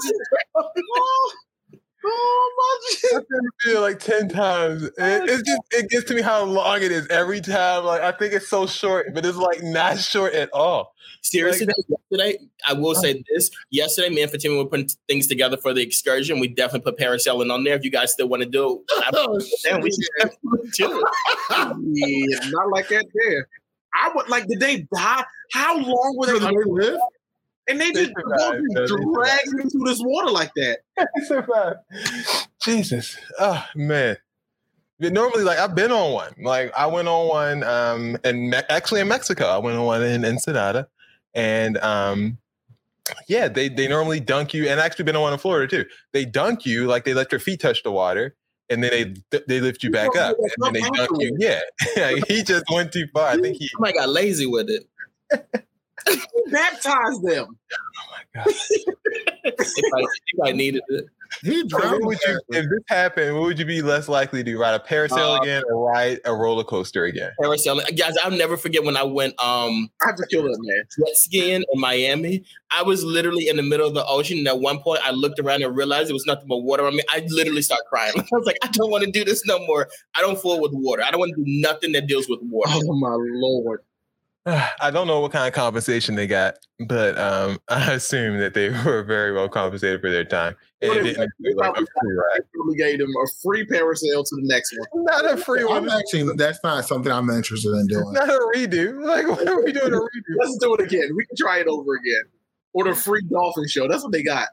Oh, 2.06 2.80
I 3.16 3.22
feel 3.62 3.82
like 3.82 4.00
ten 4.00 4.28
times. 4.30 4.84
It, 4.84 4.94
it's 4.98 5.44
just 5.44 5.62
it 5.72 5.90
gets 5.90 6.06
to 6.06 6.14
me 6.16 6.22
how 6.22 6.44
long 6.44 6.82
it 6.82 6.92
is 6.92 7.08
every 7.08 7.40
time. 7.42 7.86
Like 7.86 8.02
I 8.02 8.12
think 8.12 8.34
it's 8.34 8.48
so 8.48 8.66
short, 8.68 9.14
but 9.14 9.26
it's 9.26 9.38
like 9.38 9.64
not 9.64 10.00
short 10.00 10.34
at 10.34 10.52
all. 10.54 10.94
Seriously, 11.22 11.68
Like- 11.68 12.00
yesterday, 12.12 12.40
I 12.68 12.74
will 12.74 12.96
say 12.96 13.24
this. 13.34 13.50
Yesterday, 13.72 14.10
me 14.10 14.22
and 14.22 14.32
Fatima 14.32 14.58
were 14.58 14.66
putting 14.66 14.90
things 15.08 15.28
together 15.28 15.58
for 15.58 15.74
the 15.74 15.82
excursion. 15.82 16.40
We 16.40 16.48
definitely 16.50 16.92
put 16.92 17.00
parasailing 17.00 17.52
on 17.54 17.64
there. 17.64 17.76
If 17.76 17.84
you 17.86 17.92
guys 17.92 18.12
still 18.14 18.28
want 18.28 18.42
oh, 18.44 18.46
to 18.46 18.52
do 18.52 18.74
it, 18.88 18.94
Oh, 19.16 19.40
then 19.64 19.82
we 19.82 19.92
should 19.92 20.04
definitely 20.20 20.70
do 20.78 21.00
it. 21.00 22.28
yeah, 22.40 22.50
not 22.50 22.70
like 22.70 22.90
that 22.90 23.06
there. 23.24 23.48
I 23.96 24.12
would 24.14 24.28
like, 24.30 24.48
did 24.48 24.60
they 24.60 24.88
die? 24.94 25.24
How 25.54 25.78
long 25.78 26.16
were 26.18 26.26
they 26.28 26.34
Did 26.40 26.42
they 26.42 26.64
live? 26.66 27.00
And 27.68 27.80
they 27.80 27.92
They 27.92 28.06
just 28.06 28.14
survived. 28.18 28.64
No, 28.70 28.88
they 28.88 29.04
dragged 29.14 29.58
them 29.58 29.70
through 29.70 29.86
this 29.86 30.02
water 30.02 30.30
like 30.32 30.52
that. 30.56 30.80
Jesus. 32.62 33.18
Oh 33.40 33.66
man. 33.76 34.18
Normally, 35.00 35.44
like 35.44 35.58
I've 35.58 35.76
been 35.76 35.92
on 35.92 36.14
one. 36.14 36.34
Like 36.42 36.74
I 36.78 36.88
went 36.88 37.08
on 37.08 37.28
one 37.28 37.64
um 37.64 38.18
and 38.24 38.50
Me- 38.50 38.62
actually 38.70 39.02
in 39.02 39.08
Mexico. 39.08 39.46
I 39.48 39.58
went 39.58 39.78
on 39.78 39.86
one 39.86 40.04
in 40.04 40.26
Ensenada. 40.26 40.88
And 41.34 41.78
um 41.78 42.38
yeah, 43.28 43.48
they 43.48 43.70
they 43.70 43.88
normally 43.88 44.20
dunk 44.20 44.54
you, 44.54 44.68
and 44.68 44.80
I 44.80 44.86
actually 44.86 45.06
been 45.06 45.16
on 45.16 45.24
one 45.24 45.34
in 45.34 45.40
Florida 45.40 45.68
too. 45.68 45.90
They 46.14 46.26
dunk 46.26 46.66
you 46.66 46.88
like 46.88 47.04
they 47.06 47.14
let 47.14 47.32
your 47.32 47.40
feet 47.40 47.60
touch 47.60 47.84
the 47.84 47.92
water, 47.92 48.36
and 48.70 48.84
then 48.84 49.22
they 49.30 49.40
they 49.48 49.60
lift 49.60 49.84
you 49.84 49.92
back 49.92 50.16
up, 50.16 50.38
and 50.40 50.52
then 50.58 50.74
they 50.74 50.82
dunk 50.82 51.10
you. 51.20 51.36
Yeah, 51.38 51.62
he 52.28 52.44
just 52.44 52.66
went 52.72 52.92
too 52.94 53.08
far. 53.14 53.28
I 53.28 53.38
think 53.38 53.58
he. 53.58 53.68
Somebody 53.68 53.94
got 53.94 54.10
lazy 54.10 54.46
with 54.46 54.70
it. 54.70 54.88
Who 56.08 56.52
baptized 56.52 57.24
them? 57.24 57.58
If 58.36 59.94
I, 59.94 60.00
if 60.02 60.40
I 60.44 60.52
needed 60.52 60.84
it. 60.90 61.06
He 61.42 61.64
drowned. 61.64 62.06
would 62.06 62.18
you, 62.28 62.40
if 62.50 62.70
this 62.70 62.84
happened, 62.88 63.34
what 63.36 63.44
would 63.44 63.58
you 63.60 63.66
be 63.66 63.82
less 63.82 64.08
likely 64.08 64.44
to 64.44 64.52
do? 64.52 64.60
Ride 64.60 64.76
a 64.76 64.80
parasail 64.80 65.40
Uh, 65.40 65.42
again 65.42 65.64
or 65.68 65.90
ride 65.92 66.20
a 66.26 66.34
roller 66.34 66.64
coaster 66.64 67.06
again? 67.06 67.32
Parasailing. 67.42 67.98
Guys, 67.98 68.16
I'll 68.24 68.32
never 68.32 68.56
forget 68.56 68.84
when 68.84 68.96
I 68.96 69.04
went 69.04 69.34
um 69.44 69.90
I 70.04 70.08
have 70.08 70.16
to 70.18 70.28
kill 70.30 70.44
that 70.44 70.58
man. 70.60 70.84
jet 71.00 71.16
skiing 71.16 71.64
in 71.72 71.80
Miami. 71.82 72.44
I 72.72 72.84
was 72.84 73.04
literally 73.04 73.48
in 73.48 73.58
the 73.58 73.64
middle 73.64 73.88
of 73.88 73.94
the 73.96 74.06
ocean. 74.06 74.40
And 74.40 74.48
at 74.48 74.60
one 74.60 74.80
point, 74.80 75.02
I 75.04 75.12
looked 75.12 75.40
around 75.40 75.64
and 75.64 75.76
realized 75.76 76.10
it 76.10 76.14
was 76.14 76.26
nothing 76.28 76.48
but 76.48 76.58
water 76.58 76.86
on 76.86 76.96
me. 76.96 77.04
I 77.10 77.26
literally 77.30 77.62
started 77.64 77.86
crying. 77.90 78.14
I 78.18 78.24
was 78.32 78.46
like, 78.46 78.58
I 78.64 78.68
don't 78.68 78.92
want 78.92 79.04
to 79.04 79.12
do 79.12 79.24
this 79.26 79.44
no 79.46 79.60
more. 79.66 79.90
I 80.16 80.22
don't 80.22 80.40
fool 80.40 80.62
with 80.62 80.72
water. 80.74 81.04
I 81.04 81.10
don't 81.12 81.20
want 81.20 81.34
to 81.36 81.44
do 81.44 81.50
nothing 81.62 81.94
that 81.94 82.08
deals 82.08 82.30
with 82.30 82.40
water. 82.44 82.72
Oh 82.74 82.94
my 83.00 83.16
lord. 83.18 83.82
I 84.82 84.92
don't 84.92 85.08
know 85.08 85.22
what 85.22 85.32
kind 85.32 85.48
of 85.48 85.54
compensation 85.54 86.16
they 86.16 86.28
got, 86.28 86.56
but 86.88 87.18
um, 87.18 87.60
I 87.70 87.94
assume 87.94 88.40
that 88.40 88.54
they 88.54 88.70
were 88.70 89.04
very 89.04 89.32
well 89.32 89.48
compensated 89.48 90.02
for 90.02 90.12
their 90.12 90.26
time. 90.26 90.56
And 90.82 90.92
it 90.92 91.04
didn't 91.04 91.32
include, 91.40 91.56
like, 91.56 91.72
a 91.72 91.76
free 91.76 92.14
ride. 92.14 92.42
We 92.68 92.76
gave 92.76 93.00
them 93.00 93.10
a 93.10 93.28
free 93.42 93.66
parasail 93.66 94.26
to 94.28 94.36
the 94.36 94.42
next 94.44 94.76
one. 94.78 95.06
Not 95.06 95.26
a 95.26 95.38
free 95.38 95.66
I'm 95.70 95.88
actually 95.88 96.30
that's 96.36 96.60
not 96.62 96.84
something 96.84 97.12
I'm 97.12 97.30
interested 97.30 97.70
in 97.70 97.88
doing. 97.88 98.12
Not 98.12 98.28
a 98.28 98.40
redo. 98.54 99.02
Like, 99.02 99.28
what 99.28 99.48
are 99.48 99.64
we 99.64 99.72
doing 99.72 99.94
a 99.94 99.98
redo? 99.98 100.10
Let's 100.40 100.58
do 100.58 100.76
it 100.76 100.82
again. 100.82 101.10
We 101.16 101.26
can 101.26 101.38
try 101.38 101.60
it 101.60 101.68
over 101.68 101.96
again. 101.96 102.24
Or 102.74 102.84
the 102.84 102.96
free 102.96 103.22
dolphin 103.30 103.68
show. 103.68 103.88
That's 103.88 104.04
what 104.04 104.12
they 104.12 104.24
got. 104.24 104.50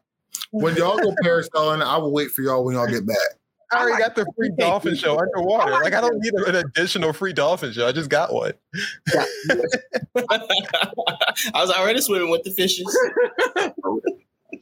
When 0.52 0.76
y'all 0.76 0.98
go 0.98 1.12
parasailing, 1.24 1.82
I 1.82 1.96
will 1.98 2.12
wait 2.12 2.30
for 2.30 2.42
y'all 2.42 2.64
when 2.64 2.76
y'all 2.76 2.86
get 2.86 3.06
back. 3.06 3.39
I 3.72 3.78
already 3.80 3.98
got 4.02 4.14
the 4.16 4.26
free 4.36 4.50
dolphin 4.58 4.96
show 4.96 5.18
underwater. 5.18 5.70
Like, 5.72 5.94
I 5.94 6.00
don't 6.00 6.18
need 6.18 6.34
an 6.34 6.56
additional 6.56 7.12
free 7.12 7.32
dolphin 7.32 7.72
show. 7.72 7.86
I 7.86 7.92
just 7.92 8.10
got 8.10 8.32
one. 8.32 8.52
I 10.16 10.40
was 11.54 11.70
already 11.70 12.00
swimming 12.00 12.30
with 12.30 12.42
the 12.42 12.50
fishes. 12.50 12.86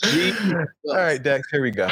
All 0.88 0.96
right, 0.96 1.22
Dex, 1.22 1.48
here 1.50 1.62
we 1.62 1.70
go. 1.70 1.86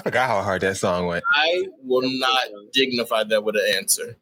I 0.00 0.02
forgot 0.02 0.28
how 0.30 0.40
hard 0.42 0.62
that 0.62 0.76
song 0.78 1.06
went. 1.06 1.22
I 1.34 1.64
will 1.82 2.08
not 2.18 2.44
dignify 2.72 3.24
that 3.24 3.44
with 3.44 3.56
an 3.56 3.62
answer. 3.76 4.16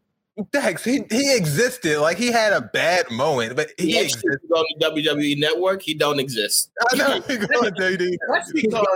Dex, 0.53 0.83
he, 0.85 1.03
he 1.11 1.37
existed. 1.37 2.01
Like 2.01 2.17
he 2.17 2.33
had 2.33 2.53
a 2.53 2.61
bad 2.61 3.09
moment, 3.13 3.55
but 3.55 3.71
he, 3.79 3.93
He 3.93 3.99
existed. 4.01 4.25
existed 4.27 4.51
on 4.53 4.65
the 4.79 5.03
WWE 5.03 5.39
network. 5.39 5.83
He 5.83 5.95
don't 5.95 6.19
exist. 6.19 6.71
I 6.93 6.97
know. 6.97 7.21
he 7.23 7.37
going 7.39 7.73
WWE. 7.73 8.17
That's 8.33 8.53
because 8.53 8.87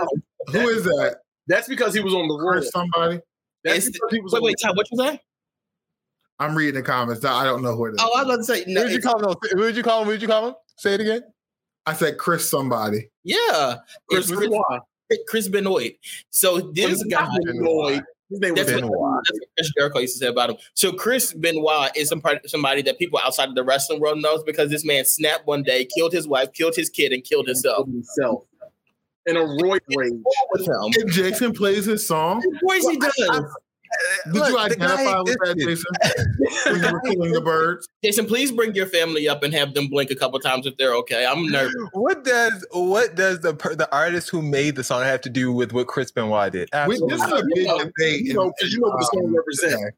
Who 0.51 0.67
is 0.69 0.83
that? 0.83 1.17
that's 1.47 1.67
because 1.69 1.93
he 1.93 2.01
was 2.01 2.13
on 2.13 2.27
the 2.27 2.35
road. 2.35 2.51
Chris 2.59 2.69
somebody? 2.71 3.19
That's 3.63 3.87
It's- 3.87 3.91
because 3.91 4.11
he 4.13 4.19
was 4.21 4.33
wait, 4.33 4.43
wait, 4.43 4.55
Tom, 4.61 4.75
what 4.75 4.87
you 4.91 4.97
say? 4.97 5.19
I'm 6.39 6.55
reading 6.55 6.75
the 6.75 6.81
comments. 6.81 7.23
I 7.23 7.45
don't 7.45 7.61
know 7.61 7.75
who 7.75 7.85
it 7.85 7.91
is. 7.91 7.95
Oh, 8.01 8.11
I 8.17 8.23
was 8.23 8.25
about 8.25 8.35
to 8.37 8.43
say, 8.43 8.63
no, 8.67 8.81
What 8.81 8.87
did 8.89 8.95
you 8.95 9.01
call 9.01 9.19
him? 9.19 9.25
What 9.25 9.57
did 9.57 9.77
you 9.77 9.83
call 9.83 10.01
him? 10.01 10.07
What 10.07 10.13
did 10.13 10.21
you 10.21 10.27
call 10.27 10.47
him? 10.49 10.55
Say 10.77 10.95
it 10.95 11.01
again. 11.01 11.21
I 11.85 11.93
said 11.93 12.17
Chris 12.17 12.49
somebody. 12.49 13.09
yeah, 13.23 13.77
Chris 14.09 14.29
It's 14.29 14.39
Benoit. 14.39 14.81
Chris 15.27 15.47
Benoit. 15.47 15.93
So 16.29 16.71
this 16.73 17.03
guy, 17.03 17.27
Benoit. 17.45 18.03
His 18.29 18.39
name 18.39 18.55
was 18.55 18.65
That's 18.65 18.81
what, 18.81 18.81
Benoit. 18.81 19.23
that's 19.25 19.39
what 19.39 19.49
Chris 19.57 19.71
Jericho 19.77 19.99
used 19.99 20.13
to 20.13 20.19
say 20.19 20.27
about 20.27 20.49
him. 20.51 20.57
So 20.73 20.91
Chris 20.91 21.33
Benoit 21.33 21.95
is 21.95 22.09
some 22.09 22.21
part, 22.21 22.49
somebody 22.49 22.81
that 22.83 22.97
people 22.97 23.19
outside 23.23 23.49
of 23.49 23.55
the 23.55 23.63
wrestling 23.63 23.99
world 23.99 24.21
knows 24.21 24.43
because 24.43 24.71
this 24.71 24.83
man 24.83 25.05
snapped 25.05 25.45
one 25.45 25.61
day, 25.61 25.87
killed 25.95 26.13
his 26.13 26.27
wife, 26.27 26.51
killed 26.53 26.75
his 26.75 26.89
kid, 26.89 27.11
and 27.11 27.23
killed 27.23 27.47
himself. 27.47 27.85
himself. 27.87 28.45
In 29.25 29.37
a 29.37 29.41
roid 29.41 29.79
rage. 29.95 30.13
With 30.51 30.67
him. 30.67 30.75
And 30.99 31.11
Jason 31.11 31.53
plays 31.53 31.85
his 31.85 32.05
song. 32.05 32.37
Of 32.37 32.59
course 32.59 32.87
he 32.87 32.97
does. 32.97 33.55
Did 34.25 34.33
Look, 34.35 34.49
you 34.49 34.57
identify 34.59 35.19
with 35.21 35.37
that. 35.43 35.57
Jason? 35.57 36.73
when 36.73 36.83
you 36.83 36.91
were 36.93 37.01
killing 37.01 37.31
the 37.33 37.41
birds? 37.41 37.87
Jason, 38.03 38.25
please 38.25 38.51
bring 38.51 38.73
your 38.75 38.85
family 38.87 39.27
up 39.27 39.43
and 39.43 39.53
have 39.53 39.73
them 39.73 39.87
blink 39.87 40.11
a 40.11 40.15
couple 40.15 40.39
times 40.39 40.65
if 40.65 40.75
they're 40.77 40.95
okay. 40.95 41.25
I'm 41.25 41.45
nervous. 41.47 41.73
What 41.93 42.23
does 42.23 42.65
what 42.71 43.15
does 43.15 43.39
the 43.41 43.53
the 43.53 43.87
artist 43.91 44.29
who 44.29 44.41
made 44.41 44.75
the 44.75 44.83
song 44.83 45.03
have 45.03 45.21
to 45.21 45.29
do 45.29 45.51
with 45.51 45.71
what 45.73 45.87
Chris 45.87 46.11
Benoit 46.11 46.51
did? 46.51 46.69
We, 46.87 46.99
this 47.07 47.21
is 47.23 47.31
a 47.31 47.43
big 47.53 47.67
debate. 47.67 48.21
You 48.25 48.33
know, 48.33 48.51
because 48.57 48.73
you 48.73 48.79
know 48.81 48.87
what 48.89 48.99
the 48.99 49.09
song 49.13 49.25
um, 49.25 49.35
represents. 49.35 49.97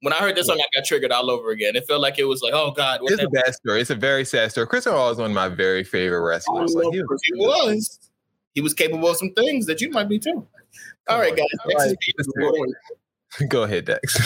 When 0.00 0.12
I 0.12 0.16
heard 0.18 0.36
this 0.36 0.46
song, 0.46 0.58
I 0.60 0.64
got 0.78 0.84
triggered 0.86 1.10
all 1.10 1.28
over 1.30 1.50
again. 1.50 1.74
It 1.74 1.84
felt 1.88 2.00
like 2.00 2.18
it 2.20 2.24
was 2.24 2.40
like, 2.40 2.54
oh 2.54 2.70
God, 2.70 3.02
what 3.02 3.12
It's 3.12 3.18
a 3.20 3.24
happened? 3.24 3.42
bad 3.44 3.54
story. 3.54 3.80
It's 3.80 3.90
a 3.90 3.96
very 3.96 4.24
sad 4.24 4.50
story. 4.52 4.66
Chris 4.68 4.84
Benoit 4.84 5.10
is 5.12 5.18
one 5.18 5.30
of 5.30 5.34
my 5.34 5.48
very 5.48 5.82
favorite 5.82 6.20
wrestlers. 6.20 6.72
Like, 6.74 6.92
he 6.92 7.02
was- 7.02 7.20
He 7.24 7.34
was. 7.34 7.98
He 8.54 8.60
was 8.60 8.74
capable 8.74 9.08
of 9.08 9.16
some 9.16 9.30
things 9.34 9.66
that 9.66 9.80
you 9.80 9.90
might 9.90 10.08
be 10.08 10.18
too. 10.18 10.46
All 11.08 11.18
right, 11.18 11.36
guys. 11.36 11.46
Next 11.66 11.84
is 11.86 11.96
Beers 12.16 12.28
Report. 12.36 12.68
Go 13.48 13.62
ahead, 13.64 13.84
Dex. 13.84 14.18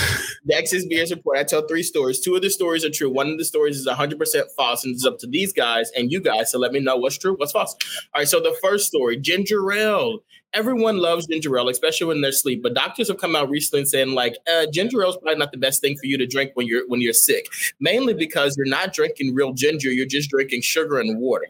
Next 0.44 0.72
is 0.74 0.86
Beers 0.86 1.10
Report. 1.10 1.38
I 1.38 1.44
tell 1.44 1.66
three 1.66 1.82
stories. 1.82 2.20
Two 2.20 2.36
of 2.36 2.42
the 2.42 2.50
stories 2.50 2.84
are 2.84 2.90
true. 2.90 3.10
One 3.10 3.28
of 3.30 3.38
the 3.38 3.44
stories 3.44 3.76
is 3.76 3.86
100% 3.86 4.42
false, 4.56 4.84
and 4.84 4.94
it's 4.94 5.04
up 5.04 5.18
to 5.18 5.26
these 5.26 5.52
guys 5.52 5.90
and 5.96 6.12
you 6.12 6.20
guys 6.20 6.52
to 6.52 6.58
let 6.58 6.72
me 6.72 6.80
know 6.80 6.96
what's 6.96 7.18
true, 7.18 7.34
what's 7.36 7.52
false. 7.52 7.74
All 8.14 8.20
right, 8.20 8.28
so 8.28 8.40
the 8.40 8.56
first 8.62 8.86
story 8.86 9.16
ginger 9.16 9.72
ale. 9.72 10.20
Everyone 10.54 10.98
loves 10.98 11.26
ginger 11.26 11.56
ale, 11.56 11.70
especially 11.70 12.08
when 12.08 12.20
they're 12.20 12.28
asleep. 12.28 12.62
But 12.62 12.74
doctors 12.74 13.08
have 13.08 13.16
come 13.16 13.34
out 13.34 13.48
recently 13.48 13.86
saying 13.86 14.12
like 14.12 14.36
uh, 14.52 14.66
ginger 14.70 15.02
ale 15.02 15.10
is 15.10 15.16
probably 15.16 15.38
not 15.38 15.50
the 15.50 15.58
best 15.58 15.80
thing 15.80 15.96
for 15.96 16.04
you 16.04 16.18
to 16.18 16.26
drink 16.26 16.52
when 16.54 16.66
you're 16.66 16.86
when 16.88 17.00
you're 17.00 17.14
sick, 17.14 17.46
mainly 17.80 18.12
because 18.12 18.56
you're 18.56 18.66
not 18.66 18.92
drinking 18.92 19.34
real 19.34 19.54
ginger. 19.54 19.90
You're 19.90 20.06
just 20.06 20.28
drinking 20.28 20.60
sugar 20.60 21.00
and 21.00 21.18
water. 21.18 21.46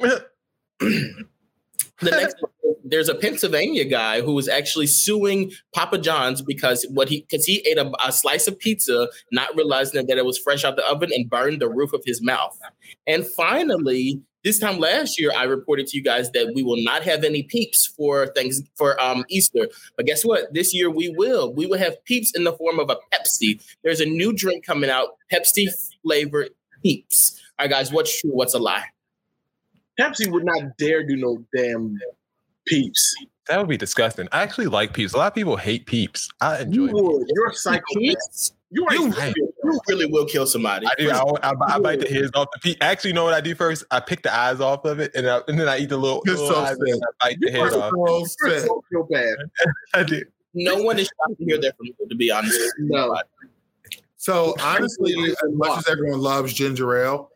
the 2.00 2.10
next 2.10 2.36
there's 2.90 3.08
a 3.08 3.14
Pennsylvania 3.14 3.84
guy 3.84 4.20
who 4.20 4.34
was 4.34 4.48
actually 4.48 4.86
suing 4.86 5.52
Papa 5.74 5.98
John's 5.98 6.42
because 6.42 6.86
what 6.90 7.08
he 7.08 7.26
because 7.28 7.44
he 7.44 7.64
ate 7.66 7.78
a, 7.78 7.90
a 8.04 8.12
slice 8.12 8.46
of 8.46 8.58
pizza, 8.58 9.08
not 9.32 9.54
realizing 9.54 10.06
that 10.06 10.18
it 10.18 10.24
was 10.24 10.38
fresh 10.38 10.64
out 10.64 10.76
the 10.76 10.86
oven 10.86 11.10
and 11.12 11.30
burned 11.30 11.60
the 11.60 11.68
roof 11.68 11.92
of 11.92 12.02
his 12.04 12.22
mouth. 12.22 12.58
And 13.06 13.26
finally, 13.26 14.20
this 14.42 14.58
time 14.58 14.78
last 14.78 15.20
year, 15.20 15.30
I 15.36 15.44
reported 15.44 15.86
to 15.88 15.96
you 15.96 16.02
guys 16.02 16.30
that 16.32 16.52
we 16.54 16.62
will 16.62 16.82
not 16.82 17.02
have 17.02 17.24
any 17.24 17.42
peeps 17.42 17.86
for 17.86 18.26
things 18.28 18.62
for 18.76 19.00
um 19.00 19.24
Easter. 19.28 19.68
But 19.96 20.06
guess 20.06 20.24
what? 20.24 20.52
This 20.52 20.74
year 20.74 20.90
we 20.90 21.10
will. 21.10 21.54
We 21.54 21.66
will 21.66 21.78
have 21.78 22.02
peeps 22.04 22.32
in 22.34 22.44
the 22.44 22.52
form 22.52 22.78
of 22.80 22.90
a 22.90 22.96
Pepsi. 23.12 23.62
There's 23.84 24.00
a 24.00 24.06
new 24.06 24.32
drink 24.32 24.64
coming 24.66 24.90
out, 24.90 25.10
Pepsi 25.32 25.66
flavored 26.02 26.50
peeps. 26.82 27.40
All 27.58 27.64
right, 27.64 27.70
guys, 27.70 27.92
what's 27.92 28.20
true? 28.20 28.30
What's 28.30 28.54
a 28.54 28.58
lie? 28.58 28.86
Pepsi 30.00 30.30
would 30.30 30.44
not 30.44 30.76
dare 30.78 31.06
do 31.06 31.16
no 31.16 31.44
damn 31.54 31.98
peeps. 32.66 33.14
That 33.48 33.58
would 33.58 33.68
be 33.68 33.76
disgusting. 33.76 34.28
I 34.32 34.42
actually 34.42 34.66
like 34.66 34.94
peeps. 34.94 35.12
A 35.12 35.16
lot 35.16 35.26
of 35.26 35.34
people 35.34 35.56
hate 35.56 35.86
peeps. 35.86 36.28
I 36.40 36.60
enjoy. 36.60 36.82
You 36.82 36.88
enjoy. 36.88 37.02
would. 37.02 37.26
You're 37.34 37.48
a 37.50 37.54
psychopath. 37.54 38.50
You 38.70 38.86
are. 38.86 38.94
You, 38.94 39.12
a 39.12 39.26
you 39.28 39.80
really 39.88 40.06
will 40.06 40.26
kill 40.26 40.46
somebody. 40.46 40.86
I 40.86 40.94
do. 40.96 41.10
I, 41.10 41.20
I, 41.42 41.52
I 41.74 41.78
bite 41.80 42.00
the 42.00 42.08
heads 42.08 42.30
off 42.34 42.48
the 42.52 42.60
peep. 42.60 42.78
Actually, 42.80 43.10
you 43.10 43.14
know 43.14 43.24
what 43.24 43.34
I 43.34 43.40
do 43.40 43.54
first? 43.56 43.84
I 43.90 43.98
pick 43.98 44.22
the 44.22 44.32
eyes 44.32 44.60
off 44.60 44.84
of 44.84 45.00
it, 45.00 45.12
and, 45.16 45.28
I, 45.28 45.40
and 45.48 45.58
then 45.58 45.68
I 45.68 45.78
eat 45.78 45.88
the 45.88 45.96
little, 45.96 46.22
You're 46.24 46.36
little 46.36 46.50
so 46.50 46.60
eyes, 46.60 46.76
and 46.78 47.02
I 47.02 47.28
bite 47.28 47.38
the 47.40 47.50
head 47.50 47.72
off. 47.72 47.90
So 47.90 48.46
You're 48.46 48.56
a 48.56 48.60
sick. 48.60 48.70
sociopath. 48.70 49.34
I 49.94 50.02
do. 50.04 50.22
No 50.54 50.82
one 50.82 50.98
is 50.98 51.06
shocked 51.06 51.38
to 51.38 51.44
hear 51.44 51.58
that 51.60 51.76
from 51.76 51.86
you, 51.86 51.94
to 52.08 52.14
be 52.14 52.30
honest. 52.30 52.58
No. 52.78 53.16
So 54.16 54.54
honestly, 54.60 55.14
as 55.14 55.36
much 55.52 55.78
as 55.78 55.88
everyone 55.88 56.20
loves 56.20 56.52
ginger 56.52 56.96
ale 56.96 57.29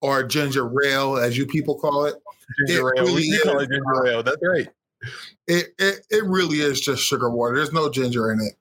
or 0.00 0.22
ginger 0.22 0.70
ale, 0.86 1.16
as 1.16 1.36
you 1.36 1.46
people 1.46 1.78
call 1.78 2.04
it, 2.04 2.14
Ginger 2.66 2.88
It 2.90 2.98
ale. 2.98 3.04
really 3.06 3.14
we 3.14 3.30
do 3.30 3.40
call 3.44 3.58
is. 3.58 3.62
it 3.64 3.70
ginger 3.70 4.06
ale. 4.06 4.22
That's 4.22 4.36
right. 4.42 4.68
it, 5.46 5.66
it 5.78 6.06
it 6.10 6.24
really 6.24 6.58
is 6.60 6.80
just 6.80 7.02
sugar 7.02 7.30
water. 7.30 7.56
There's 7.56 7.72
no 7.72 7.90
ginger 7.90 8.32
in 8.32 8.40
it. 8.40 8.54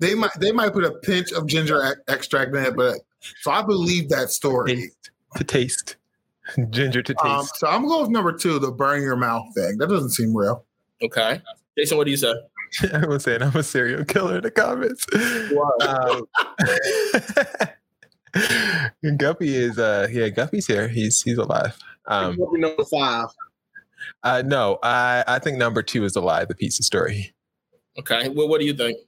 They 0.00 0.14
might 0.14 0.30
they 0.40 0.52
might 0.52 0.72
put 0.72 0.84
a 0.84 0.92
pinch 0.92 1.32
of 1.32 1.46
ginger 1.46 1.96
extract 2.08 2.54
in 2.54 2.64
it, 2.64 2.76
but 2.76 2.96
so 3.42 3.50
I 3.50 3.62
believe 3.62 4.08
that 4.10 4.30
story. 4.30 4.74
Taste 4.76 5.10
to 5.36 5.44
taste. 5.44 5.96
Ginger 6.70 7.02
to 7.02 7.14
taste. 7.14 7.24
Um, 7.24 7.46
so 7.54 7.66
I'm 7.68 7.86
going 7.86 8.02
with 8.02 8.10
number 8.10 8.32
two, 8.32 8.58
the 8.58 8.70
burn 8.70 9.02
your 9.02 9.16
mouth 9.16 9.46
thing. 9.54 9.78
That 9.78 9.88
doesn't 9.88 10.10
seem 10.10 10.36
real. 10.36 10.64
Okay. 11.02 11.40
Jason, 11.78 11.96
what 11.96 12.04
do 12.04 12.10
you 12.10 12.16
say? 12.18 12.34
Everyone's 12.92 13.24
saying 13.24 13.42
I'm 13.42 13.56
a 13.56 13.62
serial 13.62 14.04
killer 14.04 14.36
in 14.36 14.42
the 14.42 14.50
comments. 14.50 15.06
Um, 15.80 16.26
Guppy 19.16 19.54
is 19.54 19.78
uh 19.78 20.08
yeah, 20.10 20.28
Guppy's 20.28 20.66
here. 20.66 20.88
He's 20.88 21.22
he's 21.22 21.38
alive. 21.38 21.76
Um 22.06 22.36
Probably 22.36 22.60
number 22.60 22.84
five. 22.84 23.28
uh 24.22 24.42
no, 24.44 24.78
I 24.82 25.24
I 25.26 25.38
think 25.38 25.58
number 25.58 25.82
two 25.82 26.04
is 26.04 26.16
a 26.16 26.20
lie, 26.20 26.44
the 26.44 26.54
pizza 26.54 26.82
story. 26.82 27.34
Okay. 27.98 28.28
Well, 28.28 28.48
what 28.48 28.60
do 28.60 28.66
you 28.66 28.74
think? 28.74 28.98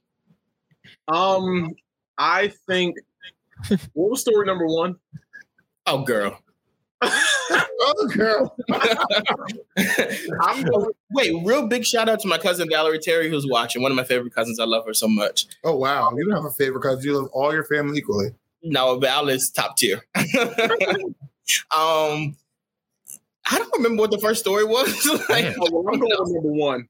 Um, 1.07 1.73
I 2.17 2.53
think. 2.67 2.95
What 3.93 4.11
was 4.11 4.21
story 4.21 4.45
number 4.45 4.67
one? 4.67 4.95
Oh, 5.85 6.03
girl. 6.03 6.39
Oh, 7.79 8.07
girl. 8.07 8.55
I'm 10.41 10.63
going, 10.63 10.91
wait, 11.11 11.33
real 11.45 11.67
big 11.67 11.85
shout 11.85 12.09
out 12.09 12.19
to 12.21 12.27
my 12.27 12.37
cousin 12.39 12.67
Valerie 12.69 12.99
Terry 12.99 13.29
who's 13.29 13.47
watching. 13.47 13.81
One 13.83 13.91
of 13.91 13.95
my 13.95 14.03
favorite 14.03 14.33
cousins. 14.33 14.59
I 14.59 14.65
love 14.65 14.85
her 14.87 14.93
so 14.93 15.07
much. 15.07 15.45
Oh 15.63 15.77
wow, 15.77 16.11
you 16.17 16.25
don't 16.25 16.35
have 16.35 16.51
a 16.51 16.53
favorite 16.53 16.81
because 16.81 17.05
you 17.05 17.13
love 17.17 17.29
all 17.31 17.53
your 17.53 17.63
family 17.63 17.99
equally. 17.99 18.31
No, 18.63 18.97
Val 18.99 19.29
is 19.29 19.51
top 19.51 19.77
tier. 19.77 20.03
um, 21.75 22.35
I 23.49 23.57
don't 23.57 23.71
remember 23.77 24.01
what 24.01 24.11
the 24.11 24.19
first 24.19 24.41
story 24.41 24.65
was. 24.65 25.05
like, 25.29 25.55
well, 25.57 25.85
I'm 25.87 25.99
going 25.99 26.01
with 26.01 26.33
number 26.33 26.51
one. 26.51 26.87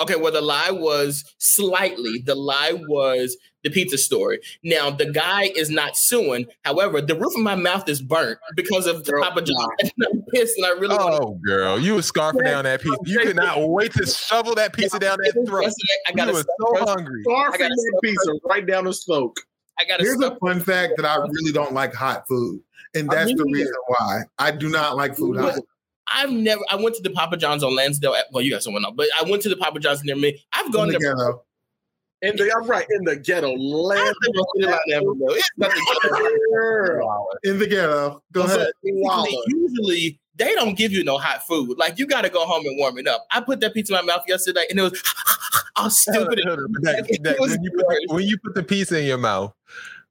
Okay, 0.00 0.14
well, 0.14 0.32
the 0.32 0.40
lie 0.40 0.70
was 0.70 1.24
slightly. 1.38 2.22
The 2.24 2.36
lie 2.36 2.80
was 2.88 3.36
the 3.64 3.70
pizza 3.70 3.98
story. 3.98 4.38
Now, 4.62 4.90
the 4.90 5.10
guy 5.10 5.50
is 5.56 5.70
not 5.70 5.96
suing. 5.96 6.46
However, 6.64 7.00
the 7.00 7.16
roof 7.16 7.34
of 7.34 7.42
my 7.42 7.56
mouth 7.56 7.88
is 7.88 8.00
burnt 8.00 8.38
because 8.54 8.86
of 8.86 9.04
the 9.04 9.18
Papa 9.20 9.42
John. 9.42 9.68
I'm 9.82 10.22
pissed, 10.32 10.56
and 10.56 10.66
I 10.66 10.70
really 10.70 10.94
want 10.94 11.20
Oh, 11.20 11.40
girl, 11.44 11.80
you 11.80 11.96
was 11.96 12.10
scarfing 12.10 12.44
down 12.44 12.64
that 12.64 12.80
pizza. 12.80 12.96
You 13.06 13.18
could 13.20 13.36
not 13.36 13.68
wait 13.68 13.92
to 13.94 14.06
shovel 14.06 14.54
that 14.54 14.72
pizza 14.72 15.00
down 15.00 15.18
that 15.18 15.44
throat. 15.46 15.72
I 16.06 16.12
got 16.12 16.28
you 16.28 16.34
was 16.34 16.46
so 16.60 16.86
hungry. 16.86 17.24
Scarfing 17.26 17.58
that 17.58 18.00
pizza 18.02 18.32
right 18.48 18.64
down 18.64 18.84
the 18.84 18.92
throat. 18.92 19.36
I 19.80 19.84
got 19.84 20.00
Here's 20.00 20.20
a 20.20 20.36
fun 20.36 20.60
fact 20.60 20.94
that 20.96 21.06
I 21.06 21.16
really 21.16 21.52
don't 21.52 21.72
like 21.72 21.94
hot 21.94 22.26
food, 22.26 22.60
and 22.94 23.08
that's 23.08 23.32
the 23.34 23.44
reason 23.44 23.72
why 23.86 24.22
I 24.38 24.50
do 24.50 24.68
not 24.68 24.96
like 24.96 25.16
food 25.16 25.36
hot. 25.38 25.54
But 25.56 25.64
I've 26.12 26.30
never. 26.32 26.62
I 26.70 26.76
went 26.76 26.96
to 26.96 27.02
the 27.02 27.10
Papa 27.10 27.36
John's 27.36 27.62
on 27.62 27.74
Lansdale. 27.76 28.14
Well, 28.32 28.42
you 28.42 28.50
got 28.50 28.62
someone 28.62 28.84
else, 28.84 28.94
but 28.96 29.06
I 29.20 29.28
went 29.28 29.42
to 29.42 29.48
the 29.48 29.56
Papa 29.56 29.78
John's 29.78 30.02
near 30.04 30.16
me. 30.16 30.42
I've 30.52 30.72
gone 30.72 30.88
In 30.88 30.94
the 30.94 30.98
there. 30.98 31.14
ghetto. 31.14 31.44
In 32.20 32.36
the 32.36 32.52
I'm 32.56 32.66
right 32.66 32.84
in 32.90 33.04
the 33.04 33.14
ghetto 33.16 33.52
land. 33.56 34.14
It's 34.24 35.50
nothing. 35.56 35.82
In 37.44 37.58
the 37.60 37.66
ghetto. 37.68 38.22
Go 38.32 38.42
ahead. 38.42 38.68
Usually, 38.82 39.38
usually 39.46 40.20
they 40.34 40.52
don't 40.54 40.76
give 40.76 40.90
you 40.92 41.04
no 41.04 41.18
hot 41.18 41.46
food. 41.46 41.78
Like 41.78 41.98
you 41.98 42.06
got 42.06 42.22
to 42.22 42.28
go 42.30 42.44
home 42.44 42.66
and 42.66 42.76
warm 42.78 42.98
it 42.98 43.06
up. 43.06 43.26
I 43.30 43.40
put 43.40 43.60
that 43.60 43.72
pizza 43.74 43.96
in 43.96 44.04
my 44.04 44.14
mouth 44.14 44.24
yesterday, 44.26 44.64
and 44.68 44.78
it 44.80 44.82
was 44.82 45.02
all 45.76 45.90
stupid. 45.90 46.40
That- 46.82 47.18
that- 47.22 47.38
was 47.38 47.50
when, 47.52 47.62
you 47.62 47.70
put 47.70 47.86
the, 47.86 48.06
when 48.14 48.24
you 48.24 48.38
put 48.38 48.54
the 48.54 48.62
pizza 48.64 48.98
in 48.98 49.06
your 49.06 49.18
mouth. 49.18 49.52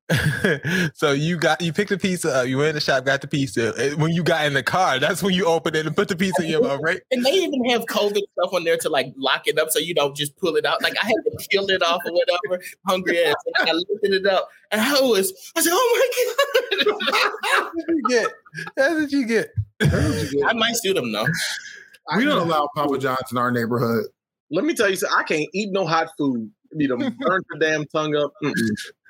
so 0.93 1.11
you 1.11 1.37
got 1.37 1.61
you 1.61 1.73
picked 1.73 1.89
the 1.89 1.97
pizza 1.97 2.33
up, 2.33 2.47
you 2.47 2.57
went 2.57 2.69
in 2.69 2.75
the 2.75 2.81
shop, 2.81 3.03
got 3.03 3.19
the 3.21 3.27
pizza. 3.27 3.73
and 3.77 4.01
When 4.01 4.11
you 4.11 4.23
got 4.23 4.45
in 4.45 4.53
the 4.53 4.63
car, 4.63 4.99
that's 4.99 5.21
when 5.21 5.33
you 5.33 5.45
opened 5.45 5.75
it 5.75 5.85
and 5.85 5.95
put 5.95 6.07
the 6.07 6.15
pizza 6.15 6.43
in 6.43 6.49
your 6.49 6.63
mouth, 6.63 6.79
right? 6.81 7.01
And 7.11 7.25
they 7.25 7.31
even 7.31 7.65
have 7.65 7.85
COVID 7.85 8.21
stuff 8.31 8.53
on 8.53 8.63
there 8.63 8.77
to 8.77 8.89
like 8.89 9.13
lock 9.17 9.47
it 9.47 9.59
up 9.59 9.69
so 9.69 9.79
you 9.79 9.93
don't 9.93 10.15
just 10.15 10.37
pull 10.37 10.55
it 10.55 10.65
out. 10.65 10.81
Like 10.81 10.93
I 11.01 11.07
had 11.07 11.15
to 11.25 11.47
peel 11.49 11.69
it 11.69 11.83
off 11.83 12.01
or 12.05 12.13
whatever, 12.13 12.63
hungry 12.85 13.21
ass. 13.25 13.35
And 13.59 13.69
I 13.69 13.73
lifted 13.73 14.13
it 14.13 14.25
up 14.25 14.49
and 14.71 14.79
I 14.79 14.93
was, 15.01 15.33
I 15.57 15.61
said, 15.61 15.71
oh 15.73 15.99
my 15.99 16.85
God. 16.85 16.95
That's 17.43 17.75
what 17.75 17.87
you 17.89 18.03
get. 18.07 18.31
That's 18.75 18.93
what 18.93 19.11
you 19.11 19.25
get. 19.25 19.51
I 20.47 20.53
might 20.53 20.75
sue 20.77 20.93
them 20.93 21.11
though. 21.11 21.27
We 22.15 22.23
don't 22.23 22.47
allow 22.47 22.69
Papa 22.75 22.97
John's 22.97 23.31
in 23.31 23.37
our 23.37 23.51
neighborhood. 23.51 24.05
Let 24.51 24.63
me 24.63 24.73
tell 24.73 24.89
you 24.89 24.95
something. 24.95 25.17
I 25.17 25.23
can't 25.23 25.49
eat 25.53 25.71
no 25.71 25.85
hot 25.85 26.07
food. 26.17 26.49
You 26.71 26.77
need 26.77 26.87
to 26.87 26.97
burn 27.19 27.41
the 27.49 27.57
damn 27.59 27.85
tongue 27.87 28.15
up. 28.15 28.31
Mm-mm. 28.41 28.53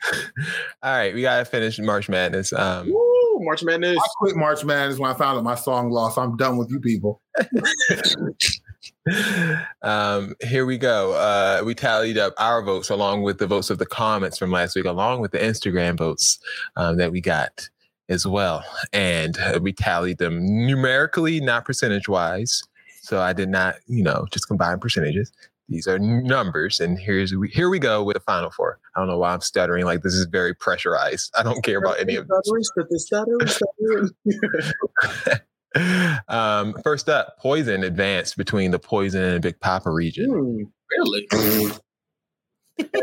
All 0.84 0.95
right, 0.95 1.14
we 1.14 1.22
gotta 1.22 1.45
finish 1.45 1.80
March 1.80 2.10
Madness. 2.10 2.53
Um, 2.53 2.91
Woo, 2.91 3.40
March 3.40 3.64
Madness. 3.64 3.98
I 3.98 4.07
quit 4.18 4.36
March 4.36 4.64
Madness 4.64 4.99
when 4.99 5.11
I 5.11 5.14
found 5.14 5.38
out 5.38 5.44
my 5.44 5.56
song 5.56 5.90
lost. 5.90 6.18
I'm 6.18 6.38
done 6.38 6.57
with 6.57 6.69
you 6.69 6.80
people. 6.80 7.22
um, 9.82 10.36
here 10.41 10.65
we 10.65 10.78
go. 10.78 11.14
Uh, 11.14 11.64
we 11.65 11.74
tallied 11.74 12.18
up 12.18 12.34
our 12.38 12.61
votes 12.61 12.90
along 12.90 13.24
with 13.24 13.40
the 13.40 13.48
votes 13.48 13.69
of 13.69 13.78
the 13.78 13.86
comments 13.86 14.38
from 14.38 14.52
last 14.52 14.76
week, 14.76 14.86
along 14.86 15.22
with 15.22 15.32
the 15.32 15.40
Instagram 15.40 15.98
votes 15.98 16.40
um, 16.76 16.98
that 16.98 17.11
we 17.11 17.22
got 17.22 17.69
as 18.10 18.26
well. 18.26 18.64
And 18.94 19.38
uh, 19.40 19.60
we 19.61 19.74
tallied 19.74 20.18
them 20.18 20.65
numerically, 20.65 21.40
not 21.40 21.65
percentage 21.65 22.07
wise. 22.07 22.64
So 23.02 23.22
I 23.22 23.34
did 23.34 23.49
not, 23.49 23.76
you 23.88 24.03
know, 24.03 24.26
just 24.32 24.48
combine 24.48 24.80
percentages. 24.80 25.32
These 25.69 25.88
are 25.88 25.99
numbers, 25.99 26.80
and 26.80 26.98
here's 26.98 27.35
we 27.35 27.49
here 27.49 27.69
we 27.69 27.77
go 27.80 28.02
with 28.03 28.14
the 28.14 28.22
final 28.22 28.49
four. 28.49 28.80
I 28.95 28.99
don't 28.99 29.10
know 29.10 29.18
why 29.18 29.34
I'm 29.34 29.41
stuttering. 29.41 29.84
Like 29.84 30.02
this 30.02 30.14
is 30.14 30.26
very 30.26 30.53
pressurized. 30.53 31.30
I 31.38 31.44
don't 31.44 31.61
care 31.61 31.77
about 31.80 31.99
any 31.99 32.15
of 32.15 32.27
this 32.27 33.11
um, 36.30 36.73
first 36.84 37.10
up, 37.10 37.38
Poison 37.39 37.84
advanced 37.84 38.38
between 38.38 38.72
the 38.72 38.80
Poison 38.80 39.22
and 39.22 39.41
Big 39.41 39.60
Papa 39.60 39.91
region. 39.91 40.72
Really? 40.98 41.27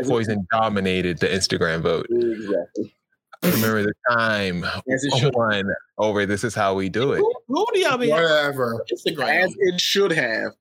Poison 0.03 0.47
dominated 0.51 1.19
the 1.19 1.27
Instagram 1.27 1.81
vote. 1.81 2.07
Exactly. 2.09 2.95
Remember 3.43 3.83
the 3.83 3.93
time 4.09 4.63
As 4.63 5.05
one 5.33 5.65
over 5.97 6.25
this 6.25 6.43
is 6.43 6.55
how 6.55 6.73
we 6.73 6.89
do 6.89 7.13
it. 7.13 7.21
Who 7.47 7.65
do 7.73 7.79
y'all 7.79 7.97
be 7.97 8.09
Whatever. 8.09 8.83
Instagram? 8.91 9.43
As 9.43 9.53
it 9.57 9.79
should 9.79 10.11
have. 10.11 10.53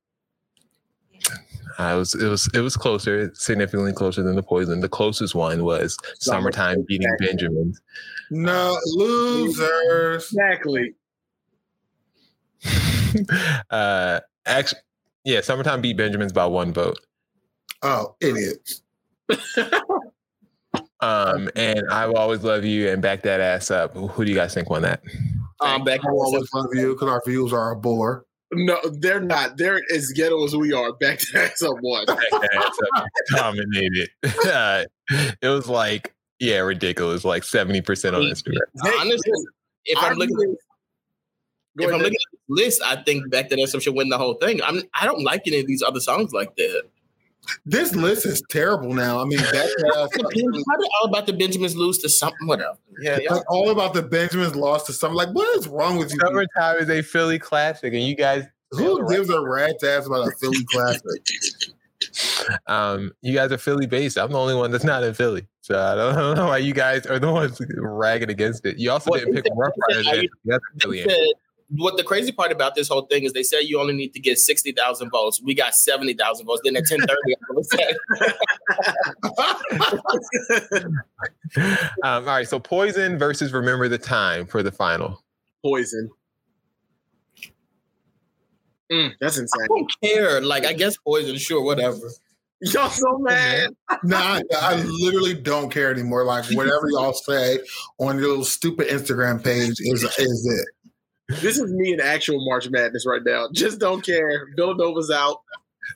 It 1.79 1.97
was 1.97 2.15
it 2.15 2.29
was 2.29 2.49
it 2.55 2.61
was 2.61 2.77
closer, 2.77 3.33
significantly 3.35 3.93
closer 3.93 4.23
than 4.23 4.37
the 4.37 4.43
Poison. 4.43 4.81
The 4.81 4.89
closest 4.89 5.35
one 5.35 5.65
was 5.65 5.97
Summertime 6.21 6.85
beating 6.87 7.09
Benjamin. 7.19 7.75
No 8.31 8.79
losers. 8.87 10.25
Exactly. 10.25 10.95
uh, 13.71 14.21
actually, 14.47 14.81
yeah, 15.25 15.41
Summertime 15.41 15.81
beat 15.81 15.97
Benjamin's 15.97 16.33
by 16.33 16.47
one 16.47 16.73
vote. 16.73 16.99
Oh, 17.83 18.17
idiots. 18.21 18.83
Um, 21.05 21.51
and 21.55 21.83
I 21.91 22.07
will 22.07 22.17
always 22.17 22.43
love 22.43 22.65
you 22.65 22.89
and 22.89 23.03
back 23.03 23.23
that 23.23 23.41
ass 23.41 23.71
up. 23.71 23.95
Who 23.95 24.25
do 24.25 24.31
you 24.31 24.37
guys 24.37 24.55
think 24.55 24.71
won 24.71 24.83
that? 24.83 25.03
Um, 25.61 25.85
back 25.85 26.01
I 26.03 26.11
will 26.11 26.23
always 26.23 26.49
love 26.55 26.69
you 26.73 26.95
because 26.95 27.09
our 27.09 27.23
views 27.27 27.53
are 27.53 27.73
a 27.73 27.77
bore. 27.77 28.25
No, 28.55 28.79
they're 29.01 29.21
not. 29.21 29.57
They're 29.57 29.81
as 29.93 30.13
ghetto 30.13 30.45
as 30.45 30.57
we 30.57 30.73
are. 30.73 30.93
Back 30.95 31.19
to 31.19 31.33
that 31.35 31.59
someone. 31.59 32.07
Back 32.07 32.19
that 32.31 32.51
ass 32.55 32.79
up 32.97 33.07
dominated. 33.31 34.11
Uh, 34.47 34.85
it 35.41 35.49
was 35.49 35.69
like 35.69 36.15
yeah, 36.41 36.59
ridiculous. 36.59 37.25
Like 37.25 37.45
seventy 37.45 37.81
percent 37.81 38.17
on 38.17 38.23
Instagram. 38.23 38.59
Honestly, 39.01 39.33
if 39.87 39.99
I 39.99 40.09
I'm 40.09 40.19
looking, 40.19 40.57
if 41.77 41.93
I'm 41.93 41.99
looking 42.01 42.15
at 42.15 42.39
the 42.49 42.55
list, 42.63 42.83
I 42.85 42.97
think 42.97 43.31
back 43.31 43.49
to 43.49 43.57
that 43.57 43.69
some 43.69 43.81
should 43.81 43.95
win 43.95 44.09
the 44.09 44.19
whole 44.19 44.35
thing. 44.35 44.61
I'm 44.63 44.83
I 44.95 45.07
don't 45.07 45.23
like 45.23 45.43
any 45.47 45.61
of 45.61 45.67
these 45.67 45.83
other 45.83 46.01
songs 46.01 46.33
like 46.33 46.57
that. 46.57 46.85
This 47.67 47.95
list 47.95 48.27
is 48.27 48.43
terrible 48.51 48.93
now. 48.95 49.21
I 49.21 49.25
mean, 49.25 49.39
that's 49.39 49.75
How 49.95 50.07
did 50.07 50.89
all 51.03 51.09
about 51.09 51.27
the 51.27 51.33
Benjamins 51.33 51.77
lose 51.77 51.99
to 51.99 52.09
something? 52.09 52.47
Whatever. 52.47 52.77
Yeah, 53.01 53.19
yeah. 53.21 53.33
like 53.35 53.51
all 53.51 53.71
about 53.71 53.95
the 53.95 54.03
Benjamins 54.03 54.55
lost 54.57 54.87
to 54.87 54.93
something. 54.93 55.17
Like, 55.17 55.31
what 55.31 55.59
is 55.59 55.69
wrong 55.69 55.97
with 55.97 56.11
you? 56.13 56.17
people? 56.19 56.29
Summertime 56.29 56.77
is 56.83 56.91
a 56.91 57.03
Philly 57.03 57.39
classic, 57.39 57.93
and 57.95 58.03
you 58.03 58.15
guys 58.17 58.45
Who 58.73 59.09
gives 59.09 59.31
a 59.31 59.41
rat's 59.41 59.83
ass 59.85 60.07
about 60.07 60.29
a 60.29 60.31
Philly 60.41 60.65
classic? 60.65 61.03
um 62.67 63.13
you 63.23 63.35
guys 63.35 63.51
are 63.51 63.59
Philly 63.59 63.87
based. 63.87 64.19
I'm 64.19 64.31
the 64.31 64.39
only 64.39 64.55
one 64.55 64.71
that's 64.71 64.85
not 64.85 65.03
in 65.03 65.15
Philly. 65.15 65.47
So 65.63 65.79
I 65.81 65.95
don't, 65.95 66.15
I 66.17 66.21
don't 66.21 66.37
know 66.37 66.47
why 66.49 66.59
you 66.59 66.75
guys 66.75 67.07
are 67.07 67.19
the 67.19 67.33
ones 67.33 67.61
ragging 67.77 68.31
against 68.31 68.67
it. 68.67 68.79
You 68.79 68.91
also 68.91 69.11
Well, 69.11 69.21
didn't 69.21 69.35
pick 69.35 69.45
they- 69.45 69.51
Rough 69.55 69.73
they 69.89 69.97
Riders 69.97 70.29
said- 71.07 71.33
as 71.71 71.77
the 71.77 71.85
other 71.85 71.85
Philly 71.85 71.85
They 71.85 71.85
said- 71.85 71.85
what 71.85 71.97
the 71.97 72.05
crazy 72.05 72.33
part 72.33 72.53
about 72.53 72.75
this 72.75 72.89
whole 72.89 73.03
thing 73.03 73.25
is 73.25 73.33
they 73.33 73.43
say 73.43 73.63
you 73.63 73.81
only 73.81 73.95
need 73.95 74.13
to 74.15 74.21
get 74.21 74.39
60,000 74.39 75.11
votes. 75.11 75.41
We 75.43 75.55
got 75.55 75.75
70,000 75.75 76.47
votes. 76.47 76.61
Then 76.65 76.77
at 76.77 76.85
1030, 76.89 77.37
um, 82.03 82.03
all 82.03 82.23
right, 82.23 82.49
so 82.49 82.59
Poison 82.61 83.19
versus 83.19 83.53
Remember 83.53 83.89
the 83.89 83.99
Time 83.99 84.47
for 84.47 84.63
the 84.63 84.73
final. 84.73 85.23
Poison. 85.63 86.11
Mm, 88.93 89.13
that's 89.21 89.39
insane. 89.39 89.63
I 89.63 89.67
don't 89.69 89.95
care. 90.03 90.41
Like, 90.41 90.67
I 90.67 90.73
guess 90.75 90.97
poison, 90.99 91.37
sure, 91.39 91.63
whatever. 91.63 92.11
Y'all 92.61 92.89
so 92.89 93.19
mad. 93.19 93.71
nah, 94.05 94.17
I, 94.19 94.43
I 94.53 94.77
literally 94.77 95.35
don't 95.35 95.71
care 95.71 95.91
anymore. 95.91 96.25
Like 96.25 96.45
whatever 96.53 96.89
y'all 96.91 97.13
say 97.13 97.59
on 97.99 98.19
your 98.19 98.29
little 98.29 98.45
stupid 98.45 98.89
Instagram 98.89 99.43
page 99.43 99.75
is 99.81 100.05
is 100.05 100.47
it. 100.47 100.69
This 101.29 101.59
is 101.59 101.73
me 101.73 101.93
in 101.93 102.01
actual 102.01 102.45
March 102.45 102.69
Madness 102.69 103.07
right 103.07 103.23
now. 103.25 103.49
Just 103.53 103.79
don't 103.79 104.05
care. 104.05 104.49
Villanova's 104.57 105.11
out. 105.11 105.43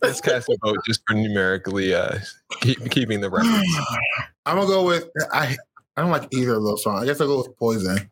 Let's 0.03 0.21
cast 0.21 0.49
a 0.49 0.57
vote 0.63 0.79
just 0.87 1.03
for 1.07 1.15
numerically 1.15 1.95
uh, 1.95 2.19
keep, 2.61 2.91
keeping 2.91 3.21
the 3.21 3.31
record. 3.31 3.49
I'm 4.47 4.57
gonna 4.57 4.67
go 4.67 4.85
with 4.85 5.09
I. 5.33 5.57
I 5.97 6.01
don't 6.01 6.11
like 6.13 6.29
either 6.33 6.55
of 6.55 6.63
those 6.63 6.85
songs. 6.85 7.03
I 7.03 7.07
guess 7.07 7.21
I'll 7.21 7.27
go 7.27 7.39
with 7.39 7.57
Poison. 7.59 8.09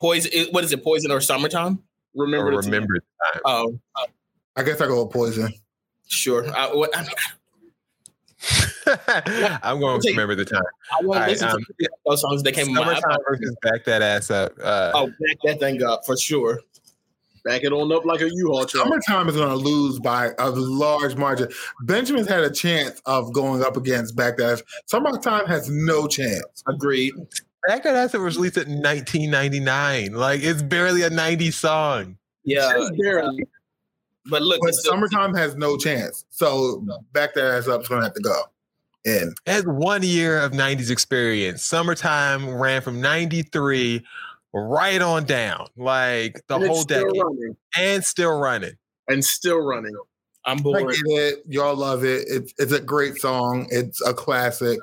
Poison, 0.00 0.30
what 0.50 0.64
is 0.64 0.72
it, 0.72 0.84
poison 0.84 1.10
or 1.10 1.20
summertime? 1.20 1.78
Or 2.14 2.26
Remember, 2.26 2.50
the 2.50 2.58
remember 2.58 2.94
the 2.94 3.00
time. 3.32 3.42
Oh, 3.46 3.78
uh, 3.96 4.06
I 4.56 4.62
guess 4.62 4.82
I 4.82 4.86
go 4.86 5.04
with 5.04 5.12
Poison. 5.12 5.50
sure. 6.08 6.46
I, 6.54 6.74
what, 6.74 6.94
I, 6.94 7.02
mean, 7.02 7.10
I'm 9.62 9.80
going 9.80 10.00
to 10.00 10.10
remember 10.10 10.34
the 10.34 10.44
time. 10.44 10.62
I 10.92 11.04
want 11.04 11.06
All 11.06 11.14
to 11.14 11.20
right, 11.20 11.28
listen 11.30 11.48
um, 11.48 11.58
to 11.60 11.88
those 12.06 12.20
songs 12.20 12.42
that 12.42 12.52
came 12.52 12.68
in 12.68 12.74
my 12.74 12.80
Summertime 12.84 13.02
iPod. 13.10 13.18
versus 13.28 13.56
back 13.62 13.84
that 13.84 14.02
ass 14.02 14.30
up. 14.30 14.52
Uh, 14.62 14.92
Oh, 14.94 15.06
back 15.06 15.36
that 15.44 15.60
thing 15.60 15.82
up 15.82 16.04
for 16.06 16.16
sure. 16.16 16.60
Back 17.42 17.64
it 17.64 17.72
on 17.72 17.90
up 17.90 18.04
like 18.04 18.20
a 18.20 18.28
U-Haul 18.30 18.66
truck. 18.66 18.84
Summertime 18.86 19.28
is 19.30 19.34
going 19.36 19.48
to 19.48 19.56
lose 19.56 19.98
by 19.98 20.30
a 20.38 20.50
large 20.50 21.16
margin. 21.16 21.48
Benjamin's 21.84 22.28
had 22.28 22.44
a 22.44 22.50
chance 22.50 23.00
of 23.06 23.32
going 23.32 23.62
up 23.64 23.78
against 23.78 24.14
Back 24.14 24.36
That. 24.36 24.52
Ass. 24.52 24.62
Summertime 24.86 25.46
has 25.46 25.70
no 25.70 26.06
chance. 26.06 26.62
Agreed. 26.68 27.14
Back 27.66 27.82
that 27.84 27.94
ass 27.96 28.14
up 28.14 28.20
was 28.22 28.36
released 28.36 28.58
in 28.58 28.82
1999. 28.82 30.12
Like 30.12 30.42
it's 30.42 30.62
barely 30.62 31.02
a 31.02 31.10
90s 31.10 31.54
song. 31.54 32.16
Yeah, 32.44 32.72
Just 32.74 32.92
barely. 32.98 33.44
but 34.26 34.42
look, 34.42 34.60
But 34.60 34.68
it's 34.70 34.80
still- 34.80 34.92
Summertime 34.92 35.34
has 35.34 35.56
no 35.56 35.76
chance. 35.78 36.24
So 36.30 36.84
Back 37.12 37.34
That 37.34 37.44
Ass 37.44 37.68
Up 37.68 37.82
is 37.82 37.88
going 37.88 38.00
to 38.00 38.04
have 38.06 38.14
to 38.14 38.22
go. 38.22 38.42
In. 39.04 39.34
It 39.46 39.52
has 39.52 39.64
one 39.64 40.02
year 40.02 40.38
of 40.38 40.52
90s 40.52 40.90
experience. 40.90 41.64
Summertime 41.64 42.48
ran 42.54 42.82
from 42.82 43.00
93 43.00 44.04
right 44.52 45.00
on 45.00 45.24
down, 45.24 45.66
like 45.76 46.42
the 46.48 46.56
And 46.56 46.66
whole 46.66 46.80
still 46.82 47.04
decade, 47.06 47.22
running. 47.22 47.56
and 47.76 48.04
still 48.04 48.38
running. 48.38 48.72
And 49.08 49.24
still 49.24 49.58
running. 49.60 49.94
I'm 50.44 50.58
I 50.58 50.62
bored. 50.62 50.94
get 50.94 51.04
it. 51.06 51.42
Y'all 51.48 51.76
love 51.76 52.04
it. 52.04 52.24
It's 52.28 52.54
it's 52.58 52.72
a 52.72 52.80
great 52.80 53.16
song. 53.16 53.66
It's 53.70 54.00
a 54.06 54.14
classic, 54.14 54.78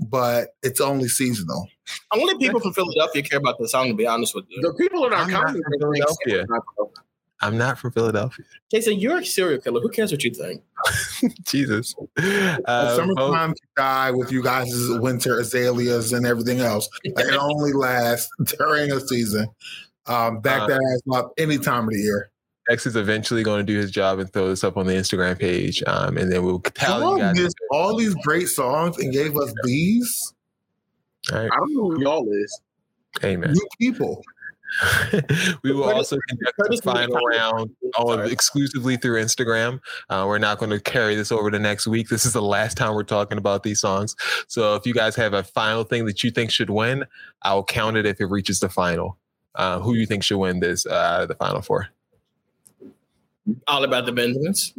but 0.00 0.54
it's 0.62 0.80
only 0.80 1.08
seasonal. 1.08 1.68
Only 2.12 2.36
people 2.38 2.58
from 2.60 2.72
Philadelphia 2.72 3.22
care 3.22 3.38
about 3.38 3.58
the 3.58 3.68
song. 3.68 3.88
To 3.88 3.94
be 3.94 4.06
honest 4.06 4.34
with 4.34 4.46
you, 4.48 4.60
The 4.62 4.74
people 4.74 5.06
in 5.06 5.12
our 5.12 5.20
I'm 5.20 5.30
not 5.30 5.46
comments 5.46 5.64
from 5.68 5.78
Philadelphia. 5.80 6.46
I'm 7.40 7.56
not 7.58 7.78
from 7.78 7.92
Philadelphia. 7.92 8.44
Jason, 8.70 8.98
you're 8.98 9.18
a 9.18 9.24
serial 9.24 9.60
killer. 9.60 9.80
Who 9.80 9.90
cares 9.90 10.10
what 10.10 10.24
you 10.24 10.32
think? 10.32 10.62
Jesus. 11.46 11.94
Uh, 12.18 12.96
summertime 12.96 13.48
can 13.54 13.68
die 13.76 14.10
with 14.10 14.30
you 14.30 14.42
guys' 14.42 14.72
winter 15.00 15.38
azaleas 15.40 16.12
and 16.12 16.26
everything 16.26 16.60
else. 16.60 16.88
Like, 17.04 17.26
it 17.28 17.34
only 17.34 17.72
lasts 17.72 18.30
during 18.58 18.92
a 18.92 19.00
season. 19.00 19.46
Um, 20.06 20.40
back 20.40 20.62
Uh, 20.62 20.66
that 20.68 20.80
ass 20.80 21.16
up 21.16 21.32
any 21.38 21.58
time 21.58 21.84
of 21.84 21.90
the 21.90 21.98
year. 22.00 22.30
X 22.68 22.84
is 22.86 22.96
eventually 22.96 23.42
going 23.44 23.64
to 23.64 23.72
do 23.72 23.78
his 23.78 23.90
job 23.92 24.18
and 24.18 24.32
throw 24.32 24.48
this 24.48 24.64
up 24.64 24.76
on 24.76 24.86
the 24.86 24.92
Instagram 24.92 25.38
page, 25.38 25.82
um, 25.86 26.16
and 26.16 26.32
then 26.32 26.44
we'll 26.44 26.60
tell 26.60 27.00
Y'all 27.00 27.16
guys. 27.18 27.52
all 27.70 27.96
these 27.96 28.14
great 28.24 28.48
songs 28.48 28.98
and 28.98 29.12
gave 29.12 29.36
us 29.36 29.52
these. 29.64 30.32
All 31.32 31.38
right. 31.38 31.50
I 31.52 31.56
don't 31.56 31.74
know 31.74 31.90
who 31.90 32.02
y'all 32.02 32.28
is. 32.32 32.60
Amen. 33.24 33.52
New 33.52 33.66
people. 33.80 34.22
we 35.62 35.72
will 35.72 35.84
also 35.84 36.18
conduct 36.28 36.56
Curtis 36.60 36.80
the 36.80 36.92
final 36.92 37.20
round 37.26 37.70
all 37.96 38.18
exclusively 38.20 38.96
through 38.96 39.22
Instagram. 39.22 39.80
Uh, 40.10 40.24
we're 40.26 40.38
not 40.38 40.58
going 40.58 40.70
to 40.70 40.80
carry 40.80 41.14
this 41.14 41.32
over 41.32 41.50
to 41.50 41.58
next 41.58 41.86
week. 41.86 42.08
This 42.08 42.26
is 42.26 42.32
the 42.32 42.42
last 42.42 42.76
time 42.76 42.94
we're 42.94 43.02
talking 43.02 43.38
about 43.38 43.62
these 43.62 43.80
songs. 43.80 44.14
So 44.48 44.74
if 44.74 44.86
you 44.86 44.94
guys 44.94 45.16
have 45.16 45.32
a 45.32 45.42
final 45.42 45.84
thing 45.84 46.06
that 46.06 46.22
you 46.22 46.30
think 46.30 46.50
should 46.50 46.70
win, 46.70 47.04
I'll 47.42 47.64
count 47.64 47.96
it 47.96 48.06
if 48.06 48.20
it 48.20 48.26
reaches 48.26 48.60
the 48.60 48.68
final. 48.68 49.18
Uh, 49.54 49.80
who 49.80 49.94
you 49.94 50.04
think 50.04 50.22
should 50.22 50.38
win 50.38 50.60
this 50.60 50.84
uh, 50.84 51.24
the 51.26 51.34
final 51.34 51.62
four? 51.62 51.88
All 53.68 53.84
about 53.84 54.04
the 54.04 54.12
Benjamins. 54.12 54.74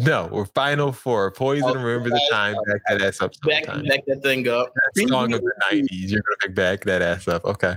No, 0.00 0.28
we're 0.30 0.44
final 0.46 0.92
four. 0.92 1.30
Poison, 1.32 1.76
remember 1.76 2.10
the 2.10 2.28
time. 2.30 2.54
Back 2.66 2.82
that 2.88 3.02
ass 3.02 3.20
up. 3.20 3.32
Back, 3.46 3.64
sometime. 3.64 3.86
back 3.86 4.00
that 4.06 4.22
thing 4.22 4.46
up. 4.48 4.72
That 4.94 5.08
song 5.08 5.32
of 5.32 5.40
the 5.40 5.52
nineties. 5.70 6.12
You're 6.12 6.22
gonna 6.22 6.36
pick 6.40 6.54
back 6.54 6.84
that 6.84 7.02
ass 7.02 7.26
up. 7.26 7.44
Okay. 7.44 7.76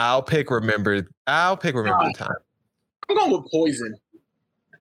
I'll 0.00 0.22
pick 0.22 0.50
remember. 0.50 1.06
I'll 1.26 1.56
pick 1.58 1.74
remember 1.74 2.06
the 2.06 2.14
time. 2.14 2.36
I'm 3.08 3.16
going 3.16 3.30
with 3.32 3.50
Poison. 3.50 3.94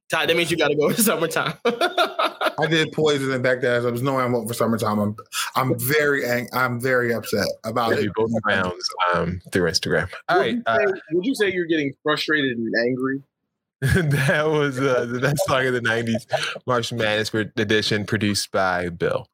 Ty, 0.10 0.26
that 0.26 0.36
means 0.38 0.50
you 0.50 0.56
got 0.58 0.70
to 0.70 0.76
go 0.76 0.88
with 0.88 1.00
summertime. 1.02 1.54
I 1.66 2.66
did 2.68 2.91
poison 2.94 3.32
and 3.32 3.44
back 3.44 3.62
that 3.62 3.78
ass 3.78 3.84
up. 3.84 3.90
There's 3.91 4.02
no 4.02 4.18
I'm 4.18 4.32
voting 4.32 4.48
for 4.48 4.54
summertime. 4.56 4.98
I'm 5.00 5.16
I'm 5.56 5.78
very 5.78 6.26
ang- 6.28 6.48
I'm 6.52 6.80
very 6.80 7.14
upset 7.14 7.46
about 7.64 7.90
We'll 7.90 8.00
it. 8.00 8.04
do 8.04 8.12
both 8.16 8.32
rounds 8.46 8.88
um, 9.14 9.40
through 9.52 9.70
Instagram. 9.70 10.10
All 10.28 10.38
Would 10.40 10.41
right. 10.46 10.56
you 10.56 10.64
Uh, 10.66 10.78
say- 10.78 11.02
would 11.12 11.26
you 11.26 11.36
say 11.36 11.52
you're 11.52 11.68
getting 11.68 11.94
frustrated 12.02 12.58
and 12.58 12.74
angry? 12.88 13.22
that 13.82 14.48
was 14.50 14.80
uh, 14.80 15.06
the 15.06 15.20
best 15.20 15.41
song 15.46 15.66
of 15.68 15.74
the 15.74 15.80
90s, 15.82 16.26
March 16.66 16.91
Madness 16.91 17.34
edition, 17.34 18.06
produced 18.06 18.52
by 18.52 18.90
Bill. 18.90 19.28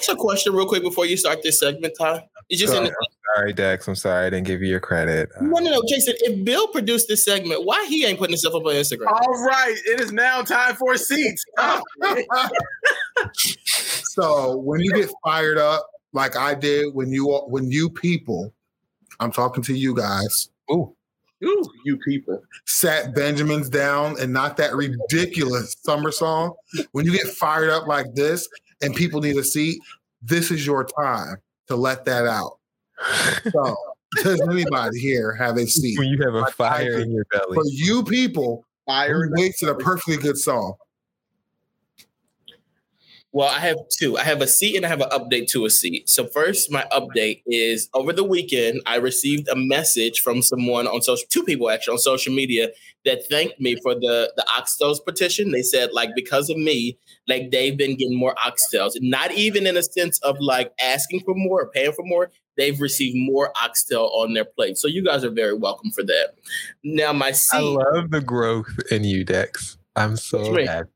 Ask 0.00 0.12
a 0.12 0.16
question 0.16 0.52
real 0.52 0.66
quick 0.66 0.82
before 0.82 1.06
you 1.06 1.16
start 1.16 1.42
this 1.42 1.60
segment, 1.60 1.94
Ty? 1.98 2.24
It's 2.48 2.60
just 2.60 2.74
in 2.74 2.84
Sorry, 2.84 2.88
I'm 2.88 3.36
sorry, 3.36 3.52
Dex. 3.52 3.86
I'm 3.86 3.94
sorry. 3.94 4.26
I 4.26 4.30
didn't 4.30 4.46
give 4.46 4.62
you 4.62 4.68
your 4.68 4.80
credit. 4.80 5.30
No, 5.40 5.58
no, 5.58 5.70
no, 5.70 5.82
Jason. 5.88 6.14
If 6.18 6.44
Bill 6.44 6.66
produced 6.68 7.08
this 7.08 7.24
segment, 7.24 7.64
why 7.64 7.86
he 7.88 8.04
ain't 8.04 8.18
putting 8.18 8.32
himself 8.32 8.54
up 8.54 8.64
on 8.64 8.72
Instagram? 8.72 9.06
All 9.06 9.44
right, 9.44 9.76
it 9.86 10.00
is 10.00 10.12
now 10.12 10.42
time 10.42 10.74
for 10.74 10.96
seats. 10.96 11.44
So 14.10 14.56
when 14.56 14.80
you 14.80 14.92
get 14.92 15.08
fired 15.22 15.56
up, 15.56 15.88
like 16.12 16.36
I 16.36 16.54
did, 16.54 16.94
when 16.94 17.12
you 17.12 17.28
when 17.46 17.70
you 17.70 17.88
people, 17.88 18.52
I'm 19.20 19.30
talking 19.30 19.62
to 19.62 19.74
you 19.74 19.94
guys. 19.94 20.48
Ooh, 20.72 20.92
Ooh, 21.44 21.64
you 21.84 21.96
people. 21.98 22.42
Sat 22.66 23.14
Benjamins 23.14 23.70
down 23.70 24.20
and 24.20 24.32
not 24.32 24.56
that 24.56 24.74
ridiculous 24.74 25.76
summer 25.82 26.10
song. 26.10 26.54
When 26.90 27.06
you 27.06 27.12
get 27.12 27.28
fired 27.28 27.70
up 27.70 27.86
like 27.86 28.12
this 28.14 28.48
and 28.82 28.94
people 28.94 29.20
need 29.20 29.36
a 29.36 29.44
seat, 29.44 29.80
this 30.22 30.50
is 30.50 30.66
your 30.66 30.84
time 30.84 31.36
to 31.68 31.76
let 31.76 32.04
that 32.04 32.26
out. 32.26 32.58
So 33.50 33.76
does 34.22 34.40
anybody 34.42 34.98
here 34.98 35.34
have 35.34 35.56
a 35.56 35.66
seat? 35.66 35.98
when 35.98 36.08
you 36.08 36.22
have 36.24 36.34
a 36.34 36.46
fire 36.46 36.98
in 36.98 37.10
your 37.12 37.24
belly. 37.30 37.54
For 37.54 37.64
you 37.66 38.02
people, 38.04 38.64
Fire. 38.86 39.30
we 39.34 39.42
wasted 39.42 39.68
a 39.68 39.74
perfectly 39.74 40.16
good 40.16 40.38
song. 40.38 40.74
Well, 43.32 43.48
I 43.48 43.60
have 43.60 43.76
two. 43.88 44.18
I 44.18 44.24
have 44.24 44.42
a 44.42 44.46
seat 44.48 44.74
and 44.76 44.84
I 44.84 44.88
have 44.88 45.00
an 45.00 45.10
update 45.10 45.46
to 45.50 45.64
a 45.64 45.70
seat. 45.70 46.08
So 46.08 46.26
first, 46.26 46.72
my 46.72 46.84
update 46.90 47.42
is 47.46 47.88
over 47.94 48.12
the 48.12 48.24
weekend, 48.24 48.80
I 48.86 48.96
received 48.96 49.48
a 49.48 49.54
message 49.54 50.20
from 50.20 50.42
someone 50.42 50.88
on 50.88 51.00
social, 51.00 51.24
two 51.28 51.44
people 51.44 51.70
actually 51.70 51.92
on 51.92 51.98
social 51.98 52.34
media 52.34 52.70
that 53.04 53.26
thanked 53.28 53.58
me 53.60 53.76
for 53.82 53.94
the 53.94 54.32
the 54.36 54.44
oxtails 54.56 55.04
petition. 55.04 55.52
They 55.52 55.62
said 55.62 55.90
like 55.92 56.10
because 56.14 56.50
of 56.50 56.56
me, 56.56 56.98
like 57.28 57.50
they've 57.50 57.76
been 57.76 57.96
getting 57.96 58.18
more 58.18 58.34
oxtails, 58.34 58.92
not 59.00 59.32
even 59.32 59.66
in 59.66 59.76
a 59.76 59.82
sense 59.82 60.18
of 60.20 60.36
like 60.40 60.72
asking 60.80 61.20
for 61.20 61.34
more 61.34 61.62
or 61.62 61.70
paying 61.70 61.92
for 61.92 62.04
more. 62.04 62.30
They've 62.56 62.78
received 62.78 63.16
more 63.16 63.52
oxtail 63.62 64.10
on 64.14 64.34
their 64.34 64.44
plate. 64.44 64.76
So 64.76 64.86
you 64.86 65.02
guys 65.02 65.24
are 65.24 65.30
very 65.30 65.54
welcome 65.54 65.90
for 65.92 66.02
that. 66.02 66.34
Now 66.84 67.12
my 67.12 67.32
I 67.52 67.60
love 67.60 68.10
the 68.10 68.20
growth 68.20 68.68
in 68.90 69.04
you, 69.04 69.24
Dex. 69.24 69.78
I'm 69.96 70.10
What 70.12 70.18
so 70.20 70.58
you 70.58 70.66
happy. 70.66 70.90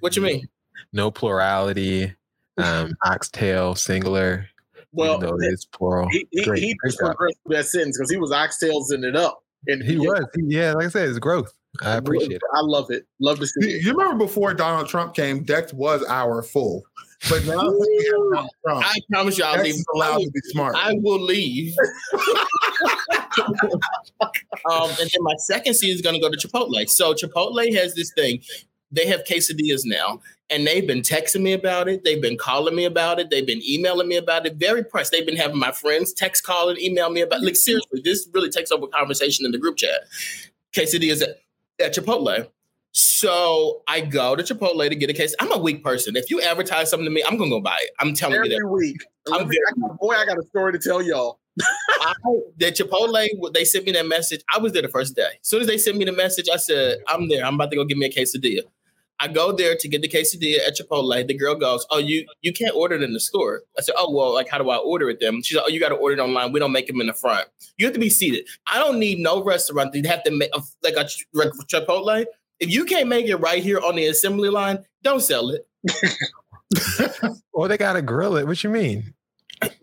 what 0.00 0.16
you 0.16 0.22
mean? 0.22 0.48
No 0.92 1.10
plurality, 1.12 2.14
um, 2.58 2.96
oxtail, 3.04 3.74
singular. 3.76 4.48
Well, 4.92 5.16
even 5.22 5.42
it 5.44 5.52
is 5.52 5.64
plural. 5.66 6.08
He, 6.10 6.26
he, 6.30 6.44
Great, 6.44 6.62
he 6.62 6.74
great 6.74 6.90
just 6.90 7.00
job. 7.00 7.16
progressed 7.16 7.38
that 7.46 7.66
sentence 7.66 7.98
because 7.98 8.10
he 8.10 8.16
was 8.16 8.30
oxtails 8.30 8.92
in 8.92 9.04
it 9.04 9.16
up. 9.16 9.43
And 9.66 9.82
He 9.82 9.98
was. 9.98 10.24
Yeah, 10.36 10.72
like 10.74 10.86
I 10.86 10.88
said, 10.90 11.08
it's 11.08 11.18
growth. 11.18 11.52
I 11.82 11.96
appreciate 11.96 12.32
it. 12.36 12.42
I 12.54 12.60
love 12.60 12.90
it. 12.90 13.04
Love 13.20 13.40
to 13.40 13.46
see 13.46 13.68
You, 13.70 13.76
it. 13.76 13.82
you 13.82 13.92
remember 13.92 14.24
before 14.26 14.54
Donald 14.54 14.88
Trump 14.88 15.14
came, 15.14 15.42
Dex 15.42 15.72
was 15.72 16.04
our 16.04 16.40
full. 16.42 16.82
But 17.28 17.44
now 17.46 17.56
that 17.62 17.78
we 17.80 18.04
have 18.06 18.14
Donald 18.32 18.50
Trump, 18.64 18.84
I 18.86 18.98
promise 19.10 19.38
you, 19.38 19.44
I'll 19.44 19.54
Dex 19.54 19.64
leave. 19.64 19.74
is 19.76 19.84
allowed 19.94 20.18
to 20.18 20.30
be 20.30 20.40
smart. 20.44 20.76
I 20.76 20.92
will 21.02 21.20
leave. 21.20 21.74
um, 24.70 24.90
and 24.90 24.98
then 24.98 25.20
my 25.20 25.34
second 25.38 25.74
seed 25.74 25.94
is 25.94 26.00
going 26.02 26.14
to 26.14 26.20
go 26.20 26.30
to 26.30 26.36
Chipotle. 26.36 26.88
So 26.88 27.14
Chipotle 27.14 27.74
has 27.74 27.94
this 27.94 28.12
thing. 28.14 28.40
They 28.94 29.06
have 29.06 29.24
quesadillas 29.24 29.82
now, 29.84 30.20
and 30.50 30.66
they've 30.66 30.86
been 30.86 31.02
texting 31.02 31.42
me 31.42 31.52
about 31.52 31.88
it. 31.88 32.04
They've 32.04 32.22
been 32.22 32.38
calling 32.38 32.74
me 32.74 32.84
about 32.84 33.18
it. 33.18 33.30
They've 33.30 33.46
been 33.46 33.62
emailing 33.68 34.08
me 34.08 34.16
about 34.16 34.46
it. 34.46 34.56
Very 34.56 34.84
pressed. 34.84 35.10
They've 35.12 35.26
been 35.26 35.36
having 35.36 35.58
my 35.58 35.72
friends 35.72 36.12
text, 36.12 36.44
call, 36.44 36.68
and 36.68 36.80
email 36.80 37.10
me 37.10 37.20
about. 37.22 37.42
Like 37.42 37.56
seriously, 37.56 38.00
this 38.04 38.28
really 38.32 38.50
takes 38.50 38.70
over 38.70 38.86
conversation 38.86 39.44
in 39.44 39.52
the 39.52 39.58
group 39.58 39.76
chat. 39.76 40.02
Quesadillas 40.74 41.22
at, 41.22 41.38
at 41.84 41.94
Chipotle. 41.94 42.48
So 42.96 43.82
I 43.88 44.02
go 44.02 44.36
to 44.36 44.42
Chipotle 44.44 44.88
to 44.88 44.94
get 44.94 45.10
a 45.10 45.12
case. 45.12 45.34
I'm 45.40 45.52
a 45.52 45.58
weak 45.58 45.82
person. 45.82 46.14
If 46.14 46.30
you 46.30 46.40
advertise 46.40 46.90
something 46.90 47.04
to 47.04 47.10
me, 47.10 47.24
I'm 47.26 47.36
gonna 47.36 47.50
go 47.50 47.60
buy 47.60 47.78
it. 47.80 47.90
I'm 47.98 48.14
telling 48.14 48.36
you 48.44 48.50
that. 48.50 48.54
Every 48.54 48.70
week. 48.70 49.04
I'm 49.32 49.48
me- 49.48 49.58
I 49.68 49.80
got- 49.80 49.98
boy, 49.98 50.14
I 50.14 50.24
got 50.24 50.38
a 50.38 50.46
story 50.46 50.72
to 50.74 50.78
tell 50.78 51.02
y'all. 51.02 51.40
I, 51.60 52.12
the 52.56 52.66
Chipotle, 52.66 53.52
they 53.52 53.64
sent 53.64 53.84
me 53.86 53.92
that 53.92 54.06
message. 54.06 54.42
I 54.54 54.58
was 54.58 54.72
there 54.72 54.82
the 54.82 54.88
first 54.88 55.16
day. 55.16 55.22
As 55.40 55.48
soon 55.48 55.60
as 55.62 55.66
they 55.66 55.78
sent 55.78 55.96
me 55.96 56.04
the 56.04 56.12
message, 56.12 56.48
I 56.52 56.56
said, 56.56 56.98
I'm 57.08 57.28
there. 57.28 57.44
I'm 57.44 57.54
about 57.54 57.70
to 57.70 57.76
go 57.76 57.84
get 57.84 57.96
me 57.98 58.06
a 58.06 58.10
quesadilla. 58.10 58.62
I 59.20 59.28
go 59.28 59.52
there 59.52 59.76
to 59.76 59.88
get 59.88 60.02
the 60.02 60.08
quesadilla 60.08 60.66
at 60.66 60.76
Chipotle. 60.76 61.26
The 61.26 61.34
girl 61.34 61.54
goes, 61.54 61.86
Oh, 61.90 61.98
you 61.98 62.26
you 62.42 62.52
can't 62.52 62.74
order 62.74 62.96
it 62.96 63.02
in 63.02 63.12
the 63.12 63.20
store. 63.20 63.62
I 63.78 63.82
said, 63.82 63.94
Oh, 63.96 64.10
well, 64.14 64.34
like, 64.34 64.48
how 64.48 64.58
do 64.58 64.70
I 64.70 64.76
order 64.76 65.08
it 65.08 65.18
then? 65.20 65.42
She 65.42 65.54
said, 65.54 65.62
Oh, 65.64 65.68
you 65.68 65.80
got 65.80 65.90
to 65.90 65.94
order 65.94 66.16
it 66.16 66.20
online. 66.20 66.52
We 66.52 66.60
don't 66.60 66.72
make 66.72 66.86
them 66.86 67.00
in 67.00 67.06
the 67.06 67.14
front. 67.14 67.48
You 67.78 67.86
have 67.86 67.94
to 67.94 68.00
be 68.00 68.10
seated. 68.10 68.46
I 68.66 68.78
don't 68.78 68.98
need 68.98 69.18
no 69.18 69.42
restaurant 69.42 69.92
to 69.94 70.02
have 70.08 70.22
to 70.24 70.30
make 70.30 70.50
like 70.82 70.94
a 70.94 71.06
like 71.32 71.50
Chipotle. 71.66 72.26
If 72.60 72.70
you 72.70 72.84
can't 72.84 73.08
make 73.08 73.26
it 73.26 73.36
right 73.36 73.62
here 73.62 73.80
on 73.80 73.96
the 73.96 74.06
assembly 74.06 74.48
line, 74.48 74.84
don't 75.02 75.20
sell 75.20 75.50
it. 75.50 75.66
Well, 77.52 77.68
they 77.68 77.78
gotta 77.78 78.02
grill 78.02 78.36
it. 78.36 78.46
What 78.46 78.62
you 78.64 78.70
mean? 78.70 79.14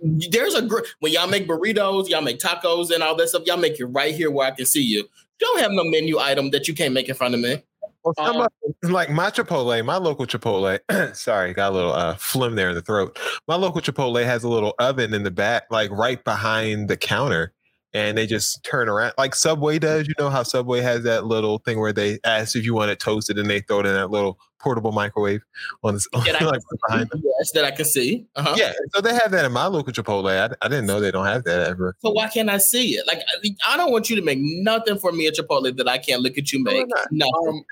There's 0.02 0.53
a 0.53 0.62
gr- 0.62 0.82
when 0.99 1.14
y'all 1.14 1.28
make 1.28 1.48
burritos, 1.48 2.10
y'all 2.10 2.22
make 2.22 2.38
tacos 2.40 2.94
and 2.94 3.02
all 3.02 3.16
that 3.16 3.30
stuff. 3.30 3.44
Y'all 3.45 3.58
make 3.58 3.80
it 3.80 3.86
right 3.86 4.14
here 4.14 4.30
where 4.30 4.48
I 4.48 4.52
can 4.52 4.66
see 4.66 4.84
you. 4.84 5.08
Don't 5.40 5.62
have 5.62 5.72
no 5.72 5.84
menu 5.84 6.20
item 6.20 6.52
that 6.52 6.68
you 6.68 6.74
can't 6.74 6.94
make 6.94 7.08
in 7.08 7.16
front 7.16 7.34
of 7.34 7.40
me. 7.40 7.64
Well, 8.03 8.14
some 8.18 8.38
Um, 8.38 8.41
of- 8.84 8.90
like 8.91 9.10
my 9.10 9.30
Chipotle, 9.30 9.86
my 9.86 9.98
local 9.98 10.26
Chipotle. 10.26 10.80
sorry, 11.15 11.53
got 11.53 11.72
a 11.72 11.76
little 11.76 11.94
uh, 11.94 12.15
phlegm 12.15 12.56
there 12.56 12.69
in 12.69 12.76
the 12.76 12.82
throat. 12.82 13.18
My 13.48 13.56
local 13.56 13.82
Chipotle 13.82 14.23
has 14.23 14.44
a 14.44 14.49
little 14.49 14.73
oven 14.80 15.14
in 15.14 15.23
the 15.23 15.32
back, 15.32 15.64
like 15.69 15.91
right 15.91 16.23
behind 16.23 16.88
the 16.90 16.98
counter, 16.98 17.53
and 17.94 18.18
they 18.18 18.26
just 18.26 18.64
turn 18.64 18.88
around 18.90 19.14
like 19.18 19.36
Subway 19.36 19.80
does. 19.80 20.08
You 20.08 20.14
know 20.20 20.30
how 20.30 20.44
Subway 20.44 20.82
has 20.82 21.04
that 21.04 21.26
little 21.26 21.60
thing 21.60 21.80
where 21.80 21.94
they 21.94 22.20
ask 22.24 22.56
if 22.56 22.64
you 22.64 22.74
want 22.74 22.92
it 22.92 23.00
toasted, 23.00 23.38
and 23.38 23.50
they 23.50 23.62
throw 23.62 23.80
it 23.82 23.86
in 23.86 23.94
that 23.94 24.10
little 24.10 24.40
portable 24.60 24.92
microwave 24.92 25.42
on 25.84 25.96
the 25.96 26.06
That 26.26 26.42
I 26.42 26.46
like 26.46 26.62
can 26.70 26.78
behind. 26.88 27.10
them. 27.10 27.24
Yes, 27.40 27.52
that 27.54 27.66
I 27.66 27.72
can 27.72 27.84
see. 27.86 28.28
Uh-huh. 28.36 28.54
Yeah, 28.58 28.74
so 28.94 29.02
they 29.02 29.12
have 29.14 29.32
that 29.32 29.44
in 29.44 29.52
my 29.52 29.66
local 29.66 29.92
Chipotle. 29.92 30.30
I, 30.30 30.54
I 30.64 30.68
didn't 30.70 30.86
know 30.86 31.00
they 31.00 31.10
don't 31.12 31.26
have 31.26 31.44
that 31.46 31.68
ever. 31.68 31.96
So 32.00 32.12
why 32.12 32.28
can't 32.28 32.50
I 32.50 32.58
see 32.60 32.92
it? 32.92 33.08
Like 33.08 33.20
I- 33.20 33.74
I 33.74 33.78
don't 33.78 33.92
want 33.92 34.10
you 34.10 34.16
to 34.18 34.22
make 34.22 34.38
nothing 34.40 34.98
for 35.00 35.12
me 35.12 35.28
at 35.28 35.34
Chipotle 35.36 35.76
that 35.76 35.88
I 35.88 35.98
can't 35.98 36.22
look 36.22 36.38
at 36.38 36.52
you 36.54 36.64
make. 36.64 36.86
No. 37.10 37.26
Um, 37.48 37.64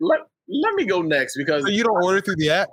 let, 0.00 0.20
let 0.48 0.74
me 0.74 0.86
go 0.86 1.02
next 1.02 1.36
because 1.36 1.62
So 1.64 1.68
you 1.68 1.84
don't 1.84 2.02
order 2.02 2.20
through 2.22 2.36
the 2.36 2.50
app? 2.50 2.68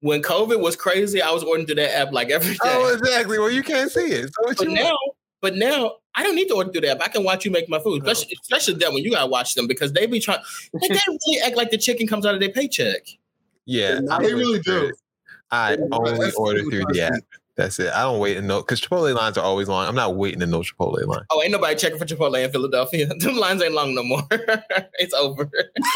When 0.00 0.22
COVID 0.22 0.60
was 0.60 0.76
crazy, 0.76 1.20
I 1.20 1.30
was 1.32 1.42
ordering 1.42 1.66
through 1.66 1.76
that 1.76 1.96
app 1.96 2.12
like 2.12 2.30
every 2.30 2.52
day. 2.52 2.58
Oh, 2.62 2.94
exactly. 2.94 3.38
Well, 3.38 3.50
you 3.50 3.62
can't 3.64 3.90
see 3.90 4.06
it. 4.06 4.26
So 4.32 4.44
what 4.46 4.56
but 4.58 4.68
now, 4.68 4.96
but 5.40 5.56
now 5.56 5.96
I 6.14 6.22
don't 6.22 6.34
need 6.34 6.48
to 6.48 6.54
order 6.54 6.72
through 6.72 6.82
the 6.82 6.90
app. 6.90 7.00
I 7.00 7.08
can 7.08 7.24
watch 7.24 7.44
you 7.44 7.50
make 7.50 7.68
my 7.68 7.78
food, 7.78 8.02
especially, 8.02 8.36
especially 8.42 8.74
them 8.74 8.94
when 8.94 9.04
you 9.04 9.10
gotta 9.10 9.30
watch 9.30 9.54
them 9.54 9.66
because 9.66 9.92
they 9.92 10.06
be 10.06 10.20
trying. 10.20 10.40
Like, 10.72 10.90
they 10.90 10.98
really 11.06 11.40
act 11.44 11.56
like 11.56 11.70
the 11.70 11.78
chicken 11.78 12.06
comes 12.06 12.26
out 12.26 12.34
of 12.34 12.40
their 12.40 12.50
paycheck. 12.50 13.06
Yeah, 13.66 14.00
They 14.20 14.34
really 14.34 14.60
do. 14.60 14.92
I 15.50 15.76
only 15.92 16.30
order 16.32 16.62
through 16.62 16.84
the 16.90 17.02
app. 17.02 17.22
That's 17.58 17.80
it. 17.80 17.92
I 17.92 18.02
don't 18.02 18.20
wait 18.20 18.36
in 18.36 18.46
no 18.46 18.60
because 18.60 18.80
Chipotle 18.80 19.12
lines 19.16 19.36
are 19.36 19.44
always 19.44 19.66
long. 19.66 19.88
I'm 19.88 19.96
not 19.96 20.14
waiting 20.14 20.40
in 20.42 20.50
no 20.50 20.60
Chipotle 20.60 21.04
line. 21.04 21.24
Oh, 21.30 21.42
ain't 21.42 21.50
nobody 21.50 21.74
checking 21.74 21.98
for 21.98 22.04
Chipotle 22.04 22.42
in 22.42 22.52
Philadelphia. 22.52 23.06
Them 23.18 23.36
lines 23.36 23.60
ain't 23.60 23.74
long 23.74 23.96
no 23.96 24.04
more. 24.04 24.22
it's 24.30 25.12
over. 25.12 25.50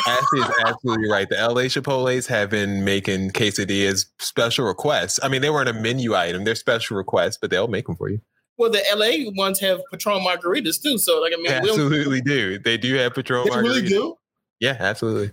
Ashley 0.08 0.40
is 0.40 0.50
absolutely 0.66 1.08
right. 1.08 1.28
The 1.28 1.36
LA 1.36 1.62
Chipotle's 1.62 2.26
have 2.26 2.50
been 2.50 2.84
making 2.84 3.30
quesadillas 3.30 4.06
special 4.18 4.66
requests. 4.66 5.20
I 5.22 5.28
mean, 5.28 5.40
they 5.40 5.50
weren't 5.50 5.68
a 5.68 5.72
menu 5.72 6.16
item; 6.16 6.42
they're 6.42 6.56
special 6.56 6.96
requests, 6.96 7.38
but 7.40 7.50
they'll 7.50 7.68
make 7.68 7.86
them 7.86 7.94
for 7.94 8.08
you. 8.08 8.20
Well, 8.62 8.70
the 8.70 8.80
LA 8.94 9.28
ones 9.36 9.58
have 9.58 9.80
Patron 9.90 10.24
margaritas 10.24 10.80
too. 10.80 10.96
So, 10.96 11.20
like, 11.20 11.32
I 11.32 11.36
mean, 11.36 11.46
They 11.46 11.58
we 11.58 11.66
don't- 11.66 11.80
absolutely 11.80 12.20
do. 12.20 12.60
They 12.60 12.76
do 12.78 12.94
have 12.94 13.12
Patron. 13.12 13.44
They 13.50 13.56
really 13.58 13.82
do? 13.82 14.16
Yeah, 14.60 14.76
absolutely. 14.78 15.32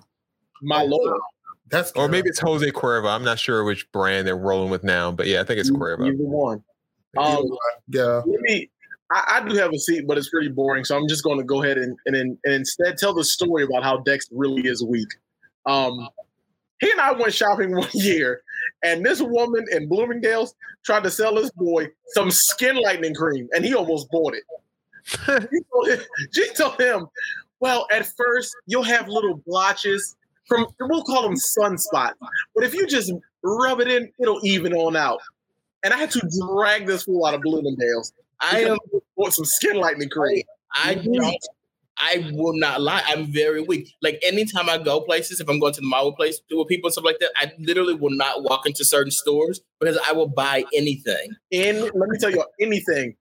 My 0.64 0.82
lord. 0.82 1.16
That's 1.70 1.92
or 1.92 2.08
maybe 2.08 2.30
it's 2.30 2.40
Jose 2.40 2.72
Cuervo. 2.72 3.08
I'm 3.08 3.24
not 3.24 3.38
sure 3.38 3.64
which 3.64 3.92
brand 3.92 4.26
they're 4.26 4.36
rolling 4.36 4.72
with 4.72 4.84
now, 4.84 5.12
but 5.12 5.28
yeah, 5.28 5.42
I 5.42 5.44
think 5.44 5.60
it's 5.60 5.70
Cuervo. 5.70 6.08
Either 6.08 6.24
one. 6.24 6.64
Um, 7.20 7.46
yeah. 7.90 8.24
Let 8.26 8.42
me. 8.42 8.72
I, 9.12 9.42
I 9.44 9.48
do 9.48 9.56
have 9.58 9.72
a 9.74 9.78
seat, 9.78 10.08
but 10.08 10.18
it's 10.18 10.30
pretty 10.30 10.50
boring, 10.50 10.84
so 10.84 10.98
I'm 10.98 11.08
just 11.08 11.24
going 11.24 11.38
to 11.38 11.44
go 11.44 11.62
ahead 11.62 11.78
and, 11.78 11.96
and 12.08 12.16
and 12.16 12.38
instead 12.46 12.98
tell 12.98 13.14
the 13.14 13.24
story 13.24 13.64
about 13.64 13.84
how 13.84 13.98
Dex 13.98 14.28
really 14.32 14.64
is 14.68 14.84
weak. 14.84 15.10
Um, 15.68 16.10
he 16.80 16.90
and 16.90 17.00
I 17.00 17.12
went 17.12 17.32
shopping 17.32 17.72
one 17.76 17.90
year, 17.94 18.42
and 18.84 19.06
this 19.06 19.22
woman 19.22 19.66
in 19.72 19.88
Bloomingdale's 19.88 20.56
tried 20.86 21.04
to 21.04 21.12
sell 21.12 21.36
this 21.36 21.52
boy 21.52 21.88
some 22.14 22.32
skin 22.32 22.78
lightening 22.78 23.14
cream, 23.14 23.48
and 23.54 23.66
he 23.66 23.74
almost 23.74 24.10
bought 24.10 24.34
it. 24.34 24.44
she, 25.52 25.60
told 25.72 25.88
him, 25.88 26.00
she 26.32 26.54
told 26.54 26.80
him, 26.80 27.08
"Well, 27.60 27.88
at 27.92 28.08
first 28.18 28.56
you'll 28.66 28.84
have 28.84 29.08
little 29.08 29.42
blotches 29.46 30.16
from 30.48 30.68
we'll 30.80 31.04
call 31.04 31.24
them 31.24 31.36
sunspots, 31.36 32.14
but 32.56 32.64
if 32.64 32.74
you 32.74 32.88
just 32.88 33.12
rub 33.44 33.80
it 33.80 33.88
in, 33.88 34.12
it'll 34.20 34.40
even 34.44 34.74
on 34.74 34.96
out." 34.96 35.20
And 35.84 35.94
I 35.94 35.98
had 35.98 36.12
to 36.12 36.30
drag 36.48 36.88
this 36.88 37.04
fool 37.04 37.26
out 37.26 37.34
of 37.34 37.42
Bloomingdale's. 37.42 38.14
I 38.42 38.62
am 38.62 38.78
want 39.16 39.34
some 39.34 39.46
skin 39.46 39.78
lightening 39.78 40.10
cream. 40.10 40.44
I 40.74 40.96
mm-hmm. 40.96 41.14
don't. 41.14 41.46
I 42.00 42.32
will 42.34 42.58
not 42.58 42.82
lie. 42.82 43.04
I'm 43.06 43.32
very 43.32 43.62
weak. 43.62 43.94
Like 44.02 44.20
anytime 44.24 44.70
I 44.70 44.78
go 44.78 45.02
places, 45.02 45.40
if 45.42 45.50
I'm 45.50 45.60
going 45.60 45.74
to 45.74 45.82
the 45.82 45.88
mall 45.88 46.14
place 46.14 46.40
with 46.50 46.68
people 46.68 46.88
and 46.88 46.94
stuff 46.94 47.06
like 47.06 47.20
that, 47.20 47.32
I 47.36 47.52
literally 47.60 47.94
will 47.94 48.16
not 48.16 48.44
walk 48.44 48.66
into 48.66 48.86
certain 48.86 49.12
stores 49.12 49.60
because 49.80 49.98
I 50.08 50.14
will 50.14 50.30
buy 50.30 50.64
anything. 50.74 51.32
And 51.52 51.82
let 51.82 52.10
me 52.10 52.18
tell 52.18 52.32
you 52.32 52.44
anything 52.62 53.16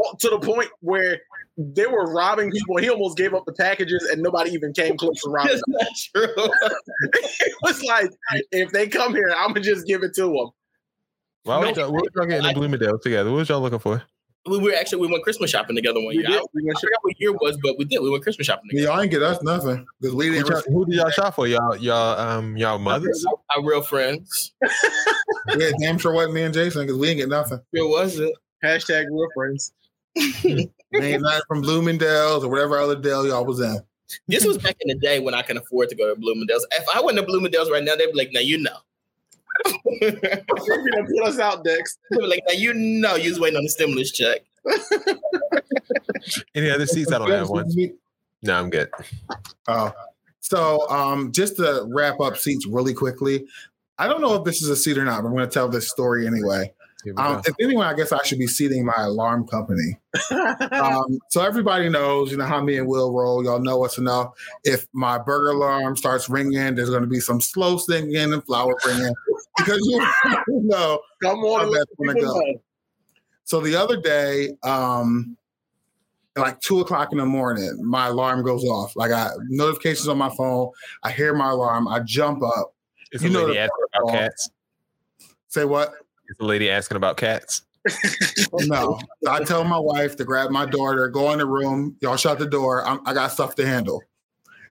oh, 0.00 0.14
to 0.20 0.30
the 0.30 0.38
point 0.38 0.68
where 0.80 1.20
they 1.56 1.86
were 1.86 2.12
robbing 2.12 2.50
people. 2.50 2.76
He 2.78 2.88
almost 2.88 3.16
gave 3.16 3.34
up 3.34 3.44
the 3.44 3.52
packages, 3.52 4.08
and 4.10 4.22
nobody 4.22 4.50
even 4.52 4.72
came 4.72 4.96
close 4.96 5.20
to 5.22 5.30
robbing. 5.30 5.60
That's 5.68 6.12
them. 6.12 6.24
not 6.24 6.36
true. 6.36 6.52
it 7.40 7.54
was 7.62 7.82
like, 7.82 8.10
if 8.52 8.70
they 8.70 8.88
come 8.88 9.14
here, 9.14 9.32
I'm 9.36 9.48
gonna 9.48 9.60
just 9.60 9.86
give 9.86 10.02
it 10.02 10.14
to 10.14 10.22
them. 10.22 10.50
Why 11.42 11.58
was 11.58 11.76
y'all, 11.76 11.92
what 11.92 12.02
was 12.02 12.10
y'all 12.14 12.26
getting 12.26 12.48
in 12.48 12.54
Bloomingdale 12.54 12.98
together? 12.98 13.30
What 13.30 13.38
was 13.38 13.48
y'all 13.48 13.60
looking 13.60 13.78
for? 13.78 14.02
We 14.46 14.58
were 14.58 14.72
actually 14.72 15.02
we 15.02 15.08
went 15.08 15.22
Christmas 15.22 15.50
shopping 15.50 15.76
together 15.76 16.00
one 16.00 16.14
year. 16.14 16.26
I, 16.28 16.36
I 16.36 16.40
forgot 16.40 17.02
what 17.02 17.20
year 17.20 17.30
it 17.30 17.40
was, 17.42 17.58
but 17.62 17.76
we 17.78 17.84
did. 17.84 18.00
We 18.00 18.10
went 18.10 18.22
Christmas 18.22 18.46
shopping 18.46 18.70
together. 18.70 18.88
Y'all 18.88 19.00
ain't 19.00 19.10
get 19.10 19.22
us 19.22 19.42
nothing 19.42 19.86
because 20.00 20.14
we 20.14 20.28
Who, 20.28 20.32
didn't. 20.32 20.48
y'all, 20.48 20.62
who 20.72 20.86
did 20.86 20.94
y'all 20.94 21.10
shop 21.10 21.34
for? 21.34 21.46
Y'all, 21.46 21.76
y'all, 21.76 22.18
um, 22.18 22.56
y'all 22.56 22.78
mothers? 22.78 23.24
Our 23.54 23.62
real 23.62 23.82
friends. 23.82 24.52
yeah, 25.56 25.70
damn 25.78 25.98
sure 25.98 26.12
wasn't 26.12 26.34
me 26.34 26.42
and 26.44 26.54
Jason 26.54 26.86
because 26.86 26.98
we 26.98 27.08
didn't 27.08 27.18
get 27.18 27.28
nothing. 27.28 27.60
It 27.74 27.86
wasn't. 27.86 28.34
Hashtag 28.64 29.06
real 29.10 29.28
friends. 29.34 29.72
We 30.92 30.98
ain't 30.98 31.22
nothing 31.22 31.42
from 31.46 31.60
Bloomingdale's 31.60 32.42
or 32.42 32.50
whatever 32.50 32.76
other 32.76 32.96
Dale 32.96 33.24
y'all 33.24 33.44
was 33.44 33.60
in. 33.60 33.78
This 34.26 34.44
was 34.44 34.58
back 34.58 34.76
in 34.80 34.88
the 34.88 34.96
day 34.96 35.20
when 35.20 35.34
I 35.34 35.42
can 35.42 35.56
afford 35.56 35.88
to 35.90 35.94
go 35.94 36.12
to 36.12 36.20
Bloomingdale's. 36.20 36.66
If 36.72 36.84
I 36.92 37.00
went 37.00 37.16
to 37.18 37.22
Bloomingdale's 37.22 37.70
right 37.70 37.84
now, 37.84 37.94
they'd 37.94 38.06
be 38.06 38.18
like, 38.18 38.32
"Now 38.32 38.40
you 38.40 38.58
know." 38.58 38.76
They're 40.00 40.44
gonna 40.90 41.06
put 41.06 41.24
us 41.24 41.38
out, 41.38 41.64
Dex. 41.64 41.98
Like, 42.10 42.42
"Now 42.48 42.54
you 42.54 42.74
know." 42.74 43.16
You 43.16 43.30
was 43.30 43.40
waiting 43.40 43.56
on 43.56 43.64
the 43.64 43.68
stimulus 43.68 44.10
check. 44.12 44.40
Any 46.54 46.70
other 46.70 46.86
seats? 46.86 47.12
I 47.12 47.18
don't 47.18 47.30
have 47.30 47.50
one. 47.50 47.70
No, 48.42 48.54
I'm 48.54 48.70
good. 48.70 48.90
Oh, 49.68 49.92
so 50.40 50.88
um, 50.90 51.32
just 51.32 51.56
to 51.56 51.86
wrap 51.88 52.20
up 52.20 52.36
seats 52.36 52.66
really 52.66 52.94
quickly. 52.94 53.46
I 53.98 54.08
don't 54.08 54.22
know 54.22 54.34
if 54.34 54.44
this 54.44 54.62
is 54.62 54.70
a 54.70 54.76
seat 54.76 54.96
or 54.96 55.04
not, 55.04 55.22
but 55.22 55.28
I'm 55.28 55.34
going 55.34 55.46
to 55.46 55.52
tell 55.52 55.68
this 55.68 55.90
story 55.90 56.26
anyway. 56.26 56.72
Here 57.04 57.14
we 57.14 57.22
Um, 57.22 57.40
if 57.46 57.54
anyone, 57.60 57.86
I 57.86 57.94
guess 57.94 58.12
I 58.12 58.18
should 58.24 58.38
be 58.38 58.46
seating 58.46 58.84
my 58.84 58.94
alarm 58.98 59.46
company. 59.46 59.98
um, 60.72 61.18
so 61.28 61.42
everybody 61.42 61.88
knows, 61.88 62.30
you 62.30 62.36
know, 62.36 62.44
how 62.44 62.60
me 62.62 62.76
and 62.78 62.86
Will 62.86 63.12
roll. 63.12 63.42
Y'all 63.44 63.60
know 63.60 63.84
us 63.84 63.98
enough. 63.98 64.32
If 64.64 64.86
my 64.92 65.18
burger 65.18 65.50
alarm 65.50 65.96
starts 65.96 66.28
ringing, 66.28 66.74
there's 66.74 66.90
going 66.90 67.02
to 67.02 67.08
be 67.08 67.20
some 67.20 67.40
slow 67.40 67.78
singing 67.78 68.32
and 68.32 68.44
flower 68.44 68.74
bringing 68.82 69.12
because 69.56 69.78
you 69.82 70.06
know 70.48 71.00
Come 71.22 71.38
on, 71.40 71.58
how 71.60 71.62
and 71.64 71.70
let 71.72 71.78
that's 71.78 71.90
going 71.98 72.16
to 72.16 72.20
go. 72.22 72.34
know. 72.38 72.60
So 73.44 73.60
the 73.60 73.74
other 73.76 74.00
day, 74.00 74.50
um, 74.62 75.36
like 76.36 76.60
two 76.60 76.80
o'clock 76.80 77.10
in 77.12 77.18
the 77.18 77.26
morning, 77.26 77.78
my 77.82 78.06
alarm 78.08 78.44
goes 78.44 78.64
off. 78.64 78.94
Like 78.94 79.10
I 79.10 79.30
notifications 79.48 80.06
on 80.08 80.18
my 80.18 80.30
phone. 80.36 80.70
I 81.02 81.10
hear 81.10 81.34
my 81.34 81.50
alarm. 81.50 81.88
I 81.88 82.00
jump 82.00 82.42
up. 82.42 82.74
Is 83.12 83.22
You 83.22 83.30
the 83.30 83.32
know 83.34 83.40
lady 83.46 83.54
the- 83.54 83.60
asking 83.62 83.84
about 83.94 84.12
cats? 84.12 84.50
Say 85.48 85.64
what? 85.64 85.94
Is 86.30 86.36
the 86.38 86.46
lady 86.46 86.70
asking 86.70 86.96
about 86.96 87.16
cats? 87.16 87.62
No. 88.52 88.98
I 89.26 89.42
tell 89.42 89.64
my 89.64 89.78
wife 89.78 90.16
to 90.16 90.24
grab 90.24 90.50
my 90.50 90.66
daughter, 90.66 91.08
go 91.08 91.32
in 91.32 91.38
the 91.38 91.46
room. 91.46 91.96
Y'all 92.00 92.16
shut 92.16 92.38
the 92.38 92.46
door. 92.46 92.86
I'm, 92.86 93.00
I 93.06 93.14
got 93.14 93.32
stuff 93.32 93.54
to 93.56 93.66
handle. 93.66 94.02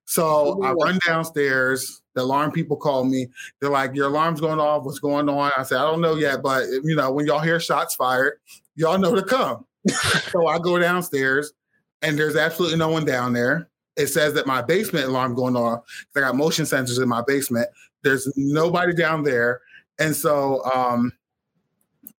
So 0.05 0.63
I 0.63 0.71
run 0.71 0.99
downstairs. 1.05 2.01
The 2.15 2.21
alarm 2.21 2.51
people 2.51 2.77
call 2.77 3.03
me. 3.03 3.27
They're 3.61 3.69
like, 3.69 3.93
"Your 3.93 4.07
alarm's 4.07 4.41
going 4.41 4.59
off. 4.59 4.83
What's 4.83 4.97
going 4.97 5.29
on?" 5.29 5.51
I 5.55 5.61
said, 5.61 5.77
"I 5.77 5.83
don't 5.83 6.01
know 6.01 6.15
yet, 6.15 6.41
but 6.41 6.63
you 6.83 6.95
know, 6.95 7.11
when 7.11 7.27
y'all 7.27 7.39
hear 7.39 7.59
shots 7.59 7.93
fired, 7.93 8.39
y'all 8.75 8.97
know 8.97 9.13
to 9.13 9.21
come." 9.21 9.67
so 10.31 10.47
I 10.47 10.57
go 10.57 10.79
downstairs, 10.79 11.53
and 12.01 12.17
there's 12.17 12.35
absolutely 12.35 12.79
no 12.79 12.89
one 12.89 13.05
down 13.05 13.33
there. 13.33 13.69
It 13.97 14.07
says 14.07 14.33
that 14.33 14.47
my 14.47 14.63
basement 14.63 15.05
alarm 15.05 15.35
going 15.35 15.55
off. 15.55 15.83
I 16.15 16.21
got 16.21 16.35
motion 16.35 16.65
sensors 16.65 17.01
in 17.01 17.07
my 17.07 17.21
basement. 17.27 17.67
There's 18.03 18.31
nobody 18.35 18.95
down 18.95 19.21
there, 19.21 19.61
and 19.99 20.15
so 20.15 20.65
um, 20.73 21.13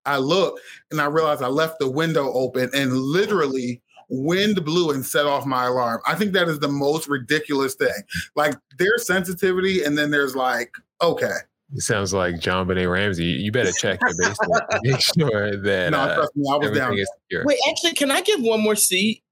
I 0.07 0.17
look 0.19 0.59
and 0.91 1.01
I 1.01 1.07
realized 1.07 1.43
I 1.43 1.49
left 1.49 1.79
the 1.79 1.91
window 1.91 2.33
open 2.33 2.71
and 2.75 2.97
literally 2.97 3.83
wind 4.09 4.65
blew 4.65 4.91
and 4.91 5.05
set 5.07 5.27
off 5.27 5.47
my 5.47 5.67
alarm. 5.67 6.01
I 6.07 6.15
think 6.15 6.33
that 6.33 6.49
is 6.49 6.59
the 6.59 6.69
most 6.69 7.09
ridiculous 7.09 7.75
thing. 7.75 7.93
Like 8.35 8.55
there's 8.79 9.07
sensitivity 9.07 9.85
and 9.85 9.97
then 9.97 10.11
there's 10.11 10.35
like, 10.35 10.73
okay. 11.01 11.31
It 11.73 11.83
sounds 11.83 12.13
like 12.13 12.37
JonBenét 12.37 12.91
Ramsey. 12.91 13.25
You 13.27 13.53
better 13.53 13.71
check 13.71 14.01
your 14.01 14.11
basement. 14.19 14.63
to 14.73 14.81
Make 14.83 15.01
sure 15.17 15.57
that 15.57 15.91
No, 15.93 16.01
uh, 16.01 16.15
trust 16.17 16.37
me, 16.37 16.45
I 16.51 16.57
was 16.57 16.71
down. 16.73 16.99
is 16.99 17.09
secure. 17.23 17.45
Wait, 17.45 17.59
actually, 17.69 17.93
can 17.93 18.11
I 18.11 18.23
give 18.23 18.41
one 18.41 18.61
more 18.61 18.75
seat? 18.75 19.23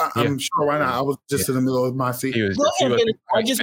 I, 0.00 0.10
I'm 0.16 0.38
sure 0.38 0.64
why 0.66 0.78
not. 0.78 0.88
I 0.94 1.02
was 1.02 1.18
just 1.28 1.48
in 1.48 1.54
the 1.56 1.60
middle 1.60 1.84
of 1.84 1.94
my 1.96 2.12
seat. 2.12 2.34
He 2.34 2.42
was. 2.42 2.56
Go 2.56 2.64
He 2.78 2.84
ahead, 2.86 2.92
was 2.92 3.00
Dennis. 3.02 3.14
I 3.34 3.42
just, 3.42 3.60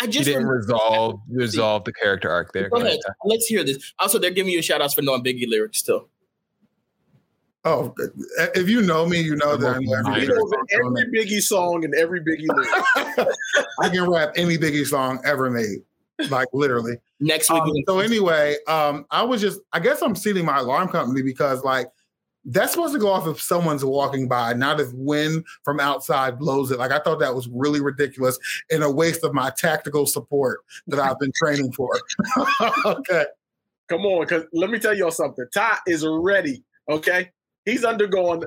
I 0.00 0.06
he 0.06 0.10
just 0.12 0.24
didn't 0.26 0.46
remember- 0.46 0.58
resolve 0.58 1.20
resolve 1.28 1.84
the 1.84 1.92
character 1.92 2.30
arc 2.30 2.52
there. 2.52 2.68
Go 2.68 2.76
Go 2.76 2.82
ahead. 2.82 2.98
ahead. 3.04 3.14
Let's 3.24 3.46
hear 3.46 3.64
this. 3.64 3.92
Also, 3.98 4.18
they're 4.18 4.30
giving 4.30 4.52
you 4.52 4.62
shout 4.62 4.80
outs 4.80 4.94
for 4.94 5.02
knowing 5.02 5.22
Biggie 5.24 5.48
lyrics 5.48 5.82
too. 5.82 6.08
Oh, 7.64 7.92
if 8.54 8.68
you 8.68 8.80
know 8.82 9.04
me, 9.06 9.20
you 9.20 9.34
know 9.36 9.56
that 9.56 9.76
I 9.76 9.78
know 9.80 9.92
every 9.94 10.22
Biggie 10.22 10.28
knows 10.28 10.50
song. 10.50 10.66
every 10.72 11.04
Biggie 11.12 11.42
song 11.42 11.84
and 11.84 11.94
every 11.96 12.20
Biggie 12.20 12.46
lyric. 12.48 13.28
I 13.82 13.88
can 13.88 14.08
rap 14.08 14.32
any 14.36 14.56
Biggie 14.56 14.86
song 14.86 15.20
ever 15.24 15.50
made, 15.50 15.78
like 16.30 16.48
literally. 16.52 16.94
Next 17.20 17.50
week, 17.50 17.60
Um, 17.62 17.72
so 17.86 17.98
anyway, 17.98 18.56
um, 18.68 19.04
I 19.10 19.22
was 19.24 19.40
just, 19.40 19.60
I 19.72 19.80
guess 19.80 20.00
I'm 20.02 20.14
seating 20.14 20.44
my 20.44 20.58
alarm 20.58 20.88
company 20.88 21.20
because 21.22 21.64
like 21.64 21.88
that's 22.50 22.72
supposed 22.72 22.94
to 22.94 22.98
go 22.98 23.08
off 23.08 23.26
if 23.26 23.40
someone's 23.40 23.84
walking 23.84 24.26
by, 24.26 24.54
not 24.54 24.80
if 24.80 24.88
wind 24.94 25.44
from 25.64 25.80
outside 25.80 26.38
blows 26.38 26.70
it. 26.70 26.78
Like 26.78 26.92
I 26.92 26.98
thought 26.98 27.20
that 27.20 27.34
was 27.34 27.48
really 27.48 27.80
ridiculous 27.80 28.38
and 28.70 28.82
a 28.82 28.90
waste 28.90 29.22
of 29.22 29.34
my 29.34 29.52
tactical 29.56 30.06
support 30.06 30.60
that 30.86 30.98
I've 30.98 31.18
been 31.18 31.32
training 31.36 31.72
for. 31.72 31.90
okay. 32.86 33.26
Come 33.88 34.04
on, 34.04 34.22
because 34.22 34.44
let 34.52 34.70
me 34.70 34.78
tell 34.78 34.94
y'all 34.94 35.10
something. 35.10 35.44
Ty 35.52 35.78
is 35.86 36.06
ready. 36.06 36.62
Okay, 36.90 37.30
he's 37.64 37.84
undergoing. 37.84 38.44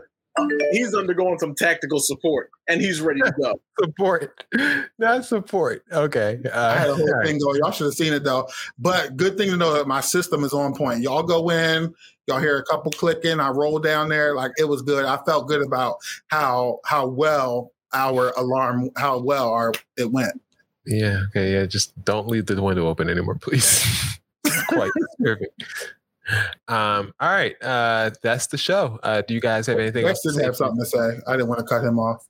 He's 0.71 0.95
undergoing 0.95 1.37
some 1.39 1.55
tactical 1.55 1.99
support, 1.99 2.51
and 2.69 2.79
he's 2.79 3.01
ready 3.01 3.19
to 3.21 3.33
go. 3.39 3.59
support, 3.81 4.45
not 4.97 5.25
support. 5.25 5.83
Okay. 5.91 6.39
Uh, 6.45 6.73
I 6.75 6.77
had 6.77 6.89
a 6.89 6.95
whole 6.95 7.11
right. 7.11 7.27
thing 7.27 7.39
going. 7.39 7.59
Y'all 7.59 7.71
should 7.71 7.85
have 7.85 7.95
seen 7.95 8.13
it 8.13 8.23
though. 8.23 8.47
But 8.79 9.17
good 9.17 9.37
thing 9.37 9.49
to 9.49 9.57
know 9.57 9.73
that 9.73 9.87
my 9.87 9.99
system 9.99 10.43
is 10.43 10.53
on 10.53 10.73
point. 10.73 11.01
Y'all 11.01 11.23
go 11.23 11.49
in, 11.49 11.93
y'all 12.31 12.39
hear 12.41 12.57
a 12.57 12.63
couple 12.63 12.91
clicking. 12.91 13.39
I 13.39 13.49
roll 13.49 13.79
down 13.79 14.09
there, 14.09 14.35
like 14.35 14.51
it 14.57 14.65
was 14.65 14.81
good. 14.81 15.05
I 15.05 15.17
felt 15.25 15.47
good 15.47 15.61
about 15.61 15.97
how 16.27 16.79
how 16.85 17.07
well 17.07 17.71
our 17.93 18.31
alarm, 18.37 18.89
how 18.95 19.19
well 19.19 19.49
our 19.49 19.73
it 19.97 20.11
went. 20.11 20.41
Yeah. 20.85 21.23
Okay. 21.29 21.53
Yeah. 21.53 21.65
Just 21.65 21.93
don't 22.05 22.27
leave 22.27 22.45
the 22.45 22.61
window 22.61 22.87
open 22.87 23.09
anymore, 23.09 23.35
please. 23.35 23.85
quite 24.69 24.91
perfect. 25.19 25.63
Um, 26.67 27.13
all 27.19 27.29
right, 27.29 27.55
uh, 27.61 28.11
that's 28.21 28.47
the 28.47 28.57
show. 28.57 28.99
Uh, 29.03 29.21
do 29.21 29.33
you 29.33 29.41
guys 29.41 29.67
have 29.67 29.79
anything 29.79 30.05
Rex 30.05 30.17
else? 30.17 30.21
to 30.21 30.29
didn't 30.29 30.39
say? 30.39 30.45
have 30.45 30.55
something 30.55 30.79
to 30.79 30.85
say. 30.85 31.19
I 31.27 31.33
didn't 31.33 31.49
want 31.49 31.59
to 31.59 31.65
cut 31.65 31.83
him 31.83 31.99
off. 31.99 32.25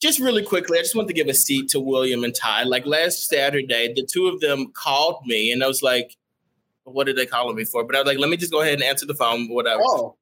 just 0.00 0.18
really 0.18 0.42
quickly, 0.42 0.78
I 0.78 0.82
just 0.82 0.96
want 0.96 1.06
to 1.08 1.14
give 1.14 1.28
a 1.28 1.34
seat 1.34 1.68
to 1.70 1.80
William 1.80 2.24
and 2.24 2.34
Ty. 2.34 2.64
Like 2.64 2.84
last 2.84 3.28
Saturday, 3.28 3.92
the 3.94 4.04
two 4.04 4.26
of 4.26 4.40
them 4.40 4.72
called 4.72 5.24
me, 5.24 5.52
and 5.52 5.62
I 5.62 5.68
was 5.68 5.82
like, 5.82 6.16
"What 6.92 7.06
did 7.06 7.16
they 7.16 7.26
call 7.26 7.52
me 7.52 7.64
for?" 7.64 7.84
But 7.84 7.96
I 7.96 8.00
was 8.00 8.06
like, 8.06 8.18
"Let 8.18 8.30
me 8.30 8.36
just 8.36 8.52
go 8.52 8.62
ahead 8.62 8.74
and 8.74 8.82
answer 8.82 9.06
the 9.06 9.14
phone, 9.14 9.48
whatever." 9.48 9.80
Oh, 9.84 10.16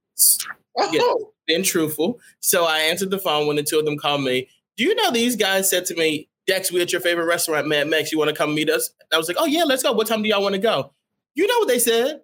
Yeah, 0.93 1.01
being 1.47 1.62
truthful. 1.62 2.20
So 2.40 2.64
I 2.64 2.78
answered 2.80 3.10
the 3.10 3.18
phone 3.18 3.47
when 3.47 3.56
the 3.56 3.62
two 3.62 3.78
of 3.78 3.84
them 3.86 3.97
called 3.97 4.22
me. 4.22 4.48
Do 4.76 4.84
you 4.84 4.94
know 4.94 5.10
these 5.10 5.36
guys 5.36 5.70
said 5.70 5.86
to 5.86 5.94
me, 5.97 6.28
"Dex, 6.47 6.70
we 6.70 6.80
at 6.82 6.93
your 6.93 7.01
favorite 7.01 7.26
restaurant, 7.26 7.66
Mad 7.66 7.88
Max. 7.88 8.12
You 8.12 8.18
want 8.18 8.30
to 8.30 8.36
come 8.36 8.55
meet 8.55 8.70
us?" 8.70 8.90
I 9.12 9.16
was 9.16 9.28
like, 9.28 9.38
"Oh 9.38 9.47
yeah, 9.47 9.64
let's 9.64 9.82
go. 9.82 9.93
What 9.93 10.06
time 10.06 10.22
do 10.22 10.28
y'all 10.28 10.43
want 10.43 10.55
to 10.55 10.60
go?" 10.60 10.93
You 11.34 11.47
know 11.47 11.59
what 11.59 11.68
they 11.68 11.78
said? 11.78 12.20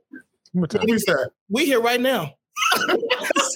What 0.52 0.74
we 0.84 0.98
said? 0.98 1.28
We 1.48 1.64
here 1.66 1.80
right 1.80 2.00
now. 2.00 2.34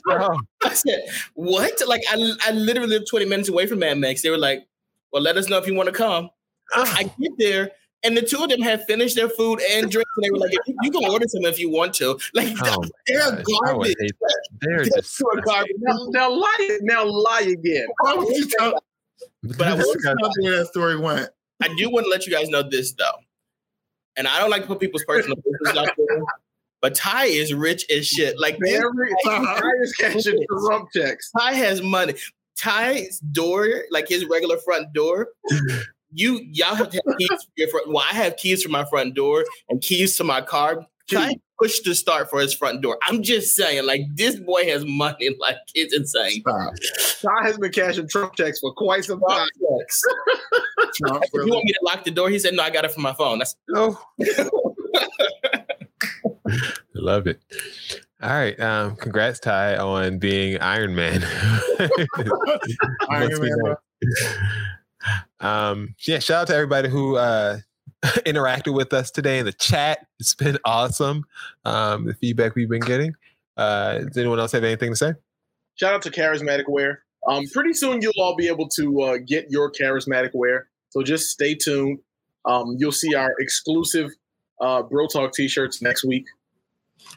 I 0.08 0.72
said, 0.72 1.00
what? 1.34 1.80
Like, 1.86 2.02
I, 2.10 2.32
I 2.46 2.50
literally 2.52 2.88
live 2.88 3.08
20 3.08 3.26
minutes 3.26 3.48
away 3.48 3.66
from 3.66 3.80
Mad 3.80 3.98
Max. 3.98 4.22
They 4.22 4.30
were 4.30 4.38
like, 4.38 4.66
well, 5.12 5.22
let 5.22 5.36
us 5.36 5.48
know 5.48 5.58
if 5.58 5.66
you 5.66 5.74
want 5.74 5.88
to 5.88 5.94
come. 5.94 6.30
Ah. 6.74 6.94
I 6.96 7.04
get 7.04 7.32
there, 7.38 7.70
and 8.02 8.16
the 8.16 8.22
two 8.22 8.42
of 8.42 8.48
them 8.50 8.60
had 8.60 8.84
finished 8.86 9.16
their 9.16 9.28
food 9.28 9.60
and 9.70 9.90
drinks, 9.90 10.10
and 10.16 10.24
they 10.24 10.30
were 10.30 10.38
like, 10.38 10.52
you 10.82 10.90
can 10.90 11.04
order 11.10 11.26
some 11.28 11.44
if 11.44 11.58
you 11.58 11.70
want 11.70 11.94
to. 11.94 12.18
Like, 12.34 12.54
Oh 12.62 12.82
they're 13.06 13.18
gosh, 13.30 13.38
I 13.40 13.42
garbage. 13.66 13.94
hate. 13.98 14.12
They're 14.60 14.76
They're 14.78 14.84
just 14.84 15.16
pure 15.16 15.40
garbage. 15.44 15.72
now, 15.80 15.96
now 16.10 16.30
lie, 16.30 16.78
now 16.82 17.04
lie 17.04 17.46
again. 17.52 17.86
Why 18.00 18.14
would 18.14 18.28
you 18.36 18.46
tell? 18.48 18.74
But 19.42 19.62
I 19.68 19.76
This 19.76 19.86
will 19.86 19.94
is 19.94 20.04
not 20.04 20.16
the 20.34 20.42
way 20.44 20.50
that 20.58 20.66
story 20.68 20.98
went. 20.98 21.30
I 21.62 21.68
do 21.76 21.90
want 21.90 22.04
to 22.04 22.10
let 22.10 22.26
you 22.26 22.32
guys 22.32 22.48
know 22.48 22.62
this 22.68 22.92
though, 22.92 23.18
and 24.16 24.28
I 24.28 24.38
don't 24.40 24.50
like 24.50 24.62
to 24.62 24.68
put 24.68 24.78
people's 24.80 25.04
personal 25.04 25.36
business 25.36 25.76
out 25.88 25.94
there. 25.96 26.22
But 26.82 26.94
Ty 26.94 27.24
is 27.26 27.54
rich 27.54 27.86
as 27.90 28.06
shit. 28.06 28.38
Like 28.38 28.58
this- 28.58 28.74
Every 28.74 29.10
Ty 29.24 29.60
is 29.80 29.92
catching 29.94 30.44
Trump 30.48 30.90
checks. 30.92 31.30
Ty 31.36 31.54
has 31.54 31.80
money. 31.82 32.14
Ty's 32.58 33.18
door, 33.20 33.66
like 33.90 34.08
his 34.08 34.24
regular 34.26 34.58
front 34.58 34.92
door, 34.92 35.28
you 36.12 36.40
y'all 36.52 36.74
have 36.74 36.90
to 36.90 37.02
have 37.06 37.18
keys 37.18 37.28
for 37.28 37.50
your 37.56 37.68
front. 37.68 37.88
Well, 37.88 38.04
I 38.10 38.14
have 38.14 38.36
keys 38.36 38.62
for 38.62 38.68
my 38.70 38.84
front 38.84 39.14
door 39.14 39.44
and 39.68 39.80
keys 39.80 40.16
to 40.16 40.24
my 40.24 40.40
car. 40.40 40.86
Ty 41.10 41.36
pushed 41.58 41.84
to 41.84 41.94
start 41.94 42.28
for 42.28 42.40
his 42.40 42.52
front 42.52 42.82
door. 42.82 42.98
I'm 43.06 43.22
just 43.22 43.54
saying, 43.54 43.86
like 43.86 44.02
this 44.14 44.38
boy 44.40 44.64
has 44.64 44.84
money, 44.84 45.30
like 45.40 45.56
it's 45.74 45.94
insane. 45.94 46.42
Ty 46.42 47.30
has 47.42 47.58
been 47.58 47.72
cashing 47.72 48.08
Trump 48.08 48.34
checks 48.34 48.58
for 48.60 48.72
quite 48.72 49.04
some 49.04 49.20
time. 49.28 49.48
Trump, 50.94 51.24
If 51.24 51.32
you 51.34 51.52
want 51.52 51.64
me 51.64 51.72
to 51.72 51.80
lock 51.82 52.04
the 52.04 52.10
door? 52.10 52.28
He 52.30 52.38
said, 52.38 52.54
"No, 52.54 52.62
I 52.62 52.70
got 52.70 52.84
it 52.84 52.92
from 52.92 53.02
my 53.02 53.12
phone." 53.12 53.38
That's 53.38 53.56
no. 53.68 53.98
Love 56.94 57.26
it. 57.26 57.40
All 58.22 58.30
right. 58.30 58.58
Um, 58.58 58.96
congrats, 58.96 59.40
Ty, 59.40 59.76
on 59.76 60.18
being 60.18 60.58
Iron 60.58 60.94
Man. 60.94 61.22
Iron 63.10 63.40
Man, 63.40 63.58
nice. 63.62 64.38
Um, 65.40 65.94
yeah, 66.00 66.18
shout 66.18 66.42
out 66.42 66.46
to 66.48 66.54
everybody 66.54 66.88
who 66.88 67.16
uh 67.16 67.58
interacted 68.24 68.74
with 68.74 68.92
us 68.92 69.10
today 69.10 69.38
in 69.38 69.46
the 69.46 69.52
chat. 69.52 70.06
It's 70.20 70.34
been 70.34 70.58
awesome. 70.64 71.24
Um, 71.64 72.06
the 72.06 72.14
feedback 72.14 72.54
we've 72.54 72.68
been 72.68 72.80
getting. 72.80 73.14
Uh, 73.56 73.98
does 73.98 74.16
anyone 74.16 74.38
else 74.38 74.52
have 74.52 74.64
anything 74.64 74.90
to 74.90 74.96
say? 74.96 75.14
Shout 75.76 75.94
out 75.94 76.02
to 76.02 76.10
Charismatic 76.10 76.68
Wear. 76.68 77.02
Um, 77.28 77.44
pretty 77.52 77.72
soon 77.72 78.00
you'll 78.00 78.12
all 78.20 78.36
be 78.36 78.48
able 78.48 78.68
to 78.70 79.00
uh, 79.02 79.18
get 79.26 79.50
your 79.50 79.70
Charismatic 79.72 80.30
Wear. 80.34 80.68
So 80.90 81.02
just 81.02 81.30
stay 81.30 81.54
tuned. 81.54 81.98
Um, 82.44 82.76
you'll 82.78 82.92
see 82.92 83.14
our 83.14 83.32
exclusive 83.38 84.10
uh, 84.60 84.82
Bro 84.82 85.08
Talk 85.08 85.32
t-shirts 85.32 85.82
next 85.82 86.04
week. 86.04 86.26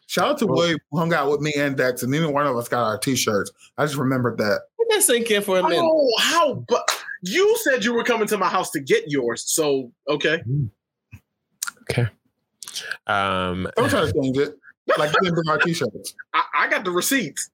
Shout 0.07 0.29
out 0.29 0.37
to 0.39 0.47
William 0.47 0.79
who 0.91 0.97
hung 0.97 1.13
out 1.13 1.31
with 1.31 1.41
me 1.41 1.53
and 1.57 1.77
Dex, 1.77 2.03
and 2.03 2.11
neither 2.11 2.29
one 2.29 2.47
of 2.47 2.55
us 2.57 2.67
got 2.67 2.83
our 2.83 2.97
t-shirts. 2.97 3.51
I 3.77 3.85
just 3.85 3.97
remembered 3.97 4.37
that. 4.37 4.61
Let 4.79 4.89
that 4.89 5.03
sink 5.03 5.29
in 5.31 5.41
for 5.41 5.59
a 5.59 5.63
minute. 5.63 5.79
Oh, 5.81 6.11
how? 6.19 6.55
But 6.67 6.89
you 7.21 7.57
said 7.63 7.85
you 7.85 7.93
were 7.93 8.03
coming 8.03 8.27
to 8.27 8.37
my 8.37 8.47
house 8.47 8.71
to 8.71 8.79
get 8.79 9.05
yours. 9.07 9.43
So 9.45 9.91
okay. 10.07 10.41
Okay. 11.83 12.07
Um, 13.07 13.67
Don't 13.75 13.89
try 13.89 14.05
to 14.05 14.13
change 14.13 14.37
it. 14.37 14.55
Like 14.97 15.11
you 15.13 15.19
didn't 15.21 15.35
bring 15.35 15.49
our 15.49 15.57
t-shirts. 15.59 16.15
I, 16.33 16.43
I 16.59 16.69
got 16.69 16.83
the 16.83 16.91
receipts. 16.91 17.49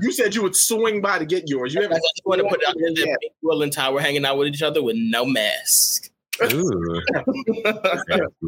You 0.00 0.10
said 0.12 0.34
you 0.34 0.42
would 0.42 0.56
swing 0.56 1.02
by 1.02 1.18
to 1.18 1.26
get 1.26 1.48
yours. 1.48 1.74
You 1.74 1.80
I 1.80 1.82
haven't. 1.84 1.98
just 1.98 2.22
want 2.24 2.40
to 2.40 2.48
put 2.48 2.62
it 2.62 2.68
out 2.68 2.74
there 2.78 2.88
that 2.88 3.18
me, 3.20 3.30
Will 3.42 3.62
and 3.62 3.72
Ty 3.72 3.90
were 3.90 4.00
hanging 4.00 4.24
out 4.24 4.38
with 4.38 4.48
each 4.48 4.62
other 4.62 4.82
with 4.82 4.96
no 4.96 5.24
mask. 5.26 6.10
ooh. 6.52 7.02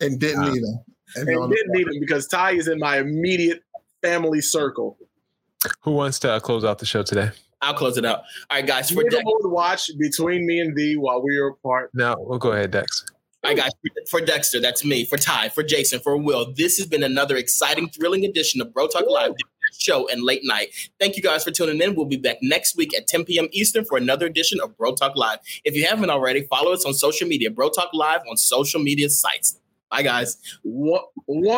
And 0.00 0.20
didn't 0.20 0.52
need 0.52 0.62
them. 0.62 0.78
And, 1.16 1.28
and 1.28 1.38
on- 1.38 1.50
didn't 1.50 1.72
need 1.72 1.88
him 1.88 2.00
because 2.00 2.26
Ty 2.26 2.52
is 2.52 2.68
in 2.68 2.78
my 2.78 2.98
immediate 2.98 3.62
family 4.02 4.40
circle. 4.40 4.98
Who 5.80 5.92
wants 5.92 6.18
to 6.20 6.32
uh, 6.32 6.40
close 6.40 6.64
out 6.64 6.78
the 6.78 6.86
show 6.86 7.02
today? 7.02 7.30
I'll 7.60 7.74
close 7.74 7.96
it 7.98 8.04
out. 8.04 8.18
All 8.50 8.58
right, 8.58 8.66
guys. 8.66 8.90
For 8.90 8.98
We're 8.98 9.10
Dex, 9.10 9.24
going 9.24 9.52
watch 9.52 9.90
between 9.98 10.46
me 10.46 10.60
and 10.60 10.76
D 10.76 10.96
while 10.96 11.22
we 11.22 11.36
are 11.38 11.48
apart. 11.48 11.90
No, 11.94 12.14
we'll 12.18 12.38
go 12.38 12.52
ahead, 12.52 12.70
Dex. 12.70 13.04
all 13.42 13.50
right, 13.50 13.56
guys. 13.56 13.72
For 14.08 14.20
Dexter, 14.20 14.60
that's 14.60 14.84
me. 14.84 15.04
For 15.04 15.16
Ty, 15.18 15.48
for 15.48 15.64
Jason, 15.64 15.98
for 15.98 16.16
Will, 16.16 16.52
this 16.54 16.78
has 16.78 16.86
been 16.86 17.02
another 17.02 17.36
exciting, 17.36 17.88
thrilling 17.88 18.24
edition 18.24 18.60
of 18.60 18.72
Bro 18.72 18.88
Talk 18.88 19.04
Live 19.08 19.32
show 19.76 20.08
and 20.08 20.22
late 20.22 20.40
night. 20.44 20.68
Thank 21.00 21.16
you 21.16 21.22
guys 21.22 21.44
for 21.44 21.50
tuning 21.50 21.80
in. 21.82 21.94
We'll 21.94 22.06
be 22.06 22.16
back 22.16 22.38
next 22.42 22.76
week 22.76 22.96
at 22.96 23.06
10 23.06 23.24
p.m. 23.24 23.48
Eastern 23.52 23.84
for 23.84 23.98
another 23.98 24.26
edition 24.26 24.60
of 24.62 24.76
Bro 24.76 24.94
Talk 24.94 25.16
Live. 25.16 25.38
If 25.64 25.74
you 25.74 25.84
haven't 25.86 26.10
already, 26.10 26.42
follow 26.44 26.72
us 26.72 26.84
on 26.84 26.94
social 26.94 27.28
media. 27.28 27.50
Bro 27.50 27.70
Talk 27.70 27.90
Live 27.92 28.20
on 28.30 28.36
social 28.36 28.80
media 28.80 29.10
sites. 29.10 29.58
Bye, 29.90 30.02
guys. 30.02 30.58
What? 30.62 31.10
What? 31.26 31.48